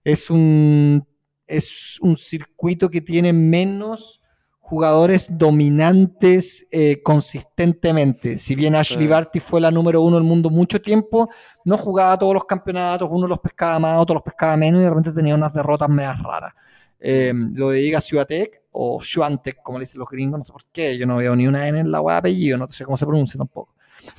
es 0.05 0.31
un, 0.31 1.07
es 1.47 1.99
un 2.01 2.17
circuito 2.17 2.89
que 2.89 3.01
tiene 3.01 3.33
menos 3.33 4.21
jugadores 4.59 5.29
dominantes 5.33 6.65
eh, 6.71 7.03
consistentemente. 7.03 8.39
Si 8.39 8.55
bien 8.55 8.77
Ashley 8.77 9.07
Sí. 9.07 9.09
Barty 9.09 9.41
fue 9.41 9.61
la 9.61 9.71
número 9.73 10.01
uno 10.01 10.17
del 10.17 10.25
mundo 10.25 10.49
mucho 10.49 10.81
tiempo, 10.81 11.29
no 11.65 11.77
jugaba 11.77 12.17
todos 12.17 12.35
los 12.35 12.45
campeonatos, 12.45 13.09
uno 13.11 13.27
los 13.27 13.41
pescaba 13.41 13.79
más, 13.81 13.99
otro 14.01 14.15
los 14.15 14.23
pescaba 14.23 14.57
menos 14.57 14.81
y 14.81 14.85
de 14.85 14.91
repente 14.91 15.13
tenía 15.13 15.35
unas 15.35 15.55
derrotas 15.55 15.89
medias 15.89 16.23
raras. 16.23 16.53
Eh, 17.01 17.33
lo 17.55 17.71
de 17.71 17.83
Iga 17.83 18.01
Swiatek 18.01 18.63
o 18.71 19.01
Swiatek, 19.03 19.61
como 19.63 19.79
le 19.79 19.85
dicen 19.85 19.99
los 19.99 20.09
gringos, 20.09 20.39
no 20.39 20.45
sé 20.45 20.53
por 20.53 20.65
qué, 20.71 20.97
yo 20.97 21.07
no 21.07 21.17
veo 21.17 21.35
ni 21.35 21.49
una 21.49 21.67
N 21.67 21.81
en 21.81 21.91
la 21.91 22.01
web 22.01 22.17
apellido, 22.19 22.57
no 22.57 22.69
sé 22.69 22.85
cómo 22.85 22.97
se 22.97 23.07
pronuncia 23.07 23.39
tampoco. 23.39 23.75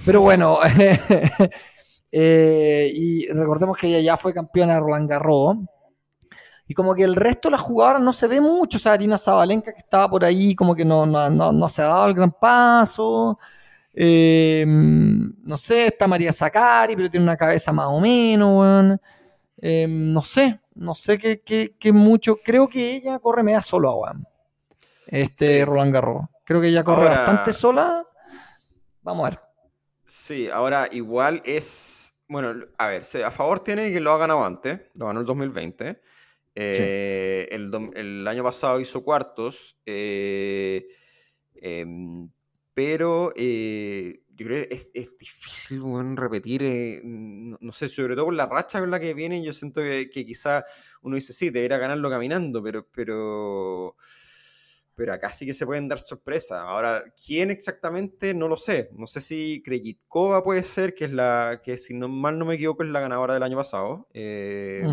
Pero 0.06 0.22
bueno, 0.22 0.60
eh, 2.12 2.92
y 2.94 3.28
recordemos 3.28 3.78
que 3.78 3.88
ella 3.88 4.00
ya 4.00 4.18
fue 4.18 4.34
campeona 4.34 4.76
de 4.76 4.80
Roland 4.80 5.10
Garros. 5.10 5.58
Y 6.68 6.74
como 6.74 6.96
que 6.96 7.04
el 7.04 7.16
resto 7.16 7.50
de 7.50 7.54
las 7.54 7.62
jugadoras 7.62 8.02
no 8.02 8.14
se 8.14 8.28
ve 8.28 8.40
mucho. 8.40 8.78
O 8.78 8.80
sea, 8.80 8.94
Arina 8.94 9.18
Zabalenka 9.18 9.74
que 9.74 9.80
estaba 9.80 10.10
por 10.10 10.24
ahí, 10.24 10.56
como 10.56 10.74
que 10.74 10.86
no, 10.86 11.06
no, 11.06 11.30
no, 11.30 11.52
no 11.52 11.70
se 11.70 11.82
ha 11.82 11.86
dado 11.88 12.06
el 12.08 12.14
gran 12.14 12.32
paso. 12.32 13.38
Eh, 13.94 14.64
no 14.68 15.58
sé, 15.58 15.88
está 15.88 16.08
María 16.08 16.32
Zacari, 16.32 16.96
pero 16.96 17.10
tiene 17.10 17.26
una 17.26 17.36
cabeza 17.36 17.74
más 17.74 17.88
o 17.88 18.00
menos, 18.00 18.58
weón. 18.60 19.02
Eh, 19.62 19.86
no 19.90 20.22
sé, 20.22 20.62
no 20.76 20.94
sé 20.96 21.18
qué, 21.18 21.42
qué- 21.42 21.76
qué 21.78 21.92
mucho. 21.92 22.38
Creo 22.44 22.70
que 22.70 22.96
ella 22.96 23.20
corre 23.20 23.44
media 23.44 23.62
sola, 23.62 23.92
weón. 23.92 24.26
Este 25.08 25.60
Sí. 25.60 25.66
Roland 25.66 25.94
Garros. 25.94 26.24
Creo 26.46 26.62
que 26.62 26.70
ella 26.70 26.86
corre 26.86 27.04
Ahora- 27.10 27.18
bastante 27.18 27.52
sola. 27.52 28.06
Vamos 29.04 29.26
a 29.28 29.30
ver. 29.32 29.40
Sí, 30.14 30.50
ahora 30.50 30.90
igual 30.92 31.42
es. 31.46 32.14
Bueno, 32.28 32.54
a 32.78 32.88
ver, 32.90 33.02
a 33.24 33.32
favor 33.32 33.64
tiene 33.64 33.94
que 33.94 34.02
lo 34.02 34.12
ha 34.12 34.18
ganado 34.18 34.44
antes, 34.44 34.82
lo 34.96 35.06
ganó 35.08 35.22
el 35.22 35.26
2020. 35.26 36.02
Eh, 36.54 37.48
el, 37.50 37.72
el 37.96 38.28
año 38.28 38.44
pasado 38.44 38.82
hizo 38.82 39.06
cuartos, 39.06 39.78
eh, 39.86 40.86
em, 41.56 42.30
pero 42.74 43.32
eh, 43.38 44.24
yo 44.36 44.48
creo 44.48 44.68
que 44.68 44.76
es, 44.76 44.90
es 44.94 45.18
difícil 45.18 45.82
weón, 45.82 46.18
repetir, 46.18 47.02
no, 47.06 47.58
no 47.62 47.72
sé, 47.72 47.88
sobre 47.88 48.16
todo 48.16 48.26
con 48.26 48.36
la 48.36 48.48
racha 48.48 48.82
con 48.82 48.92
la 48.92 49.00
que 49.00 49.14
viene, 49.14 49.42
yo 49.42 49.54
siento 49.54 49.80
que, 49.80 50.10
que 50.10 50.26
quizá 50.26 50.66
uno 51.04 51.16
dice, 51.16 51.32
sí, 51.32 51.52
debería 51.52 51.78
ganarlo 51.78 52.10
caminando, 52.10 52.62
pero, 52.62 52.86
pero, 52.92 53.96
pero 55.02 55.14
acá 55.14 55.32
sí 55.32 55.48
que 55.48 55.54
se 55.56 55.66
pueden 55.66 55.88
dar 55.88 55.98
sorpresas. 55.98 56.60
Ahora, 56.60 57.04
¿quién 57.26 57.50
exactamente? 57.50 58.36
No 58.36 58.48
lo 58.48 58.56
sé. 58.56 58.92
No 58.96 59.08
sé 59.08 59.20
si 59.20 59.60
Krejcikova 59.66 60.44
puede 60.44 60.62
ser, 60.62 60.94
que 60.94 61.06
es 61.06 61.12
la, 61.12 61.60
que 61.64 61.80
si 61.80 61.96
no 61.96 62.08
mal 62.08 62.38
no 62.38 62.46
me 62.46 62.54
equivoco 62.54 62.84
es 62.84 62.90
la 62.90 63.00
ganadora 63.00 63.34
del 63.34 63.42
año 63.42 63.58
pasado. 63.58 64.08
Eh. 64.14 64.84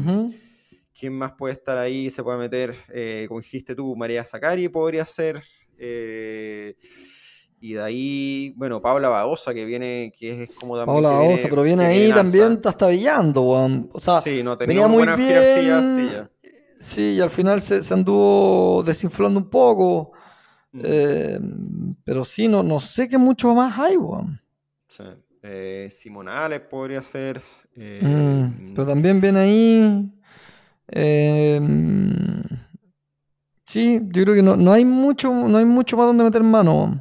¿Quién 0.98 1.12
más 1.12 1.32
puede 1.32 1.52
estar 1.52 1.76
ahí? 1.76 2.08
Se 2.08 2.22
puede 2.22 2.38
meter, 2.38 2.74
eh, 2.88 3.26
como 3.28 3.40
dijiste 3.40 3.74
tú, 3.74 3.94
María 3.96 4.24
Zacari 4.24 4.70
podría 4.70 5.04
ser. 5.04 5.42
eh, 5.76 6.74
y 7.60 7.72
de 7.74 7.82
ahí, 7.82 8.54
bueno, 8.56 8.80
Paula 8.80 9.08
Badosa, 9.10 9.52
que 9.52 9.64
viene, 9.66 10.12
que 10.16 10.44
es 10.44 10.50
como 10.54 10.76
también. 10.78 11.02
Paula 11.02 11.08
Badosa, 11.18 11.48
pero 11.50 11.62
viene 11.64 11.84
ahí 11.84 12.10
también 12.14 12.52
está 12.52 12.70
estabillando, 12.70 13.42
weón. 13.42 13.90
O 13.92 14.00
sea, 14.00 14.22
Sí, 14.22 14.42
no, 14.42 14.56
venía 14.56 14.66
tenía 14.74 14.86
muy 14.86 14.98
buena 14.98 15.16
García, 15.16 15.82
sí, 15.82 15.96
bien. 15.96 16.10
ya. 16.12 16.30
Sí, 16.78 17.14
y 17.16 17.20
al 17.20 17.30
final 17.30 17.60
se, 17.60 17.82
se 17.82 17.94
anduvo 17.94 18.82
desinflando 18.84 19.40
un 19.40 19.50
poco. 19.50 20.12
Mm, 20.74 20.88
Eh, 20.88 21.38
pero 22.04 22.24
sí, 22.24 22.48
no, 22.48 22.62
no 22.62 22.80
sé 22.80 23.08
qué 23.08 23.18
mucho 23.18 23.54
más 23.54 23.78
hay, 23.78 23.96
weón. 23.96 24.40
sí. 24.88 25.04
Eh, 25.42 25.88
Simonales 25.90 26.60
podría 26.60 27.02
ser. 27.02 27.42
eh, 27.76 28.00
Mm, 28.00 28.72
pero 28.74 28.88
también 28.88 29.20
viene 29.20 29.38
ahí. 29.40 30.12
eh, 30.88 31.60
sí, 33.66 34.00
yo 34.12 34.22
creo 34.24 34.34
que 34.34 34.42
no, 34.42 34.56
no 34.56 34.72
hay 34.72 34.84
mucho, 34.84 35.32
no 35.32 35.58
hay 35.58 35.64
mucho 35.64 35.96
más 35.96 36.06
donde 36.06 36.24
meter 36.24 36.42
mano. 36.42 37.00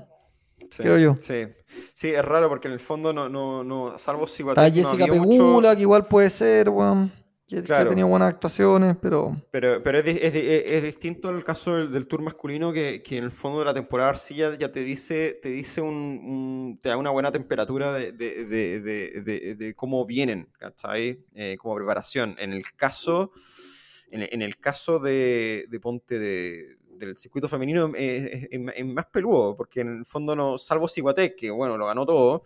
Sí, 0.69 0.83
creo 0.83 0.97
yo. 0.97 1.17
Sí. 1.19 1.47
Sí, 1.93 2.09
es 2.09 2.23
raro 2.25 2.49
porque 2.49 2.67
en 2.67 2.73
el 2.73 2.79
fondo 2.79 3.13
no, 3.13 3.29
no, 3.29 3.63
no 3.63 3.97
salvo 3.99 4.27
si 4.27 4.43
Está 4.43 4.69
Jessica 4.71 5.07
Pegula, 5.07 5.75
que 5.75 5.81
igual 5.83 6.05
puede 6.07 6.29
ser, 6.29 6.69
weón. 6.69 7.11
Que, 7.47 7.55
que 7.55 7.61
ha 7.61 7.63
Claro. 7.63 7.89
tenido 7.89 8.07
buenas 8.07 8.27
actuaciones, 8.33 8.97
pero. 9.01 9.35
Pero, 9.51 9.81
pero 9.81 9.99
es, 9.99 10.05
es, 10.07 10.35
es- 10.35 10.71
es 10.71 10.83
distinto 10.83 11.29
el 11.29 11.45
caso 11.45 11.75
del, 11.77 11.91
del 11.91 12.05
tour 12.05 12.21
masculino 12.21 12.73
que, 12.73 13.01
que 13.01 13.17
en 13.17 13.23
el 13.23 13.31
fondo 13.31 13.59
de 13.59 13.65
la 13.65 13.73
temporada 13.73 14.09
arcilla 14.09 14.57
ya 14.57 14.71
te 14.71 14.81
dice, 14.81 15.39
te 15.41 15.47
dice 15.49 15.79
un, 15.79 15.93
un- 15.93 16.79
te 16.81 16.89
da 16.89 16.97
una 16.97 17.09
buena 17.09 17.31
temperatura 17.31 17.93
de, 17.93 18.11
de- 18.11 18.43
de- 18.45 19.55
de- 19.55 19.73
cómo 19.75 20.05
vienen, 20.05 20.49
¿cachai? 20.59 21.23
Eh, 21.35 21.55
como 21.57 21.75
preparación. 21.75 22.35
En 22.37 22.51
el 22.51 22.63
caso, 22.75 23.31
en, 24.11 24.27
en 24.29 24.41
el 24.41 24.57
caso 24.57 24.99
de, 24.99 25.67
de 25.69 25.79
Ponte 25.79 26.19
de, 26.19 26.75
del 26.97 27.15
circuito 27.15 27.47
femenino 27.47 27.91
es 27.95 28.85
más 28.85 29.05
peludo, 29.05 29.55
porque 29.55 29.81
en 29.81 29.99
el 29.99 30.05
fondo 30.05 30.35
no, 30.35 30.57
salvo 30.57 30.89
Ciguatec, 30.89 31.35
que 31.37 31.49
bueno, 31.51 31.77
lo 31.77 31.85
ganó 31.85 32.05
todo, 32.05 32.43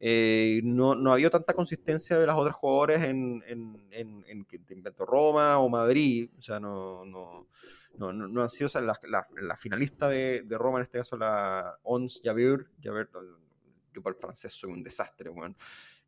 eh, 0.00 0.60
no, 0.64 0.94
no 0.94 1.12
había 1.12 1.30
tanta 1.30 1.54
consistencia 1.54 2.18
de 2.18 2.26
las 2.26 2.36
otras 2.36 2.54
jugadoras 2.56 3.04
en, 3.04 3.42
en, 3.46 3.86
en, 3.90 4.24
en 4.26 4.46
invento 4.70 5.06
Roma 5.06 5.58
o 5.58 5.68
Madrid. 5.68 6.30
O 6.36 6.40
sea, 6.40 6.60
no, 6.60 7.04
no, 7.04 7.48
no, 7.96 8.12
no, 8.12 8.42
han 8.42 8.50
sido 8.50 8.66
o 8.66 8.68
sea, 8.70 8.80
la, 8.80 8.98
la, 9.08 9.26
la 9.40 9.56
finalista 9.56 10.08
de, 10.08 10.42
de 10.42 10.58
Roma, 10.58 10.78
en 10.78 10.82
este 10.82 10.98
caso 10.98 11.16
la 11.16 11.78
Ons 11.82 12.20
Javeur. 12.22 12.68
Javeur 12.82 13.08
yo 13.92 14.02
para 14.02 14.14
el 14.14 14.20
francés 14.20 14.52
soy 14.52 14.70
un 14.72 14.82
desastre, 14.82 15.30
weón. 15.30 15.56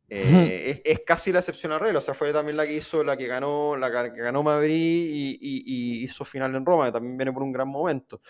Eh, 0.09 0.81
es, 0.85 0.99
es 0.99 1.01
casi 1.05 1.33
la 1.33 1.39
excepción 1.39 1.73
a 1.73 1.79
regla, 1.79 1.99
o 1.99 2.01
sea, 2.01 2.13
fue 2.13 2.31
también 2.31 2.55
la 2.55 2.65
que 2.65 2.73
hizo, 2.75 3.03
la 3.03 3.17
que 3.17 3.27
ganó, 3.27 3.75
la 3.75 3.91
que 4.13 4.21
ganó 4.21 4.41
Madrid 4.41 4.73
y, 4.73 5.31
y- 5.41 5.63
y 5.65 6.03
hizo 6.05 6.23
final 6.23 6.55
en 6.55 6.65
Roma, 6.65 6.85
que 6.85 6.93
también 6.93 7.17
viene 7.17 7.33
por 7.33 7.43
un 7.43 7.51
gran 7.51 7.67
momento. 7.67 8.21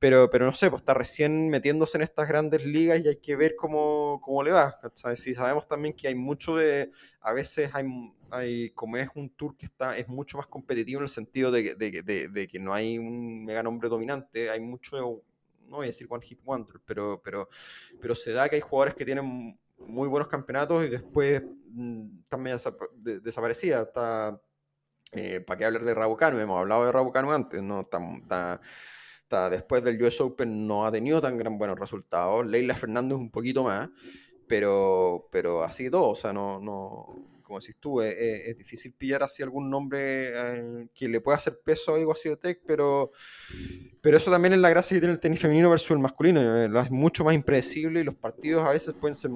Pero, 0.00 0.30
pero 0.30 0.46
no 0.46 0.54
sé, 0.54 0.70
pues 0.70 0.82
está 0.82 0.94
recién 0.94 1.50
metiéndose 1.50 1.98
en 1.98 2.02
estas 2.02 2.26
grandes 2.28 2.64
ligas 2.64 3.00
y 3.04 3.08
hay 3.08 3.16
que 3.18 3.36
ver 3.36 3.54
cómo, 3.56 4.20
cómo 4.24 4.42
le 4.42 4.50
va. 4.52 4.78
¿cachai? 4.80 5.16
Sí, 5.16 5.34
sabemos 5.34 5.68
también 5.68 5.94
que 5.94 6.08
hay 6.08 6.14
mucho 6.14 6.56
de. 6.56 6.90
A 7.20 7.32
veces 7.34 7.70
hay, 7.74 7.84
hay. 8.30 8.70
Como 8.70 8.96
es 8.96 9.08
un 9.14 9.30
tour 9.30 9.56
que 9.56 9.66
está 9.66 9.96
es 9.98 10.08
mucho 10.08 10.38
más 10.38 10.46
competitivo 10.46 11.00
en 11.00 11.04
el 11.04 11.08
sentido 11.10 11.50
de, 11.50 11.74
de 11.74 12.02
de- 12.02 12.28
de 12.28 12.48
que 12.48 12.58
no 12.58 12.72
hay 12.74 12.98
un 12.98 13.44
mega 13.44 13.62
nombre 13.62 13.88
dominante, 13.90 14.50
hay 14.50 14.60
mucho. 14.60 15.22
No 15.68 15.76
voy 15.76 15.84
a 15.86 15.88
decir 15.88 16.06
One 16.10 16.24
Hit 16.26 16.40
Wonder, 16.44 16.80
pero, 16.84 17.20
pero, 17.22 17.48
pero 18.00 18.14
se 18.16 18.32
da 18.32 18.48
que 18.48 18.56
hay 18.56 18.60
jugadores 18.62 18.94
que 18.94 19.04
tienen 19.04 19.58
muy 19.78 20.08
buenos 20.08 20.28
campeonatos 20.28 20.84
y 20.86 20.88
después 20.88 21.42
mm, 21.68 22.20
están 22.24 22.42
medio 22.42 22.56
desapa- 22.58 22.90
de- 22.96 23.20
desaparecidas. 23.20 23.86
Está. 23.88 24.40
¿Para 25.46 25.58
qué 25.58 25.64
hablar 25.64 25.84
de 25.84 25.94
Rabucano? 25.94 26.38
Hemos 26.40 26.58
hablado 26.60 26.86
de 26.86 26.92
Rabucano 26.92 27.32
antes, 27.32 27.62
¿no? 27.62 27.80
Está- 27.80 28.60
está- 29.30 29.48
después 29.48 29.82
del 29.84 30.02
US 30.02 30.20
Open 30.22 30.66
no 30.66 30.84
ha 30.84 30.90
tenido 30.90 31.20
tan 31.20 31.38
gran 31.38 31.56
buenos 31.56 31.78
resultados. 31.78 32.44
Leila 32.46 32.74
Fernández 32.74 33.16
un 33.16 33.30
poquito 33.30 33.62
más, 33.62 33.88
pero, 34.48 35.28
pero 35.30 35.62
así 35.62 35.88
todo, 35.88 36.08
o 36.08 36.14
sea, 36.16 36.32
no, 36.32 36.58
no 36.60 37.14
como 37.44 37.58
decís 37.60 37.76
tú, 37.80 38.00
es, 38.00 38.56
difícil 38.56 38.92
pillar 38.92 39.22
así 39.22 39.42
algún 39.42 39.70
nombre 39.70 40.00
eh, 40.34 40.88
que 40.94 41.08
le 41.08 41.20
pueda 41.20 41.36
hacer 41.36 41.58
peso 41.64 41.94
a 41.94 41.98
Igo 42.00 42.14
Tech, 42.40 42.60
pero, 42.66 43.10
pero 44.00 44.16
eso 44.16 44.30
también 44.30 44.52
es 44.54 44.60
la 44.60 44.70
gracia 44.70 44.94
que 44.96 45.00
tiene 45.00 45.14
el 45.14 45.20
tenis 45.20 45.40
femenino 45.40 45.70
versus 45.70 45.92
el 45.92 45.98
masculino. 45.98 46.40
eh, 46.64 46.70
Es 46.80 46.90
mucho 46.90 47.24
más 47.24 47.34
impredecible 47.34 48.00
y 48.00 48.04
los 48.04 48.14
partidos 48.14 48.64
a 48.64 48.70
veces 48.70 48.94
pueden 48.94 49.14
ser 49.14 49.30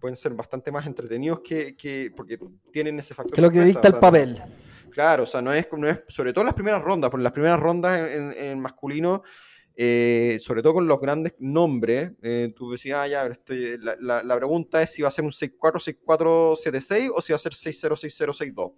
pueden 0.00 0.16
ser 0.16 0.34
bastante 0.34 0.70
más 0.70 0.86
entretenidos 0.86 1.40
que, 1.40 1.74
que 1.74 2.12
porque 2.14 2.38
tienen 2.70 2.98
ese 2.98 3.14
factor 3.14 3.34
Que 3.34 3.40
lo 3.40 3.50
que 3.50 3.62
dicta 3.62 3.88
o 3.88 3.94
el 3.94 3.98
papel. 4.00 4.42
Claro, 4.94 5.24
o 5.24 5.26
sea, 5.26 5.42
no 5.42 5.52
es, 5.52 5.66
no 5.72 5.88
es, 5.88 5.98
sobre 6.06 6.32
todo 6.32 6.44
las 6.44 6.54
primeras 6.54 6.80
rondas, 6.80 7.10
porque 7.10 7.24
las 7.24 7.32
primeras 7.32 7.58
rondas 7.58 8.00
en, 8.00 8.32
en- 8.32 8.60
masculino, 8.60 9.22
eh, 9.74 10.38
sobre 10.40 10.62
todo 10.62 10.74
con 10.74 10.86
los 10.86 11.00
grandes 11.00 11.34
nombres, 11.40 12.12
eh, 12.22 12.52
tú 12.54 12.70
decías, 12.70 12.98
ah, 13.00 13.08
ya, 13.08 13.26
estoy- 13.26 13.76
la, 13.80 13.96
la- 14.00 14.22
la 14.22 14.36
pregunta 14.36 14.80
es 14.80 14.92
si 14.92 15.02
va 15.02 15.08
a 15.08 15.10
ser 15.10 15.24
un 15.24 15.32
6-4, 15.32 15.80
6-4, 15.80 16.54
7-6 16.54 17.10
o 17.12 17.20
si 17.20 17.32
va 17.32 17.36
a 17.36 17.38
ser 17.40 17.54
6-0, 17.54 17.96
6-0, 17.96 18.32
6-2. 18.32 18.72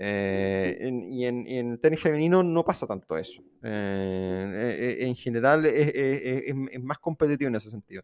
Eh, 0.00 0.78
en- 0.80 1.12
y, 1.12 1.26
en, 1.26 1.78
tenis 1.78 2.00
femenino 2.00 2.42
no 2.42 2.64
pasa 2.64 2.86
tanto 2.86 3.18
eso. 3.18 3.42
Eh, 3.62 4.52
eh, 4.54 4.96
eh, 5.02 5.06
en 5.08 5.14
general 5.16 5.66
es- 5.66 5.92
es- 5.94 6.54
es 6.72 6.82
más 6.82 6.98
competitivo 7.00 7.48
en 7.48 7.56
ese 7.56 7.68
sentido. 7.68 8.02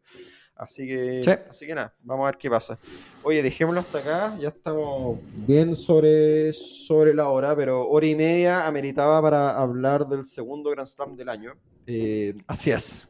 Así 0.56 0.86
que, 0.86 1.20
Sí. 1.22 1.30
así 1.50 1.66
que 1.66 1.74
nada, 1.74 1.94
vamos 2.02 2.24
a 2.24 2.30
ver 2.30 2.38
qué 2.38 2.48
pasa. 2.48 2.78
Oye, 3.24 3.42
dejémoslo 3.42 3.80
hasta 3.80 3.98
acá. 3.98 4.36
Ya 4.38 4.48
estamos 4.48 5.18
bien 5.46 5.74
sobre, 5.74 6.52
sobre 6.52 7.12
la 7.12 7.28
hora, 7.28 7.56
pero 7.56 7.88
hora 7.88 8.06
y 8.06 8.14
media 8.14 8.66
ameritaba 8.66 9.20
para 9.20 9.58
hablar 9.58 10.06
del 10.06 10.24
segundo 10.24 10.70
Grand 10.70 10.86
Slam 10.86 11.16
del 11.16 11.28
año. 11.28 11.54
Eh, 11.86 12.34
Así 12.46 12.70
es. 12.70 13.08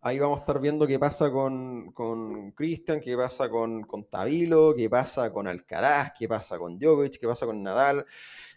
ahí 0.00 0.18
vamos 0.18 0.38
a 0.38 0.40
estar 0.40 0.58
viendo 0.58 0.86
qué 0.86 0.98
pasa 0.98 1.30
con, 1.30 1.92
con 1.92 2.52
Cristian, 2.52 3.00
qué 3.00 3.14
pasa 3.14 3.50
con, 3.50 3.82
con 3.82 4.04
Tabilo, 4.04 4.74
qué 4.74 4.88
pasa 4.88 5.30
con 5.30 5.46
Alcaraz, 5.48 6.12
qué 6.18 6.26
pasa 6.28 6.56
con 6.58 6.78
Djokovic, 6.78 7.18
qué 7.20 7.26
pasa 7.26 7.44
con 7.44 7.62
Nadal. 7.62 8.06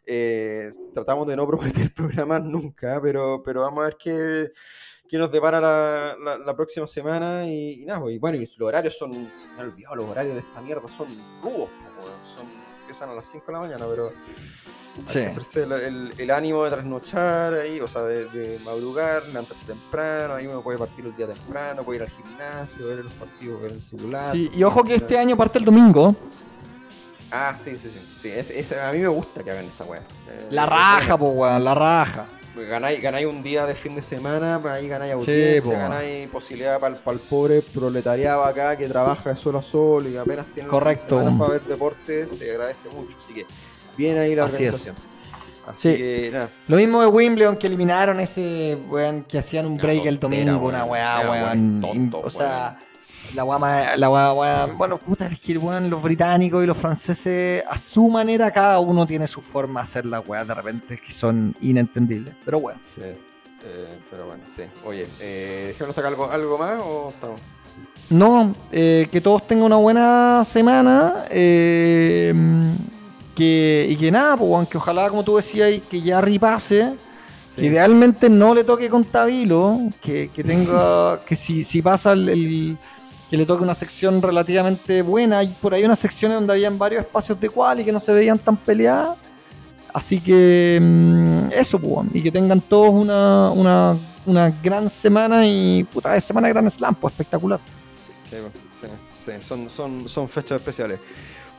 Eh, 0.06 0.70
tratamos 0.94 1.28
de 1.28 1.36
no 1.36 1.46
prometer 1.46 1.94
programas 1.94 2.42
nunca, 2.44 3.02
pero, 3.02 3.44
pero 3.44 3.62
vamos 3.62 3.82
a 3.82 3.86
ver 3.86 3.98
qué, 4.02 4.52
qué 5.14 5.20
nos 5.20 5.32
depara 5.32 5.62
la, 5.62 6.16
la- 6.20 6.38
la 6.40 6.56
próxima 6.56 6.88
semana. 6.88 7.46
Y, 7.46 7.84
y 7.84 7.86
nada, 7.86 8.00
pues, 8.02 8.16
y 8.16 8.18
bueno, 8.18 8.38
y 8.38 8.42
los 8.42 8.60
horarios 8.68 8.98
son, 8.98 9.30
se 9.32 9.46
me 9.50 9.60
ha 9.60 9.66
olvidado, 9.66 9.96
los 9.98 10.10
horarios 10.10 10.34
de 10.34 10.40
esta 10.40 10.60
mierda 10.60 10.90
son 10.90 11.08
rudos, 11.44 11.70
son, 12.24 12.48
empiezan 12.82 13.10
a 13.12 13.14
las 13.14 13.28
5 13.28 13.46
de 13.46 13.54
la 13.54 13.60
mañana, 13.60 13.86
pero 13.88 14.08
hay 14.08 15.04
Sí. 15.06 15.20
que 15.20 15.26
hacerse 15.28 15.64
el, 15.64 15.72
el- 15.74 16.14
el 16.18 16.32
ánimo 16.32 16.64
de 16.64 16.72
trasnochar 16.72 17.54
ahí, 17.54 17.80
o 17.80 17.88
sea, 17.88 18.02
de, 18.02 18.26
de 18.26 18.58
madrugar, 18.66 19.24
levantarse 19.28 19.68
temprano, 19.68 20.34
ahí 20.34 20.48
uno 20.48 20.64
puede 20.64 20.80
partir 20.80 21.06
el 21.06 21.16
día 21.16 21.28
temprano, 21.28 21.84
puede 21.84 21.98
ir 21.98 22.04
al 22.04 22.10
gimnasio, 22.10 22.88
ver 22.88 23.06
los 23.06 23.14
partidos, 23.14 23.62
ver 23.62 23.72
el 23.74 23.82
celular. 23.84 24.32
Sí, 24.32 24.50
y 24.56 24.64
ojo 24.64 24.84
que 24.84 24.96
este 24.96 25.20
año 25.20 25.38
parte 25.38 25.60
el 25.60 25.66
domingo. 25.66 26.16
Ah, 27.32 27.54
sí, 27.56 27.78
sí, 27.78 27.90
sí. 27.92 28.00
sí 28.16 28.30
es- 28.30 28.50
es- 28.50 28.72
a 28.74 28.92
mí 28.92 28.98
me 29.00 29.08
gusta 29.10 29.44
que 29.44 29.52
hagan 29.52 29.66
esa 29.66 29.84
weá. 29.86 30.02
Eh, 30.28 30.48
La 30.50 30.64
es 30.64 30.70
raja, 30.70 31.18
po, 31.20 31.30
weón, 31.30 31.64
la 31.64 31.76
raja. 31.76 32.26
Ganáis, 32.56 33.02
ganáis 33.02 33.26
un 33.26 33.42
día 33.42 33.66
de 33.66 33.74
fin 33.74 33.96
de 33.96 34.02
semana, 34.02 34.62
ahí 34.72 34.88
ganáis 34.88 35.14
Sí, 35.24 35.32
audiencia, 35.32 35.72
po. 35.74 35.78
ganáis 35.78 36.28
posibilidad 36.30 36.80
para 36.80 36.96
el, 36.96 37.20
pobre 37.20 37.62
proletariado 37.64 38.44
acá 38.44 38.78
que 38.78 38.88
trabaja 38.88 39.32
de 39.32 39.36
sol 39.36 39.56
a 39.56 39.62
sol 39.64 40.06
y 40.08 40.18
apenas 40.18 40.46
tiene 40.48 40.66
el 40.66 40.70
Correcto. 40.70 41.18
semana 41.20 41.38
para 41.38 41.52
ver 41.54 41.64
deporte, 41.64 42.28
se 42.28 42.52
agradece 42.52 42.90
mucho. 42.90 43.18
Así 43.18 43.34
que 43.34 43.46
bien 43.98 44.18
ahí 44.20 44.36
la 44.36 44.46
Así 44.46 44.64
es. 44.66 44.70
organización. 44.74 44.96
Así 45.66 45.92
Sí. 45.94 45.98
que 45.98 46.30
nada. 46.32 46.50
Lo 46.68 46.78
mismo 46.78 47.02
de 47.02 47.08
Wimbledon 47.08 47.56
que 47.58 47.68
eliminaron 47.68 48.20
ese 48.20 48.78
weón 48.88 49.24
que 49.24 49.40
hacían 49.40 49.66
un 49.66 49.76
break 49.76 50.06
el 50.06 50.20
domingo, 50.20 50.68
una 50.68 50.84
weá, 50.86 51.28
weón 51.30 51.82
tonto, 51.82 52.22
o 52.24 52.30
sea, 52.30 52.78
la 53.36 53.44
weá, 53.44 53.58
más- 53.58 53.98
la 53.98 54.10
weá, 54.10 54.34
weá- 54.34 54.78
Bueno, 54.78 54.98
puta, 54.98 55.28
es 55.28 55.40
que 55.40 55.58
weón, 55.58 55.90
los 55.90 56.02
británicos 56.02 56.64
y 56.64 56.68
los 56.68 56.78
franceses, 56.78 57.64
a 57.68 57.78
su 57.78 58.08
manera, 58.10 58.52
cada 58.52 58.80
uno 58.80 59.06
tiene 59.08 59.28
su 59.28 59.42
forma 59.42 59.80
de 59.82 59.84
hacer 59.84 60.06
las 60.06 60.28
weas 60.28 60.48
de 60.48 60.54
repente 60.54 60.98
que 60.98 61.12
son 61.12 61.56
inentendibles. 61.62 62.36
Pero 62.46 62.60
bueno. 62.60 62.80
Sí, 62.84 63.02
eh, 63.02 64.00
pero 64.12 64.28
bueno, 64.28 64.44
sí. 64.50 64.64
Oye, 64.86 65.08
eh, 65.20 65.66
dejémonos 65.70 65.98
acá 65.98 66.08
algo, 66.10 66.30
algo 66.30 66.58
más 66.58 66.80
o 66.84 67.10
estamos. 67.10 67.40
No, 68.10 68.54
eh, 68.72 69.08
que 69.12 69.22
todos 69.22 69.48
tengan 69.48 69.66
una 69.66 69.78
buena 69.78 70.44
semana. 70.46 71.26
eh, 71.30 72.34
que, 73.36 73.88
y 73.90 73.96
que 73.96 74.12
nada, 74.12 74.38
pues, 74.38 74.50
weón, 74.52 74.66
que 74.68 74.78
ojalá, 74.78 75.10
como 75.10 75.24
tú 75.24 75.38
decías, 75.38 75.72
que 75.90 76.02
ya 76.02 76.22
ripase. 76.22 76.94
Sí. 77.50 77.62
Que 77.62 77.68
idealmente 77.68 78.30
no 78.32 78.54
le 78.56 78.64
toque 78.64 78.90
con 78.90 79.06
Tabilo, 79.06 79.80
que, 80.02 80.30
que 80.34 80.44
tenga, 80.44 81.24
que 81.24 81.36
si, 81.36 81.64
si 81.64 81.82
pasa 81.84 82.14
el, 82.14 82.30
el- 82.30 82.78
que 83.30 83.38
le 83.38 83.46
toque 83.46 83.64
una 83.64 83.74
sección 83.74 84.22
relativamente 84.22 85.02
buena, 85.02 85.40
hay 85.40 85.48
por 85.48 85.74
ahí 85.74 85.84
unas 85.84 86.00
secciones 86.00 86.38
donde 86.38 86.54
habían 86.54 86.78
varios 86.78 87.04
espacios 87.04 87.40
de 87.40 87.50
cual 87.50 87.80
y 87.80 87.86
que 87.86 87.92
no 87.92 88.00
se 88.00 88.14
veían 88.14 88.40
tan 88.40 88.58
peleadas. 88.58 89.18
Así 89.94 90.20
que 90.20 90.80
mm, 90.82 91.52
eso, 91.52 91.80
pues, 91.80 92.08
y 92.14 92.22
que 92.22 92.32
tengan 92.32 92.60
todos 92.62 92.90
una, 92.90 93.52
una, 93.52 93.98
una 94.26 94.50
gran 94.62 94.90
semana 94.90 95.46
y 95.46 95.84
puta 95.84 96.14
de 96.14 96.22
semana 96.22 96.48
de 96.48 96.54
Gran 96.54 96.70
Slam, 96.70 96.96
pues 96.96 97.14
espectacular. 97.14 97.60
Sí, 98.30 98.38
sí, 98.80 98.88
sí, 99.24 99.32
son, 99.48 99.70
son, 99.70 100.10
son 100.10 100.28
fechas 100.28 100.60
especiales. 100.60 101.00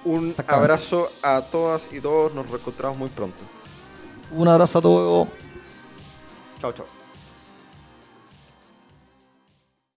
Un 0.05 0.35
abrazo 0.49 1.11
a 1.23 1.41
todas 1.41 1.91
y 1.93 2.01
todos, 2.01 2.35
nos 2.35 2.49
reencontramos 2.51 2.99
muy 2.99 3.09
pronto. 3.09 3.39
Un 4.33 4.49
abrazo 4.49 4.79
a 4.79 4.83
todos. 4.83 5.29
Chao, 6.61 6.73
chao. 6.73 7.04